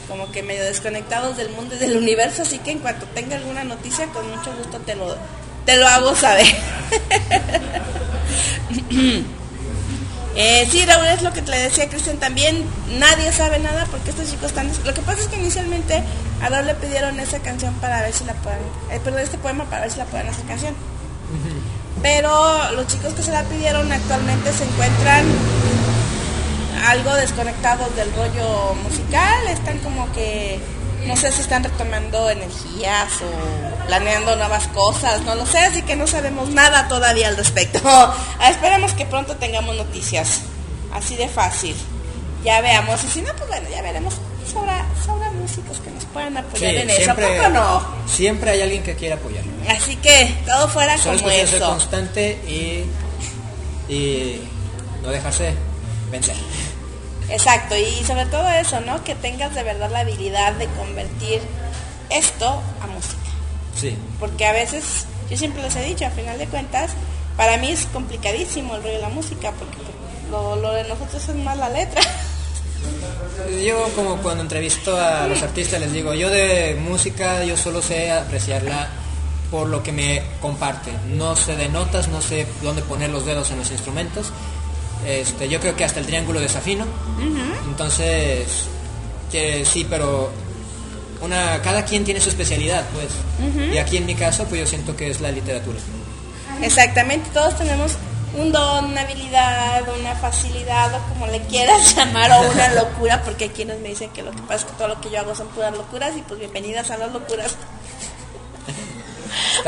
como 0.08 0.30
que 0.32 0.42
medio 0.42 0.64
desconectados 0.64 1.36
del 1.36 1.50
mundo 1.50 1.76
y 1.76 1.78
del 1.78 1.96
universo, 1.96 2.42
así 2.42 2.58
que 2.58 2.72
en 2.72 2.80
cuanto 2.80 3.06
tenga 3.06 3.36
alguna 3.36 3.64
noticia, 3.64 4.06
con 4.06 4.28
mucho 4.28 4.52
gusto 4.56 4.78
te 4.80 4.94
lo, 4.96 5.16
te 5.66 5.76
lo 5.76 5.86
hago 5.86 6.14
saber. 6.14 6.46
Eh, 10.36 10.66
sí, 10.70 10.86
Raúl, 10.86 11.06
es 11.06 11.22
lo 11.22 11.32
que 11.32 11.42
te 11.42 11.50
decía 11.50 11.88
Cristian 11.88 12.16
también. 12.18 12.64
Nadie 12.98 13.32
sabe 13.32 13.58
nada 13.58 13.84
porque 13.90 14.10
estos 14.10 14.30
chicos 14.30 14.46
están. 14.46 14.70
Lo 14.84 14.94
que 14.94 15.00
pasa 15.02 15.22
es 15.22 15.26
que 15.26 15.36
inicialmente 15.36 16.02
a 16.40 16.48
Raúl 16.48 16.66
le 16.66 16.74
pidieron 16.76 17.18
esa 17.18 17.40
canción 17.40 17.74
para 17.74 18.00
ver 18.02 18.12
si 18.14 18.24
la 18.24 18.34
pueden. 18.34 18.60
Eh, 18.92 19.00
perdón, 19.02 19.20
este 19.20 19.38
poema 19.38 19.64
para 19.64 19.82
ver 19.82 19.90
si 19.90 19.98
la 19.98 20.04
pueden 20.04 20.28
hacer 20.28 20.44
canción. 20.46 20.74
Pero 22.02 22.72
los 22.72 22.86
chicos 22.86 23.12
que 23.14 23.22
se 23.22 23.32
la 23.32 23.42
pidieron 23.44 23.90
actualmente 23.92 24.52
se 24.52 24.64
encuentran 24.64 25.24
algo 26.86 27.14
desconectados 27.14 27.94
del 27.94 28.12
rollo 28.14 28.74
musical. 28.82 29.48
Están 29.48 29.78
como 29.78 30.10
que. 30.12 30.60
No 31.06 31.16
sé 31.16 31.32
si 31.32 31.40
están 31.40 31.64
retomando 31.64 32.28
energías 32.28 33.08
o 33.22 33.86
planeando 33.86 34.36
nuevas 34.36 34.68
cosas, 34.68 35.22
no 35.22 35.34
lo 35.34 35.46
sé, 35.46 35.58
así 35.58 35.80
que 35.80 35.96
no 35.96 36.06
sabemos 36.06 36.50
nada 36.50 36.88
todavía 36.88 37.28
al 37.28 37.38
respecto. 37.38 37.80
Esperemos 38.50 38.92
que 38.92 39.06
pronto 39.06 39.34
tengamos 39.36 39.74
noticias, 39.76 40.42
así 40.92 41.16
de 41.16 41.26
fácil. 41.26 41.74
Ya 42.44 42.60
veamos, 42.60 43.02
y 43.02 43.08
si 43.08 43.22
no, 43.22 43.34
pues 43.34 43.48
bueno, 43.48 43.68
ya 43.70 43.80
veremos. 43.80 44.14
Sobra, 44.52 44.84
sobra 45.04 45.30
músicos 45.32 45.80
que 45.80 45.90
nos 45.90 45.99
puedan 46.12 46.36
apoyar 46.36 46.74
en 46.74 46.90
eso, 46.90 47.10
¿a 47.12 47.14
poco 47.14 47.48
no? 47.52 47.84
siempre 48.06 48.50
hay 48.50 48.62
alguien 48.62 48.82
que 48.82 48.94
quiera 48.96 49.16
apoyar. 49.16 49.44
Así 49.68 49.96
que 49.96 50.34
todo 50.46 50.68
fuera 50.68 50.96
Solo 50.98 51.18
como 51.18 51.30
ser 51.30 51.44
eso. 51.54 51.66
constante 51.66 52.32
y, 52.46 53.92
y 53.92 54.40
no 55.02 55.10
dejarse 55.10 55.54
vencer. 56.10 56.34
Exacto, 57.28 57.76
y 57.76 58.04
sobre 58.04 58.26
todo 58.26 58.48
eso, 58.48 58.80
¿no? 58.80 59.02
Que 59.04 59.14
tengas 59.14 59.54
de 59.54 59.62
verdad 59.62 59.90
la 59.90 60.00
habilidad 60.00 60.52
de 60.54 60.66
convertir 60.66 61.40
esto 62.10 62.60
a 62.82 62.86
música. 62.88 63.14
Sí. 63.80 63.96
Porque 64.18 64.46
a 64.46 64.52
veces, 64.52 65.06
yo 65.30 65.36
siempre 65.36 65.62
les 65.62 65.76
he 65.76 65.82
dicho, 65.84 66.04
a 66.06 66.10
final 66.10 66.38
de 66.38 66.46
cuentas, 66.46 66.90
para 67.36 67.56
mí 67.58 67.70
es 67.70 67.86
complicadísimo 67.86 68.74
el 68.74 68.82
rollo 68.82 68.94
de 68.96 69.00
la 69.02 69.08
música, 69.10 69.52
porque 69.52 69.76
lo, 70.30 70.56
lo 70.56 70.72
de 70.72 70.84
nosotros 70.84 71.28
es 71.28 71.34
más 71.36 71.56
la 71.56 71.68
letra. 71.68 72.02
Yo 73.64 73.88
como 73.96 74.16
cuando 74.18 74.42
entrevisto 74.42 74.96
a 74.96 75.26
los 75.26 75.42
artistas 75.42 75.80
les 75.80 75.92
digo, 75.92 76.14
yo 76.14 76.30
de 76.30 76.78
música 76.80 77.44
yo 77.44 77.56
solo 77.56 77.82
sé 77.82 78.10
apreciarla 78.10 78.88
por 79.50 79.68
lo 79.68 79.82
que 79.82 79.92
me 79.92 80.22
comparte. 80.40 80.92
No 81.08 81.34
sé 81.34 81.56
de 81.56 81.68
notas, 81.68 82.08
no 82.08 82.22
sé 82.22 82.46
dónde 82.62 82.82
poner 82.82 83.10
los 83.10 83.26
dedos 83.26 83.50
en 83.50 83.58
los 83.58 83.70
instrumentos. 83.70 84.32
Este, 85.06 85.48
yo 85.48 85.60
creo 85.60 85.74
que 85.74 85.84
hasta 85.84 86.00
el 86.00 86.06
triángulo 86.06 86.40
desafino. 86.40 86.86
Entonces, 87.68 88.66
que 89.32 89.64
sí, 89.64 89.86
pero 89.88 90.30
una, 91.20 91.60
cada 91.62 91.84
quien 91.84 92.04
tiene 92.04 92.20
su 92.20 92.30
especialidad, 92.30 92.84
pues. 92.94 93.08
Y 93.72 93.78
aquí 93.78 93.96
en 93.96 94.06
mi 94.06 94.14
caso, 94.14 94.44
pues 94.44 94.60
yo 94.60 94.66
siento 94.66 94.96
que 94.96 95.10
es 95.10 95.20
la 95.20 95.32
literatura. 95.32 95.78
Exactamente, 96.62 97.30
todos 97.32 97.56
tenemos 97.56 97.92
un 98.36 98.52
don, 98.52 98.86
una 98.86 99.02
habilidad, 99.02 99.82
una 99.98 100.14
facilidad, 100.16 100.94
o 100.94 101.08
como 101.08 101.26
le 101.26 101.40
quieras 101.42 101.94
llamar, 101.96 102.30
o 102.32 102.50
una 102.50 102.68
locura, 102.74 103.22
porque 103.22 103.44
hay 103.44 103.50
quienes 103.50 103.80
me 103.80 103.88
dicen 103.88 104.10
que 104.10 104.22
lo 104.22 104.30
que 104.30 104.42
pasa 104.42 104.54
es 104.56 104.64
que 104.64 104.72
todo 104.72 104.88
lo 104.88 105.00
que 105.00 105.10
yo 105.10 105.20
hago 105.20 105.34
son 105.34 105.48
puras 105.48 105.72
locuras, 105.76 106.16
y 106.16 106.22
pues 106.22 106.38
bienvenidas 106.38 106.90
a 106.90 106.96
las 106.96 107.12
locuras. 107.12 107.56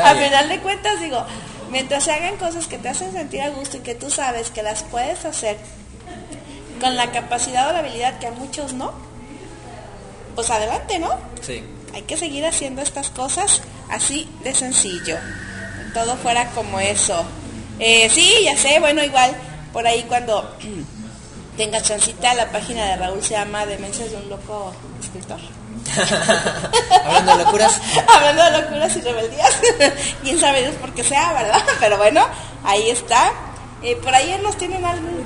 A 0.03 0.15
final 0.15 0.49
de 0.49 0.59
cuentas, 0.59 0.99
digo, 0.99 1.25
mientras 1.69 2.03
se 2.03 2.11
hagan 2.11 2.37
cosas 2.37 2.67
que 2.67 2.77
te 2.77 2.89
hacen 2.89 3.11
sentir 3.11 3.41
a 3.41 3.49
gusto 3.49 3.77
y 3.77 3.79
que 3.81 3.95
tú 3.95 4.09
sabes 4.09 4.49
que 4.49 4.63
las 4.63 4.83
puedes 4.83 5.23
hacer 5.25 5.57
con 6.81 6.95
la 6.95 7.11
capacidad 7.11 7.69
o 7.69 7.73
la 7.73 7.79
habilidad 7.79 8.19
que 8.19 8.27
a 8.27 8.31
muchos 8.31 8.73
no, 8.73 8.91
pues 10.35 10.49
adelante, 10.49 10.99
¿no? 10.99 11.17
Sí. 11.41 11.63
Hay 11.93 12.01
que 12.03 12.17
seguir 12.17 12.45
haciendo 12.45 12.81
estas 12.81 13.09
cosas 13.09 13.61
Así 13.89 14.27
de 14.43 14.55
sencillo. 14.55 15.17
Todo 15.93 16.15
fuera 16.17 16.49
como 16.51 16.79
eso. 16.79 17.23
Eh, 17.79 18.09
sí, 18.09 18.31
ya 18.43 18.55
sé, 18.57 18.79
bueno, 18.79 19.03
igual 19.03 19.31
por 19.71 19.85
ahí 19.87 20.03
cuando 20.07 20.55
tenga 21.57 21.81
chancita, 21.81 22.33
la 22.33 22.51
página 22.51 22.85
de 22.85 22.95
Raúl 22.97 23.21
se 23.23 23.31
llama 23.35 23.65
Demencias 23.65 24.11
de 24.11 24.17
un 24.17 24.29
loco 24.29 24.73
escritor. 25.01 25.39
Hablando 27.05 27.37
de 27.37 27.43
locuras. 27.43 27.81
Hablando 28.15 28.43
de 28.43 28.61
locuras 28.61 28.95
y 28.95 29.01
rebeldías. 29.01 29.59
Quién 30.23 30.39
sabe 30.39 30.61
Dios 30.61 30.75
por 30.75 30.93
qué 30.93 31.03
sea, 31.03 31.33
¿verdad? 31.33 31.61
Pero 31.79 31.97
bueno, 31.97 32.25
ahí 32.63 32.89
está. 32.89 33.31
Eh, 33.81 33.95
por 33.97 34.13
ahí 34.15 34.39
nos 34.41 34.57
tienen 34.57 34.85
algún 34.85 35.23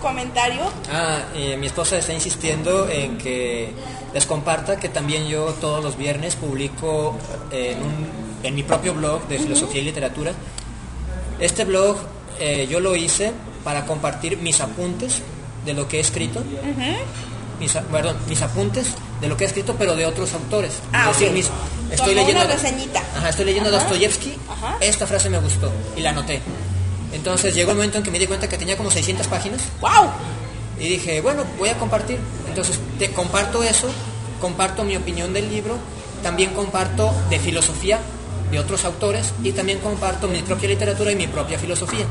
comentario. 0.00 0.62
Ah, 0.90 1.18
eh, 1.34 1.56
mi 1.56 1.66
esposa 1.68 1.96
está 1.98 2.12
insistiendo 2.12 2.88
en 2.88 3.16
que 3.18 3.72
les 4.12 4.26
comparta 4.26 4.76
que 4.76 4.88
también 4.88 5.28
yo 5.28 5.44
todos 5.60 5.82
los 5.84 5.96
viernes 5.96 6.34
publico 6.34 7.16
eh, 7.52 7.76
en, 7.76 7.82
un- 7.82 8.22
en 8.42 8.54
mi 8.56 8.64
propio 8.64 8.94
blog 8.94 9.26
de 9.28 9.38
filosofía 9.38 9.80
y 9.80 9.84
literatura. 9.84 10.32
Este 11.42 11.64
blog 11.64 11.96
eh, 12.40 12.66
yo 12.70 12.80
lo 12.80 12.96
hice 12.96 13.32
para 13.64 13.84
compartir 13.84 14.38
mis 14.38 14.60
apuntes 14.60 15.20
de 15.66 15.74
lo 15.74 15.88
que 15.88 15.98
he 15.98 16.00
escrito. 16.00 16.42
mis, 17.60 17.72
perdón, 17.72 18.16
mis 18.28 18.40
apuntes 18.42 18.86
de 19.20 19.28
lo 19.28 19.36
que 19.36 19.44
he 19.44 19.46
escrito, 19.46 19.74
pero 19.78 19.94
de 19.94 20.06
otros 20.06 20.32
autores. 20.34 20.74
Ah, 20.92 21.10
es 21.10 21.18
decir, 21.18 21.32
mis- 21.34 21.50
estoy 21.90 22.14
leyendo. 22.14 22.42
Ajá, 23.16 23.28
estoy 23.28 23.44
leyendo 23.44 23.68
Ajá. 23.70 23.78
Dostoyevsky. 23.80 24.34
Ajá. 24.50 24.76
Esta 24.80 25.06
frase 25.06 25.28
me 25.30 25.38
gustó 25.38 25.70
y 25.96 26.00
la 26.00 26.10
anoté. 26.10 26.40
Entonces 27.12 27.54
llegó 27.54 27.72
el 27.72 27.76
momento 27.76 27.98
en 27.98 28.04
que 28.04 28.10
me 28.10 28.18
di 28.18 28.26
cuenta 28.26 28.48
que 28.48 28.56
tenía 28.56 28.76
como 28.76 28.90
600 28.90 29.26
páginas 29.26 29.60
¡Wow! 29.82 30.10
y 30.80 30.88
dije, 30.88 31.20
bueno, 31.20 31.44
voy 31.58 31.68
a 31.68 31.76
compartir. 31.76 32.18
Entonces 32.48 32.78
te 32.98 33.10
comparto 33.12 33.62
eso, 33.62 33.88
comparto 34.40 34.82
mi 34.82 34.96
opinión 34.96 35.32
del 35.34 35.50
libro, 35.50 35.76
también 36.22 36.54
comparto 36.54 37.12
de 37.30 37.38
filosofía 37.38 37.98
de 38.52 38.58
otros 38.58 38.84
autores 38.84 39.32
y 39.42 39.52
también 39.52 39.78
comparto 39.78 40.28
mi 40.28 40.42
propia 40.42 40.68
literatura 40.68 41.10
y 41.10 41.16
mi 41.16 41.26
propia 41.26 41.58
filosofía. 41.58 42.04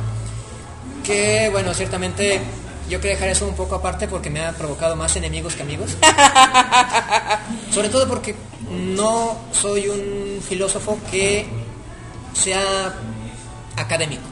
Que 1.04 1.50
bueno, 1.52 1.74
ciertamente 1.74 2.42
yo 2.90 3.00
quería 3.00 3.16
dejar 3.16 3.30
eso 3.30 3.48
un 3.48 3.56
poco 3.56 3.76
aparte 3.76 4.08
porque 4.08 4.30
me 4.32 4.44
ha 4.44 4.52
provocado 4.52 4.96
más 4.96 5.16
enemigos 5.16 5.56
que 5.56 5.62
amigos. 5.62 5.92
Sobre 7.72 7.90
todo 7.90 8.08
porque 8.08 8.36
no 8.70 9.38
soy 9.52 9.88
un 9.88 10.42
filósofo 10.42 10.98
que 11.12 11.46
sea 12.34 12.96
académico. 13.78 14.24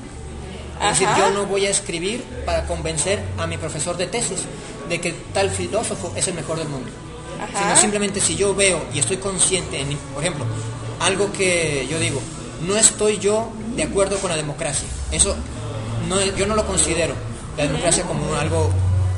Es 0.82 1.00
decir, 1.00 1.08
yo 1.18 1.30
no 1.30 1.46
voy 1.46 1.66
a 1.68 1.70
escribir 1.70 2.24
para 2.46 2.66
convencer 2.66 3.22
a 3.38 3.46
mi 3.46 3.58
profesor 3.58 3.98
de 3.98 4.08
tesis 4.08 4.40
de 4.88 5.00
que 5.00 5.12
tal 5.34 5.52
filósofo 5.52 6.12
es 6.16 6.28
el 6.28 6.34
mejor 6.34 6.58
del 6.58 6.70
mundo. 6.70 6.90
Ajá. 7.40 7.64
Sino 7.64 7.76
simplemente 7.76 8.20
si 8.20 8.36
yo 8.36 8.56
veo 8.56 8.82
y 8.94 9.00
estoy 9.00 9.18
consciente, 9.18 9.80
en, 9.80 9.96
por 10.14 10.24
ejemplo, 10.24 10.46
algo 11.00 11.32
que 11.32 11.88
yo 11.90 12.00
digo, 12.00 12.22
no 12.68 12.76
estoy 12.76 13.18
yo 13.20 13.52
de 13.76 13.84
acuerdo 13.84 14.18
con 14.20 14.30
la 14.30 14.36
democracia. 14.36 14.88
Eso 15.12 15.36
no, 16.08 16.22
yo 16.36 16.46
no 16.46 16.56
lo 16.56 16.66
considero 16.66 17.14
la 17.58 17.64
democracia 17.64 18.04
como 18.04 18.36
algo 18.36 18.70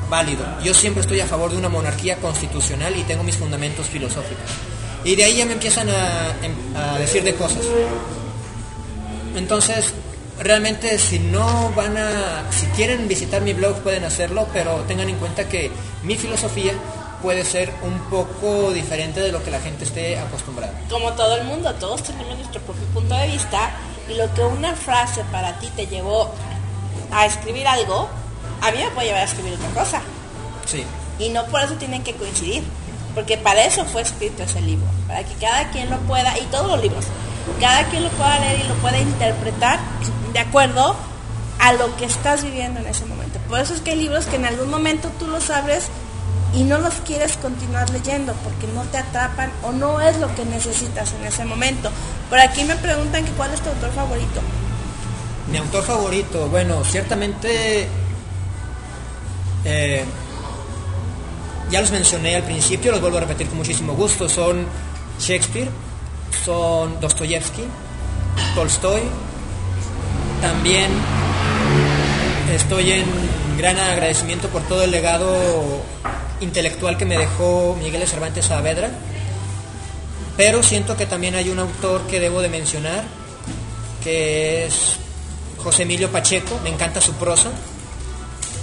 válido. 0.08 0.44
Yo 0.62 0.74
siempre 0.74 1.00
estoy 1.00 1.20
a 1.20 1.26
favor 1.26 1.50
de 1.50 1.56
una 1.56 1.68
monarquía 1.68 2.16
constitucional 2.16 2.94
y 2.96 3.02
tengo 3.02 3.22
mis 3.22 3.36
fundamentos 3.36 3.86
filosóficos. 3.86 4.44
Y 5.04 5.16
de 5.16 5.24
ahí 5.24 5.36
ya 5.38 5.46
me 5.46 5.54
empiezan 5.54 5.88
a, 5.88 6.36
em- 6.42 6.76
a 6.76 6.98
decir 6.98 7.24
de 7.24 7.34
cosas. 7.34 7.64
Entonces, 9.36 9.92
realmente 10.38 10.98
si 10.98 11.18
no 11.18 11.72
van 11.74 11.96
a, 11.96 12.44
si 12.50 12.66
quieren 12.66 13.08
visitar 13.08 13.42
mi 13.42 13.52
blog 13.54 13.76
pueden 13.82 14.04
hacerlo, 14.04 14.46
pero 14.52 14.76
tengan 14.88 15.08
en 15.08 15.16
cuenta 15.16 15.48
que 15.48 15.70
mi 16.02 16.16
filosofía 16.16 16.72
puede 17.22 17.44
ser 17.44 17.72
un 17.82 17.98
poco 18.10 18.72
diferente 18.72 19.20
de 19.20 19.32
lo 19.32 19.42
que 19.42 19.50
la 19.50 19.60
gente 19.60 19.84
esté 19.84 20.18
acostumbrada. 20.18 20.72
Como 20.90 21.12
todo 21.12 21.36
el 21.36 21.44
mundo, 21.44 21.72
todos 21.76 22.02
tenemos 22.02 22.36
nuestro 22.36 22.60
propio 22.62 22.84
punto 22.88 23.14
de 23.14 23.28
vista 23.28 23.70
y 24.08 24.14
lo 24.14 24.32
que 24.34 24.42
una 24.42 24.74
frase 24.74 25.22
para 25.30 25.58
ti 25.58 25.68
te 25.76 25.86
llevó 25.86 26.30
a 27.12 27.26
escribir 27.26 27.66
algo, 27.66 28.08
a 28.60 28.70
mí 28.70 28.78
me 28.78 28.90
puede 28.90 29.06
llevar 29.08 29.22
a 29.22 29.24
escribir 29.24 29.54
otra 29.54 29.68
cosa. 29.82 30.02
Sí. 30.66 30.84
Y 31.18 31.28
no 31.28 31.44
por 31.46 31.62
eso 31.62 31.74
tienen 31.74 32.02
que 32.02 32.14
coincidir, 32.14 32.64
porque 33.14 33.38
para 33.38 33.64
eso 33.64 33.84
fue 33.84 34.02
escrito 34.02 34.42
ese 34.42 34.60
libro, 34.60 34.86
para 35.06 35.22
que 35.24 35.34
cada 35.34 35.70
quien 35.70 35.90
lo 35.90 35.98
pueda, 36.00 36.36
y 36.38 36.42
todos 36.46 36.66
los 36.66 36.82
libros, 36.82 37.04
cada 37.60 37.84
quien 37.88 38.02
lo 38.02 38.10
pueda 38.10 38.38
leer 38.40 38.60
y 38.64 38.68
lo 38.68 38.74
pueda 38.76 38.98
interpretar 38.98 39.78
de 40.32 40.38
acuerdo 40.38 40.96
a 41.58 41.72
lo 41.74 41.94
que 41.96 42.06
estás 42.06 42.42
viviendo 42.42 42.80
en 42.80 42.86
ese 42.86 43.04
momento. 43.04 43.38
Por 43.48 43.60
eso 43.60 43.74
es 43.74 43.80
que 43.80 43.92
hay 43.92 43.98
libros 43.98 44.26
que 44.26 44.36
en 44.36 44.46
algún 44.46 44.70
momento 44.70 45.10
tú 45.18 45.28
los 45.28 45.50
abres 45.50 45.88
y 46.54 46.64
no 46.64 46.78
los 46.78 46.94
quieres 47.06 47.36
continuar 47.36 47.88
leyendo 47.90 48.34
porque 48.44 48.66
no 48.74 48.82
te 48.84 48.98
atrapan 48.98 49.50
o 49.62 49.72
no 49.72 50.00
es 50.00 50.18
lo 50.18 50.34
que 50.34 50.44
necesitas 50.44 51.12
en 51.14 51.26
ese 51.26 51.44
momento. 51.44 51.90
Por 52.28 52.38
aquí 52.38 52.64
me 52.64 52.76
preguntan 52.76 53.24
que 53.24 53.30
cuál 53.32 53.52
es 53.54 53.60
tu 53.60 53.70
autor 53.70 53.90
favorito. 53.92 54.40
Mi 55.50 55.58
autor 55.58 55.82
favorito, 55.82 56.48
bueno, 56.48 56.84
ciertamente 56.84 57.88
eh, 59.64 60.04
ya 61.70 61.80
los 61.80 61.90
mencioné 61.90 62.36
al 62.36 62.42
principio, 62.42 62.92
los 62.92 63.00
vuelvo 63.00 63.16
a 63.16 63.20
repetir 63.20 63.48
con 63.48 63.58
muchísimo 63.58 63.94
gusto. 63.94 64.28
Son 64.28 64.66
Shakespeare, 65.18 65.70
son 66.44 67.00
Dostoyevsky, 67.00 67.62
Tolstoy. 68.54 69.00
También 70.42 70.90
estoy 72.52 72.92
en 72.92 73.04
gran 73.56 73.78
agradecimiento 73.78 74.48
por 74.48 74.62
todo 74.62 74.84
el 74.84 74.90
legado 74.90 75.82
intelectual 76.42 76.98
que 76.98 77.04
me 77.04 77.16
dejó 77.16 77.76
Miguel 77.78 78.00
de 78.00 78.06
Cervantes 78.06 78.46
Saavedra. 78.46 78.90
Pero 80.36 80.62
siento 80.62 80.96
que 80.96 81.06
también 81.06 81.34
hay 81.34 81.50
un 81.50 81.58
autor 81.58 82.06
que 82.06 82.20
debo 82.20 82.40
de 82.40 82.48
mencionar, 82.48 83.04
que 84.02 84.66
es 84.66 84.96
José 85.58 85.82
Emilio 85.82 86.10
Pacheco, 86.10 86.58
me 86.62 86.70
encanta 86.70 87.00
su 87.00 87.12
prosa. 87.14 87.50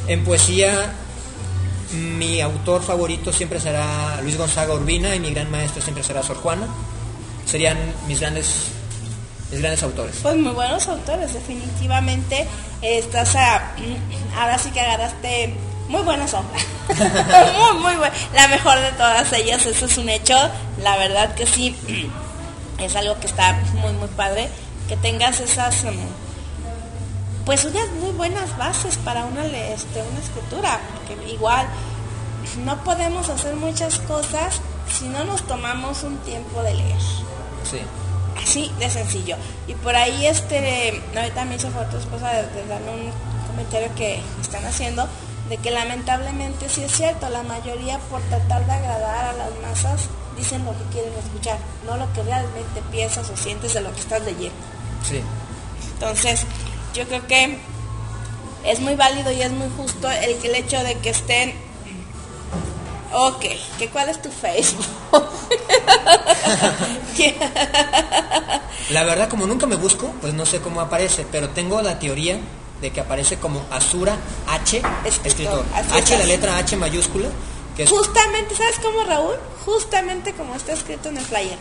En 0.07 0.23
poesía, 0.23 0.91
mi 1.93 2.41
autor 2.41 2.81
favorito 2.83 3.31
siempre 3.31 3.59
será 3.59 4.19
Luis 4.21 4.37
Gonzaga 4.37 4.73
Urbina 4.73 5.15
y 5.15 5.19
mi 5.19 5.31
gran 5.31 5.49
maestro 5.51 5.81
siempre 5.81 6.03
será 6.03 6.23
Sor 6.23 6.37
Juana. 6.37 6.67
Serían 7.45 7.77
mis 8.07 8.19
grandes, 8.19 8.65
mis 9.51 9.61
grandes 9.61 9.83
autores. 9.83 10.15
Pues 10.21 10.35
muy 10.35 10.53
buenos 10.53 10.87
autores, 10.87 11.33
definitivamente. 11.33 12.47
Estás 12.81 13.35
a, 13.35 13.75
ahora 14.37 14.57
sí 14.57 14.71
que 14.71 14.81
agarraste 14.81 15.53
muy 15.89 16.03
buenas 16.03 16.33
obras. 16.33 16.65
muy, 17.57 17.81
muy 17.81 17.95
buena. 17.95 18.15
La 18.33 18.47
mejor 18.47 18.79
de 18.79 18.91
todas 18.91 19.33
ellas, 19.33 19.65
eso 19.65 19.85
es 19.85 19.97
un 19.97 20.07
hecho. 20.07 20.37
La 20.81 20.97
verdad 20.97 21.33
que 21.33 21.45
sí, 21.45 21.75
es 22.79 22.95
algo 22.95 23.19
que 23.19 23.27
está 23.27 23.59
muy, 23.73 23.91
muy 23.93 24.07
padre. 24.09 24.49
Que 24.87 24.95
tengas 24.97 25.39
esas, 25.39 25.83
mm, 25.83 27.45
pues 27.45 27.65
unas 27.65 27.89
muy 28.01 28.11
buenas 28.11 28.55
bases 28.57 28.97
para 28.97 29.25
una, 29.25 29.45
este, 29.45 30.01
una 30.03 30.19
escritura. 30.19 30.79
Porque 30.93 31.31
igual 31.31 31.67
no 32.63 32.83
podemos 32.83 33.29
hacer 33.29 33.55
muchas 33.55 33.99
cosas 33.99 34.61
si 34.91 35.07
no 35.07 35.23
nos 35.23 35.41
tomamos 35.47 36.03
un 36.03 36.17
tiempo 36.19 36.61
de 36.61 36.75
leer. 36.75 37.01
Sí. 37.63 37.79
Así 38.41 38.71
de 38.77 38.89
sencillo. 38.91 39.37
Y 39.67 39.73
por 39.73 39.95
ahí, 39.95 40.27
este, 40.27 41.01
ahorita 41.15 41.45
me 41.45 41.55
hizo 41.55 41.67
tu 41.67 41.97
esposa 41.97 42.29
de, 42.29 42.43
de 42.43 42.67
darme 42.67 42.91
un 42.91 43.11
comentario 43.47 43.89
que 43.95 44.21
están 44.39 44.63
haciendo, 44.65 45.07
de 45.49 45.57
que 45.57 45.71
lamentablemente 45.71 46.69
sí 46.69 46.83
es 46.83 46.91
cierto, 46.91 47.27
la 47.29 47.43
mayoría 47.43 47.97
por 48.09 48.21
tratar 48.21 48.65
de 48.65 48.71
agradar 48.71 49.25
a 49.25 49.33
las 49.33 49.49
masas 49.61 50.07
dicen 50.37 50.63
lo 50.63 50.71
que 50.71 50.83
quieren 50.93 51.11
escuchar, 51.13 51.57
no 51.85 51.97
lo 51.97 52.11
que 52.13 52.23
realmente 52.23 52.81
piensas 52.91 53.29
o 53.29 53.35
sientes 53.35 53.73
de 53.73 53.81
lo 53.81 53.91
que 53.93 53.99
estás 53.99 54.23
leyendo. 54.23 54.55
Sí. 55.07 55.21
Entonces, 55.93 56.45
yo 56.93 57.05
creo 57.07 57.25
que 57.27 57.57
es 58.63 58.79
muy 58.79 58.95
válido 58.95 59.31
y 59.31 59.41
es 59.41 59.51
muy 59.51 59.67
justo 59.75 60.09
el, 60.09 60.37
el 60.43 60.55
hecho 60.55 60.81
de 60.83 60.95
que 60.99 61.09
estén... 61.09 61.53
Ok, 63.11 63.43
¿que 63.79 63.89
¿cuál 63.89 64.07
es 64.09 64.21
tu 64.21 64.29
Facebook? 64.29 64.85
La 68.91 69.03
verdad, 69.03 69.29
como 69.29 69.47
nunca 69.47 69.65
me 69.65 69.75
busco, 69.75 70.13
pues 70.21 70.35
no 70.35 70.45
sé 70.45 70.61
cómo 70.61 70.79
aparece, 70.79 71.25
pero 71.31 71.49
tengo 71.49 71.81
la 71.81 71.97
teoría 71.97 72.39
de 72.81 72.91
que 72.91 73.01
aparece 73.01 73.37
como 73.37 73.65
Asura 73.71 74.17
H, 74.47 74.77
Escritor, 75.05 75.25
escritor. 75.25 75.65
así 75.73 75.91
H, 75.97 76.17
la 76.17 76.25
letra 76.25 76.57
H 76.57 76.77
mayúscula, 76.77 77.27
que 77.75 77.83
es... 77.83 77.89
Justamente, 77.89 78.55
¿sabes 78.55 78.75
cómo, 78.81 79.03
Raúl? 79.03 79.35
Justamente 79.65 80.33
como 80.33 80.55
está 80.55 80.73
escrito 80.73 81.09
en 81.09 81.17
el 81.17 81.25
flyer. 81.25 81.57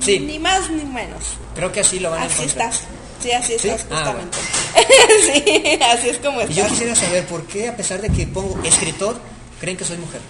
Sí. 0.00 0.20
Ni 0.20 0.38
más 0.38 0.70
ni 0.70 0.84
menos. 0.84 1.24
Creo 1.54 1.72
que 1.72 1.80
así 1.80 1.98
lo 1.98 2.10
van 2.10 2.22
a 2.22 2.24
Así 2.26 2.42
encontrar. 2.42 2.70
estás. 2.70 2.88
Sí, 3.22 3.32
así 3.32 3.58
¿Sí? 3.58 3.68
estás, 3.68 3.86
Ah, 3.90 4.04
justamente. 4.04 4.38
sí, 5.24 5.78
así 5.82 6.08
es 6.10 6.18
como 6.18 6.40
Y 6.42 6.54
yo 6.54 6.66
quisiera 6.68 6.94
saber 6.94 7.26
por 7.26 7.44
qué, 7.46 7.68
a 7.68 7.76
pesar 7.76 8.00
de 8.00 8.10
que 8.10 8.26
pongo 8.26 8.58
escritor, 8.62 9.18
creen 9.60 9.76
que 9.76 9.84
soy 9.84 9.96
mujer. 9.96 10.20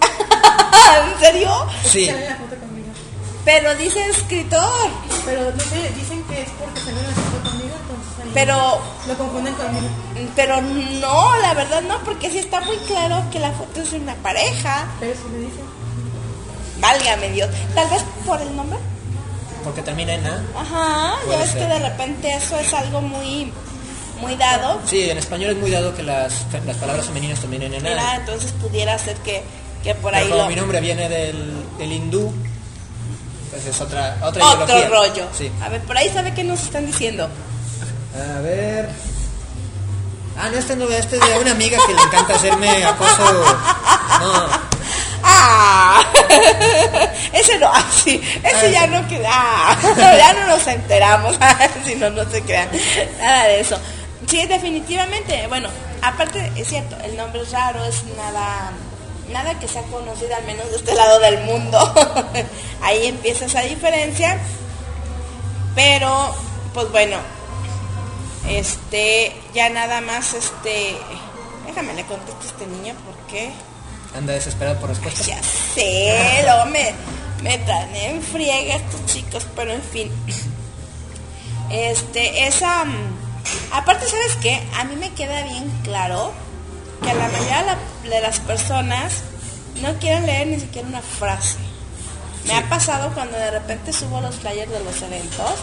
¿En 1.14 1.20
serio? 1.20 1.50
Sí. 1.88 2.10
Pero 3.44 3.74
dice 3.76 4.04
escritor. 4.10 4.90
Pero 5.24 5.52
no 5.52 5.60
sé, 5.60 5.90
dicen 5.96 6.22
que 6.24 6.42
es 6.42 6.48
porque 6.58 6.80
salió 6.80 7.02
la 7.02 7.05
Pero, 8.36 8.80
lo 9.08 9.14
confunden 9.16 9.54
conmigo. 9.54 9.86
pero 10.36 10.60
no, 10.60 11.36
la 11.40 11.54
verdad 11.54 11.80
no, 11.82 11.98
porque 12.04 12.30
sí 12.30 12.38
está 12.38 12.60
muy 12.60 12.76
claro 12.78 13.24
que 13.32 13.38
la 13.40 13.50
foto 13.52 13.80
es 13.80 13.90
de 13.92 13.98
una 13.98 14.14
pareja. 14.16 14.86
Pero 15.00 15.14
si 15.14 15.24
me 15.28 15.38
dicen. 15.38 15.64
Válgame 16.80 17.30
Dios. 17.30 17.48
Tal 17.74 17.88
vez 17.88 18.02
por 18.26 18.40
el 18.40 18.54
nombre. 18.54 18.78
porque 19.64 19.82
termina 19.82 20.14
en 20.14 20.26
A. 20.26 20.42
Ajá, 20.54 21.14
ya 21.30 21.36
ves 21.38 21.50
que 21.52 21.66
de 21.66 21.78
repente 21.78 22.34
eso 22.34 22.56
es 22.58 22.72
algo 22.74 23.00
muy, 23.00 23.50
muy 24.20 24.36
dado. 24.36 24.78
Sí, 24.86 25.08
en 25.10 25.18
español 25.18 25.52
es 25.52 25.56
muy 25.56 25.70
dado 25.70 25.94
que 25.96 26.02
las, 26.02 26.44
las 26.66 26.76
palabras 26.76 27.06
femeninas 27.06 27.40
terminen 27.40 27.72
en 27.74 27.82
Mira, 27.82 28.12
A. 28.12 28.16
entonces 28.16 28.52
pudiera 28.52 28.98
ser 28.98 29.16
que, 29.18 29.42
que 29.82 29.94
por 29.94 30.12
Pero 30.12 30.22
ahí 30.24 30.30
como 30.30 30.42
lo... 30.42 30.48
mi 30.48 30.56
nombre 30.56 30.80
viene 30.80 31.08
del, 31.08 31.64
del 31.78 31.90
hindú, 31.92 32.32
pues 33.50 33.64
es 33.66 33.80
otra, 33.80 34.18
otra 34.22 34.44
Otro 34.46 34.64
ideología. 34.78 34.88
rollo. 34.88 35.26
Sí. 35.36 35.50
A 35.62 35.68
ver, 35.70 35.80
por 35.82 35.96
ahí 35.96 36.10
sabe 36.10 36.34
qué 36.34 36.44
nos 36.44 36.60
están 36.62 36.84
diciendo. 36.86 37.28
A 38.16 38.40
ver. 38.40 38.88
Ah, 40.38 40.48
no, 40.50 40.58
este 40.58 40.76
no, 40.76 40.88
este 40.88 41.16
es 41.16 41.26
de 41.26 41.38
una 41.38 41.52
amiga 41.52 41.78
que 41.86 41.94
le 41.94 42.02
encanta 42.02 42.34
hacerme 42.34 42.84
acoso. 42.84 43.32
No, 44.20 44.66
¡Ah! 45.22 46.04
ese 47.32 47.58
no, 47.58 47.68
ah, 47.72 47.84
sí, 47.90 48.20
ese 48.42 48.70
ya 48.70 48.86
no 48.86 49.06
queda. 49.08 49.28
ah, 49.30 49.76
ya 49.96 50.32
no 50.34 50.46
nos 50.46 50.66
enteramos. 50.66 51.38
si 51.84 51.94
no, 51.96 52.10
no 52.10 52.28
se 52.30 52.42
crean. 52.42 52.68
Nada 53.18 53.44
de 53.44 53.60
eso. 53.60 53.78
Sí, 54.28 54.46
definitivamente. 54.46 55.46
Bueno, 55.48 55.68
aparte, 56.02 56.52
es 56.56 56.68
cierto, 56.68 56.96
el 57.04 57.16
nombre 57.16 57.42
es 57.42 57.52
raro, 57.52 57.84
es 57.84 58.04
nada. 58.16 58.72
Nada 59.30 59.58
que 59.58 59.66
sea 59.66 59.82
conocido, 59.82 60.36
al 60.36 60.44
menos 60.44 60.70
de 60.70 60.76
este 60.76 60.94
lado 60.94 61.18
del 61.18 61.38
mundo. 61.40 61.78
Ahí 62.82 63.06
empieza 63.06 63.46
esa 63.46 63.62
diferencia. 63.62 64.38
Pero, 65.74 66.34
pues 66.72 66.90
bueno, 66.92 67.16
este, 68.48 69.32
ya 69.54 69.68
nada 69.70 70.00
más, 70.00 70.34
este, 70.34 70.96
déjame 71.66 71.94
le 71.94 72.04
contesto 72.04 72.40
a 72.42 72.46
este 72.46 72.66
niño 72.66 72.94
porque 73.04 73.50
anda 74.16 74.32
desesperado 74.32 74.78
por 74.80 74.90
respuesta. 74.90 75.24
ya 75.24 75.40
sé, 75.42 76.42
luego 76.44 76.66
me, 76.66 76.94
me 77.42 77.58
traen 77.58 77.94
en 77.96 78.22
friega 78.22 78.76
estos 78.76 79.04
chicos, 79.06 79.46
pero 79.54 79.72
en 79.72 79.82
fin. 79.82 80.10
Este, 81.70 82.46
esa, 82.46 82.84
aparte, 83.72 84.06
¿sabes 84.06 84.36
qué? 84.40 84.62
A 84.78 84.84
mí 84.84 84.96
me 84.96 85.12
queda 85.12 85.42
bien 85.42 85.70
claro 85.82 86.32
que 87.02 87.12
la 87.12 87.28
mayoría 87.28 87.78
de 88.04 88.20
las 88.20 88.38
personas 88.40 89.22
no 89.82 89.94
quieren 89.98 90.26
leer 90.26 90.46
ni 90.46 90.60
siquiera 90.60 90.88
una 90.88 91.02
frase. 91.02 91.58
Me 92.46 92.54
ha 92.54 92.68
pasado 92.68 93.12
cuando 93.12 93.36
de 93.36 93.50
repente 93.50 93.92
subo 93.92 94.20
los 94.20 94.36
flyers 94.36 94.70
de 94.70 94.82
los 94.84 95.02
eventos, 95.02 95.54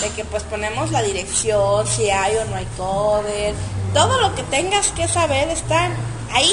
de 0.00 0.10
que 0.10 0.24
pues 0.24 0.42
ponemos 0.44 0.90
la 0.90 1.02
dirección, 1.02 1.86
si 1.86 2.10
hay 2.10 2.36
o 2.36 2.44
no 2.46 2.56
hay 2.56 2.66
cover, 2.76 3.54
todo 3.94 4.20
lo 4.20 4.34
que 4.34 4.42
tengas 4.44 4.88
que 4.88 5.06
saber 5.08 5.48
está 5.48 5.88
ahí. 6.32 6.52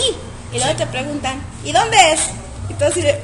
Y 0.52 0.58
luego 0.58 0.76
te 0.76 0.88
preguntan, 0.88 1.42
¿y 1.64 1.72
dónde 1.72 1.98
es? 2.14 2.22
Y 2.70 2.74
tú 2.74 2.86
así 2.86 3.02
de... 3.02 3.24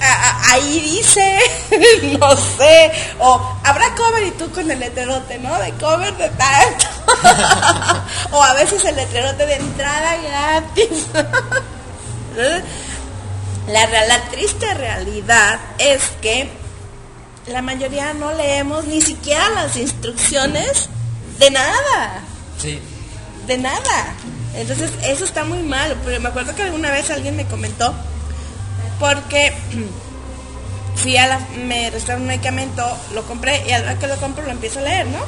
"A- 0.00 0.28
a- 0.28 0.52
Ahí 0.52 0.80
dice, 0.80 1.38
no 2.18 2.34
sé, 2.36 2.90
o 3.18 3.56
habrá 3.64 3.94
cover 3.94 4.22
y 4.26 4.30
tú 4.32 4.50
con 4.50 4.70
el 4.70 4.78
letrerote, 4.80 5.38
¿no? 5.38 5.58
De 5.58 5.72
cover 5.72 6.16
de 6.16 6.28
tanto. 6.30 6.86
o 8.32 8.42
a 8.42 8.54
veces 8.54 8.82
el 8.84 8.96
letrerote 8.96 9.44
de 9.46 9.54
entrada 9.56 10.16
gratis. 10.22 11.06
La, 13.66 13.84
real- 13.86 14.08
la 14.08 14.22
triste 14.30 14.72
realidad 14.74 15.58
es 15.78 16.02
que 16.22 16.50
la 17.50 17.62
mayoría 17.62 18.12
no 18.14 18.32
leemos 18.32 18.84
ni 18.86 19.00
siquiera 19.00 19.48
las 19.50 19.76
instrucciones 19.76 20.88
de 21.38 21.50
nada, 21.50 22.20
Sí. 22.60 22.80
de 23.46 23.58
nada. 23.58 24.14
Entonces 24.54 24.90
eso 25.02 25.24
está 25.24 25.44
muy 25.44 25.62
mal, 25.62 25.96
pero 26.04 26.20
me 26.20 26.28
acuerdo 26.28 26.54
que 26.54 26.62
alguna 26.62 26.90
vez 26.90 27.10
alguien 27.10 27.36
me 27.36 27.46
comentó, 27.46 27.94
porque 28.98 29.52
fui 30.96 31.16
a 31.16 31.26
la, 31.26 31.38
me 31.66 31.90
recetaron 31.90 32.22
un 32.22 32.28
medicamento, 32.28 32.84
lo 33.14 33.24
compré 33.24 33.62
y 33.68 33.72
a 33.72 33.78
la 33.78 33.84
hora 33.92 33.98
que 33.98 34.06
lo 34.08 34.16
compro 34.16 34.44
lo 34.44 34.50
empiezo 34.50 34.80
a 34.80 34.82
leer, 34.82 35.06
¿no? 35.06 35.18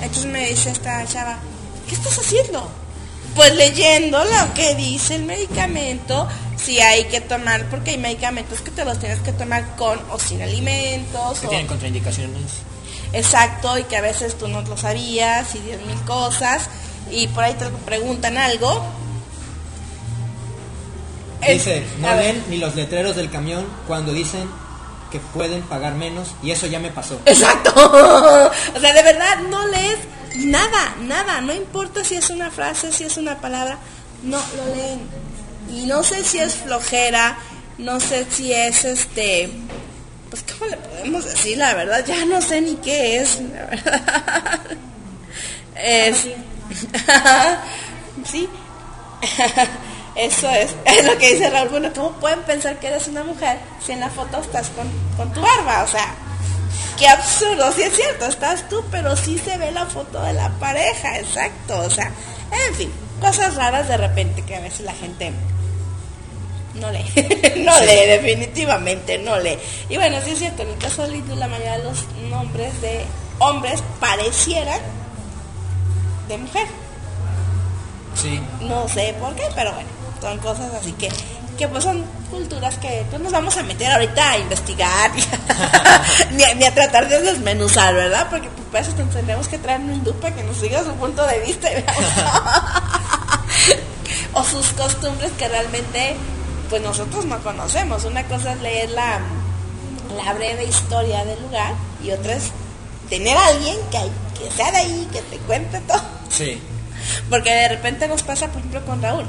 Entonces 0.00 0.26
me 0.26 0.46
dice 0.48 0.70
esta 0.70 1.04
chava, 1.06 1.38
¿qué 1.88 1.94
estás 1.94 2.18
haciendo? 2.18 2.68
Pues 3.34 3.54
leyendo 3.54 4.22
lo 4.22 4.54
que 4.54 4.74
dice 4.74 5.14
el 5.16 5.24
medicamento, 5.24 6.28
si 6.62 6.80
hay 6.80 7.04
que 7.04 7.20
tomar, 7.20 7.68
porque 7.70 7.92
hay 7.92 7.98
medicamentos 7.98 8.60
que 8.60 8.70
te 8.70 8.84
los 8.84 8.98
tienes 8.98 9.20
que 9.20 9.32
tomar 9.32 9.74
con 9.76 9.98
o 10.10 10.18
sin 10.18 10.42
alimentos. 10.42 11.40
Que 11.40 11.46
o- 11.46 11.50
tienen 11.50 11.66
contraindicaciones. 11.66 12.42
Exacto, 13.14 13.78
y 13.78 13.84
que 13.84 13.96
a 13.96 14.00
veces 14.02 14.36
tú 14.38 14.48
no 14.48 14.60
lo 14.62 14.76
sabías 14.76 15.54
y 15.54 15.58
diez 15.60 15.80
mil 15.86 16.00
cosas, 16.02 16.68
y 17.10 17.26
por 17.28 17.44
ahí 17.44 17.54
te 17.54 17.66
preguntan 17.84 18.36
algo. 18.38 18.84
Dice, 21.46 21.78
Es- 21.78 21.98
no 21.98 22.08
a 22.08 22.14
ver. 22.14 22.34
leen 22.34 22.44
ni 22.50 22.56
los 22.58 22.74
letreros 22.74 23.16
del 23.16 23.30
camión 23.30 23.66
cuando 23.86 24.12
dicen 24.12 24.48
que 25.10 25.18
pueden 25.18 25.62
pagar 25.62 25.94
menos 25.94 26.28
y 26.42 26.52
eso 26.52 26.66
ya 26.66 26.78
me 26.78 26.90
pasó. 26.90 27.20
Exacto. 27.26 27.72
o 28.76 28.80
sea, 28.80 28.92
de 28.92 29.02
verdad 29.02 29.38
no 29.50 29.66
lees 29.68 29.98
nada, 30.36 30.96
nada. 31.00 31.40
No 31.40 31.52
importa 31.52 32.04
si 32.04 32.16
es 32.16 32.30
una 32.30 32.50
frase, 32.50 32.92
si 32.92 33.04
es 33.04 33.16
una 33.16 33.40
palabra, 33.40 33.78
no 34.22 34.38
lo 34.56 34.74
leen. 34.74 35.00
Y 35.70 35.86
no 35.86 36.02
sé 36.02 36.24
si 36.24 36.38
es 36.38 36.54
flojera, 36.54 37.38
no 37.78 38.00
sé 38.00 38.26
si 38.30 38.52
es 38.52 38.84
este. 38.84 39.50
Pues, 40.30 40.44
¿cómo 40.52 40.70
le 40.70 40.76
podemos 40.76 41.24
decir? 41.24 41.58
La 41.58 41.74
verdad, 41.74 42.04
ya 42.04 42.24
no 42.24 42.40
sé 42.40 42.60
ni 42.60 42.76
qué 42.76 43.18
es. 43.20 43.40
La 43.40 43.66
verdad. 43.66 44.60
Es. 45.76 46.26
sí. 48.30 48.48
Eso 50.14 50.48
es, 50.50 50.74
es 50.84 51.04
lo 51.06 51.16
que 51.16 51.32
dice 51.32 51.48
Raúl. 51.50 51.68
Bueno, 51.68 51.90
¿cómo 51.94 52.12
pueden 52.12 52.42
pensar 52.42 52.78
que 52.78 52.88
eres 52.88 53.08
una 53.08 53.24
mujer 53.24 53.58
si 53.84 53.92
en 53.92 54.00
la 54.00 54.10
foto 54.10 54.40
estás 54.40 54.68
con, 54.70 54.88
con 55.16 55.32
tu 55.32 55.40
barba? 55.40 55.82
O 55.84 55.86
sea, 55.86 56.14
qué 56.98 57.08
absurdo. 57.08 57.72
Sí 57.72 57.82
es 57.82 57.94
cierto, 57.94 58.26
estás 58.26 58.68
tú, 58.68 58.84
pero 58.90 59.16
sí 59.16 59.38
se 59.38 59.56
ve 59.58 59.70
la 59.72 59.86
foto 59.86 60.22
de 60.22 60.32
la 60.32 60.50
pareja, 60.50 61.18
exacto. 61.18 61.80
O 61.80 61.90
sea, 61.90 62.10
en 62.68 62.74
fin, 62.74 62.92
cosas 63.20 63.54
raras 63.54 63.88
de 63.88 63.96
repente 63.96 64.42
que 64.42 64.56
a 64.56 64.60
veces 64.60 64.80
la 64.80 64.94
gente 64.94 65.32
no 66.74 66.90
lee. 66.90 67.04
no 67.64 67.80
lee, 67.80 68.06
definitivamente 68.06 69.18
no 69.18 69.38
lee. 69.38 69.58
Y 69.88 69.96
bueno, 69.96 70.18
sí 70.24 70.30
es 70.30 70.38
cierto, 70.38 70.62
en 70.62 70.70
el 70.70 70.78
caso 70.78 71.06
de 71.06 71.36
la 71.36 71.48
mayoría 71.48 71.78
de 71.78 71.84
los 71.84 72.04
nombres 72.30 72.80
de 72.80 73.04
hombres 73.38 73.82
parecieran 74.00 74.80
de 76.28 76.38
mujer. 76.38 76.66
Sí. 78.14 78.40
No 78.60 78.88
sé 78.88 79.14
por 79.18 79.34
qué, 79.34 79.44
pero 79.54 79.72
bueno, 79.72 79.88
son 80.20 80.38
cosas 80.38 80.72
así 80.74 80.92
que, 80.92 81.08
que 81.62 81.68
pues 81.68 81.84
son 81.84 82.04
culturas 82.28 82.76
que 82.78 83.06
pues 83.08 83.22
nos 83.22 83.30
vamos 83.30 83.56
a 83.56 83.62
meter 83.62 83.92
ahorita 83.92 84.32
a 84.32 84.38
investigar 84.38 85.12
ni, 86.32 86.42
a, 86.42 86.54
ni 86.56 86.64
a 86.64 86.74
tratar 86.74 87.08
de 87.08 87.20
desmenuzar, 87.20 87.94
¿verdad? 87.94 88.26
Porque 88.30 88.48
pues 88.48 88.66
para 88.72 88.84
eso 88.84 88.92
tendremos 88.96 89.46
que 89.46 89.58
traer 89.58 89.80
un 89.80 89.94
hindú 89.94 90.12
para 90.14 90.34
que 90.34 90.42
nos 90.42 90.60
diga 90.60 90.82
su 90.82 90.90
punto 90.94 91.24
de 91.24 91.38
vista 91.38 91.68
o 94.34 94.42
sus 94.42 94.72
costumbres 94.72 95.30
que 95.38 95.46
realmente 95.46 96.16
pues 96.68 96.82
nosotros 96.82 97.26
no 97.26 97.40
conocemos. 97.44 98.04
Una 98.06 98.24
cosa 98.24 98.54
es 98.54 98.60
leer 98.60 98.90
la, 98.90 99.20
la 100.16 100.32
breve 100.32 100.64
historia 100.64 101.24
del 101.24 101.40
lugar 101.42 101.74
y 102.02 102.10
otra 102.10 102.34
es 102.34 102.50
tener 103.08 103.36
a 103.36 103.46
alguien 103.46 103.76
que, 103.92 104.00
que 104.42 104.50
sea 104.50 104.72
de 104.72 104.78
ahí, 104.78 105.08
que 105.12 105.22
te 105.22 105.38
cuente 105.38 105.78
todo. 105.82 106.02
Sí. 106.28 106.60
Porque 107.30 107.52
de 107.52 107.68
repente 107.68 108.08
nos 108.08 108.24
pasa, 108.24 108.48
por 108.48 108.58
ejemplo, 108.58 108.84
con 108.84 109.00
Raúl. 109.00 109.26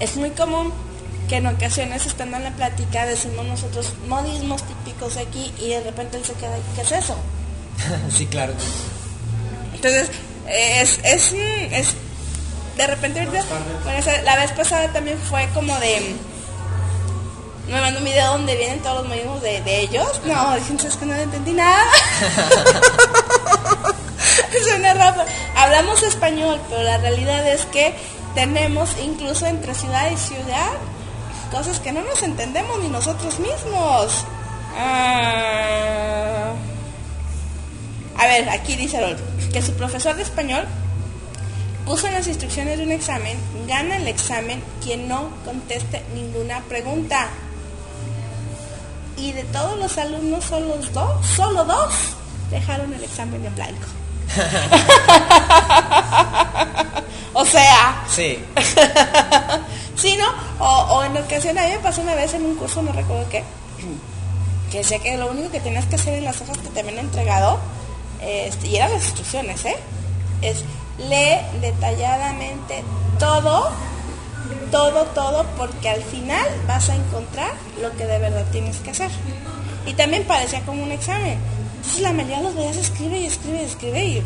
Es 0.00 0.16
muy 0.16 0.30
común 0.30 0.72
que 1.28 1.36
en 1.36 1.46
ocasiones, 1.46 2.06
estando 2.06 2.36
en 2.36 2.44
la 2.44 2.52
plática, 2.52 3.06
decimos 3.06 3.44
nosotros 3.44 3.92
modismos 4.06 4.62
típicos 4.62 5.16
de 5.16 5.22
aquí 5.22 5.52
y 5.58 5.68
de 5.68 5.82
repente 5.82 6.16
él 6.16 6.24
se 6.24 6.32
queda, 6.34 6.56
¿qué 6.74 6.82
es 6.82 6.92
eso? 6.92 7.16
sí, 8.16 8.26
claro. 8.26 8.54
Entonces, 9.74 10.10
es, 10.48 11.00
es, 11.04 11.32
es 11.32 11.94
de 12.76 12.86
repente, 12.86 13.20
ahorita, 13.20 13.44
bueno, 13.84 14.00
la 14.24 14.36
vez 14.36 14.52
pasada 14.52 14.92
también 14.92 15.18
fue 15.18 15.48
como 15.52 15.78
de, 15.80 16.14
me 17.68 17.80
mandó 17.80 17.98
un 17.98 18.04
video 18.04 18.32
donde 18.32 18.56
vienen 18.56 18.80
todos 18.80 19.00
los 19.00 19.08
modismos 19.08 19.42
de, 19.42 19.60
de 19.62 19.80
ellos. 19.80 20.20
No, 20.24 20.54
es 20.54 20.96
que 20.96 21.06
no 21.06 21.14
le 21.14 21.22
entendí 21.22 21.52
nada. 21.52 21.84
Suena 24.62 24.94
raro. 24.94 25.24
Hablamos 25.56 26.02
español, 26.02 26.60
pero 26.68 26.82
la 26.82 26.98
realidad 26.98 27.46
es 27.46 27.64
que 27.66 27.94
tenemos 28.38 28.90
incluso 29.02 29.46
entre 29.46 29.74
ciudad 29.74 30.08
y 30.12 30.16
ciudad 30.16 30.70
cosas 31.50 31.80
que 31.80 31.90
no 31.90 32.02
nos 32.02 32.22
entendemos 32.22 32.78
ni 32.80 32.88
nosotros 32.88 33.40
mismos. 33.40 34.24
Ah. 34.78 36.52
A 38.16 38.26
ver, 38.26 38.48
aquí 38.48 38.76
dice 38.76 39.16
que 39.52 39.60
su 39.60 39.72
profesor 39.72 40.14
de 40.14 40.22
español 40.22 40.64
puso 41.84 42.06
en 42.06 42.14
las 42.14 42.28
instrucciones 42.28 42.78
de 42.78 42.84
un 42.84 42.92
examen, 42.92 43.36
gana 43.66 43.96
el 43.96 44.06
examen 44.06 44.62
quien 44.84 45.08
no 45.08 45.30
conteste 45.44 46.04
ninguna 46.14 46.60
pregunta. 46.60 47.30
Y 49.16 49.32
de 49.32 49.42
todos 49.42 49.76
los 49.80 49.98
alumnos, 49.98 50.44
solo 50.44 50.76
dos, 50.92 51.26
solo 51.26 51.64
dos 51.64 51.92
dejaron 52.52 52.94
el 52.94 53.02
examen 53.02 53.44
en 53.44 53.54
blanco. 53.56 53.88
o 57.40 57.44
sea, 57.44 58.04
Sí. 58.08 58.38
sí, 59.96 60.16
¿no? 60.16 60.26
O, 60.64 60.96
o 60.96 61.04
en 61.04 61.16
ocasión, 61.16 61.56
a 61.58 61.62
mí 61.64 61.70
me 61.70 61.78
pasó 61.78 62.00
una 62.00 62.14
vez 62.14 62.34
en 62.34 62.44
un 62.44 62.56
curso, 62.56 62.82
no 62.82 62.92
recuerdo 62.92 63.28
qué, 63.30 63.44
que 64.70 64.78
decía 64.78 64.98
que 64.98 65.16
lo 65.16 65.30
único 65.30 65.50
que 65.50 65.60
tenías 65.60 65.86
que 65.86 65.94
hacer 65.94 66.14
en 66.14 66.24
las 66.24 66.40
hojas 66.40 66.58
que 66.58 66.68
te 66.68 66.80
habían 66.80 66.98
entregado, 66.98 67.58
este, 68.20 68.68
y 68.68 68.76
eran 68.76 68.92
las 68.92 69.04
instrucciones, 69.04 69.64
¿eh? 69.64 69.76
Es 70.42 70.64
lee 70.98 71.38
detalladamente 71.60 72.82
todo, 73.20 73.70
todo, 74.72 75.04
todo, 75.14 75.46
porque 75.56 75.90
al 75.90 76.02
final 76.02 76.46
vas 76.66 76.88
a 76.90 76.96
encontrar 76.96 77.52
lo 77.80 77.96
que 77.96 78.04
de 78.04 78.18
verdad 78.18 78.44
tienes 78.50 78.78
que 78.78 78.90
hacer. 78.90 79.10
Y 79.86 79.94
también 79.94 80.24
parecía 80.24 80.60
como 80.62 80.82
un 80.82 80.92
examen. 80.92 81.38
Entonces 81.76 82.00
la 82.02 82.12
mayoría 82.12 82.38
de 82.38 82.42
los 82.42 82.56
veías 82.56 82.76
escribe 82.76 83.18
y 83.18 83.26
escribe 83.26 83.62
y 83.62 83.64
escribe 83.64 84.04
y 84.04 84.22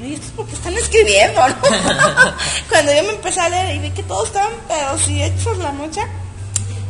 bueno, 0.00 0.06
¿y 0.06 0.14
esto 0.14 0.26
es 0.26 0.32
porque 0.32 0.54
están 0.54 0.74
escribiendo, 0.74 1.46
no? 1.46 1.54
Cuando 2.68 2.92
yo 2.92 3.02
me 3.04 3.10
empecé 3.10 3.40
a 3.40 3.48
leer 3.48 3.76
y 3.76 3.78
vi 3.80 3.90
que 3.90 4.02
todos 4.02 4.28
estaban, 4.28 4.52
pero 4.66 4.98
sí 4.98 5.22
hechos 5.22 5.58
la 5.58 5.72
mocha, 5.72 6.06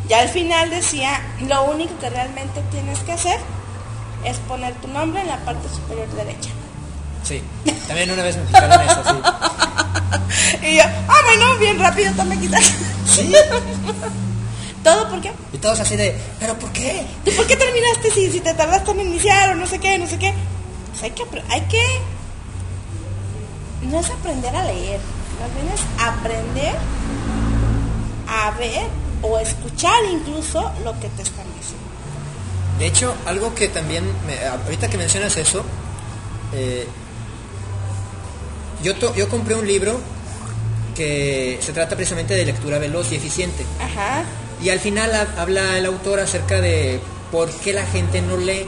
ya 0.08 0.20
al 0.20 0.28
final 0.28 0.70
decía, 0.70 1.20
lo 1.48 1.64
único 1.64 1.98
que 1.98 2.10
realmente 2.10 2.62
tienes 2.70 2.98
que 3.00 3.12
hacer 3.12 3.38
es 4.24 4.36
poner 4.38 4.74
tu 4.74 4.88
nombre 4.88 5.22
en 5.22 5.28
la 5.28 5.38
parte 5.38 5.68
superior 5.68 6.08
derecha. 6.10 6.50
Sí, 7.22 7.42
también 7.86 8.10
una 8.10 8.22
vez 8.22 8.36
me 8.36 8.46
fijaron 8.46 8.80
eso, 8.82 9.02
sí. 9.04 9.16
Y 10.66 10.76
yo, 10.76 10.82
ah, 10.84 11.20
bueno, 11.24 11.58
bien 11.58 11.78
rápido, 11.78 12.12
tome 12.14 12.38
quitar. 12.38 12.62
Sí. 13.06 13.32
¿Todo 14.84 15.08
por 15.08 15.20
qué? 15.20 15.32
Y 15.52 15.58
todos 15.58 15.80
así 15.80 15.96
de, 15.96 16.16
¿pero 16.38 16.58
por 16.58 16.70
qué? 16.72 17.04
¿Tú 17.24 17.32
por 17.32 17.46
qué 17.46 17.56
terminaste 17.56 18.10
si, 18.10 18.30
si 18.30 18.40
te 18.40 18.54
tardaste 18.54 18.92
en 18.92 19.00
iniciar 19.00 19.50
o 19.50 19.54
no 19.54 19.66
sé 19.66 19.78
qué, 19.78 19.98
no 19.98 20.06
sé 20.06 20.18
qué? 20.18 20.32
Pues 20.90 21.02
hay 21.02 21.10
que, 21.10 21.24
hay 21.48 21.60
que... 21.62 21.80
No 23.82 24.00
es 24.00 24.10
aprender 24.10 24.54
a 24.54 24.64
leer, 24.64 25.00
más 25.40 25.54
bien 25.54 25.72
es 25.74 25.80
aprender 26.02 26.74
a 28.28 28.50
ver 28.52 28.86
o 29.22 29.38
escuchar 29.38 29.98
incluso 30.12 30.70
lo 30.84 30.92
que 31.00 31.08
te 31.08 31.22
están 31.22 31.46
diciendo. 31.58 31.84
De 32.78 32.86
hecho, 32.86 33.14
algo 33.26 33.54
que 33.54 33.68
también, 33.68 34.04
me- 34.26 34.38
ahorita 34.46 34.88
que 34.88 34.96
mencionas 34.98 35.36
eso, 35.36 35.62
eh, 36.54 36.86
yo, 38.82 38.94
to- 38.96 39.14
yo 39.14 39.28
compré 39.28 39.54
un 39.54 39.66
libro 39.66 39.98
que 40.94 41.58
se 41.62 41.72
trata 41.72 41.96
precisamente 41.96 42.34
de 42.34 42.44
lectura 42.44 42.78
veloz 42.78 43.12
y 43.12 43.16
eficiente. 43.16 43.64
Ajá. 43.80 44.22
Y 44.62 44.68
al 44.70 44.78
final 44.80 45.14
ha- 45.14 45.40
habla 45.40 45.76
el 45.78 45.86
autor 45.86 46.20
acerca 46.20 46.60
de 46.60 47.00
por 47.32 47.50
qué 47.50 47.72
la 47.72 47.84
gente 47.86 48.20
no 48.22 48.36
lee. 48.36 48.66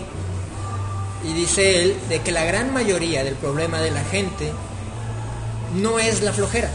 Y 1.24 1.32
dice 1.34 1.82
él 1.82 1.96
de 2.08 2.20
que 2.20 2.32
la 2.32 2.44
gran 2.44 2.72
mayoría 2.72 3.22
del 3.24 3.34
problema 3.34 3.78
de 3.80 3.90
la 3.90 4.02
gente 4.04 4.52
no 5.74 5.98
es 5.98 6.22
la 6.22 6.32
flojera, 6.32 6.70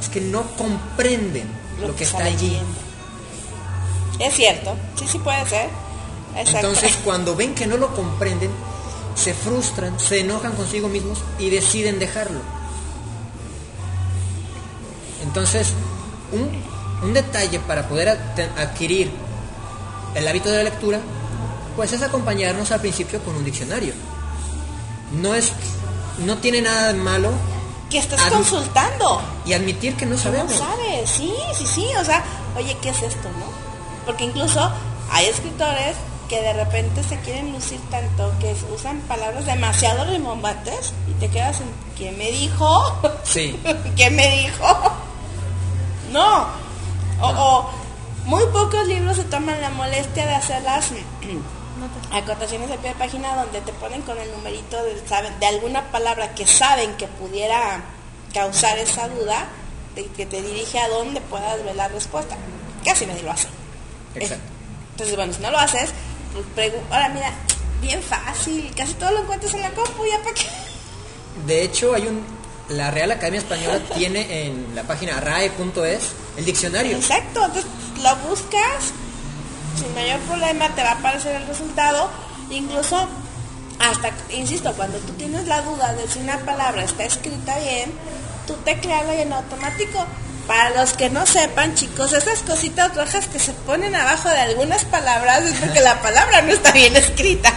es 0.00 0.08
que 0.08 0.20
no 0.20 0.42
comprenden 0.56 1.48
lo, 1.80 1.94
que 1.94 2.04
está 2.04 2.24
allí. 2.24 2.58
Es 4.18 4.34
cierto, 4.34 4.74
sí, 4.98 5.06
sí 5.08 5.18
puede 5.18 5.46
ser. 5.48 5.68
Exacto. 6.36 6.68
Entonces 6.68 6.98
cuando 7.04 7.34
ven 7.34 7.54
que 7.54 7.66
no 7.66 7.76
lo 7.76 7.94
comprenden, 7.94 8.50
se 9.14 9.32
frustran, 9.34 9.98
se 9.98 10.20
enojan 10.20 10.52
consigo 10.52 10.88
mismos 10.88 11.18
y 11.38 11.50
deciden 11.50 11.98
dejarlo. 11.98 12.40
Entonces, 15.22 15.72
un, 16.32 16.62
un 17.06 17.14
detalle 17.14 17.58
para 17.60 17.88
poder 17.88 18.08
adquirir 18.58 19.10
el 20.14 20.28
hábito 20.28 20.50
de 20.50 20.58
la 20.58 20.64
lectura, 20.64 21.00
pues 21.74 21.92
es 21.92 22.02
acompañarnos 22.02 22.70
al 22.72 22.80
principio 22.80 23.20
con 23.20 23.36
un 23.36 23.44
diccionario. 23.44 23.92
No 25.20 25.34
es, 25.34 25.52
no 26.24 26.38
tiene 26.38 26.62
nada 26.62 26.92
de 26.92 26.98
malo 26.98 27.30
que 27.90 27.98
estás 27.98 28.20
Admi- 28.20 28.30
consultando. 28.32 29.20
y 29.44 29.52
admitir 29.52 29.96
que 29.96 30.06
no 30.06 30.16
No 30.16 30.20
sabemos. 30.20 30.52
sabes, 30.52 31.08
sí, 31.10 31.32
sí, 31.56 31.66
sí, 31.66 31.86
o 32.00 32.04
sea, 32.04 32.22
oye, 32.56 32.76
¿qué 32.82 32.90
es 32.90 33.02
esto, 33.02 33.28
no? 33.38 33.46
Porque 34.04 34.24
incluso 34.24 34.70
hay 35.10 35.26
escritores 35.26 35.96
que 36.28 36.40
de 36.42 36.52
repente 36.54 37.04
se 37.04 37.16
quieren 37.20 37.52
lucir 37.52 37.80
tanto 37.90 38.32
que 38.40 38.56
usan 38.74 38.98
palabras 39.02 39.46
demasiado 39.46 40.04
rimbombantes 40.06 40.92
y 41.08 41.12
te 41.20 41.28
quedas 41.28 41.60
en 41.60 41.68
¿quién 41.96 42.18
me 42.18 42.30
dijo? 42.32 42.96
Sí. 43.22 43.56
¿Quién 43.96 44.16
me 44.16 44.28
dijo? 44.42 44.66
No. 46.12 46.46
O, 47.20 47.28
o 47.28 47.70
muy 48.24 48.42
pocos 48.52 48.86
libros 48.88 49.16
se 49.16 49.24
toman 49.24 49.60
la 49.60 49.70
molestia 49.70 50.26
de 50.26 50.34
hacer 50.34 50.62
las 51.80 52.22
acotaciones 52.22 52.68
de 52.68 52.78
pie 52.78 52.90
de 52.90 52.96
página 52.96 53.34
donde 53.36 53.60
te 53.60 53.72
ponen 53.74 54.02
con 54.02 54.18
el 54.18 54.30
numerito 54.32 54.82
de, 54.84 54.94
saben- 55.06 55.38
de 55.38 55.46
alguna 55.46 55.90
palabra 55.90 56.34
que 56.34 56.46
saben 56.46 56.94
que 56.96 57.06
pudiera 57.06 57.82
causar 58.32 58.78
esa 58.78 59.08
duda 59.08 59.46
de 59.94 60.06
que 60.06 60.26
te 60.26 60.42
dirige 60.42 60.78
a 60.78 60.88
dónde 60.88 61.20
puedas 61.22 61.62
ver 61.64 61.74
la 61.76 61.88
respuesta. 61.88 62.36
Casi 62.84 63.06
nadie 63.06 63.22
lo 63.22 63.32
hace. 63.32 63.48
Exacto. 64.14 64.44
Entonces, 64.92 65.16
bueno, 65.16 65.32
si 65.32 65.40
no 65.42 65.50
lo 65.50 65.58
haces, 65.58 65.90
pues 66.54 66.72
ahora 66.90 67.08
mira, 67.10 67.32
bien 67.80 68.02
fácil, 68.02 68.72
casi 68.76 68.94
todo 68.94 69.10
lo 69.12 69.20
encuentras 69.22 69.52
en 69.54 69.62
la 69.62 69.70
compu, 69.70 70.04
ya 70.06 70.18
para 70.22 70.34
qué. 70.34 70.46
De 71.46 71.62
hecho, 71.62 71.94
hay 71.94 72.06
un 72.06 72.24
la 72.68 72.90
Real 72.90 73.12
Academia 73.12 73.38
Española 73.38 73.78
tiene 73.96 74.46
en 74.46 74.74
la 74.74 74.82
página 74.82 75.20
rae.es 75.20 76.10
el 76.36 76.44
diccionario. 76.44 76.96
Exacto, 76.96 77.44
entonces 77.44 77.70
lo 78.02 78.16
buscas, 78.28 78.92
sin 79.76 79.94
mayor 79.94 80.18
problema 80.20 80.68
te 80.74 80.82
va 80.82 80.90
a 80.90 80.98
aparecer 80.98 81.36
el 81.36 81.46
resultado, 81.46 82.10
incluso 82.50 83.08
hasta, 83.78 84.10
insisto, 84.30 84.72
cuando 84.72 84.98
tú 84.98 85.12
tienes 85.14 85.46
la 85.46 85.60
duda 85.62 85.92
de 85.94 86.08
si 86.08 86.20
una 86.20 86.38
palabra 86.38 86.84
está 86.84 87.04
escrita 87.04 87.58
bien, 87.58 87.92
tú 88.46 88.54
teclealo 88.64 89.14
y 89.14 89.20
en 89.22 89.32
automático. 89.32 90.06
Para 90.46 90.70
los 90.70 90.92
que 90.92 91.10
no 91.10 91.26
sepan, 91.26 91.74
chicos, 91.74 92.12
esas 92.12 92.38
cositas 92.42 92.94
rojas 92.94 93.26
que 93.26 93.40
se 93.40 93.52
ponen 93.52 93.96
abajo 93.96 94.28
de 94.28 94.38
algunas 94.38 94.84
palabras 94.84 95.42
es 95.42 95.58
porque 95.58 95.80
la 95.80 96.00
palabra 96.00 96.40
no 96.42 96.52
está 96.52 96.70
bien 96.70 96.94
escrita. 96.94 97.52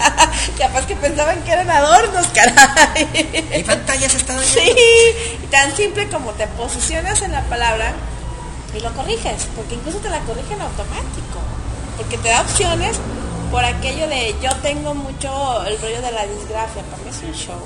Capaz 0.58 0.86
que 0.88 0.96
pensaban 0.96 1.40
que 1.44 1.52
eran 1.52 1.70
adornos, 1.70 2.26
caray. 2.30 3.48
Mi 3.56 3.64
pantalla 3.64 4.10
se 4.10 4.18
está 4.18 4.34
dañando. 4.34 4.60
Sí, 4.60 4.74
y 5.44 5.48
tan 5.52 5.76
simple 5.76 6.10
como 6.10 6.32
te 6.32 6.48
posicionas 6.48 7.22
en 7.22 7.32
la 7.32 7.44
palabra 7.44 7.94
y 8.76 8.80
lo 8.80 8.92
corriges, 8.94 9.48
porque 9.56 9.76
incluso 9.76 10.00
te 10.00 10.10
la 10.10 10.20
corrige 10.22 10.54
en 10.54 10.62
automático, 10.62 11.29
porque 12.00 12.18
te 12.18 12.30
da 12.30 12.42
opciones 12.42 12.98
por 13.52 13.64
aquello 13.64 14.08
de 14.08 14.36
yo 14.42 14.50
tengo 14.64 14.94
mucho 14.96 15.64
el 15.66 15.80
rollo 15.82 16.02
de 16.02 16.12
la 16.12 16.26
disgrafia, 16.26 16.82
para 16.84 17.04
mí 17.04 17.10
es 17.10 17.22
un 17.24 17.34
show. 17.34 17.60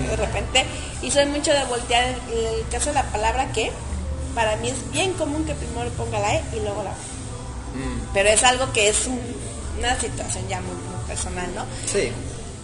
que 0.00 0.08
De 0.08 0.16
repente, 0.16 0.64
y 1.02 1.10
soy 1.10 1.26
mucho 1.26 1.52
de 1.52 1.62
voltear 1.64 2.04
el, 2.04 2.60
el 2.60 2.68
caso 2.68 2.86
de 2.86 2.94
la 2.94 3.04
palabra 3.04 3.52
que, 3.52 3.70
para 4.34 4.56
mí 4.56 4.68
es 4.70 4.90
bien 4.92 5.12
común 5.14 5.44
que 5.44 5.54
primero 5.54 5.88
ponga 5.90 6.18
la 6.18 6.34
E 6.34 6.42
y 6.52 6.60
luego 6.60 6.82
la 6.82 6.90
O. 6.90 6.94
Pero 8.14 8.28
es 8.30 8.42
algo 8.44 8.72
que 8.72 8.88
es 8.88 9.06
un- 9.06 9.20
una 9.78 9.98
situación 10.00 10.46
ya 10.48 10.60
muy, 10.60 10.74
muy 10.74 11.04
personal, 11.06 11.46
¿no? 11.54 11.64
Sí. 11.90 12.10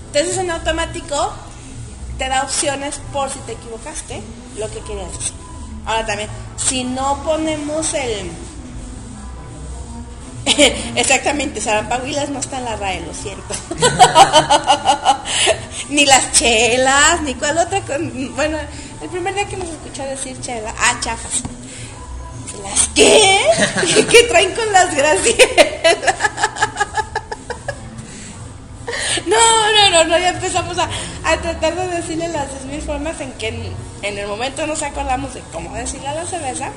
Entonces 0.07 0.39
en 0.39 0.51
automático 0.51 1.33
te 2.19 2.29
da 2.29 2.43
opciones 2.43 3.01
por 3.13 3.29
si 3.31 3.39
te 3.41 3.53
equivocaste, 3.53 4.23
lo 4.59 4.71
que 4.71 4.81
querías 4.81 5.13
decir. 5.19 5.33
Ahora 5.85 6.07
también, 6.07 6.29
si 6.57 6.85
no 6.85 7.23
ponemos 7.25 7.93
el... 7.95 8.31
Exactamente, 10.97 11.61
Sarampaguilas 11.61 12.29
no 12.31 12.41
está 12.41 12.59
en 12.59 12.65
la 12.65 12.77
RAE, 12.77 13.01
lo 13.03 13.15
siento. 13.15 13.55
ni 15.89 16.05
las 16.07 16.33
chelas, 16.33 17.21
ni 17.23 17.35
cuál 17.35 17.59
otra... 17.59 17.81
con- 17.83 18.35
Bueno, 18.35 18.59
el 19.01 19.09
primer 19.09 19.35
día 19.35 19.47
que 19.47 19.57
nos 19.57 19.69
escuchó 19.69 20.03
decir 20.05 20.41
chela, 20.41 20.75
ah, 20.79 20.99
chafas. 21.01 21.43
¿Las 22.63 22.89
qué? 22.95 23.39
¿Qué 24.11 24.23
traen 24.25 24.53
con 24.55 24.73
las 24.73 24.95
gracielas? 24.95 26.15
No, 29.27 29.37
no, 29.73 29.91
no, 29.91 30.05
no, 30.05 30.19
ya 30.19 30.31
empezamos 30.31 30.77
a, 30.79 30.89
a 31.25 31.37
tratar 31.39 31.75
de 31.77 31.87
decirle 31.97 32.29
las 32.29 32.47
10.000 32.49 32.81
formas 32.83 33.21
en 33.21 33.33
que 33.33 33.49
en, 33.49 33.73
en 34.03 34.19
el 34.19 34.27
momento 34.27 34.67
nos 34.67 34.83
acordamos 34.83 35.35
de 35.35 35.41
cómo 35.53 35.75
decirle 35.75 36.09
a 36.09 36.15
la 36.15 36.27
cerveza 36.27 36.71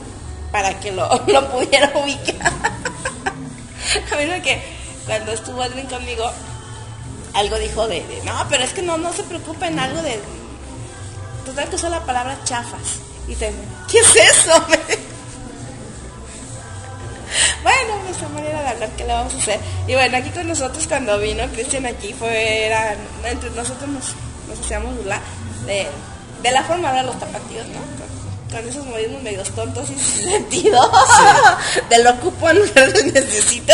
para 0.51 0.79
que 0.79 0.91
lo, 0.91 1.07
lo 1.27 1.51
pudiera 1.51 1.91
ubicar. 1.95 2.51
A 4.11 4.15
mí 4.15 4.41
que 4.41 4.61
cuando 5.05 5.31
estuvo 5.31 5.63
Edwin 5.63 5.85
conmigo, 5.85 6.31
algo 7.33 7.57
dijo 7.57 7.87
de, 7.87 8.03
no, 8.23 8.45
pero 8.49 8.63
es 8.63 8.73
que 8.73 8.81
no, 8.81 8.97
no 8.97 9.13
se 9.13 9.23
preocupen, 9.23 9.77
algo 9.79 10.01
de... 10.01 10.19
Total 11.45 11.69
que 11.69 11.75
usó 11.75 11.89
la 11.89 12.03
palabra 12.03 12.37
chafas. 12.43 12.99
Y 13.27 13.35
te, 13.35 13.53
¿qué 13.89 13.99
es 13.99 14.15
eso? 14.15 14.65
Bueno, 17.63 18.03
nuestra 18.03 18.27
manera 18.29 18.61
de 18.61 18.67
hablar, 18.67 18.89
¿qué 18.95 19.03
le 19.03 19.13
vamos 19.13 19.33
a 19.33 19.37
hacer? 19.37 19.59
Y 19.87 19.95
bueno, 19.95 20.17
aquí 20.17 20.29
con 20.29 20.47
nosotros 20.47 20.85
cuando 20.87 21.17
vino 21.19 21.43
Cristian 21.47 21.85
aquí 21.87 22.13
fue, 22.13 22.67
era, 22.67 22.95
entre 23.23 23.49
nosotros 23.49 23.89
nos, 23.89 24.13
hacíamos 24.63 24.95
burla 24.95 25.19
de, 25.65 26.51
la 26.51 26.63
forma 26.63 26.93
de 26.93 27.03
los 27.03 27.19
tapatíos, 27.19 27.67
¿no? 27.69 27.79
Con, 28.55 28.69
esos 28.69 28.85
modismos 28.85 29.21
medios 29.21 29.49
tontos 29.51 29.89
y 29.89 29.99
sin 29.99 30.23
sentido. 30.31 30.91
de 31.89 32.03
lo 32.03 32.11
ocupo 32.11 32.49
en 32.49 32.59
lugar 32.59 32.93
de 32.93 33.11
necesito. 33.11 33.73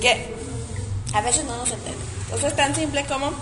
que 0.00 0.34
a 1.12 1.20
veces 1.20 1.44
no 1.44 1.56
nos 1.56 1.70
entendemos. 1.70 2.08
Entonces 2.24 2.50
es 2.50 2.56
tan 2.56 2.74
simple 2.74 3.04
como, 3.04 3.32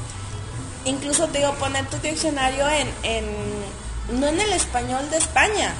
incluso 0.84 1.26
te 1.28 1.38
digo, 1.38 1.52
poner 1.54 1.86
tu 1.86 1.96
diccionario 1.98 2.68
en, 2.68 2.88
en 3.02 3.24
no 4.20 4.26
en 4.26 4.40
el 4.40 4.52
español 4.52 5.08
de 5.10 5.18
España, 5.18 5.72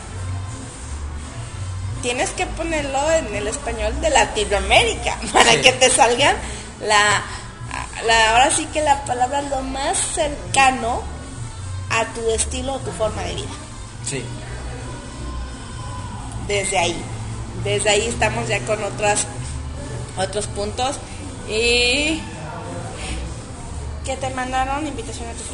tienes 2.03 2.31
que 2.31 2.47
ponerlo 2.47 3.11
en 3.13 3.35
el 3.35 3.47
español 3.49 3.93
de 4.01 4.11
Latinoamérica 4.11 5.19
para 5.33 5.53
Sí. 5.53 5.61
que 5.63 5.73
te 5.73 5.91
salgan 5.91 6.37
la, 6.81 7.23
la, 8.07 8.31
ahora 8.33 8.51
sí 8.51 8.67
que 8.67 8.81
la 8.83 9.05
palabra 9.05 9.43
lo 9.43 9.61
más 9.63 9.97
cercano 10.15 11.03
a 11.93 12.07
tu 12.15 12.31
estilo 12.31 12.75
o 12.75 12.79
tu 12.79 12.91
forma 12.93 13.23
de 13.23 13.35
vida. 13.35 13.49
Sí. 14.09 14.25
Desde 16.49 16.79
ahí. 16.79 16.97
Desde 17.65 17.91
ahí 17.91 18.07
estamos 18.07 18.49
ya 18.49 18.59
con 18.61 18.83
otras, 18.83 19.27
otros 20.17 20.47
puntos. 20.49 20.97
Y 21.49 22.21
que 24.05 24.17
te 24.17 24.31
mandaron 24.31 24.87
invitación 24.87 25.29
a 25.29 25.33
tu. 25.33 25.45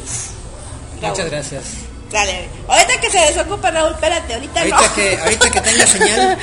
Raúl. 1.01 1.09
Muchas 1.11 1.29
gracias. 1.29 1.63
Dale, 2.11 2.49
ahorita 2.67 2.99
que 3.01 3.11
se 3.11 3.19
desocupa 3.19 3.69
Raúl, 3.69 3.91
espérate, 3.91 4.33
ahorita, 4.33 4.61
Ahorita 4.61 4.81
no. 4.81 4.93
que, 4.95 5.15
ahorita 5.17 5.51
que 5.51 5.61
tenga 5.61 5.85
señal, 5.85 6.37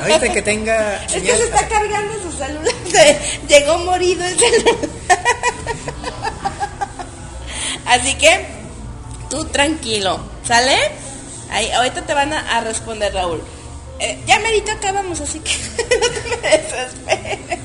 ahorita 0.00 0.32
que 0.32 0.42
tenga 0.42 0.96
Es 0.96 1.12
que 1.12 1.20
señal, 1.20 1.36
se 1.36 1.44
está 1.44 1.68
cargando 1.68 2.14
su 2.22 2.32
celular. 2.32 2.74
llegó 3.48 3.78
morido 3.78 4.24
el 4.24 4.36
celular. 4.36 4.74
Así 7.86 8.14
que 8.16 8.63
tú 9.34 9.44
tranquilo, 9.46 10.20
¿sale? 10.46 10.76
Ahí, 11.50 11.70
ahorita 11.70 12.02
te 12.02 12.14
van 12.14 12.32
a, 12.32 12.56
a 12.56 12.60
responder 12.60 13.12
Raúl. 13.12 13.42
Eh, 13.98 14.22
ya 14.26 14.38
merito 14.40 14.72
acabamos, 14.72 15.20
así 15.20 15.40
que 15.40 15.52
no 16.00 16.06
te 16.06 16.28
me 16.28 16.48
desesperes. 16.48 17.58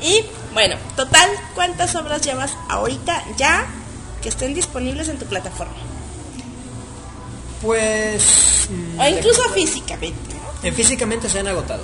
Y 0.00 0.24
bueno, 0.52 0.76
total, 0.96 1.30
¿cuántas 1.54 1.94
obras 1.94 2.22
llevas 2.22 2.52
ahorita 2.68 3.24
ya 3.36 3.66
que 4.22 4.28
estén 4.28 4.54
disponibles 4.54 5.08
en 5.08 5.18
tu 5.18 5.26
plataforma? 5.26 5.74
pues 7.64 8.68
mm, 8.68 9.00
O 9.00 9.08
incluso 9.08 9.42
físicamente, 9.50 10.34
¿no? 10.34 10.68
en 10.68 10.74
físicamente 10.74 11.28
se 11.28 11.40
han 11.40 11.48
agotado. 11.48 11.82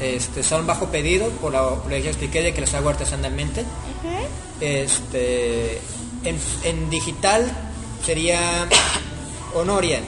Este, 0.00 0.42
son 0.42 0.66
bajo 0.66 0.88
pedido, 0.88 1.30
por 1.30 1.52
lo, 1.52 1.82
que 1.88 2.02
ya 2.02 2.10
expliqué 2.10 2.42
de 2.42 2.52
que 2.52 2.60
las 2.60 2.74
hago 2.74 2.90
artesanalmente. 2.90 3.64
Este, 4.60 5.80
en, 6.24 6.90
digital 6.90 7.50
sería 8.04 8.66
Honoria, 9.54 10.00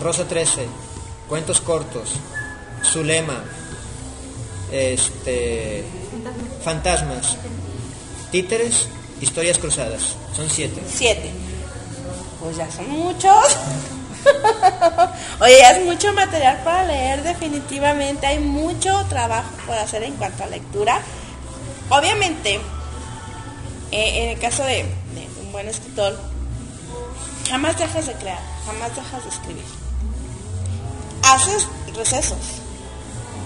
Rosa 0.00 0.26
13, 0.26 0.66
Cuentos 1.28 1.60
Cortos, 1.60 2.14
Zulema, 2.82 3.42
este, 4.72 5.84
Fantasmas, 6.62 7.36
Títeres, 8.30 8.88
Historias 9.20 9.58
Cruzadas. 9.58 10.16
Son 10.36 10.50
siete. 10.50 10.82
Siete. 10.88 11.30
Pues 12.40 12.56
ya 12.56 12.70
son 12.70 12.88
muchos. 12.90 13.56
Oye, 15.40 15.60
es 15.60 15.84
mucho 15.84 16.12
material 16.12 16.60
para 16.64 16.84
leer 16.84 17.22
definitivamente. 17.22 18.26
Hay 18.26 18.38
mucho 18.38 19.04
trabajo 19.08 19.50
por 19.66 19.76
hacer 19.76 20.02
en 20.02 20.14
cuanto 20.16 20.44
a 20.44 20.46
lectura. 20.46 21.00
Obviamente, 21.90 22.60
eh, 23.92 24.24
en 24.24 24.28
el 24.30 24.38
caso 24.38 24.64
de, 24.64 24.84
buen 25.54 25.68
escritor, 25.68 26.18
jamás 27.48 27.78
dejas 27.78 28.06
de 28.06 28.12
crear, 28.14 28.40
jamás 28.66 28.94
dejas 28.96 29.22
de 29.22 29.30
escribir. 29.30 29.64
Haces 31.22 31.68
recesos, 31.94 32.60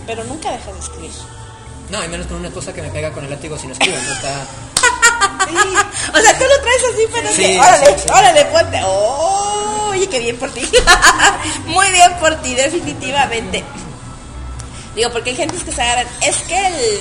pero 0.06 0.24
nunca 0.24 0.50
dejas 0.50 0.72
de 0.72 0.80
escribir. 0.80 1.10
No, 1.90 2.02
y 2.02 2.08
menos 2.08 2.26
con 2.26 2.38
una 2.38 2.50
cosa 2.50 2.72
que 2.72 2.80
me 2.80 2.88
pega 2.88 3.12
con 3.12 3.24
el 3.24 3.30
látigo 3.30 3.58
si 3.58 3.66
no 3.66 3.74
escribo. 3.74 3.96
No 3.98 4.12
está... 4.14 4.32
O 5.48 6.20
sea, 6.20 6.38
tú 6.38 6.44
lo 6.44 6.60
traes 6.62 6.82
así, 6.92 7.02
pero 7.12 7.28
Sí, 7.30 7.42
que, 7.42 7.60
órale, 7.60 7.98
sí, 7.98 8.08
órale, 8.10 8.44
ponte. 8.46 8.80
Oh, 8.84 9.88
oye, 9.90 10.08
qué 10.08 10.18
bien 10.20 10.36
por 10.38 10.50
ti. 10.50 10.62
Muy 11.66 11.90
bien 11.90 12.12
por 12.20 12.34
ti, 12.36 12.54
definitivamente. 12.54 13.64
Digo, 14.94 15.10
porque 15.12 15.30
hay 15.30 15.36
gente 15.36 15.56
que 15.56 15.72
se 15.72 15.82
agarran. 15.82 16.06
Es 16.22 16.38
que 16.38 16.66
el, 16.66 17.00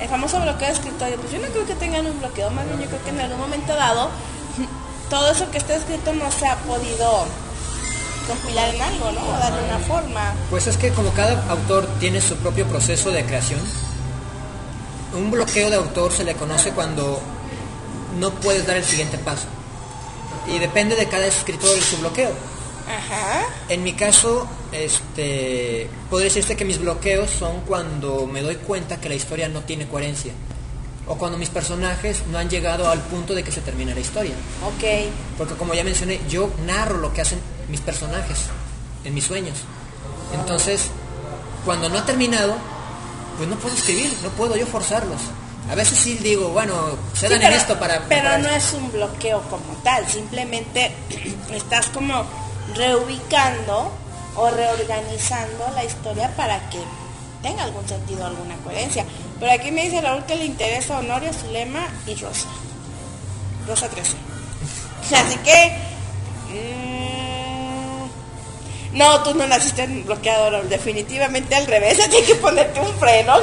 el 0.00 0.08
famoso 0.08 0.40
bloqueo 0.40 0.68
de 0.68 0.74
escritorio, 0.74 1.16
pues 1.16 1.32
yo 1.32 1.38
no 1.38 1.48
creo 1.48 1.66
que 1.66 1.74
tengan 1.74 2.06
un 2.06 2.18
bloqueo, 2.18 2.50
más 2.50 2.66
bien 2.66 2.80
yo 2.80 2.86
creo 2.86 3.04
que 3.04 3.10
en 3.10 3.20
algún 3.20 3.38
momento 3.38 3.74
dado, 3.74 4.10
todo 5.08 5.30
eso 5.30 5.50
que 5.50 5.58
está 5.58 5.76
escrito 5.76 6.12
no 6.12 6.30
se 6.30 6.46
ha 6.46 6.56
podido 6.56 7.26
compilar 8.26 8.74
en 8.74 8.82
algo, 8.82 9.12
¿no? 9.12 9.28
O 9.28 9.32
darle 9.32 9.62
una 9.64 9.78
forma. 9.78 10.34
Pues 10.50 10.66
es 10.66 10.76
que 10.76 10.90
como 10.90 11.12
cada 11.12 11.48
autor 11.50 11.86
tiene 12.00 12.20
su 12.20 12.36
propio 12.36 12.66
proceso 12.66 13.10
de 13.10 13.24
creación, 13.24 13.60
un 15.14 15.30
bloqueo 15.30 15.70
de 15.70 15.76
autor 15.76 16.12
se 16.12 16.24
le 16.24 16.34
conoce 16.34 16.72
cuando 16.72 17.20
no 18.18 18.30
puedes 18.30 18.66
dar 18.66 18.76
el 18.76 18.84
siguiente 18.84 19.18
paso. 19.18 19.46
Y 20.46 20.58
depende 20.58 20.96
de 20.96 21.08
cada 21.08 21.26
escritor 21.26 21.80
su 21.80 21.98
bloqueo. 21.98 22.30
Ajá. 22.88 23.46
En 23.68 23.82
mi 23.82 23.94
caso, 23.94 24.48
este, 24.70 25.88
podría 26.08 26.26
decirte 26.26 26.56
que 26.56 26.64
mis 26.64 26.78
bloqueos 26.78 27.30
son 27.30 27.62
cuando 27.62 28.26
me 28.26 28.42
doy 28.42 28.56
cuenta 28.56 29.00
que 29.00 29.08
la 29.08 29.16
historia 29.16 29.48
no 29.48 29.62
tiene 29.62 29.88
coherencia. 29.88 30.32
O 31.08 31.16
cuando 31.16 31.38
mis 31.38 31.48
personajes 31.50 32.22
no 32.32 32.38
han 32.38 32.50
llegado 32.50 32.88
al 32.90 33.00
punto 33.00 33.32
de 33.34 33.44
que 33.44 33.52
se 33.52 33.60
termine 33.60 33.94
la 33.94 34.00
historia. 34.00 34.34
Ok. 34.64 35.08
Porque 35.38 35.54
como 35.54 35.72
ya 35.74 35.84
mencioné, 35.84 36.20
yo 36.28 36.50
narro 36.66 36.98
lo 36.98 37.12
que 37.12 37.20
hacen 37.20 37.38
mis 37.68 37.80
personajes 37.80 38.38
en 39.04 39.14
mis 39.14 39.24
sueños. 39.24 39.58
Entonces, 40.34 40.86
cuando 41.64 41.88
no 41.88 41.98
ha 41.98 42.04
terminado, 42.04 42.56
pues 43.36 43.48
no 43.48 43.56
puedo 43.56 43.74
escribir, 43.76 44.12
no 44.22 44.30
puedo 44.30 44.56
yo 44.56 44.66
forzarlos. 44.66 45.20
A 45.70 45.74
veces 45.74 45.98
sí 45.98 46.14
digo, 46.22 46.48
bueno, 46.50 46.74
se 47.12 47.26
Sí, 47.26 47.32
dan 47.32 47.42
en 47.42 47.52
esto 47.52 47.78
para... 47.78 48.00
Pero 48.08 48.22
para 48.24 48.38
no 48.38 48.48
esto. 48.50 48.76
es 48.76 48.82
un 48.82 48.92
bloqueo 48.92 49.40
como 49.42 49.74
tal, 49.82 50.06
simplemente 50.08 50.92
estás 51.52 51.86
como 51.88 52.24
reubicando 52.74 53.92
o 54.36 54.50
reorganizando 54.50 55.66
la 55.74 55.84
historia 55.84 56.30
para 56.36 56.68
que 56.70 56.78
tenga 57.42 57.64
algún 57.64 57.86
sentido, 57.88 58.26
alguna 58.26 58.56
coherencia. 58.56 59.04
Pero 59.38 59.52
aquí 59.52 59.70
me 59.70 59.84
dice 59.84 60.00
Raúl 60.00 60.24
que 60.24 60.34
le 60.36 60.46
interesa 60.46 60.98
Honoria, 60.98 61.32
Zulema 61.32 61.86
y 62.06 62.14
Rosa. 62.14 62.48
Rosa 63.66 63.88
13. 63.88 64.16
Así 65.14 65.36
que... 65.38 65.76
mm, 66.52 68.06
no, 68.96 69.22
tú 69.22 69.34
no 69.34 69.46
naciste 69.46 69.82
en 69.82 70.06
bloqueador, 70.06 70.52
Raúl, 70.52 70.68
definitivamente 70.70 71.54
al 71.54 71.66
revés, 71.66 71.98
tienes 72.10 72.26
que 72.26 72.36
ponerte 72.36 72.80
un 72.80 72.94
freno. 72.98 73.36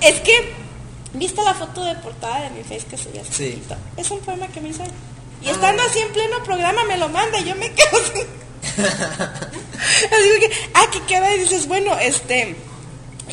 es 0.00 0.20
que, 0.20 0.52
¿viste 1.14 1.42
la 1.42 1.54
foto 1.54 1.82
de 1.84 1.94
portada 1.96 2.42
de 2.42 2.50
mi 2.50 2.62
face 2.62 2.84
que 2.84 2.98
subí 2.98 3.18
hace 3.18 3.32
Sí. 3.32 3.62
Es 3.96 4.10
un 4.10 4.20
poema 4.20 4.46
que 4.48 4.60
me 4.60 4.68
hice. 4.68 4.84
Y 5.40 5.48
estando 5.48 5.82
así 5.82 6.00
en 6.00 6.12
pleno 6.12 6.42
programa 6.44 6.84
me 6.84 6.98
lo 6.98 7.08
manda 7.08 7.38
y 7.40 7.44
yo 7.44 7.54
me 7.56 7.72
quedo 7.72 7.96
así. 7.96 8.26
así 8.76 10.40
que, 10.40 10.50
ah, 10.74 10.86
que 10.92 11.02
queda 11.02 11.34
y 11.34 11.40
dices, 11.40 11.66
bueno, 11.68 11.96
este... 11.98 12.56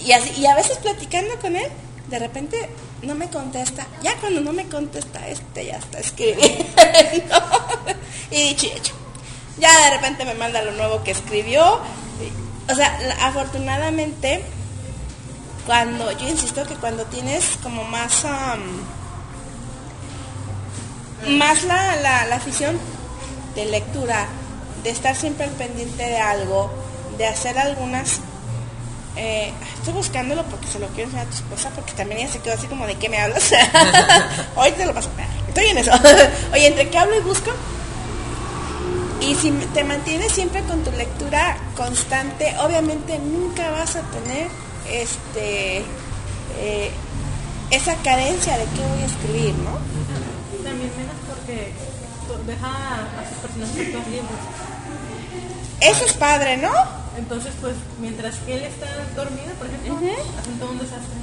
Y, 0.06 0.12
así, 0.14 0.40
y 0.40 0.46
a 0.46 0.56
veces 0.56 0.78
platicando 0.78 1.38
con 1.40 1.56
él, 1.56 1.70
de 2.10 2.20
repente 2.20 2.70
no 3.04 3.16
me 3.16 3.30
contesta. 3.30 3.88
Ya 4.02 4.16
cuando 4.18 4.42
no 4.42 4.54
me 4.54 4.68
contesta, 4.68 5.28
este 5.28 5.66
ya 5.66 5.78
está 5.78 6.00
escribiendo. 6.00 6.56
y 8.32 8.50
hecho. 8.50 8.94
Ya 9.58 9.86
de 9.86 9.98
repente 9.98 10.26
me 10.26 10.34
manda 10.34 10.62
lo 10.62 10.72
nuevo 10.72 11.04
que 11.04 11.12
escribió. 11.12 11.80
O 12.70 12.76
sea, 12.76 12.98
afortunadamente, 13.22 14.44
cuando, 15.66 16.12
yo 16.12 16.28
insisto 16.28 16.66
que 16.66 16.76
cuando 16.76 17.06
tienes 17.06 17.46
como 17.62 17.84
más, 17.84 18.26
más 21.28 21.64
la, 21.64 21.96
la, 21.98 22.26
la 22.26 22.36
afición 22.36 22.80
de 23.56 23.66
lectura, 23.66 24.28
de 24.84 24.90
estar 24.90 25.16
siempre 25.16 25.46
al 25.46 25.52
pendiente 25.52 26.04
de 26.04 26.18
algo, 26.18 26.72
de 27.18 27.28
hacer 27.28 27.58
algunas 27.58 28.22
eh, 29.18 29.52
estoy 29.78 29.94
buscándolo 29.94 30.44
porque 30.46 30.68
se 30.68 30.80
lo 30.80 30.88
quiero 30.88 31.04
enseñar 31.10 31.28
a 31.28 31.30
tu 31.30 31.36
esposa 31.36 31.70
porque 31.76 31.92
también 31.94 32.22
ella 32.22 32.32
se 32.32 32.40
quedó 32.40 32.54
así 32.54 32.68
como 32.68 32.88
de 32.88 32.96
qué 32.96 33.10
me 33.10 33.20
hablas. 33.20 33.52
Hoy 34.56 34.72
te 34.72 34.86
lo 34.86 34.94
paso. 34.94 35.10
Estoy 35.48 35.66
en 35.66 35.78
eso. 35.78 35.92
Oye, 36.54 36.68
entre 36.68 36.90
que 36.90 36.98
hablo 36.98 37.18
y 37.18 37.20
busco. 37.20 37.52
Y 39.20 39.36
si 39.36 39.52
te 39.52 39.84
mantienes 39.84 40.32
siempre 40.32 40.62
con 40.64 40.84
tu 40.84 40.92
lectura 40.92 41.58
constante, 41.76 42.56
obviamente 42.60 43.20
nunca 43.20 43.70
vas 43.72 43.96
a 43.96 44.02
tener 44.02 44.48
este 44.90 45.84
eh, 46.60 46.92
esa 47.70 47.96
carencia 47.98 48.58
de 48.58 48.64
qué 48.64 48.82
voy 48.82 49.02
a 49.02 49.06
escribir, 49.06 49.56
¿no? 49.56 49.72
También 50.64 50.92
menos 50.98 51.16
porque 51.28 51.72
deja 52.46 52.68
a 52.68 53.30
sus 53.30 53.38
personajes 53.38 54.08
libres. 54.08 54.24
Eso 55.80 56.06
es 56.06 56.14
padre, 56.14 56.58
¿no? 56.58 56.72
Entonces, 57.18 57.52
pues, 57.60 57.76
mientras 58.00 58.36
él 58.48 58.64
está 58.64 58.88
dormido, 59.16 59.54
por 59.58 59.68
ejemplo, 59.68 59.98
hacen 60.40 60.60
todo 60.60 60.72
un 60.72 60.80
desastre. 60.80 61.16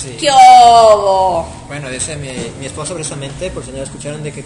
Sí. 0.00 0.16
¡Qué 0.20 0.28
obo! 0.30 1.48
Bueno, 1.68 1.88
dice 1.88 2.16
mi, 2.16 2.28
mi 2.60 2.66
esposo 2.66 2.94
precisamente, 2.94 3.50
por 3.50 3.64
si 3.64 3.70
no 3.70 3.78
lo 3.78 3.84
escucharon, 3.84 4.22
de 4.22 4.32
que 4.32 4.44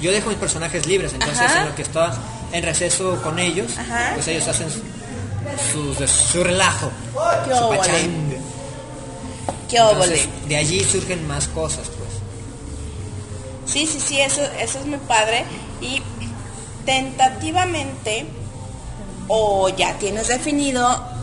yo 0.00 0.10
dejo 0.12 0.28
mis 0.30 0.38
personajes 0.38 0.86
libres, 0.86 1.12
entonces 1.12 1.40
Ajá. 1.40 1.62
en 1.62 1.68
lo 1.68 1.74
que 1.74 1.82
está 1.82 2.14
en 2.52 2.62
receso 2.62 3.20
con 3.22 3.38
ellos, 3.38 3.76
Ajá. 3.78 4.12
pues 4.14 4.28
ellos 4.28 4.46
hacen 4.48 4.68
su, 4.70 5.94
su 6.06 6.44
relajo, 6.44 6.90
¡Qué 7.46 7.54
su 7.54 7.68
pachanga. 7.68 8.36
¡Qué! 9.68 9.76
Entonces, 9.78 10.28
de 10.48 10.56
allí 10.56 10.84
surgen 10.84 11.26
más 11.26 11.48
cosas. 11.48 11.88
Sí, 13.66 13.86
sí, 13.86 14.00
sí, 14.00 14.20
eso, 14.20 14.42
eso 14.60 14.78
es 14.78 14.86
muy 14.86 14.98
padre. 14.98 15.44
Y 15.80 16.02
tentativamente, 16.84 18.26
o 19.28 19.68
ya 19.68 19.98
tienes 19.98 20.28
definido 20.28 21.16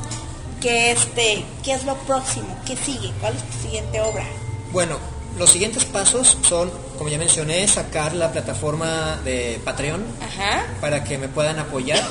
¿qué, 0.64 0.92
este, 0.92 1.46
¿qué 1.64 1.74
es 1.74 1.84
lo 1.84 1.96
próximo? 2.00 2.48
¿Qué 2.66 2.76
sigue? 2.78 3.12
¿Cuál 3.20 3.36
es 3.36 3.44
tu 3.44 3.64
siguiente 3.64 4.02
obra? 4.02 4.26
Bueno, 4.72 4.98
los 5.38 5.50
siguientes 5.50 5.84
pasos 5.86 6.38
son, 6.48 6.72
como 6.98 7.10
ya 7.10 7.18
mencioné, 7.18 7.68
sacar 7.68 8.14
la 8.14 8.32
plataforma 8.32 9.20
de 9.26 9.60
Patreon 9.64 10.04
Ajá. 10.22 10.66
para 10.80 11.04
que 11.04 11.18
me 11.18 11.28
puedan 11.28 11.60
apoyar. 11.60 12.04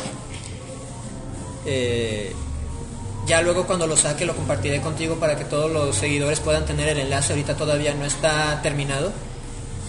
Eh, 1.65 2.35
ya 3.27 3.41
luego 3.41 3.67
cuando 3.67 3.87
lo 3.87 3.97
saque 3.97 4.27
lo 4.27 4.35
compartiré 4.37 4.81
contigo 4.81 5.17
para 5.17 5.37
que 5.37 5.45
todos 5.45 5.71
los 5.71 5.97
seguidores 5.97 6.41
puedan 6.41 6.67
tener 6.67 6.89
el 6.89 6.99
enlace. 6.99 7.33
Ahorita 7.33 7.57
todavía 7.57 7.95
no 7.95 8.05
está 8.05 8.61
terminado. 8.63 9.13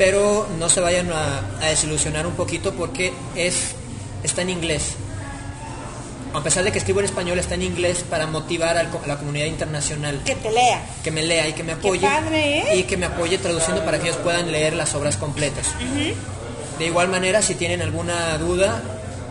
Pero 0.06 0.48
no 0.60 0.68
se 0.70 0.82
vayan 0.82 1.10
a, 1.12 1.40
a 1.62 1.68
desilusionar 1.70 2.28
un 2.28 2.34
poquito 2.34 2.74
porque 2.74 3.14
es, 3.36 3.74
está 4.24 4.42
en 4.42 4.50
inglés. 4.50 4.96
A 6.34 6.42
pesar 6.44 6.64
de 6.64 6.72
que 6.72 6.80
escribo 6.80 7.00
en 7.00 7.06
español, 7.06 7.38
está 7.40 7.54
en 7.56 7.62
inglés 7.62 8.04
para 8.10 8.26
motivar 8.26 8.76
a 8.76 8.84
la 8.84 9.18
comunidad 9.18 9.46
internacional 9.46 10.20
Que 10.26 10.36
te 10.36 10.52
lea. 10.52 10.84
que 11.04 11.12
me 11.12 11.22
lea 11.24 11.48
y 11.48 11.54
que 11.54 11.64
me 11.64 11.74
apoye. 11.74 12.02
padre, 12.08 12.60
¿eh? 12.74 12.78
Y 12.80 12.84
que 12.84 12.98
me 12.98 13.06
apoye 13.06 13.38
traduciendo 13.38 13.86
para 13.86 14.00
que 14.00 14.08
ellos 14.10 14.18
puedan 14.24 14.52
leer 14.52 14.74
las 14.74 14.94
obras 14.96 15.16
completas. 15.16 15.68
De 16.80 16.86
igual 16.86 17.08
manera, 17.08 17.42
si 17.44 17.54
tienen 17.56 17.82
alguna 17.84 18.38
duda, 18.40 18.82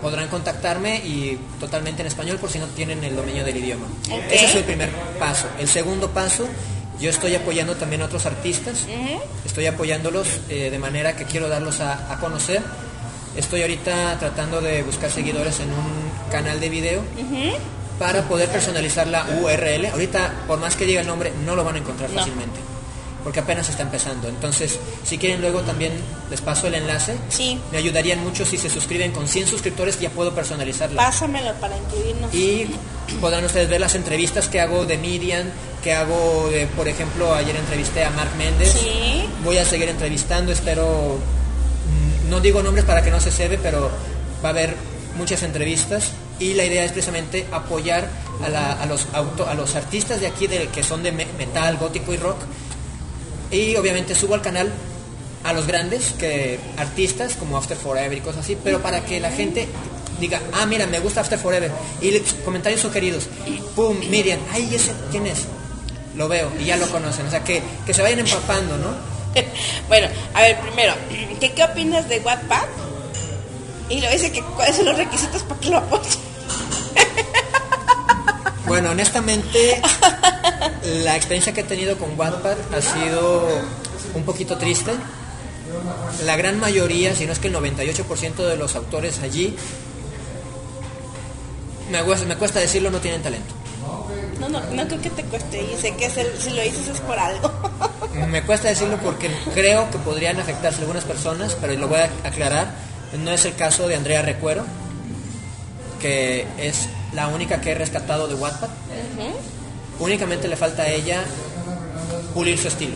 podrán 0.01 0.29
contactarme 0.29 0.97
y 0.99 1.39
totalmente 1.61 2.03
en 2.03 2.07
español 2.09 2.39
por 2.39 2.51
si 2.51 2.59
no 2.61 2.67
tienen 2.69 3.03
el 3.05 3.15
dominio 3.17 3.45
del 3.45 3.57
idioma. 3.57 3.87
Ese 4.31 4.45
es 4.47 4.55
el 4.55 4.65
primer 4.65 4.91
paso. 5.19 5.49
El 5.59 5.69
segundo 5.69 6.09
paso, 6.11 6.47
yo 7.03 7.11
estoy 7.11 7.35
apoyando 7.35 7.75
también 7.77 8.01
a 8.03 8.07
otros 8.07 8.25
artistas. 8.27 8.87
Estoy 9.45 9.67
apoyándolos 9.67 10.29
eh, 10.49 10.71
de 10.71 10.79
manera 10.79 11.17
que 11.17 11.25
quiero 11.25 11.49
darlos 11.49 11.81
a, 11.81 12.13
a 12.13 12.19
conocer. 12.21 12.63
Estoy 13.37 13.63
ahorita 13.63 14.17
tratando 14.19 14.61
de 14.61 14.83
buscar 14.83 15.11
seguidores 15.11 15.59
en 15.61 15.71
un 15.71 16.31
canal 16.31 16.61
de 16.61 16.69
video 16.69 17.03
para 17.99 18.23
poder 18.29 18.49
personalizar 18.49 19.07
la 19.07 19.25
URL. 19.43 19.87
Ahorita, 19.87 20.33
por 20.47 20.59
más 20.61 20.77
que 20.77 20.87
diga 20.87 21.01
el 21.01 21.07
nombre, 21.07 21.33
no 21.45 21.57
lo 21.57 21.65
van 21.65 21.75
a 21.77 21.79
encontrar 21.79 22.11
No. 22.11 22.19
fácilmente, 22.19 22.59
porque 23.25 23.41
apenas 23.41 23.69
está 23.69 23.83
empezando. 23.83 24.29
Entonces, 24.29 24.79
si 25.05 25.19
quieren 25.19 25.41
luego 25.41 25.61
también 25.63 25.93
les 26.31 26.41
paso 26.41 26.67
el 26.67 26.75
enlace. 26.75 27.17
Sí. 27.31 27.59
Me 27.73 27.79
ayudarían 27.79 28.23
mucho 28.23 28.45
si 28.45 28.59
se 28.59 28.69
suscriben 28.69 29.13
con 29.13 29.27
100 29.29 29.47
suscriptores, 29.49 29.99
ya 29.99 30.11
puedo 30.11 30.35
personalizarla. 30.35 31.03
Pásamelo 31.03 31.53
para 31.55 31.77
incluirnos. 31.77 32.35
Y 32.35 32.67
podrán 33.21 33.45
ustedes 33.45 33.69
ver 33.69 33.81
las 33.81 33.95
entrevistas 33.95 34.49
que 34.49 34.61
hago 34.61 34.85
de 34.85 34.99
Miriam, 34.99 35.47
que 35.83 35.93
hago 35.93 36.51
por 36.77 36.89
ejemplo, 36.89 37.35
ayer 37.35 37.57
entrevisté 37.57 38.05
a 38.05 38.11
Mark 38.11 38.31
Méndez. 38.37 38.73
Sí. 38.73 39.25
Voy 39.45 39.59
a 39.59 39.65
seguir 39.65 39.89
entrevistando, 39.89 40.53
espero, 40.53 41.19
mm, 42.27 42.31
no 42.31 42.41
digo 42.41 42.63
nombres 42.63 42.85
para 42.85 43.03
que 43.03 43.11
no 43.11 43.21
se 43.21 43.31
cebe, 43.31 43.59
pero 43.59 43.91
va 44.45 44.49
a 44.49 44.53
haber 44.53 44.75
muchas 45.17 45.43
entrevistas 45.43 46.11
y 46.39 46.55
la 46.55 46.65
idea 46.65 46.85
es 46.85 46.93
precisamente 46.93 47.47
apoyar 47.53 48.09
a, 48.45 48.49
la- 48.49 48.73
a 48.73 48.87
los, 48.87 49.07
auto- 49.13 49.47
a 49.49 49.55
los 49.55 49.75
artistas 49.77 50.21
de 50.21 50.27
aquí 50.27 50.47
de, 50.47 50.69
que 50.69 50.83
son 50.83 51.03
de 51.03 51.13
me- 51.13 51.27
metal, 51.39 51.77
gótico 51.77 52.13
y 52.15 52.17
rock. 52.17 52.39
Y 53.51 53.77
obviamente 53.77 54.15
subo 54.15 54.35
al 54.35 54.43
canal 54.43 54.73
a 55.45 55.53
los 55.53 55.67
grandes, 55.67 56.13
que 56.19 56.59
artistas 56.77 57.35
como 57.35 57.57
After 57.59 57.77
Forever 57.77 58.17
y 58.17 58.21
cosas 58.21 58.45
así, 58.45 58.57
pero 58.63 58.81
para 58.81 59.05
que 59.05 59.19
la 59.21 59.31
gente 59.31 59.69
diga, 60.23 60.41
ah, 60.55 60.67
mira, 60.67 60.87
me 60.87 61.01
gusta 61.01 61.21
After 61.21 61.39
Forever. 61.39 61.71
Y 62.01 62.19
comentarios 62.45 62.81
sugeridos. 62.81 63.29
Pum, 63.75 63.99
Miriam, 64.09 64.41
ay, 64.53 64.75
ese, 64.75 64.93
¿quién 65.11 65.27
es? 65.27 65.41
Lo 66.17 66.29
veo 66.29 66.51
y 66.61 66.65
ya 66.65 66.77
lo 66.77 66.89
conocen. 66.89 67.27
O 67.27 67.31
sea, 67.31 67.43
que, 67.43 67.63
que 67.85 67.93
se 67.93 68.03
vayan 68.03 68.21
empapando, 68.21 68.77
¿no? 68.79 68.95
bueno, 69.89 70.09
a 70.35 70.43
ver, 70.43 70.61
primero, 70.61 70.95
¿qué, 71.41 71.53
qué 71.53 71.65
opinas 71.65 72.09
de 72.09 72.21
Wattpad? 72.21 72.67
Y 73.89 74.01
luego 74.01 74.15
dice 74.15 74.33
que 74.33 74.43
cuáles 74.43 74.77
son 74.77 74.87
los 74.87 74.97
requisitos 74.97 75.43
para 75.43 75.61
que 75.61 75.69
lo 75.69 75.79
apoyen. 75.79 76.33
Bueno, 78.65 78.93
honestamente, 78.93 79.83
la 81.05 81.15
experiencia 81.15 81.53
que 81.53 81.61
he 81.61 81.65
tenido 81.65 81.99
con 81.99 82.19
Wattpad 82.19 82.57
ha 82.75 82.81
sido 82.81 83.47
un 84.15 84.23
poquito 84.23 84.57
triste. 84.57 84.93
La 86.25 86.37
gran 86.37 86.59
mayoría, 86.59 87.15
si 87.15 87.27
no 87.27 87.33
es 87.33 87.39
que 87.39 87.49
el 87.49 87.55
98% 87.55 88.35
de 88.37 88.57
los 88.57 88.75
autores 88.75 89.21
allí, 89.21 89.57
me, 91.93 92.03
cuesta- 92.03 92.27
me 92.27 92.37
cuesta 92.37 92.59
decirlo, 92.61 92.91
no 92.91 92.99
tienen 93.01 93.23
talento. 93.23 93.55
No, 94.41 94.49
no, 94.49 94.61
no 94.61 94.87
creo 94.89 95.01
que 95.01 95.11
te 95.11 95.23
cueste. 95.25 95.63
Y 95.63 95.77
sé 95.81 95.95
que 95.97 96.07
el- 96.07 96.39
si 96.39 96.51
lo 96.51 96.63
dices 96.63 96.89
es 96.89 97.01
por 97.01 97.19
algo. 97.19 97.53
Me 98.29 98.43
cuesta 98.43 98.69
decirlo 98.69 98.99
porque 98.99 99.31
creo 99.55 99.89
que 99.91 99.99
podrían 99.99 100.39
afectarse 100.39 100.81
algunas 100.81 101.05
personas, 101.05 101.57
pero 101.61 101.73
lo 101.75 101.89
voy 101.89 101.99
a 102.01 102.11
aclarar. 102.25 102.71
No 103.23 103.31
es 103.31 103.45
el 103.45 103.55
caso 103.55 103.87
de 103.89 103.95
Andrea 103.97 104.21
Recuero, 104.23 104.65
que 106.01 106.47
es 106.59 106.89
la 107.13 107.29
única 107.29 107.61
que 107.61 107.71
he 107.71 107.75
rescatado 107.75 108.27
de 108.29 108.35
Wattpad. 108.35 108.69
Únicamente 110.01 110.49
le 110.49 110.57
falta 110.57 110.83
a 110.83 110.89
ella 110.89 111.23
pulir 112.35 112.59
su 112.59 112.69
estilo. 112.69 112.95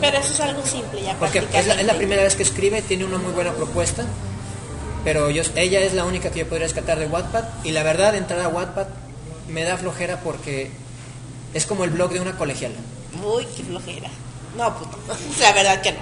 Pero 0.00 0.18
eso 0.18 0.32
es 0.32 0.40
algo 0.40 0.64
simple 0.64 1.02
ya 1.02 1.14
Porque 1.18 1.42
es 1.52 1.66
la, 1.66 1.74
es 1.74 1.86
la 1.86 1.94
primera 1.94 2.22
vez 2.22 2.34
que 2.34 2.42
escribe, 2.42 2.80
tiene 2.82 3.04
una 3.04 3.18
muy 3.18 3.32
buena 3.32 3.52
propuesta, 3.52 4.04
pero 5.04 5.30
yo, 5.30 5.42
ella 5.56 5.80
es 5.80 5.94
la 5.94 6.04
única 6.04 6.30
que 6.30 6.40
yo 6.40 6.48
podría 6.48 6.66
rescatar 6.66 6.98
de 6.98 7.06
Wattpad. 7.06 7.44
Y 7.64 7.72
la 7.72 7.82
verdad, 7.82 8.14
entrar 8.14 8.40
a 8.40 8.48
Wattpad 8.48 8.86
me 9.48 9.64
da 9.64 9.76
flojera 9.76 10.20
porque 10.20 10.70
es 11.54 11.66
como 11.66 11.84
el 11.84 11.90
blog 11.90 12.12
de 12.12 12.20
una 12.20 12.36
colegiala. 12.36 12.76
Uy, 13.24 13.46
qué 13.56 13.62
flojera. 13.64 14.08
No, 14.56 14.70
no. 14.70 14.76
La 15.40 15.52
verdad 15.52 15.80
que 15.80 15.92
no. 15.92 15.98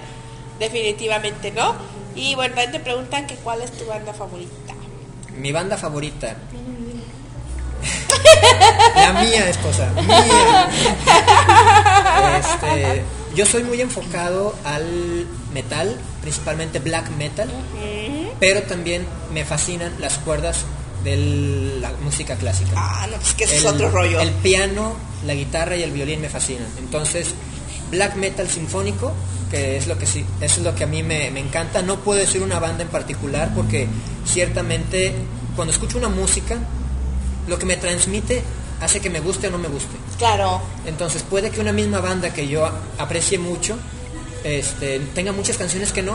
Definitivamente 0.58 1.50
no. 1.52 1.74
Y 2.14 2.34
bueno, 2.34 2.54
también 2.54 2.72
te 2.72 2.80
preguntan 2.80 3.26
que 3.26 3.36
cuál 3.36 3.62
es 3.62 3.70
tu 3.72 3.86
banda 3.86 4.12
favorita. 4.12 4.74
Mi 5.36 5.52
banda 5.52 5.76
favorita. 5.76 6.36
La 8.96 9.12
mía, 9.22 9.48
esposa. 9.48 9.92
Mía. 9.92 10.68
Este, 12.38 13.04
yo 13.34 13.46
soy 13.46 13.62
muy 13.62 13.80
enfocado 13.80 14.54
al 14.64 15.26
metal, 15.52 15.96
principalmente 16.20 16.80
black 16.80 17.08
metal, 17.10 17.48
pero 18.40 18.62
también 18.62 19.04
me 19.32 19.44
fascinan 19.44 19.92
las 20.00 20.18
cuerdas 20.18 20.64
de 21.04 21.16
la 21.80 21.90
música 22.02 22.36
clásica. 22.36 22.70
Ah, 22.76 23.06
no, 23.10 23.16
pues 23.18 23.34
que 23.34 23.44
ese 23.44 23.56
es 23.58 23.64
El- 23.64 23.74
otro 23.74 23.90
rollo. 23.90 24.20
El 24.20 24.30
piano, 24.30 24.96
la 25.26 25.34
guitarra 25.34 25.76
y 25.76 25.82
el 25.82 25.90
violín 25.92 26.20
me 26.20 26.28
fascinan. 26.28 26.66
Entonces, 26.78 27.28
black 27.90 28.16
metal 28.16 28.48
sinfónico, 28.48 29.12
que 29.50 29.76
es 29.76 29.86
lo 29.86 29.96
que 29.98 30.06
sí, 30.06 30.24
es 30.40 30.58
lo 30.58 30.74
que 30.74 30.84
a 30.84 30.86
mí 30.86 31.02
me, 31.02 31.30
me 31.30 31.40
encanta. 31.40 31.82
No 31.82 32.00
puedo 32.00 32.18
decir 32.20 32.42
una 32.42 32.58
banda 32.58 32.82
en 32.82 32.88
particular 32.88 33.52
porque 33.54 33.86
ciertamente 34.26 35.14
cuando 35.56 35.72
escucho 35.72 35.98
una 35.98 36.08
música, 36.08 36.58
lo 37.46 37.58
que 37.58 37.66
me 37.66 37.76
transmite 37.76 38.42
hace 38.80 39.00
que 39.00 39.10
me 39.10 39.20
guste 39.20 39.48
o 39.48 39.50
no 39.50 39.58
me 39.58 39.68
guste. 39.68 39.96
Claro. 40.18 40.60
Entonces 40.86 41.22
puede 41.22 41.50
que 41.50 41.60
una 41.60 41.72
misma 41.72 42.00
banda 42.00 42.32
que 42.32 42.46
yo 42.46 42.68
aprecie 42.98 43.38
mucho 43.38 43.76
este, 44.44 45.00
tenga 45.14 45.32
muchas 45.32 45.56
canciones 45.56 45.92
que 45.92 46.02
no. 46.02 46.14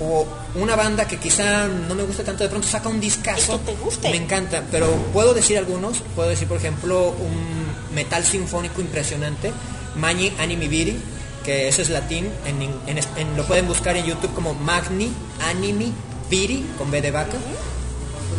O 0.00 0.26
una 0.56 0.76
banda 0.76 1.06
que 1.08 1.18
quizá 1.18 1.66
no 1.68 1.94
me 1.94 2.02
guste 2.02 2.22
tanto, 2.22 2.44
de 2.44 2.50
pronto 2.50 2.68
saca 2.68 2.88
un 2.88 3.00
discazo. 3.00 3.58
Que 3.64 3.72
te 3.72 3.78
guste. 3.82 4.10
Me 4.10 4.16
encanta, 4.16 4.62
pero 4.70 4.88
puedo 5.12 5.32
decir 5.32 5.56
algunos. 5.58 5.98
Puedo 6.14 6.28
decir, 6.28 6.46
por 6.48 6.58
ejemplo, 6.58 7.10
un 7.18 7.94
metal 7.94 8.22
sinfónico 8.24 8.80
impresionante, 8.82 9.52
Magni 9.94 10.32
Animi 10.38 10.68
Viri, 10.68 11.00
que 11.44 11.68
eso 11.68 11.80
es 11.80 11.88
latín. 11.88 12.28
En, 12.44 12.60
en- 12.62 12.98
en- 13.16 13.36
lo 13.36 13.44
pueden 13.46 13.66
buscar 13.66 13.96
en 13.96 14.04
YouTube 14.04 14.34
como 14.34 14.52
Magni 14.52 15.10
Animi 15.48 15.92
Viri, 16.28 16.66
con 16.76 16.90
B 16.90 17.00
de 17.00 17.10
vaca. 17.10 17.38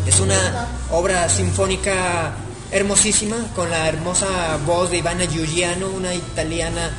Es 0.06 0.20
una 0.20 0.68
obra 0.92 1.28
sinfónica 1.28 2.34
hermosísima, 2.70 3.36
con 3.56 3.68
la 3.70 3.88
hermosa 3.88 4.58
voz 4.66 4.90
de 4.90 4.98
Ivana 4.98 5.24
Giugiano, 5.24 5.88
una 5.88 6.14
italiana 6.14 6.90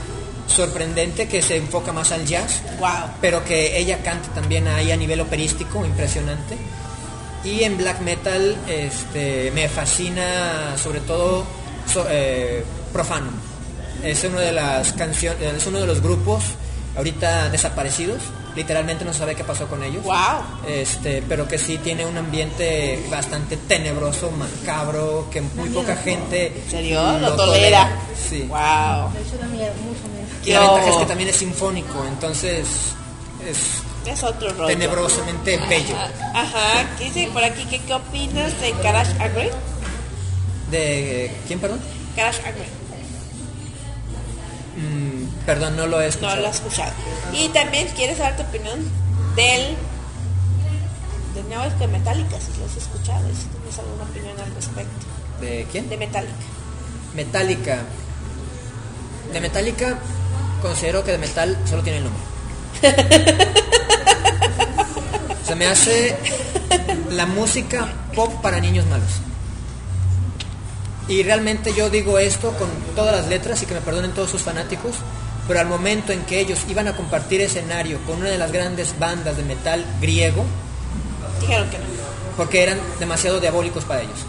sorprendente 0.50 1.28
que 1.28 1.42
se 1.42 1.56
enfoca 1.58 1.92
más 1.94 2.12
al 2.12 2.26
jazz, 2.26 2.62
Wow. 2.80 2.90
pero 3.22 3.44
que 3.46 3.78
ella 3.78 4.00
canta 4.04 4.30
también 4.34 4.68
ahí 4.68 4.92
a 4.92 4.98
nivel 4.98 5.22
operístico, 5.22 5.86
impresionante. 5.86 6.58
Y 7.44 7.64
en 7.64 7.78
black 7.78 8.02
metal 8.02 8.58
este, 8.68 9.52
me 9.56 9.70
fascina 9.70 10.76
sobre 10.82 11.00
todo 11.02 11.46
so- 11.92 12.06
eh, 12.10 12.64
Profanum. 12.92 13.34
Es 14.04 14.24
uno 14.24 14.40
de 14.40 14.52
las 14.52 14.94
canciones, 14.94 15.42
es 15.56 15.66
uno 15.68 15.80
de 15.80 15.88
los 15.88 16.02
grupos 16.02 16.44
ahorita 16.98 17.50
desaparecidos. 17.50 18.22
Literalmente 18.56 19.06
no 19.06 19.14
sabe 19.14 19.36
qué 19.36 19.44
pasó 19.44 19.68
con 19.68 19.84
ellos 19.84 20.04
Wow. 20.04 20.16
este, 20.68 21.22
pero 21.30 21.48
que 21.48 21.58
sí 21.60 21.78
tiene 21.78 22.06
un 22.06 22.18
ambiente 22.18 23.06
bastante 23.10 23.56
tenebroso, 23.58 24.32
macabro, 24.32 25.28
que 25.32 25.40
muy 25.42 25.70
poca 25.70 25.96
gente 25.96 26.48
¿En 26.66 26.70
serio? 26.72 27.20
Lo 27.20 27.36
tolera. 27.36 27.90
Sí. 28.30 28.42
Wow. 28.50 29.14
De 29.14 29.22
hecho, 29.22 29.38
da 29.40 29.48
miedo, 29.48 29.72
mucho 29.86 30.02
miedo. 30.08 30.09
Y 30.46 30.54
la 30.54 30.60
ventaja 30.62 30.90
es 30.90 30.96
que 30.98 31.06
también 31.06 31.30
es 31.30 31.36
sinfónico, 31.36 32.06
entonces 32.06 32.66
es 33.46 33.58
Es 34.12 34.24
otro 34.24 34.50
rollo. 34.54 34.68
tenebrosamente 34.68 35.58
bello. 35.70 35.96
Ajá. 36.34 36.88
¿Qué 36.98 37.06
dice 37.06 37.30
por 37.34 37.44
aquí? 37.44 37.66
¿Qué, 37.66 37.80
qué 37.82 37.94
opinas 37.94 38.60
de 38.62 38.72
Garage 38.84 39.12
Agree? 39.22 39.52
¿De 40.72 41.32
quién, 41.48 41.60
perdón? 41.60 41.80
Garage 42.16 42.40
Agree. 42.48 42.70
Mm, 44.78 45.46
perdón, 45.46 45.76
no 45.76 45.88
lo 45.88 46.00
he 46.00 46.04
No 46.06 46.10
escuchado. 46.10 46.42
lo 46.42 46.48
has 46.48 46.56
escuchado. 46.56 46.94
Y 47.34 47.50
también 47.50 47.88
quieres 47.96 48.18
saber 48.18 48.38
tu 48.38 48.44
opinión 48.44 48.80
del 49.36 49.76
del 51.36 51.48
nuevo 51.48 51.64
de 51.78 51.88
Metallica, 51.88 52.38
si 52.40 52.60
lo 52.60 52.66
has 52.66 52.76
escuchado, 52.76 53.30
y 53.30 53.36
si 53.36 53.44
tienes 53.48 53.78
alguna 53.80 54.04
opinión 54.04 54.40
al 54.40 54.54
respecto. 54.56 55.06
¿De 55.42 55.68
quién? 55.72 55.88
De 55.90 55.98
Metallica. 55.98 56.34
Metallica. 57.14 57.82
De 59.32 59.40
Metallica 59.42 60.00
considero 60.62 61.04
que 61.04 61.12
de 61.12 61.18
metal 61.18 61.58
solo 61.66 61.82
tiene 61.84 62.00
el 62.00 62.04
nombre. 62.06 62.24
Se 65.46 65.56
me 65.56 65.66
hace 65.68 66.16
la 67.12 67.26
música 67.26 67.88
pop 68.16 68.32
para 68.42 68.60
niños 68.60 68.86
malos. 68.88 69.10
Y 71.08 71.24
realmente 71.24 71.74
yo 71.74 71.90
digo 71.90 72.20
esto 72.20 72.52
con 72.54 72.70
todas 72.96 73.16
las 73.16 73.28
letras 73.28 73.64
y 73.64 73.66
que 73.66 73.74
me 73.74 73.82
perdonen 73.82 74.12
todos 74.12 74.30
sus 74.30 74.44
fanáticos, 74.44 74.96
pero 75.48 75.60
al 75.60 75.66
momento 75.66 76.14
en 76.14 76.22
que 76.24 76.40
ellos 76.40 76.60
iban 76.70 76.88
a 76.88 76.96
compartir 76.96 77.42
escenario 77.42 77.98
con 78.06 78.18
una 78.20 78.30
de 78.30 78.38
las 78.38 78.52
grandes 78.52 78.98
bandas 79.00 79.36
de 79.38 79.44
metal 79.44 79.84
griego, 80.00 80.46
Dijeron 81.42 81.68
que 81.70 81.80
no. 81.80 81.84
porque 82.38 82.62
eran 82.62 82.78
demasiado 83.00 83.40
diabólicos 83.40 83.86
para 83.86 84.02
ellos. 84.02 84.20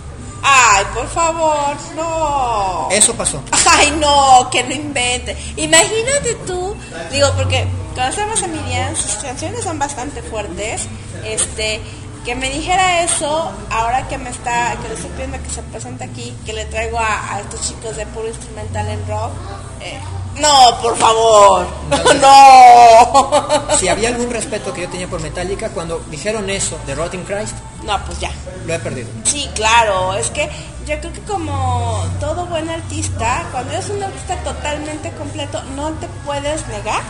Ay, 0.43 0.85
por 0.95 1.07
favor, 1.09 1.77
no. 1.97 2.89
Eso 2.91 3.15
pasó. 3.15 3.43
Ay, 3.69 3.91
no, 3.99 4.49
que 4.51 4.63
no 4.65 4.73
invente. 4.73 5.37
Imagínate 5.57 6.35
tú, 6.47 6.75
digo, 7.11 7.29
porque 7.37 7.67
conocemos 7.95 8.43
a 8.43 8.47
Miriam, 8.47 8.97
sus 8.97 9.15
canciones 9.23 9.63
son 9.65 9.79
bastante 9.79 10.23
fuertes. 10.23 10.87
Este, 11.25 11.81
que 12.25 12.35
me 12.35 12.49
dijera 12.51 13.03
eso, 13.03 13.51
ahora 13.71 14.07
que 14.09 14.17
me 14.19 14.31
está, 14.31 14.77
que 14.83 14.89
le 14.89 14.95
estoy 14.95 15.11
pidiendo 15.11 15.43
que 15.43 15.51
se 15.51 15.63
presente 15.63 16.05
aquí, 16.05 16.35
que 16.47 16.53
le 16.53 16.65
traigo 16.67 16.99
a, 16.99 17.35
a 17.35 17.41
estos 17.41 17.67
chicos 17.69 17.97
de 17.97 18.07
puro 18.07 18.29
instrumental 18.29 18.89
en 18.89 19.07
rock. 19.09 19.33
eh, 19.81 19.99
no, 20.37 20.79
por 20.81 20.97
favor, 20.97 21.67
no. 22.21 23.61
Si 23.79 23.89
había 23.89 24.09
algún 24.09 24.31
respeto 24.31 24.73
que 24.73 24.83
yo 24.83 24.89
tenía 24.89 25.07
por 25.09 25.21
Metallica, 25.23 25.71
cuando 25.71 26.01
dijeron 26.11 26.49
eso 26.51 26.79
de 26.87 26.95
Rotting 26.95 27.25
Christ, 27.25 27.55
No, 27.85 27.99
pues 28.05 28.19
ya. 28.21 28.31
lo 28.67 28.75
he 28.75 28.79
perdido. 28.79 29.09
Sí, 29.25 29.49
claro, 29.55 30.15
es 30.15 30.31
que 30.31 30.49
yo 30.87 30.99
creo 31.01 31.13
que 31.13 31.21
como 31.23 32.05
todo 32.21 32.45
buen 32.47 32.69
artista, 32.69 33.47
cuando 33.53 33.73
eres 33.73 33.89
un 33.91 34.03
artista 34.03 34.37
totalmente 34.45 35.11
completo, 35.13 35.63
no 35.77 35.91
te 35.93 36.07
puedes 36.27 36.67
negar 36.69 37.03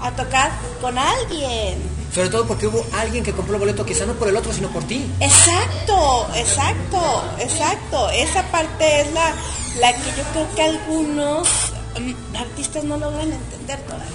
a 0.00 0.10
tocar 0.12 0.50
con 0.80 0.98
alguien. 0.98 1.80
Sobre 2.14 2.28
todo 2.28 2.46
porque 2.46 2.66
hubo 2.66 2.84
alguien 2.98 3.22
que 3.22 3.32
compró 3.32 3.54
el 3.54 3.60
boleto, 3.60 3.84
quizá 3.86 4.04
no 4.04 4.14
por 4.14 4.26
el 4.28 4.36
otro, 4.36 4.52
sino 4.52 4.68
por 4.70 4.82
ti. 4.84 5.08
Exacto, 5.20 6.26
exacto, 6.34 7.22
exacto. 7.38 8.10
Esa 8.10 8.42
parte 8.50 9.02
es 9.02 9.12
la, 9.12 9.32
la 9.78 9.92
que 9.92 10.10
yo 10.16 10.24
creo 10.32 10.54
que 10.56 10.62
algunos 10.62 11.46
artistas 12.38 12.84
no 12.84 12.96
logran 12.96 13.32
entender 13.32 13.80
todavía. 13.80 14.06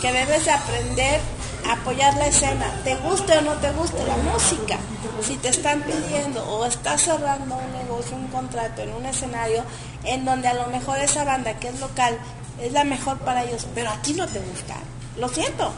Que 0.00 0.12
debes 0.12 0.44
de 0.44 0.50
aprender 0.50 1.20
a 1.66 1.72
apoyar 1.72 2.14
la 2.16 2.26
escena, 2.26 2.66
te 2.84 2.96
guste 2.96 3.38
o 3.38 3.40
no 3.42 3.52
te 3.54 3.70
guste 3.72 4.04
la 4.06 4.16
música. 4.18 4.78
Si 5.22 5.36
te 5.36 5.48
están 5.48 5.82
pidiendo 5.82 6.44
o 6.44 6.66
estás 6.66 7.02
cerrando 7.02 7.56
un 7.56 7.72
negocio, 7.72 8.16
un 8.16 8.28
contrato 8.28 8.82
en 8.82 8.92
un 8.92 9.06
escenario 9.06 9.62
en 10.04 10.24
donde 10.24 10.48
a 10.48 10.54
lo 10.54 10.66
mejor 10.66 10.98
esa 10.98 11.24
banda 11.24 11.54
que 11.54 11.68
es 11.68 11.80
local 11.80 12.18
es 12.60 12.72
la 12.72 12.84
mejor 12.84 13.18
para 13.18 13.44
ellos, 13.44 13.66
pero 13.74 13.90
a 13.90 13.96
ti 14.02 14.12
no 14.12 14.26
te 14.26 14.40
gusta, 14.40 14.76
lo 15.18 15.28
siento, 15.28 15.72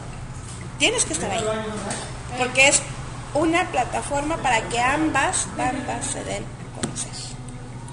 tienes 0.77 1.05
que 1.05 1.13
estar 1.13 1.31
ahí. 1.31 1.43
Porque 2.37 2.67
es 2.67 2.81
una 3.33 3.65
plataforma 3.71 4.37
para 4.37 4.61
que 4.69 4.79
ambas 4.79 5.47
bandas 5.57 6.05
se 6.05 6.23
den 6.23 6.43
a 6.43 6.81
conocer. 6.81 7.26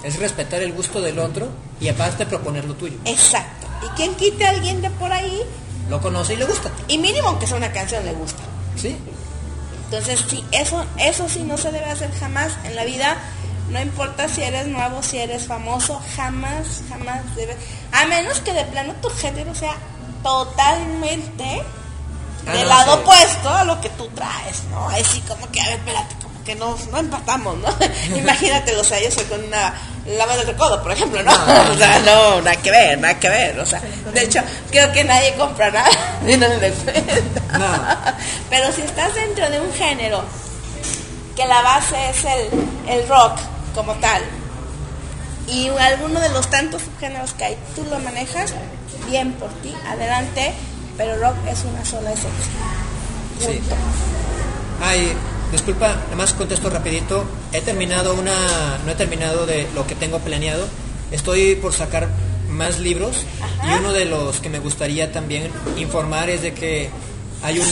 Es 0.05 0.19
respetar 0.19 0.61
el 0.63 0.73
gusto 0.73 1.01
del 1.01 1.19
otro 1.19 1.49
y 1.81 1.89
aparte 1.89 2.27
proponer 2.27 2.65
lo 2.67 2.75
tuyo. 2.75 2.99
Exacto. 3.07 3.67
Y 3.85 3.89
quien 3.97 4.15
quite 4.15 4.47
a 4.47 4.51
alguien 4.51 4.81
de 4.83 4.91
por 4.91 5.11
ahí, 5.11 5.41
Lo 5.89 6.01
conoce 6.01 6.35
y 6.35 6.37
le 6.37 6.45
gusta. 6.45 6.71
y 6.89 6.99
mínimo 6.99 7.39
que 7.39 7.47
sea 7.47 7.57
una 7.57 7.73
canción 7.73 8.05
le 8.05 8.13
gusta. 8.13 8.43
¿Sí? 8.77 8.97
Entonces, 9.85 10.25
sí, 10.29 10.45
eso, 10.53 10.85
eso 10.99 11.29
sí 11.29 11.43
no 11.43 11.57
se 11.57 11.71
debe 11.73 11.87
hacer 11.87 12.11
jamás 12.19 12.53
en 12.65 12.77
la 12.77 12.85
vida. 12.85 13.17
No 13.71 13.81
importa 13.81 14.29
si 14.29 14.43
eres 14.43 14.67
nuevo, 14.67 15.03
si 15.03 15.19
eres 15.19 15.47
famoso, 15.47 16.01
jamás, 16.17 16.83
jamás 16.89 17.21
debe. 17.37 17.57
A 17.93 18.05
menos 18.07 18.41
que 18.41 18.53
de 18.53 18.65
plano 18.65 18.93
tu 19.01 19.09
género 19.11 19.55
sea 19.55 19.77
totalmente 20.23 21.63
Ah, 22.47 22.53
del 22.53 22.63
no, 22.65 22.69
lado 22.69 22.93
sí. 22.95 22.99
opuesto 23.01 23.49
a 23.49 23.65
lo 23.65 23.81
que 23.81 23.89
tú 23.91 24.07
traes, 24.09 24.65
¿no? 24.71 24.87
Ahí 24.91 25.03
sí, 25.03 25.23
como 25.27 25.51
que, 25.51 25.63
a 25.63 25.65
ver, 25.67 25.79
espérate, 25.79 26.15
que 26.45 26.55
no, 26.55 26.77
no 26.91 26.99
empatamos, 26.99 27.57
¿no? 27.59 27.69
Imagínate, 28.17 28.77
o 28.77 28.85
sea, 28.85 29.01
yo 29.03 29.11
soy 29.11 29.25
con 29.25 29.43
una 29.45 29.75
lava 30.07 30.37
del 30.37 30.47
recodo, 30.47 30.83
por 30.83 30.93
ejemplo, 30.93 31.23
¿no? 31.23 31.33
O 31.71 31.77
sea, 31.77 31.99
no, 32.01 32.41
nada 32.43 32.57
que 32.57 32.71
ver, 32.71 32.99
nada 32.99 33.19
que 33.19 33.29
ver, 33.29 33.59
o 33.59 33.67
sea, 33.67 33.81
de 34.13 34.23
hecho, 34.23 34.41
creo 34.71 34.93
que 34.93 35.05
nadie 35.05 35.35
compra 35.35 35.71
nada 35.71 35.91
y 36.27 36.37
no 36.37 36.49
le 36.49 36.71
cuenta. 36.71 37.59
No. 37.59 38.17
Pero 38.51 38.73
si 38.73 38.83
estás 38.83 39.15
dentro 39.15 39.49
de 39.51 39.61
un 39.61 39.73
género 39.73 40.25
que 41.35 41.47
la 41.47 41.63
base 41.63 41.97
es 42.11 42.25
el, 42.25 42.49
el 42.89 43.09
rock 43.09 43.39
como 43.75 43.95
tal, 43.95 44.23
y 45.47 45.69
alguno 45.69 46.21
de 46.21 46.29
los 46.31 46.49
tantos 46.49 46.83
subgéneros 46.83 47.35
que 47.35 47.45
hay, 47.45 47.59
tú 47.75 47.85
lo 47.85 47.99
manejas, 47.99 48.55
bien 49.09 49.33
por 49.33 49.51
ti, 49.61 49.75
adelante, 49.87 50.55
pero 50.97 51.17
rock 51.19 51.37
es 51.49 51.65
una 51.65 51.85
sola 51.85 52.13
esencia. 52.13 52.53
Sí. 53.41 53.59
Punto. 53.59 53.75
Disculpa, 55.55 55.87
nada 55.87 56.17
más 56.17 56.33
contesto 56.33 56.69
rapidito. 56.69 57.25
He 57.53 57.61
terminado 57.61 58.15
una, 58.15 58.35
no 58.85 58.91
he 58.91 58.97
terminado 58.97 59.47
de 59.47 59.69
lo 59.73 59.87
que 59.87 59.95
tengo 59.95 60.19
planeado. 60.19 60.67
Estoy 61.13 61.55
por 61.55 61.73
sacar 61.73 62.09
más 62.51 62.81
libros 62.81 63.19
Ajá. 63.41 63.77
y 63.77 63.79
uno 63.79 63.93
de 63.93 64.05
los 64.05 64.41
que 64.41 64.49
me 64.49 64.59
gustaría 64.59 65.13
también 65.13 65.53
informar 65.77 66.29
es 66.29 66.43
de 66.43 66.55
que 66.55 66.91
hay 67.45 67.61
un 67.61 67.69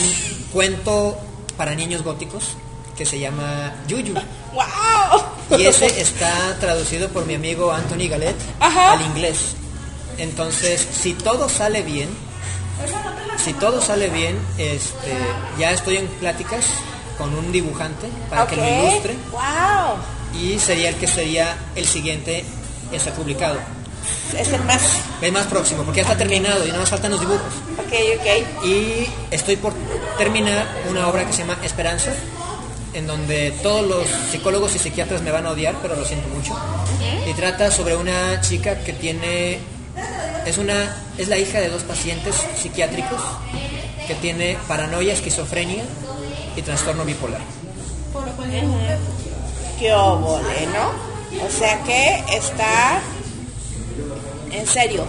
cuento 0.53 1.19
para 1.57 1.75
niños 1.75 2.03
góticos 2.03 2.55
que 2.97 3.05
se 3.05 3.19
llama 3.19 3.73
Yuyu. 3.89 4.13
¡Wow! 4.53 5.59
Y 5.59 5.65
ese 5.65 5.99
está 5.99 6.57
traducido 6.61 7.09
por 7.09 7.25
mi 7.25 7.35
amigo 7.35 7.69
Anthony 7.73 8.07
Galet 8.09 8.37
Ajá. 8.61 8.93
al 8.93 9.01
inglés. 9.01 9.55
Entonces, 10.17 10.87
si 10.89 11.15
todo 11.15 11.49
sale 11.49 11.81
bien, 11.81 12.07
si 13.43 13.51
todo 13.51 13.81
sale 13.81 14.07
bien, 14.09 14.39
este, 14.57 15.17
ya 15.59 15.71
estoy 15.71 15.97
en 15.97 16.07
pláticas 16.07 16.63
con 17.17 17.33
un 17.33 17.51
dibujante 17.51 18.07
para 18.29 18.47
que 18.47 18.55
lo 18.55 18.63
ilustre 18.65 19.15
¡Wow! 19.31 19.97
y 20.39 20.59
sería 20.59 20.89
el 20.89 20.95
que 20.95 21.07
sería 21.07 21.55
el 21.75 21.85
siguiente 21.85 22.43
en 22.91 22.99
ser 22.99 23.13
publicado. 23.13 23.57
Es 24.37 24.51
el 24.51 24.63
más. 24.63 24.81
El 25.21 25.31
más 25.31 25.45
próximo, 25.47 25.83
porque 25.83 25.97
ya 25.97 26.03
está 26.03 26.17
terminado 26.17 26.65
y 26.65 26.67
nada 26.67 26.79
más 26.79 26.89
faltan 26.89 27.11
los 27.11 27.19
dibujos. 27.19 27.53
Ok, 27.77 27.93
ok. 28.19 28.65
Y 28.65 29.07
estoy 29.31 29.55
por 29.57 29.73
terminar 30.17 30.67
una 30.89 31.07
obra 31.07 31.25
que 31.25 31.33
se 31.33 31.39
llama 31.39 31.57
Esperanza, 31.63 32.11
en 32.93 33.07
donde 33.07 33.51
todos 33.63 33.87
los 33.87 34.07
psicólogos 34.31 34.75
y 34.75 34.79
psiquiatras 34.79 35.21
me 35.21 35.31
van 35.31 35.45
a 35.45 35.51
odiar, 35.51 35.75
pero 35.81 35.95
lo 35.95 36.03
siento 36.03 36.27
mucho. 36.29 36.57
Y 37.29 37.33
trata 37.33 37.71
sobre 37.71 37.95
una 37.95 38.41
chica 38.41 38.79
que 38.79 38.93
tiene 38.93 39.59
es 40.45 40.57
una 40.57 40.97
es 41.17 41.27
la 41.29 41.37
hija 41.37 41.59
de 41.59 41.69
dos 41.69 41.83
pacientes 41.83 42.35
psiquiátricos 42.61 43.21
que 44.07 44.15
tiene 44.15 44.57
paranoia, 44.67 45.13
esquizofrenia 45.13 45.83
y 46.55 46.61
trastorno 46.61 47.05
bipolar. 47.05 47.41
Qué 49.79 49.93
óvole, 49.93 50.67
¿no? 50.67 51.45
O 51.45 51.49
sea 51.49 51.81
que 51.83 52.23
está 52.31 52.99
en 54.51 54.67
serio, 54.67 55.03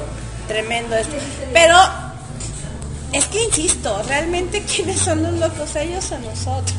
tremendo 0.48 0.96
esto. 0.96 1.14
Pero 1.52 1.76
es 3.12 3.26
que 3.26 3.44
insisto, 3.44 4.02
realmente 4.08 4.62
quiénes 4.62 4.98
son 4.98 5.22
los 5.22 5.32
locos 5.34 5.76
ellos 5.76 6.10
o 6.12 6.18
nosotros. 6.18 6.74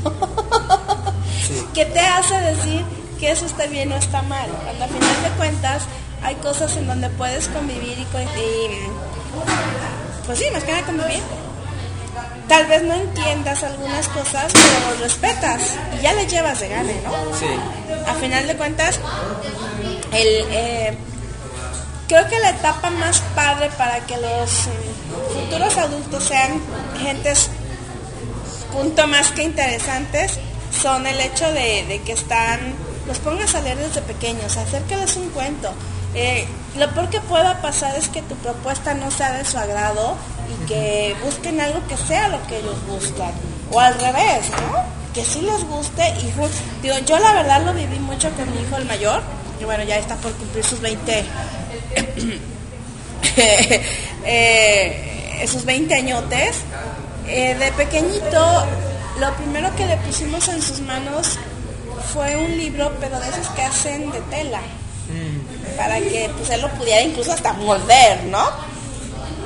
Sí. 1.48 1.64
¿Qué 1.74 1.86
te 1.86 2.00
hace 2.00 2.36
decir 2.40 2.84
que 3.20 3.32
eso 3.32 3.46
está 3.46 3.68
bien 3.68 3.92
o 3.92 3.96
está 3.96 4.22
mal? 4.24 4.50
Cuando 4.64 4.86
a 4.86 4.88
final 4.88 5.24
de 5.24 5.30
cuentas 5.38 5.84
hay 6.24 6.36
cosas 6.36 6.76
en 6.78 6.88
donde 6.88 7.10
puedes 7.12 7.48
convivir 7.50 8.00
y, 8.00 8.02
y, 8.02 8.88
pues 10.26 10.40
sí, 10.40 10.46
más 10.52 10.64
que 10.64 10.72
nada 10.72 10.86
convivir. 10.86 11.22
Tal 12.48 12.66
vez 12.68 12.84
no 12.84 12.94
entiendas 12.94 13.64
algunas 13.64 14.08
cosas, 14.10 14.54
pero 14.54 14.92
los 14.92 15.00
respetas 15.00 15.62
y 15.98 16.04
ya 16.04 16.14
le 16.14 16.28
llevas 16.28 16.60
de 16.60 16.70
gane, 16.70 16.96
¿no? 17.04 17.12
Sí. 17.38 17.48
a 18.08 18.14
final 18.16 18.46
de 18.48 18.56
cuentas, 18.56 19.00
el, 20.12 20.46
eh, 20.52 20.98
creo 22.08 22.28
que 22.28 22.40
la 22.40 22.52
etapa 22.52 22.90
más 22.92 23.22
padre 23.34 23.70
para 23.78 24.00
que 24.02 24.16
los 24.18 24.68
mm, 24.68 25.34
futuros 25.34 25.78
adultos 25.78 26.24
sean 26.24 26.62
gentes 27.02 27.50
punto 28.72 29.08
más 29.08 29.32
que 29.32 29.44
interesantes 29.44 30.40
son 30.82 31.08
el 31.08 31.20
hecho 31.22 31.52
de, 31.52 31.86
de 31.88 32.02
que 32.06 32.12
están, 32.12 32.60
los 33.08 33.18
pongas 33.20 33.56
a 33.56 33.62
leer 33.62 33.78
desde 33.78 34.02
pequeños, 34.02 34.58
acércales 34.58 35.16
un 35.16 35.30
cuento. 35.30 35.72
Eh, 36.16 36.48
lo 36.78 36.90
peor 36.92 37.10
que 37.10 37.20
pueda 37.22 37.62
pasar 37.62 37.96
es 37.98 38.08
que 38.08 38.22
tu 38.22 38.36
propuesta 38.36 38.94
no 38.94 39.12
sea 39.12 39.34
de 39.34 39.44
su 39.46 39.58
agrado 39.58 40.16
y 40.50 40.66
que 40.66 41.16
busquen 41.24 41.60
algo 41.60 41.86
que 41.88 41.98
sea 41.98 42.30
lo 42.30 42.46
que 42.48 42.60
ellos 42.60 42.78
buscan. 42.88 43.32
O 43.72 43.80
al 43.80 43.94
revés, 43.96 44.50
¿no? 44.52 44.84
Que 45.14 45.24
sí 45.24 45.42
les 45.42 45.64
guste 45.66 46.10
y 46.22 46.32
digo, 46.82 46.98
yo 47.06 47.20
la 47.20 47.34
verdad 47.34 47.64
lo 47.66 47.74
viví 47.74 48.00
mucho 48.00 48.30
con 48.32 48.50
mi 48.54 48.62
hijo 48.62 48.78
el 48.78 48.86
mayor, 48.86 49.22
que 49.60 49.66
bueno, 49.66 49.84
ya 49.84 49.98
está 49.98 50.16
por 50.16 50.32
cumplir 50.34 50.64
sus 50.64 50.80
20 50.82 51.26
eh, 54.26 55.46
sus 55.48 55.66
20 55.66 55.94
añotes. 55.94 56.58
Eh, 57.28 57.56
de 57.56 57.72
pequeñito, 57.72 58.66
lo 59.20 59.34
primero 59.34 59.76
que 59.76 59.86
le 59.88 59.98
pusimos 59.98 60.48
en 60.48 60.62
sus 60.62 60.80
manos 60.82 61.38
fue 62.14 62.36
un 62.38 62.58
libro, 62.58 62.92
pero 63.00 63.20
de 63.20 63.30
esos 63.30 63.48
que 63.50 63.64
hacen 63.64 64.12
de 64.12 64.22
tela. 64.22 64.62
Para 65.78 66.00
que 66.00 66.30
pues 66.38 66.50
él 66.50 66.62
lo 66.62 66.70
pudiera 66.72 67.02
incluso 67.02 67.32
hasta 67.34 67.54
molder, 67.54 68.24
¿no? 68.26 68.44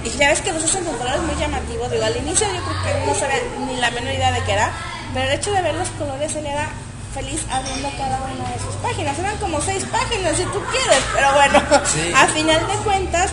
Y 0.03 0.09
ya 0.17 0.29
ves 0.29 0.41
que 0.41 0.51
los 0.53 0.63
hacen 0.63 0.83
con 0.85 0.97
colores 0.97 1.21
muy 1.21 1.35
llamativos, 1.35 1.91
digo, 1.91 2.03
al 2.05 2.15
inicio 2.17 2.47
yo 2.47 2.61
creo 2.63 2.99
que 2.99 3.05
no 3.05 3.13
sabía 3.15 3.37
ni 3.67 3.75
la 3.77 3.91
menor 3.91 4.13
idea 4.13 4.31
de 4.31 4.41
qué 4.43 4.53
era, 4.53 4.71
pero 5.13 5.27
el 5.29 5.33
hecho 5.39 5.51
de 5.51 5.61
ver 5.61 5.75
los 5.75 5.89
colores 5.89 6.35
él 6.35 6.45
era 6.45 6.69
feliz 7.13 7.41
abriendo 7.51 7.89
cada 7.97 8.17
una 8.21 8.49
de 8.49 8.59
sus 8.59 8.75
páginas, 8.81 9.17
eran 9.19 9.35
como 9.37 9.59
seis 9.61 9.83
páginas 9.91 10.37
si 10.37 10.43
tú 10.43 10.61
quieres, 10.71 11.03
pero 11.13 11.33
bueno, 11.33 11.61
Sí. 11.85 12.13
a 12.15 12.27
final 12.27 12.65
de 12.67 12.73
cuentas 12.83 13.31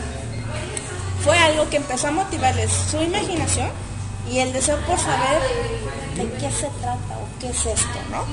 fue 1.22 1.38
algo 1.38 1.68
que 1.70 1.76
empezó 1.76 2.08
a 2.08 2.12
motivarles 2.12 2.70
su 2.90 3.00
imaginación 3.02 3.68
y 4.30 4.38
el 4.40 4.52
deseo 4.52 4.76
por 4.86 4.98
saber 4.98 5.40
de 6.16 6.24
qué 6.38 6.50
se 6.50 6.66
trata 6.80 7.14
o 7.16 7.28
qué 7.40 7.48
es 7.50 7.66
esto, 7.66 7.98
¿no? 8.10 8.24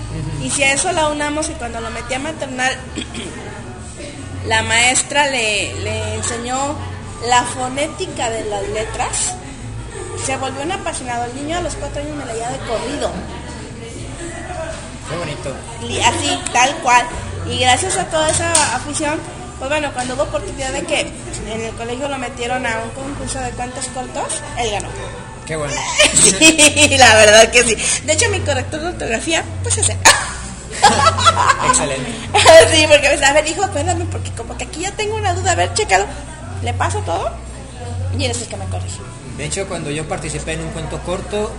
Y 0.44 0.50
si 0.50 0.64
a 0.64 0.74
eso 0.74 0.92
la 0.92 1.10
unamos 1.10 1.50
y 1.50 1.54
cuando 1.54 1.82
lo 1.82 1.90
metí 1.92 2.14
a 2.16 2.20
maternal, 2.20 2.74
la 4.48 4.62
maestra 4.64 5.30
le, 5.30 5.74
le 5.82 6.16
enseñó 6.16 6.76
la 7.28 7.44
fonética 7.44 8.30
de 8.30 8.44
las 8.46 8.68
letras, 8.70 9.36
se 10.26 10.36
volvió 10.38 10.62
un 10.64 10.72
apasionado. 10.72 11.26
El 11.26 11.36
niño 11.36 11.58
a 11.58 11.62
los 11.62 11.76
cuatro 11.76 12.02
años 12.02 12.16
me 12.16 12.26
leía 12.26 12.50
de 12.50 12.58
corrido. 12.60 13.12
Qué 15.10 15.18
bonito. 15.18 15.54
Li- 15.88 16.02
así, 16.02 16.40
tal 16.52 16.74
cual. 16.78 17.06
Y 17.50 17.60
gracias 17.60 17.98
a 17.98 18.06
toda 18.06 18.30
esa 18.30 18.52
afición, 18.76 19.20
pues 19.60 19.70
bueno, 19.70 19.92
cuando 19.94 20.16
hubo 20.16 20.24
oportunidad 20.24 20.72
de 20.72 20.84
que 20.84 21.02
en 21.02 21.62
el 21.62 21.74
colegio 21.76 22.08
lo 22.08 22.18
metieron 22.18 22.66
a 22.66 22.80
un 22.84 22.90
concurso 22.92 23.40
de 23.40 23.50
cuentos 23.52 23.86
cortos, 23.94 24.42
él 24.58 24.72
ganó. 24.72 24.88
Qué 25.46 25.56
bueno. 25.58 25.74
Sí, 26.14 26.96
la 26.98 27.16
verdad 27.16 27.52
que 27.52 27.64
sí. 27.64 28.02
De 28.06 28.14
hecho, 28.14 28.30
mi 28.30 28.40
corrector 28.40 28.80
de 28.80 28.88
ortografía, 28.88 29.44
pues 29.62 29.78
ese. 29.78 29.98
Excelente. 31.68 32.12
Sí, 32.74 32.86
porque 32.88 33.18
me 33.18 33.34
ver, 33.34 33.48
hijo, 33.48 33.64
espérame, 33.64 34.06
porque 34.08 34.32
como 34.32 34.58
que 34.58 34.66
aquí 34.66 34.82
ya 34.82 34.92
tengo 34.92 35.16
una 35.16 35.34
duda, 35.34 35.52
a 35.52 35.56
ver, 35.56 35.74
chécalo. 35.74 36.06
Le 36.62 36.74
paso 36.74 37.00
todo 37.00 37.32
y 38.18 38.26
eres 38.26 38.42
el 38.42 38.48
que 38.48 38.58
me 38.58 38.66
corrige. 38.66 39.00
De 39.38 39.46
hecho, 39.46 39.68
cuando 39.68 39.90
yo 39.92 40.08
participé 40.08 40.54
en 40.54 40.62
un 40.62 40.70
cuento 40.70 41.00
corto, 41.00 41.52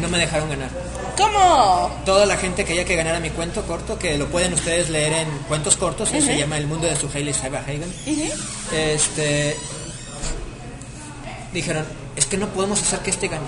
no 0.00 0.08
me 0.08 0.18
dejaron 0.18 0.48
ganar. 0.48 0.70
¿Cómo? 1.16 1.90
Toda 2.04 2.24
la 2.24 2.36
gente 2.36 2.64
quería 2.64 2.84
que 2.84 2.96
ganara 2.96 3.20
mi 3.20 3.30
cuento 3.30 3.66
corto, 3.66 3.98
que 3.98 4.16
lo 4.16 4.28
pueden 4.28 4.54
ustedes 4.54 4.88
leer 4.88 5.12
en 5.12 5.28
cuentos 5.48 5.76
cortos, 5.76 6.10
que 6.10 6.22
se 6.22 6.36
llama 6.36 6.56
El 6.56 6.66
mundo 6.66 6.86
de 6.86 6.96
Suheil 6.96 7.28
y 7.28 7.34
Saiba 7.34 7.58
Hagen. 7.58 7.92
Este 8.72 9.56
dijeron, 11.52 11.84
es 12.16 12.26
que 12.26 12.38
no 12.38 12.48
podemos 12.48 12.80
hacer 12.80 13.00
que 13.00 13.10
este 13.10 13.28
gane. 13.28 13.44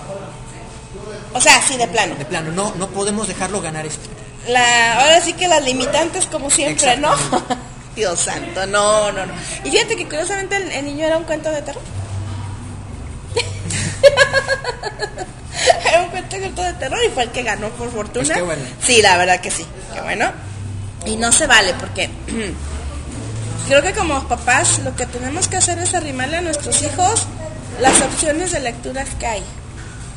O 1.32 1.40
sea, 1.40 1.60
sí, 1.62 1.76
de 1.76 1.88
plano. 1.88 2.14
De 2.16 2.24
plano, 2.24 2.52
no, 2.52 2.74
no 2.76 2.88
podemos 2.88 3.26
dejarlo 3.26 3.60
ganar 3.60 3.86
este. 3.86 4.08
La, 4.48 5.00
ahora 5.00 5.20
sí 5.20 5.32
que 5.32 5.48
las 5.48 5.64
limitantes 5.64 6.26
como 6.26 6.50
siempre, 6.50 6.96
¿no? 6.96 7.14
Dios 7.96 8.20
santo, 8.20 8.66
no, 8.66 9.12
no, 9.12 9.26
no. 9.26 9.32
Y 9.64 9.70
fíjate 9.70 9.96
que 9.96 10.04
curiosamente 10.04 10.56
el, 10.56 10.70
el 10.70 10.84
niño 10.84 11.06
era 11.06 11.16
un 11.16 11.24
cuento 11.24 11.50
de 11.50 11.62
terror. 11.62 11.82
era 15.86 16.02
un 16.02 16.08
cuento 16.08 16.62
de 16.62 16.72
terror 16.74 16.98
y 17.06 17.10
fue 17.10 17.24
el 17.24 17.30
que 17.30 17.42
ganó 17.42 17.68
por 17.70 17.90
fortuna. 17.90 18.26
Pues 18.26 18.36
qué 18.36 18.42
bueno. 18.42 18.62
Sí, 18.82 19.02
la 19.02 19.16
verdad 19.16 19.40
que 19.40 19.50
sí, 19.50 19.64
qué 19.92 20.00
bueno. 20.00 20.30
Y 21.06 21.16
no 21.16 21.32
se 21.32 21.46
vale 21.46 21.74
porque 21.74 22.10
creo 23.68 23.82
que 23.82 23.92
como 23.92 24.26
papás 24.28 24.80
lo 24.80 24.94
que 24.96 25.06
tenemos 25.06 25.48
que 25.48 25.56
hacer 25.56 25.78
es 25.78 25.94
arrimarle 25.94 26.38
a 26.38 26.40
nuestros 26.40 26.82
hijos 26.82 27.26
las 27.80 28.00
opciones 28.00 28.52
de 28.52 28.60
lecturas 28.60 29.08
que 29.18 29.26
hay. 29.26 29.42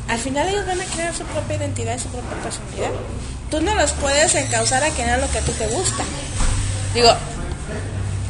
Al 0.08 0.18
final 0.18 0.48
ellos 0.48 0.66
van 0.66 0.80
a 0.80 0.84
crear 0.84 1.14
su 1.14 1.24
propia 1.24 1.56
identidad 1.56 1.96
y 1.96 2.00
su 2.00 2.08
propia 2.08 2.36
personalidad. 2.42 2.90
Tú 3.50 3.60
no 3.60 3.74
los 3.74 3.92
puedes 3.92 4.34
encauzar 4.34 4.82
a 4.84 4.90
que 4.90 5.02
hagan 5.02 5.20
lo 5.20 5.30
que 5.30 5.38
a 5.38 5.40
ti 5.42 5.52
te 5.52 5.66
gusta. 5.68 6.04
Digo, 6.94 7.10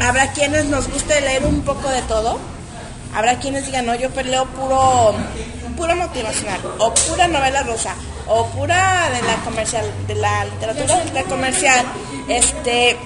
habrá 0.01 0.33
quienes 0.33 0.67
nos 0.67 0.89
guste 0.89 1.21
leer 1.21 1.45
un 1.45 1.63
poco 1.63 1.89
de 1.89 2.03
todo. 2.03 2.39
Habrá 3.15 3.39
quienes 3.39 3.67
digan, 3.67 3.87
no, 3.87 3.95
yo 3.95 4.11
leo 4.23 4.45
puro, 4.47 5.15
puro 5.77 5.97
motivacional, 5.97 6.61
o 6.79 6.93
pura 6.93 7.27
novela 7.27 7.63
rosa, 7.63 7.95
o 8.27 8.47
pura 8.49 9.09
de 9.11 9.23
la 9.23 9.37
comercial, 9.45 9.85
de 10.07 10.15
la 10.15 10.45
literatura 10.45 11.05
de 11.05 11.25
comercial. 11.25 11.87
Este, 12.29 12.97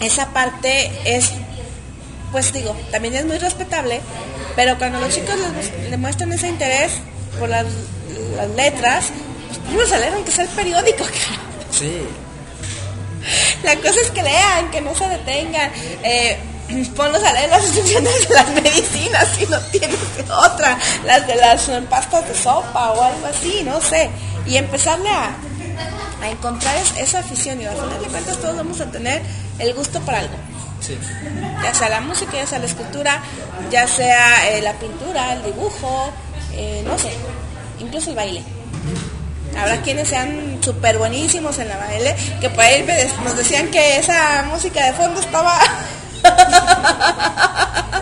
esa 0.00 0.28
parte 0.28 0.92
es 1.04 1.32
pues 2.30 2.52
digo, 2.52 2.76
también 2.90 3.14
es 3.14 3.24
muy 3.24 3.38
respetable, 3.38 4.00
pero 4.54 4.76
cuando 4.78 5.00
los 5.00 5.14
chicos 5.14 5.34
les, 5.56 5.90
les 5.90 5.98
muestran 5.98 6.32
ese 6.32 6.48
interés 6.48 6.92
por 7.38 7.48
las, 7.48 7.66
las 8.36 8.50
letras, 8.50 9.06
pónganlos 9.56 9.92
a 9.92 9.98
leer 9.98 10.14
aunque 10.14 10.30
sea 10.30 10.44
el 10.44 10.50
periódico. 10.50 11.04
cara. 11.04 11.40
Sí. 11.70 12.02
La 13.62 13.76
cosa 13.76 14.00
es 14.02 14.10
que 14.10 14.22
lean, 14.22 14.70
que 14.70 14.80
no 14.80 14.94
se 14.94 15.08
detengan. 15.08 15.70
Eh, 16.02 16.38
ponlos 16.96 17.22
a 17.22 17.32
leer 17.32 17.48
las 17.50 17.62
instrucciones 17.64 18.28
de 18.28 18.34
las 18.34 18.48
medicinas 18.50 19.28
si 19.38 19.46
no 19.46 19.58
tienes 19.70 19.96
otra, 20.30 20.78
las 21.06 21.26
de 21.26 21.34
las 21.36 21.62
pastas 21.88 22.28
de 22.28 22.34
sopa 22.34 22.90
o 22.92 23.02
algo 23.02 23.26
así, 23.26 23.62
no 23.64 23.80
sé. 23.80 24.10
Y 24.46 24.56
empezarle 24.56 25.08
a, 25.10 25.34
a 26.22 26.28
encontrar 26.30 26.76
es- 26.76 26.96
esa 26.98 27.20
afición 27.20 27.60
y 27.60 27.64
al 27.66 27.74
final 27.74 28.00
de 28.02 28.08
cuentas 28.08 28.36
todos 28.38 28.56
vamos 28.56 28.80
a 28.80 28.90
tener 28.90 29.22
el 29.58 29.74
gusto 29.74 30.00
por 30.00 30.14
algo 30.14 30.34
Sí. 30.80 30.96
ya 31.62 31.74
sea 31.74 31.88
la 31.88 32.00
música, 32.00 32.32
ya 32.34 32.46
sea 32.46 32.58
la 32.60 32.66
escultura, 32.66 33.20
ya 33.70 33.86
sea 33.88 34.48
eh, 34.50 34.62
la 34.62 34.74
pintura, 34.74 35.32
el 35.32 35.42
dibujo, 35.42 36.10
eh, 36.52 36.84
no 36.86 36.96
sé, 36.98 37.10
incluso 37.80 38.10
el 38.10 38.16
baile. 38.16 38.42
Habrá 39.58 39.82
quienes 39.82 40.08
sean 40.08 40.58
súper 40.60 40.98
buenísimos 40.98 41.58
en 41.58 41.68
la 41.68 41.76
baile, 41.76 42.14
que 42.40 42.48
por 42.50 42.60
ahí 42.60 42.86
nos 43.24 43.36
decían 43.36 43.68
que 43.70 43.98
esa 43.98 44.44
música 44.44 44.84
de 44.86 44.92
fondo 44.92 45.20
estaba... 45.20 45.58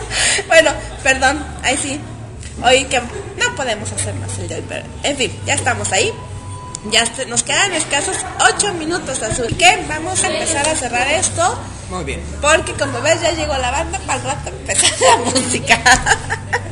bueno, 0.47 0.71
perdón, 1.03 1.43
ahí 1.63 1.77
sí. 1.77 1.99
Hoy 2.63 2.85
que 2.85 2.99
no 2.99 3.55
podemos 3.55 3.91
hacer 3.91 4.13
más 4.15 4.37
el 4.39 4.51
hoy, 4.51 4.63
pero 4.67 4.85
en 5.03 5.17
fin, 5.17 5.39
ya 5.45 5.53
estamos 5.53 5.91
ahí. 5.91 6.11
Ya 6.91 7.03
nos 7.27 7.43
quedan 7.43 7.73
escasos 7.73 8.17
8 8.55 8.73
minutos 8.75 9.21
azul. 9.21 9.47
Que 9.57 9.83
vamos 9.87 10.23
a 10.23 10.27
empezar 10.27 10.67
a 10.67 10.75
cerrar 10.75 11.07
esto. 11.07 11.57
Muy 11.89 12.03
bien. 12.03 12.21
Porque 12.41 12.73
como 12.73 13.01
ves 13.01 13.21
ya 13.21 13.31
llegó 13.31 13.57
la 13.57 13.71
banda 13.71 13.99
para 13.99 14.19
el 14.19 14.25
rato 14.25 14.49
empezar 14.49 14.91
la 15.01 15.17
música. 15.17 15.79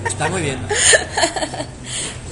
Está 0.05 0.29
muy 0.29 0.41
bien. 0.41 0.59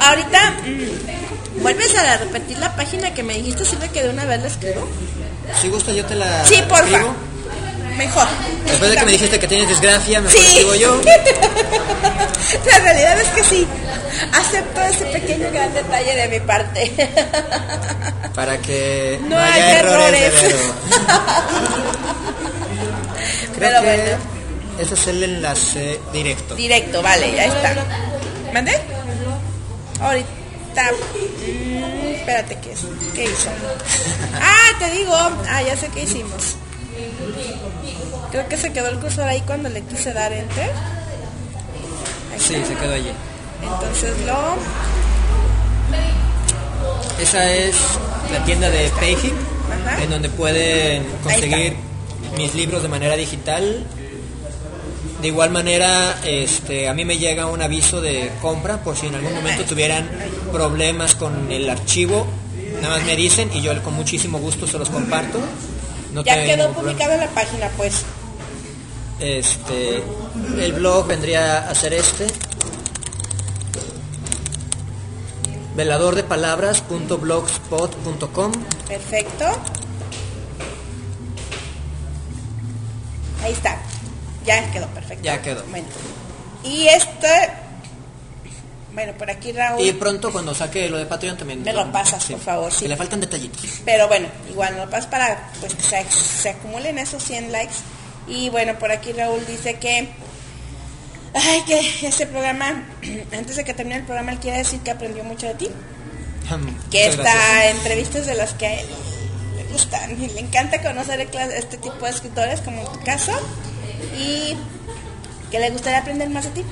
Ahorita, 0.00 0.50
mm, 0.64 1.62
¿vuelves 1.62 1.94
a 1.96 2.16
repetir 2.18 2.58
la 2.58 2.74
página 2.76 3.12
que 3.14 3.22
me 3.22 3.34
dijiste 3.34 3.64
si 3.64 3.76
que 3.76 4.02
de 4.02 4.08
una 4.10 4.24
vez 4.24 4.40
la 4.42 4.48
escribo? 4.48 4.88
Si 5.60 5.68
gusta 5.68 5.92
yo 5.92 6.04
te 6.04 6.14
la 6.14 6.44
Sí, 6.44 6.56
porfa. 6.68 6.84
escribo. 6.84 7.14
Mejor. 7.96 8.26
Después 8.66 8.90
de 8.90 8.96
que 8.96 9.04
me 9.04 9.12
dijiste 9.12 9.38
que 9.38 9.46
tienes 9.46 9.68
desgracia, 9.68 10.20
me 10.20 10.28
Sí. 10.30 10.66
yo. 10.80 11.00
La 12.66 12.78
realidad 12.80 13.20
es 13.20 13.28
que 13.28 13.44
sí. 13.44 13.66
Acepto 14.32 14.80
ese 14.82 15.04
pequeño 15.06 15.48
gran 15.52 15.72
detalle 15.72 16.14
de 16.16 16.28
mi 16.28 16.40
parte. 16.44 16.92
Para 18.34 18.58
que 18.58 19.20
No 19.28 19.38
haya 19.38 19.64
de 19.66 19.72
errores. 19.78 20.32
Creo 23.54 23.70
Pero 23.70 23.80
que 23.82 23.86
bueno. 23.86 24.18
ese 24.80 24.94
es 24.94 25.06
el 25.06 25.22
enlace 25.22 26.00
directo. 26.12 26.54
Directo, 26.56 27.00
vale, 27.02 27.32
ya 27.32 27.44
está. 27.44 27.74
¿Mandé? 28.52 28.72
Ahorita. 30.04 30.92
mm, 30.92 32.06
espérate, 32.16 32.58
¿qué, 32.60 32.72
es? 32.72 32.80
¿qué 33.14 33.24
hizo? 33.24 33.48
Ah, 34.40 34.78
te 34.78 34.90
digo. 34.90 35.14
Ah, 35.48 35.62
ya 35.62 35.76
sé 35.76 35.88
qué 35.88 36.02
hicimos. 36.02 36.56
Creo 38.30 38.48
que 38.48 38.56
se 38.56 38.72
quedó 38.72 38.88
el 38.88 38.98
cursor 38.98 39.24
ahí 39.28 39.40
cuando 39.42 39.68
le 39.68 39.82
quise 39.82 40.12
dar 40.12 40.32
enter. 40.32 40.70
Ahí 42.32 42.40
Sí, 42.40 42.54
está. 42.56 42.68
se 42.68 42.74
quedó 42.74 42.94
allí. 42.94 43.12
Entonces 43.62 44.14
lo. 44.26 44.56
Esa 47.22 47.50
es 47.52 47.76
la 48.32 48.44
tienda 48.44 48.68
de 48.70 48.88
Payhip, 49.00 49.32
Ajá. 49.86 50.02
en 50.02 50.10
donde 50.10 50.28
pueden 50.28 51.04
conseguir 51.22 51.76
mis 52.36 52.54
libros 52.54 52.82
de 52.82 52.88
manera 52.88 53.16
digital. 53.16 53.86
De 55.24 55.28
igual 55.28 55.50
manera, 55.50 56.20
este, 56.26 56.86
a 56.86 56.92
mí 56.92 57.06
me 57.06 57.16
llega 57.16 57.46
un 57.46 57.62
aviso 57.62 58.02
de 58.02 58.30
compra 58.42 58.84
por 58.84 58.94
si 58.94 59.06
en 59.06 59.14
algún 59.14 59.32
momento 59.32 59.64
tuvieran 59.64 60.06
problemas 60.52 61.14
con 61.14 61.50
el 61.50 61.70
archivo. 61.70 62.26
Nada 62.82 62.98
más 62.98 63.06
me 63.06 63.16
dicen 63.16 63.48
y 63.54 63.62
yo 63.62 63.82
con 63.82 63.94
muchísimo 63.94 64.38
gusto 64.38 64.66
se 64.66 64.78
los 64.78 64.90
comparto. 64.90 65.40
No 66.12 66.22
Ya 66.24 66.44
quedó 66.44 66.74
en 66.74 67.20
la 67.20 67.28
página, 67.28 67.70
pues. 67.74 68.02
Este, 69.18 70.02
el 70.60 70.74
blog 70.74 71.06
vendría 71.06 71.70
a 71.70 71.74
ser 71.74 71.94
este. 71.94 72.26
veladordepalabras.blogspot.com 75.74 78.52
Perfecto. 78.86 79.46
Ahí 83.42 83.52
está. 83.52 83.80
Ya 84.44 84.70
quedó 84.72 84.86
perfecto. 84.88 85.24
Ya 85.24 85.40
quedó. 85.42 85.64
Bueno. 85.64 85.86
Y 86.64 86.86
este. 86.88 87.28
Bueno, 88.92 89.12
por 89.14 89.28
aquí 89.28 89.50
Raúl. 89.52 89.84
Y 89.84 89.92
pronto 89.92 90.30
cuando 90.30 90.54
saque 90.54 90.88
lo 90.88 90.98
de 90.98 91.06
Patreon 91.06 91.36
también. 91.36 91.62
Me 91.62 91.72
lo 91.72 91.90
pasas, 91.90 92.24
por 92.26 92.38
favor, 92.40 92.72
sí. 92.72 92.84
Que 92.84 92.88
le 92.90 92.96
faltan 92.96 93.20
detallitos. 93.20 93.60
Pero 93.84 94.06
bueno, 94.06 94.28
igual 94.48 94.76
no 94.76 94.88
pasa 94.88 95.10
para 95.10 95.50
pues 95.58 95.74
que 95.74 95.82
se, 95.82 96.04
se 96.10 96.50
acumulen 96.50 96.98
esos 96.98 97.22
100 97.24 97.50
likes 97.50 97.74
Y 98.28 98.50
bueno, 98.50 98.78
por 98.78 98.92
aquí 98.92 99.12
Raúl 99.12 99.44
dice 99.46 99.78
que, 99.80 100.08
ay, 101.34 101.62
que 101.66 102.06
este 102.06 102.26
programa, 102.26 102.84
antes 103.36 103.56
de 103.56 103.64
que 103.64 103.74
termine 103.74 103.96
el 103.98 104.04
programa, 104.04 104.30
él 104.32 104.38
quiere 104.38 104.58
decir 104.58 104.78
que 104.80 104.92
aprendió 104.92 105.24
mucho 105.24 105.46
de 105.48 105.54
ti. 105.54 105.70
Que 106.48 106.56
Muchas 106.56 107.14
esta 107.14 107.22
gracias. 107.22 107.76
entrevista 107.76 108.18
es 108.18 108.26
de 108.26 108.34
las 108.34 108.52
que 108.54 108.66
a 108.66 108.74
él 108.80 108.86
le 109.56 109.64
gustan 109.72 110.22
y 110.22 110.28
le 110.28 110.40
encanta 110.40 110.80
conocer 110.82 111.20
este 111.20 111.78
tipo 111.78 112.04
de 112.04 112.10
escritores, 112.10 112.60
como 112.60 112.80
en 112.82 112.92
tu 112.92 113.00
caso, 113.04 113.32
y 114.18 114.56
que 115.50 115.58
le 115.60 115.70
gustaría 115.70 115.98
aprender 116.00 116.28
más 116.30 116.44
de 116.44 116.50
ti. 116.50 116.64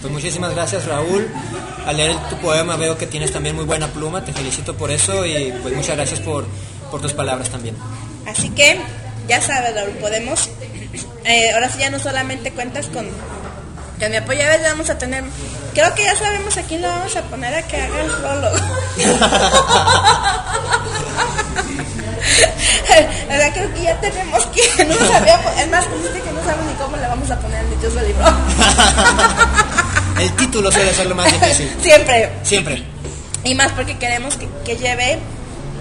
Pues 0.00 0.12
muchísimas 0.12 0.54
gracias 0.54 0.84
Raúl. 0.86 1.28
Al 1.86 1.96
leer 1.96 2.16
tu 2.28 2.36
poema 2.38 2.76
veo 2.76 2.96
que 2.98 3.06
tienes 3.06 3.32
también 3.32 3.56
muy 3.56 3.64
buena 3.64 3.88
pluma, 3.88 4.24
te 4.24 4.32
felicito 4.32 4.76
por 4.76 4.90
eso 4.90 5.24
y 5.26 5.52
pues 5.62 5.74
muchas 5.74 5.96
gracias 5.96 6.20
por, 6.20 6.44
por 6.90 7.00
tus 7.00 7.12
palabras 7.12 7.50
también. 7.50 7.76
Así 8.26 8.50
que, 8.50 8.80
ya 9.28 9.40
sabes, 9.40 9.74
Raúl, 9.74 9.90
podemos. 10.00 10.48
eh, 11.24 11.52
ahora 11.52 11.68
sí 11.68 11.78
ya 11.80 11.90
no 11.90 11.98
solamente 11.98 12.52
cuentas 12.52 12.86
con, 12.86 13.06
con 13.98 14.10
mi 14.10 14.16
apoyo, 14.16 14.42
a 14.44 14.48
veces 14.48 14.70
vamos 14.70 14.90
a 14.90 14.98
tener. 14.98 15.24
Creo 15.74 15.94
que 15.94 16.04
ya 16.04 16.16
sabemos 16.16 16.56
a 16.56 16.62
quién 16.62 16.82
lo 16.82 16.88
vamos 16.88 17.16
a 17.16 17.22
poner 17.22 17.54
a 17.54 17.62
que 17.66 17.76
haga 17.76 18.00
el 18.02 18.10
prólogo. 18.10 18.56
Creo 23.54 23.74
que 23.74 23.82
ya 23.82 24.00
tenemos 24.00 24.46
que. 24.46 24.84
No 24.84 24.94
sabíamos, 24.94 25.52
es 25.58 25.68
más, 25.68 25.90
dijiste 25.90 26.20
que 26.20 26.32
no 26.32 26.44
sabemos 26.44 26.66
ni 26.66 26.72
cómo 26.74 26.96
le 26.96 27.06
vamos 27.06 27.30
a 27.30 27.38
poner 27.38 27.58
al 27.58 27.70
dichoso 27.70 28.00
libro. 28.00 28.24
El 30.20 30.32
título 30.36 30.70
suele 30.70 30.94
ser 30.94 31.06
lo 31.06 31.14
más 31.14 31.32
difícil. 31.32 31.70
Siempre. 31.80 32.32
Siempre. 32.42 32.82
Y 33.44 33.54
más 33.54 33.72
porque 33.72 33.98
queremos 33.98 34.36
que, 34.36 34.48
que 34.64 34.76
lleve 34.76 35.18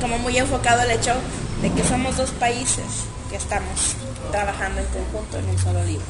como 0.01 0.17
muy 0.17 0.37
enfocado 0.37 0.81
el 0.81 0.91
hecho 0.91 1.13
de 1.61 1.71
que 1.71 1.87
somos 1.87 2.17
dos 2.17 2.31
países 2.31 2.85
que 3.29 3.35
estamos 3.35 3.95
trabajando 4.31 4.81
en 4.81 4.87
conjunto 4.87 5.37
en 5.37 5.49
un 5.49 5.59
solo 5.59 5.83
libro. 5.85 6.05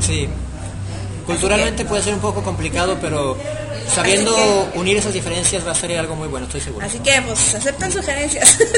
Sí. 0.00 0.28
Culturalmente 1.28 1.84
puede 1.84 2.02
ser 2.02 2.14
un 2.14 2.20
poco 2.20 2.42
complicado, 2.42 2.96
pero 3.00 3.36
sabiendo 3.94 4.34
que- 4.34 4.78
unir 4.78 4.96
esas 4.96 5.12
diferencias 5.12 5.64
va 5.66 5.72
a 5.72 5.74
ser 5.74 5.96
algo 5.98 6.16
muy 6.16 6.26
bueno, 6.26 6.46
estoy 6.46 6.60
seguro. 6.62 6.84
Así 6.86 6.98
que 7.00 7.20
pues 7.22 7.54
aceptan 7.54 7.92
sugerencias. 7.92 8.56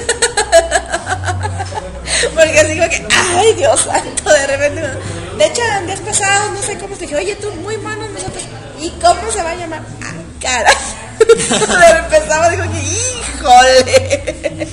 Porque 2.35 2.59
así 2.60 2.77
como 2.77 2.89
que, 2.90 3.06
ay 3.36 3.55
Dios 3.55 3.81
santo, 3.81 4.31
de 4.31 4.47
repente. 4.47 4.82
De 5.39 5.47
hecho, 5.47 5.62
en 5.78 5.86
días 5.86 6.01
pasados, 6.01 6.52
no 6.52 6.60
sé 6.62 6.77
cómo 6.78 6.94
te 6.97 7.02
dije, 7.06 7.16
oye 7.16 7.35
tú, 7.36 7.51
muy 7.62 7.77
bueno 7.77 8.06
nosotros. 8.09 8.43
¿Y 8.81 8.90
cómo 9.01 9.31
se 9.32 9.43
va 9.43 9.51
a 9.52 9.55
llamar? 9.55 9.81
Ah, 10.02 10.12
cara. 10.40 10.70
Empezaba, 12.01 12.48
digo 12.51 12.64
que, 12.64 12.82
híjole. 12.82 14.68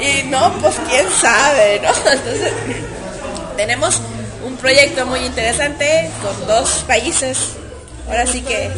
Y 0.00 0.22
no, 0.28 0.52
pues 0.60 0.74
quién 0.90 1.06
sabe, 1.20 1.80
¿no? 1.82 1.88
Entonces, 1.88 2.52
tenemos 3.56 4.00
un 4.44 4.56
proyecto 4.56 5.06
muy 5.06 5.20
interesante 5.20 6.10
con 6.22 6.46
dos 6.46 6.84
países. 6.86 7.56
Ahora 8.08 8.26
sí 8.26 8.42
que. 8.42 8.70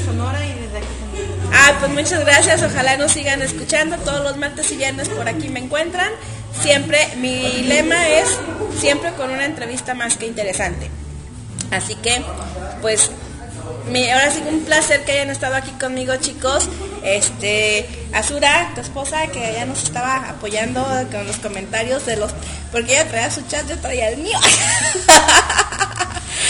Ah, 1.53 1.77
pues 1.81 1.93
muchas 1.93 2.21
gracias. 2.25 2.63
Ojalá 2.63 2.97
nos 2.97 3.13
sigan 3.13 3.43
escuchando. 3.43 3.97
Todos 3.99 4.23
los 4.23 4.37
martes 4.37 4.71
y 4.73 4.77
viernes 4.77 5.09
por 5.09 5.29
aquí 5.29 5.49
me 5.49 5.61
encuentran. 5.61 6.11
Siempre, 6.61 6.99
mi 7.17 7.63
lema 7.63 8.09
es 8.09 8.29
siempre 8.79 9.13
con 9.13 9.31
una 9.31 9.45
entrevista 9.45 9.95
más 9.95 10.17
que 10.17 10.27
interesante. 10.27 10.91
Así 11.71 11.95
que, 11.97 12.23
pues, 12.83 13.11
mi- 13.91 14.09
ahora 14.11 14.31
sí 14.31 14.43
un 14.49 14.61
placer 14.65 15.05
que 15.05 15.13
hayan 15.13 15.31
estado 15.31 15.55
aquí 15.57 15.71
conmigo, 15.73 16.15
chicos. 16.17 16.69
Este, 17.05 17.87
Azura, 18.13 18.71
tu 18.75 18.81
esposa, 18.81 19.27
que 19.29 19.41
ya 19.55 19.65
nos 19.67 19.83
estaba 19.83 20.29
apoyando 20.29 20.85
con 21.11 21.27
los 21.27 21.37
comentarios 21.37 22.07
de 22.07 22.17
los, 22.17 22.31
porque 22.71 22.93
ella 22.93 23.09
traía 23.09 23.31
su 23.31 23.43
chat, 23.49 23.69
yo 23.69 23.77
traía 23.79 24.11
el 24.11 24.19
mío. 24.19 24.39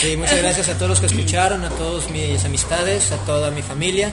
Sí, 0.01 0.17
muchas 0.17 0.39
gracias 0.43 0.69
a 0.69 0.75
todos 0.75 0.89
los 0.91 1.01
que 1.01 1.07
escucharon, 1.07 1.65
a 1.65 1.69
todos 1.71 2.11
mis 2.11 2.45
amistades, 2.45 3.13
a 3.13 3.17
toda 3.19 3.51
mi 3.53 3.63
familia 3.63 4.11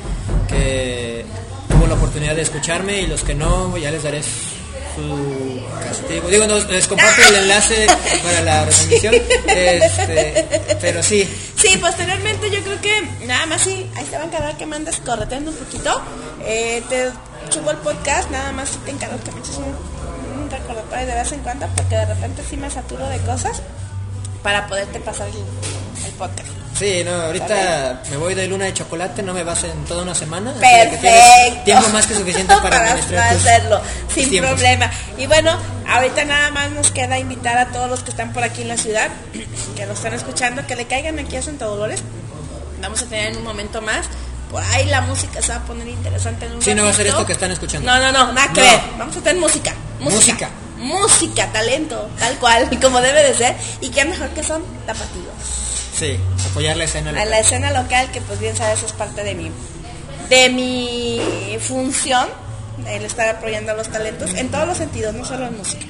que 0.48 1.26
tuvo 1.68 1.88
la 1.88 1.96
oportunidad 1.96 2.36
de 2.36 2.44
escucharme 2.44 3.02
y 3.02 3.08
los 3.08 3.24
que 3.24 3.34
no, 3.34 3.76
ya 3.78 3.90
les 3.90 4.04
daré 4.04 4.22
su 4.22 5.49
castigo. 5.72 6.28
Digo, 6.30 6.48
no, 6.48 6.60
les 6.60 6.88
comparto 6.88 7.22
el 7.30 7.36
enlace 7.36 7.88
para 8.24 8.41
la 8.41 8.66
retransmisión, 8.66 9.16
este, 9.48 10.78
pero 10.82 11.04
sí, 11.04 11.28
Sí, 11.56 11.78
posteriormente 11.78 12.50
yo 12.50 12.62
creo 12.62 12.80
que 12.80 13.02
nada 13.26 13.46
más 13.46 13.62
sí, 13.62 13.86
ahí 13.96 14.06
te 14.06 14.16
va 14.16 14.24
a 14.24 14.26
encargar 14.28 14.58
que 14.58 14.66
me 14.66 14.78
andes 14.78 14.98
correteando 14.98 15.52
un 15.52 15.58
poquito. 15.58 16.02
Eh, 16.46 16.82
te 16.88 17.10
subo 17.50 17.72
el 17.72 17.78
podcast, 17.78 18.30
nada 18.32 18.54
más 18.54 18.70
sí 18.70 18.80
te 18.86 18.91
encargo 18.91 19.20
que 19.24 19.32
me 19.32 19.40
eches 19.40 19.58
un, 19.58 20.41
un 20.41 20.50
recordatorio 20.50 21.06
de 21.06 21.14
vez 21.16 21.32
en 21.34 21.41
cuando, 21.41 21.68
porque 21.76 21.96
de 21.96 22.06
repente 22.06 22.44
sí 22.50 22.56
me 22.56 22.70
saturo 22.70 23.08
de 23.10 23.18
cosas 23.20 23.62
para 24.41 24.68
poderte 24.68 25.02
pasar 25.02 25.28
el, 25.28 26.06
el 26.06 26.12
podcast. 26.14 26.48
Sí, 26.80 27.04
no, 27.04 27.12
ahorita 27.12 28.04
me 28.10 28.18
voy 28.18 28.34
de 28.34 28.48
luna 28.48 28.66
de 28.66 28.74
chocolate, 28.74 29.22
no 29.22 29.34
me 29.34 29.44
vas 29.44 29.64
en 29.66 29.84
toda 29.86 30.04
una 30.04 30.16
semana. 30.16 30.54
Perfecto. 30.54 31.64
Tiempo 31.66 31.90
más 31.90 32.08
que 32.08 32.16
suficiente 32.16 32.56
para, 32.62 32.94
hacerlo 32.94 33.82
tus 34.14 34.24
sin 34.24 34.42
problema. 34.42 34.90
Y 35.18 35.28
bueno, 35.28 35.58
ahorita 35.88 36.24
nada 36.24 36.52
más 36.52 36.72
nos 36.72 36.92
queda 36.92 37.20
invitar 37.20 37.58
a 37.58 37.68
todos 37.68 37.90
los 37.90 38.02
que 38.02 38.12
están 38.12 38.32
por 38.32 38.44
aquí 38.44 38.62
en 38.62 38.70
la 38.70 38.78
ciudad, 38.78 39.10
que 39.76 39.86
nos 39.86 39.98
están 39.98 40.14
escuchando, 40.14 40.66
que 40.66 40.76
le 40.76 40.86
caigan 40.86 41.20
aquí 41.20 41.36
a 41.36 41.42
Santa 41.42 41.66
Dolores. 41.66 42.02
Vamos 42.82 43.02
a 43.02 43.06
tener 43.06 43.32
en 43.32 43.38
un 43.38 43.44
momento 43.44 43.82
más. 43.82 44.06
Por 44.50 44.64
ahí 44.64 44.86
la 44.86 45.02
música 45.02 45.42
se 45.42 45.50
va 45.50 45.58
a 45.58 45.64
poner 45.66 45.88
interesante 45.88 46.46
en 46.46 46.54
un 46.54 46.62
Sí, 46.62 46.74
no 46.74 46.84
va 46.84 46.90
a 46.90 46.94
ser 46.94 47.06
ratito. 47.06 47.18
esto 47.18 47.28
que 47.28 47.34
están 47.34 47.52
escuchando. 47.52 47.92
No, 47.92 48.00
no, 48.00 48.12
no, 48.12 48.34
nada 48.34 48.52
que 48.54 48.62
No. 48.62 48.68
ver. 48.68 48.80
Vamos 48.98 49.18
a 49.18 49.20
tener 49.20 49.40
música. 49.40 49.76
Música. 50.00 50.50
Música, 50.78 51.52
talento, 51.52 52.10
tal 52.18 52.36
cual, 52.40 52.70
como 52.82 53.02
debe 53.02 53.22
de 53.22 53.36
ser. 53.36 53.56
Y 53.82 53.90
qué 53.90 54.06
mejor 54.06 54.30
que 54.30 54.44
son 54.44 54.64
tapatíos 54.88 55.60
Sí, 56.00 56.18
apoyar 56.50 56.78
la 56.78 56.86
escena. 56.86 57.10
a 57.10 57.14
local. 57.14 57.30
la 57.30 57.40
escena 57.40 57.72
local 57.72 58.10
que 58.12 58.22
pues 58.22 58.40
bien 58.40 58.56
sabes 58.56 58.82
es 58.84 58.94
parte 58.94 59.24
de 59.24 59.36
mi 59.36 59.52
de 60.30 60.50
mi 60.50 61.58
función 61.60 62.28
el 62.88 63.04
estar 63.04 63.28
apoyando 63.36 63.72
a 63.74 63.76
los 63.76 63.90
talentos 63.90 64.34
en 64.36 64.50
todos 64.50 64.66
los 64.68 64.78
sentidos 64.78 65.14
no 65.14 65.26
solo 65.26 65.48
en 65.48 65.58
música 65.58 65.86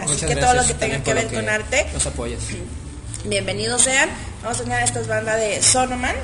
así 0.00 0.12
Muchas 0.12 0.28
que 0.30 0.36
todo 0.36 0.54
lo 0.54 0.64
que 0.64 0.74
tenga 0.74 1.02
que 1.02 1.14
ver 1.14 1.26
con 1.32 1.48
arte 1.48 1.86
Los 1.92 2.06
apoyas. 2.06 2.40
bienvenidos 3.24 3.82
sean 3.82 4.08
vamos 4.42 4.60
a 4.60 4.62
tener 4.64 4.78
a 4.78 4.84
estas 4.84 5.08
bandas 5.08 5.36
de 5.40 5.60
Sonoman 5.62 6.14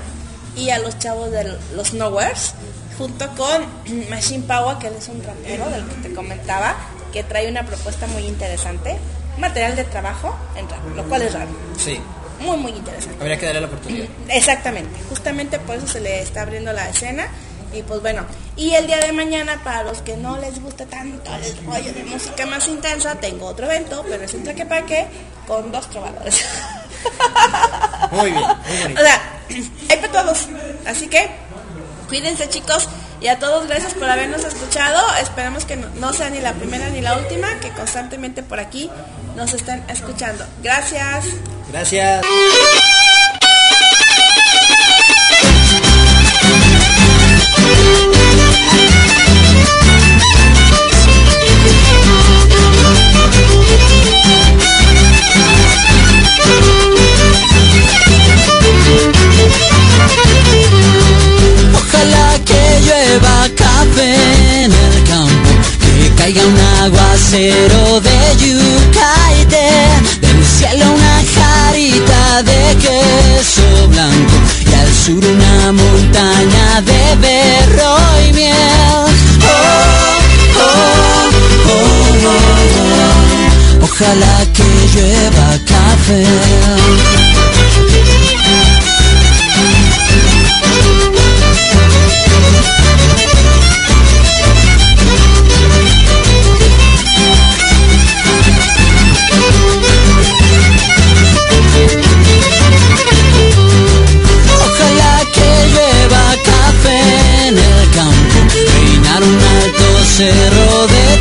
y 0.56 0.70
a 0.70 0.78
los 0.78 0.98
chavos 0.98 1.30
de 1.32 1.56
los 1.74 1.94
Nowheres 1.94 2.54
junto 2.98 3.26
con 3.34 3.64
Machine 4.10 4.44
Power 4.46 4.76
que 4.78 4.86
él 4.88 4.94
es 4.98 5.08
un 5.08 5.22
rapero 5.24 5.68
del 5.70 5.84
que 5.86 6.08
te 6.08 6.14
comentaba 6.14 6.76
que 7.12 7.24
trae 7.24 7.48
una 7.50 7.64
propuesta 7.66 8.06
muy 8.08 8.22
interesante 8.24 8.96
material 9.38 9.74
de 9.74 9.84
trabajo 9.84 10.36
en 10.56 10.68
rap 10.68 10.78
lo 10.94 11.02
cual 11.04 11.22
es 11.22 11.32
raro 11.32 11.48
Sí, 11.76 11.98
muy 12.40 12.56
muy 12.56 12.72
interesante 12.72 13.16
habría 13.20 13.38
que 13.38 13.46
darle 13.46 13.60
la 13.60 13.66
oportunidad. 13.66 14.08
Exactamente, 14.28 15.00
justamente 15.08 15.58
por 15.58 15.76
eso 15.76 15.86
se 15.86 16.00
le 16.00 16.20
está 16.22 16.42
abriendo 16.42 16.72
la 16.72 16.88
escena. 16.88 17.28
Y 17.72 17.82
pues 17.82 18.00
bueno, 18.02 18.24
y 18.56 18.72
el 18.74 18.88
día 18.88 18.98
de 18.98 19.12
mañana, 19.12 19.60
para 19.62 19.84
los 19.84 20.02
que 20.02 20.16
no 20.16 20.36
les 20.38 20.60
guste 20.60 20.86
tanto 20.86 21.30
el 21.32 21.66
rollo 21.66 21.92
de 21.92 22.02
música 22.02 22.44
más 22.44 22.66
intensa, 22.66 23.14
tengo 23.14 23.46
otro 23.46 23.66
evento, 23.66 24.04
pero 24.08 24.24
es 24.24 24.34
un 24.34 24.42
traquepaque 24.42 25.06
con 25.46 25.70
dos 25.70 25.88
trovadores. 25.88 26.44
Muy 28.10 28.32
bien, 28.32 28.44
muy 28.44 28.78
bonito. 28.82 29.00
o 29.00 29.04
sea, 29.04 29.22
hay 29.88 29.96
para 29.98 30.12
todos. 30.12 30.48
Así 30.84 31.06
que, 31.06 31.30
cuídense 32.08 32.48
chicos. 32.48 32.88
Y 33.20 33.28
a 33.28 33.38
todos 33.38 33.66
gracias 33.66 33.94
por 33.94 34.08
habernos 34.08 34.44
escuchado. 34.44 34.98
Esperamos 35.20 35.64
que 35.64 35.76
no, 35.76 35.88
no 35.96 36.12
sea 36.12 36.30
ni 36.30 36.40
la 36.40 36.54
primera 36.54 36.88
ni 36.88 37.00
la 37.00 37.18
última, 37.18 37.60
que 37.60 37.70
constantemente 37.70 38.42
por 38.42 38.60
aquí 38.60 38.90
nos 39.36 39.52
estén 39.52 39.84
escuchando. 39.88 40.44
Gracias. 40.62 41.26
Gracias. 41.70 42.24
Ojalá 62.00 62.32
que 62.46 62.80
llueva 62.86 63.46
café 63.54 64.14
en 64.64 64.72
el 64.72 65.04
campo, 65.04 65.50
que 65.98 66.08
caiga 66.16 66.42
un 66.46 66.58
aguacero 66.82 68.00
de 68.00 68.18
yuca 68.40 69.12
y 69.38 69.44
té, 69.44 69.70
del 70.22 70.42
cielo 70.42 70.92
una 70.94 71.22
jarita 71.34 72.42
de 72.42 72.76
queso 72.76 73.88
blanco 73.88 74.36
y 74.66 74.72
al 74.72 74.90
sur 74.94 75.22
una 75.22 75.72
montaña 75.72 76.80
de 76.80 77.16
berro 77.20 77.98
y 78.26 78.32
miel. 78.32 78.54
Oh, 79.44 79.60
oh, 80.58 81.28
oh, 81.68 81.84
oh, 82.28 82.40
oh. 83.82 83.84
Ojalá 83.84 84.46
que 84.54 84.64
llueva 84.94 85.48
café. 85.66 86.24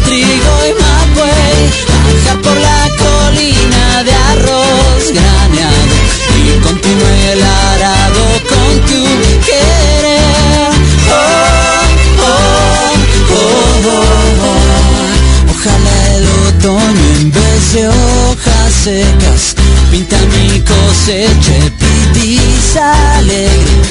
Trigo 0.03 0.55
y 0.67 0.73
mapuey, 0.81 1.59
bajar 1.87 2.41
por 2.41 2.57
la 2.57 2.81
colina 2.97 4.03
de 4.03 4.11
arroz 4.11 5.11
graneado 5.13 5.95
y 6.35 6.59
continúe 6.59 7.31
el 7.31 7.41
arado 7.41 8.23
con 8.49 8.79
tu 8.87 9.01
querer. 9.45 10.71
Oh, 11.09 11.87
oh, 12.21 12.95
oh, 13.31 13.99
oh. 14.43 15.51
Ojalá 15.53 16.17
el 16.17 16.25
otoño 16.47 17.05
en 17.21 17.31
vez 17.31 17.73
de 17.73 17.87
hojas 17.87 18.73
secas 18.83 19.55
pinta 19.91 20.17
mi 20.17 20.59
cosecha 20.59 21.53
pitiza 21.79 23.17
alegre. 23.17 23.81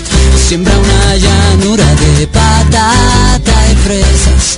Siembra 0.49 0.77
una 0.77 1.17
llanura 1.17 1.87
de 1.95 2.27
patata 2.27 3.55
y 3.73 3.77
fresas. 3.77 4.58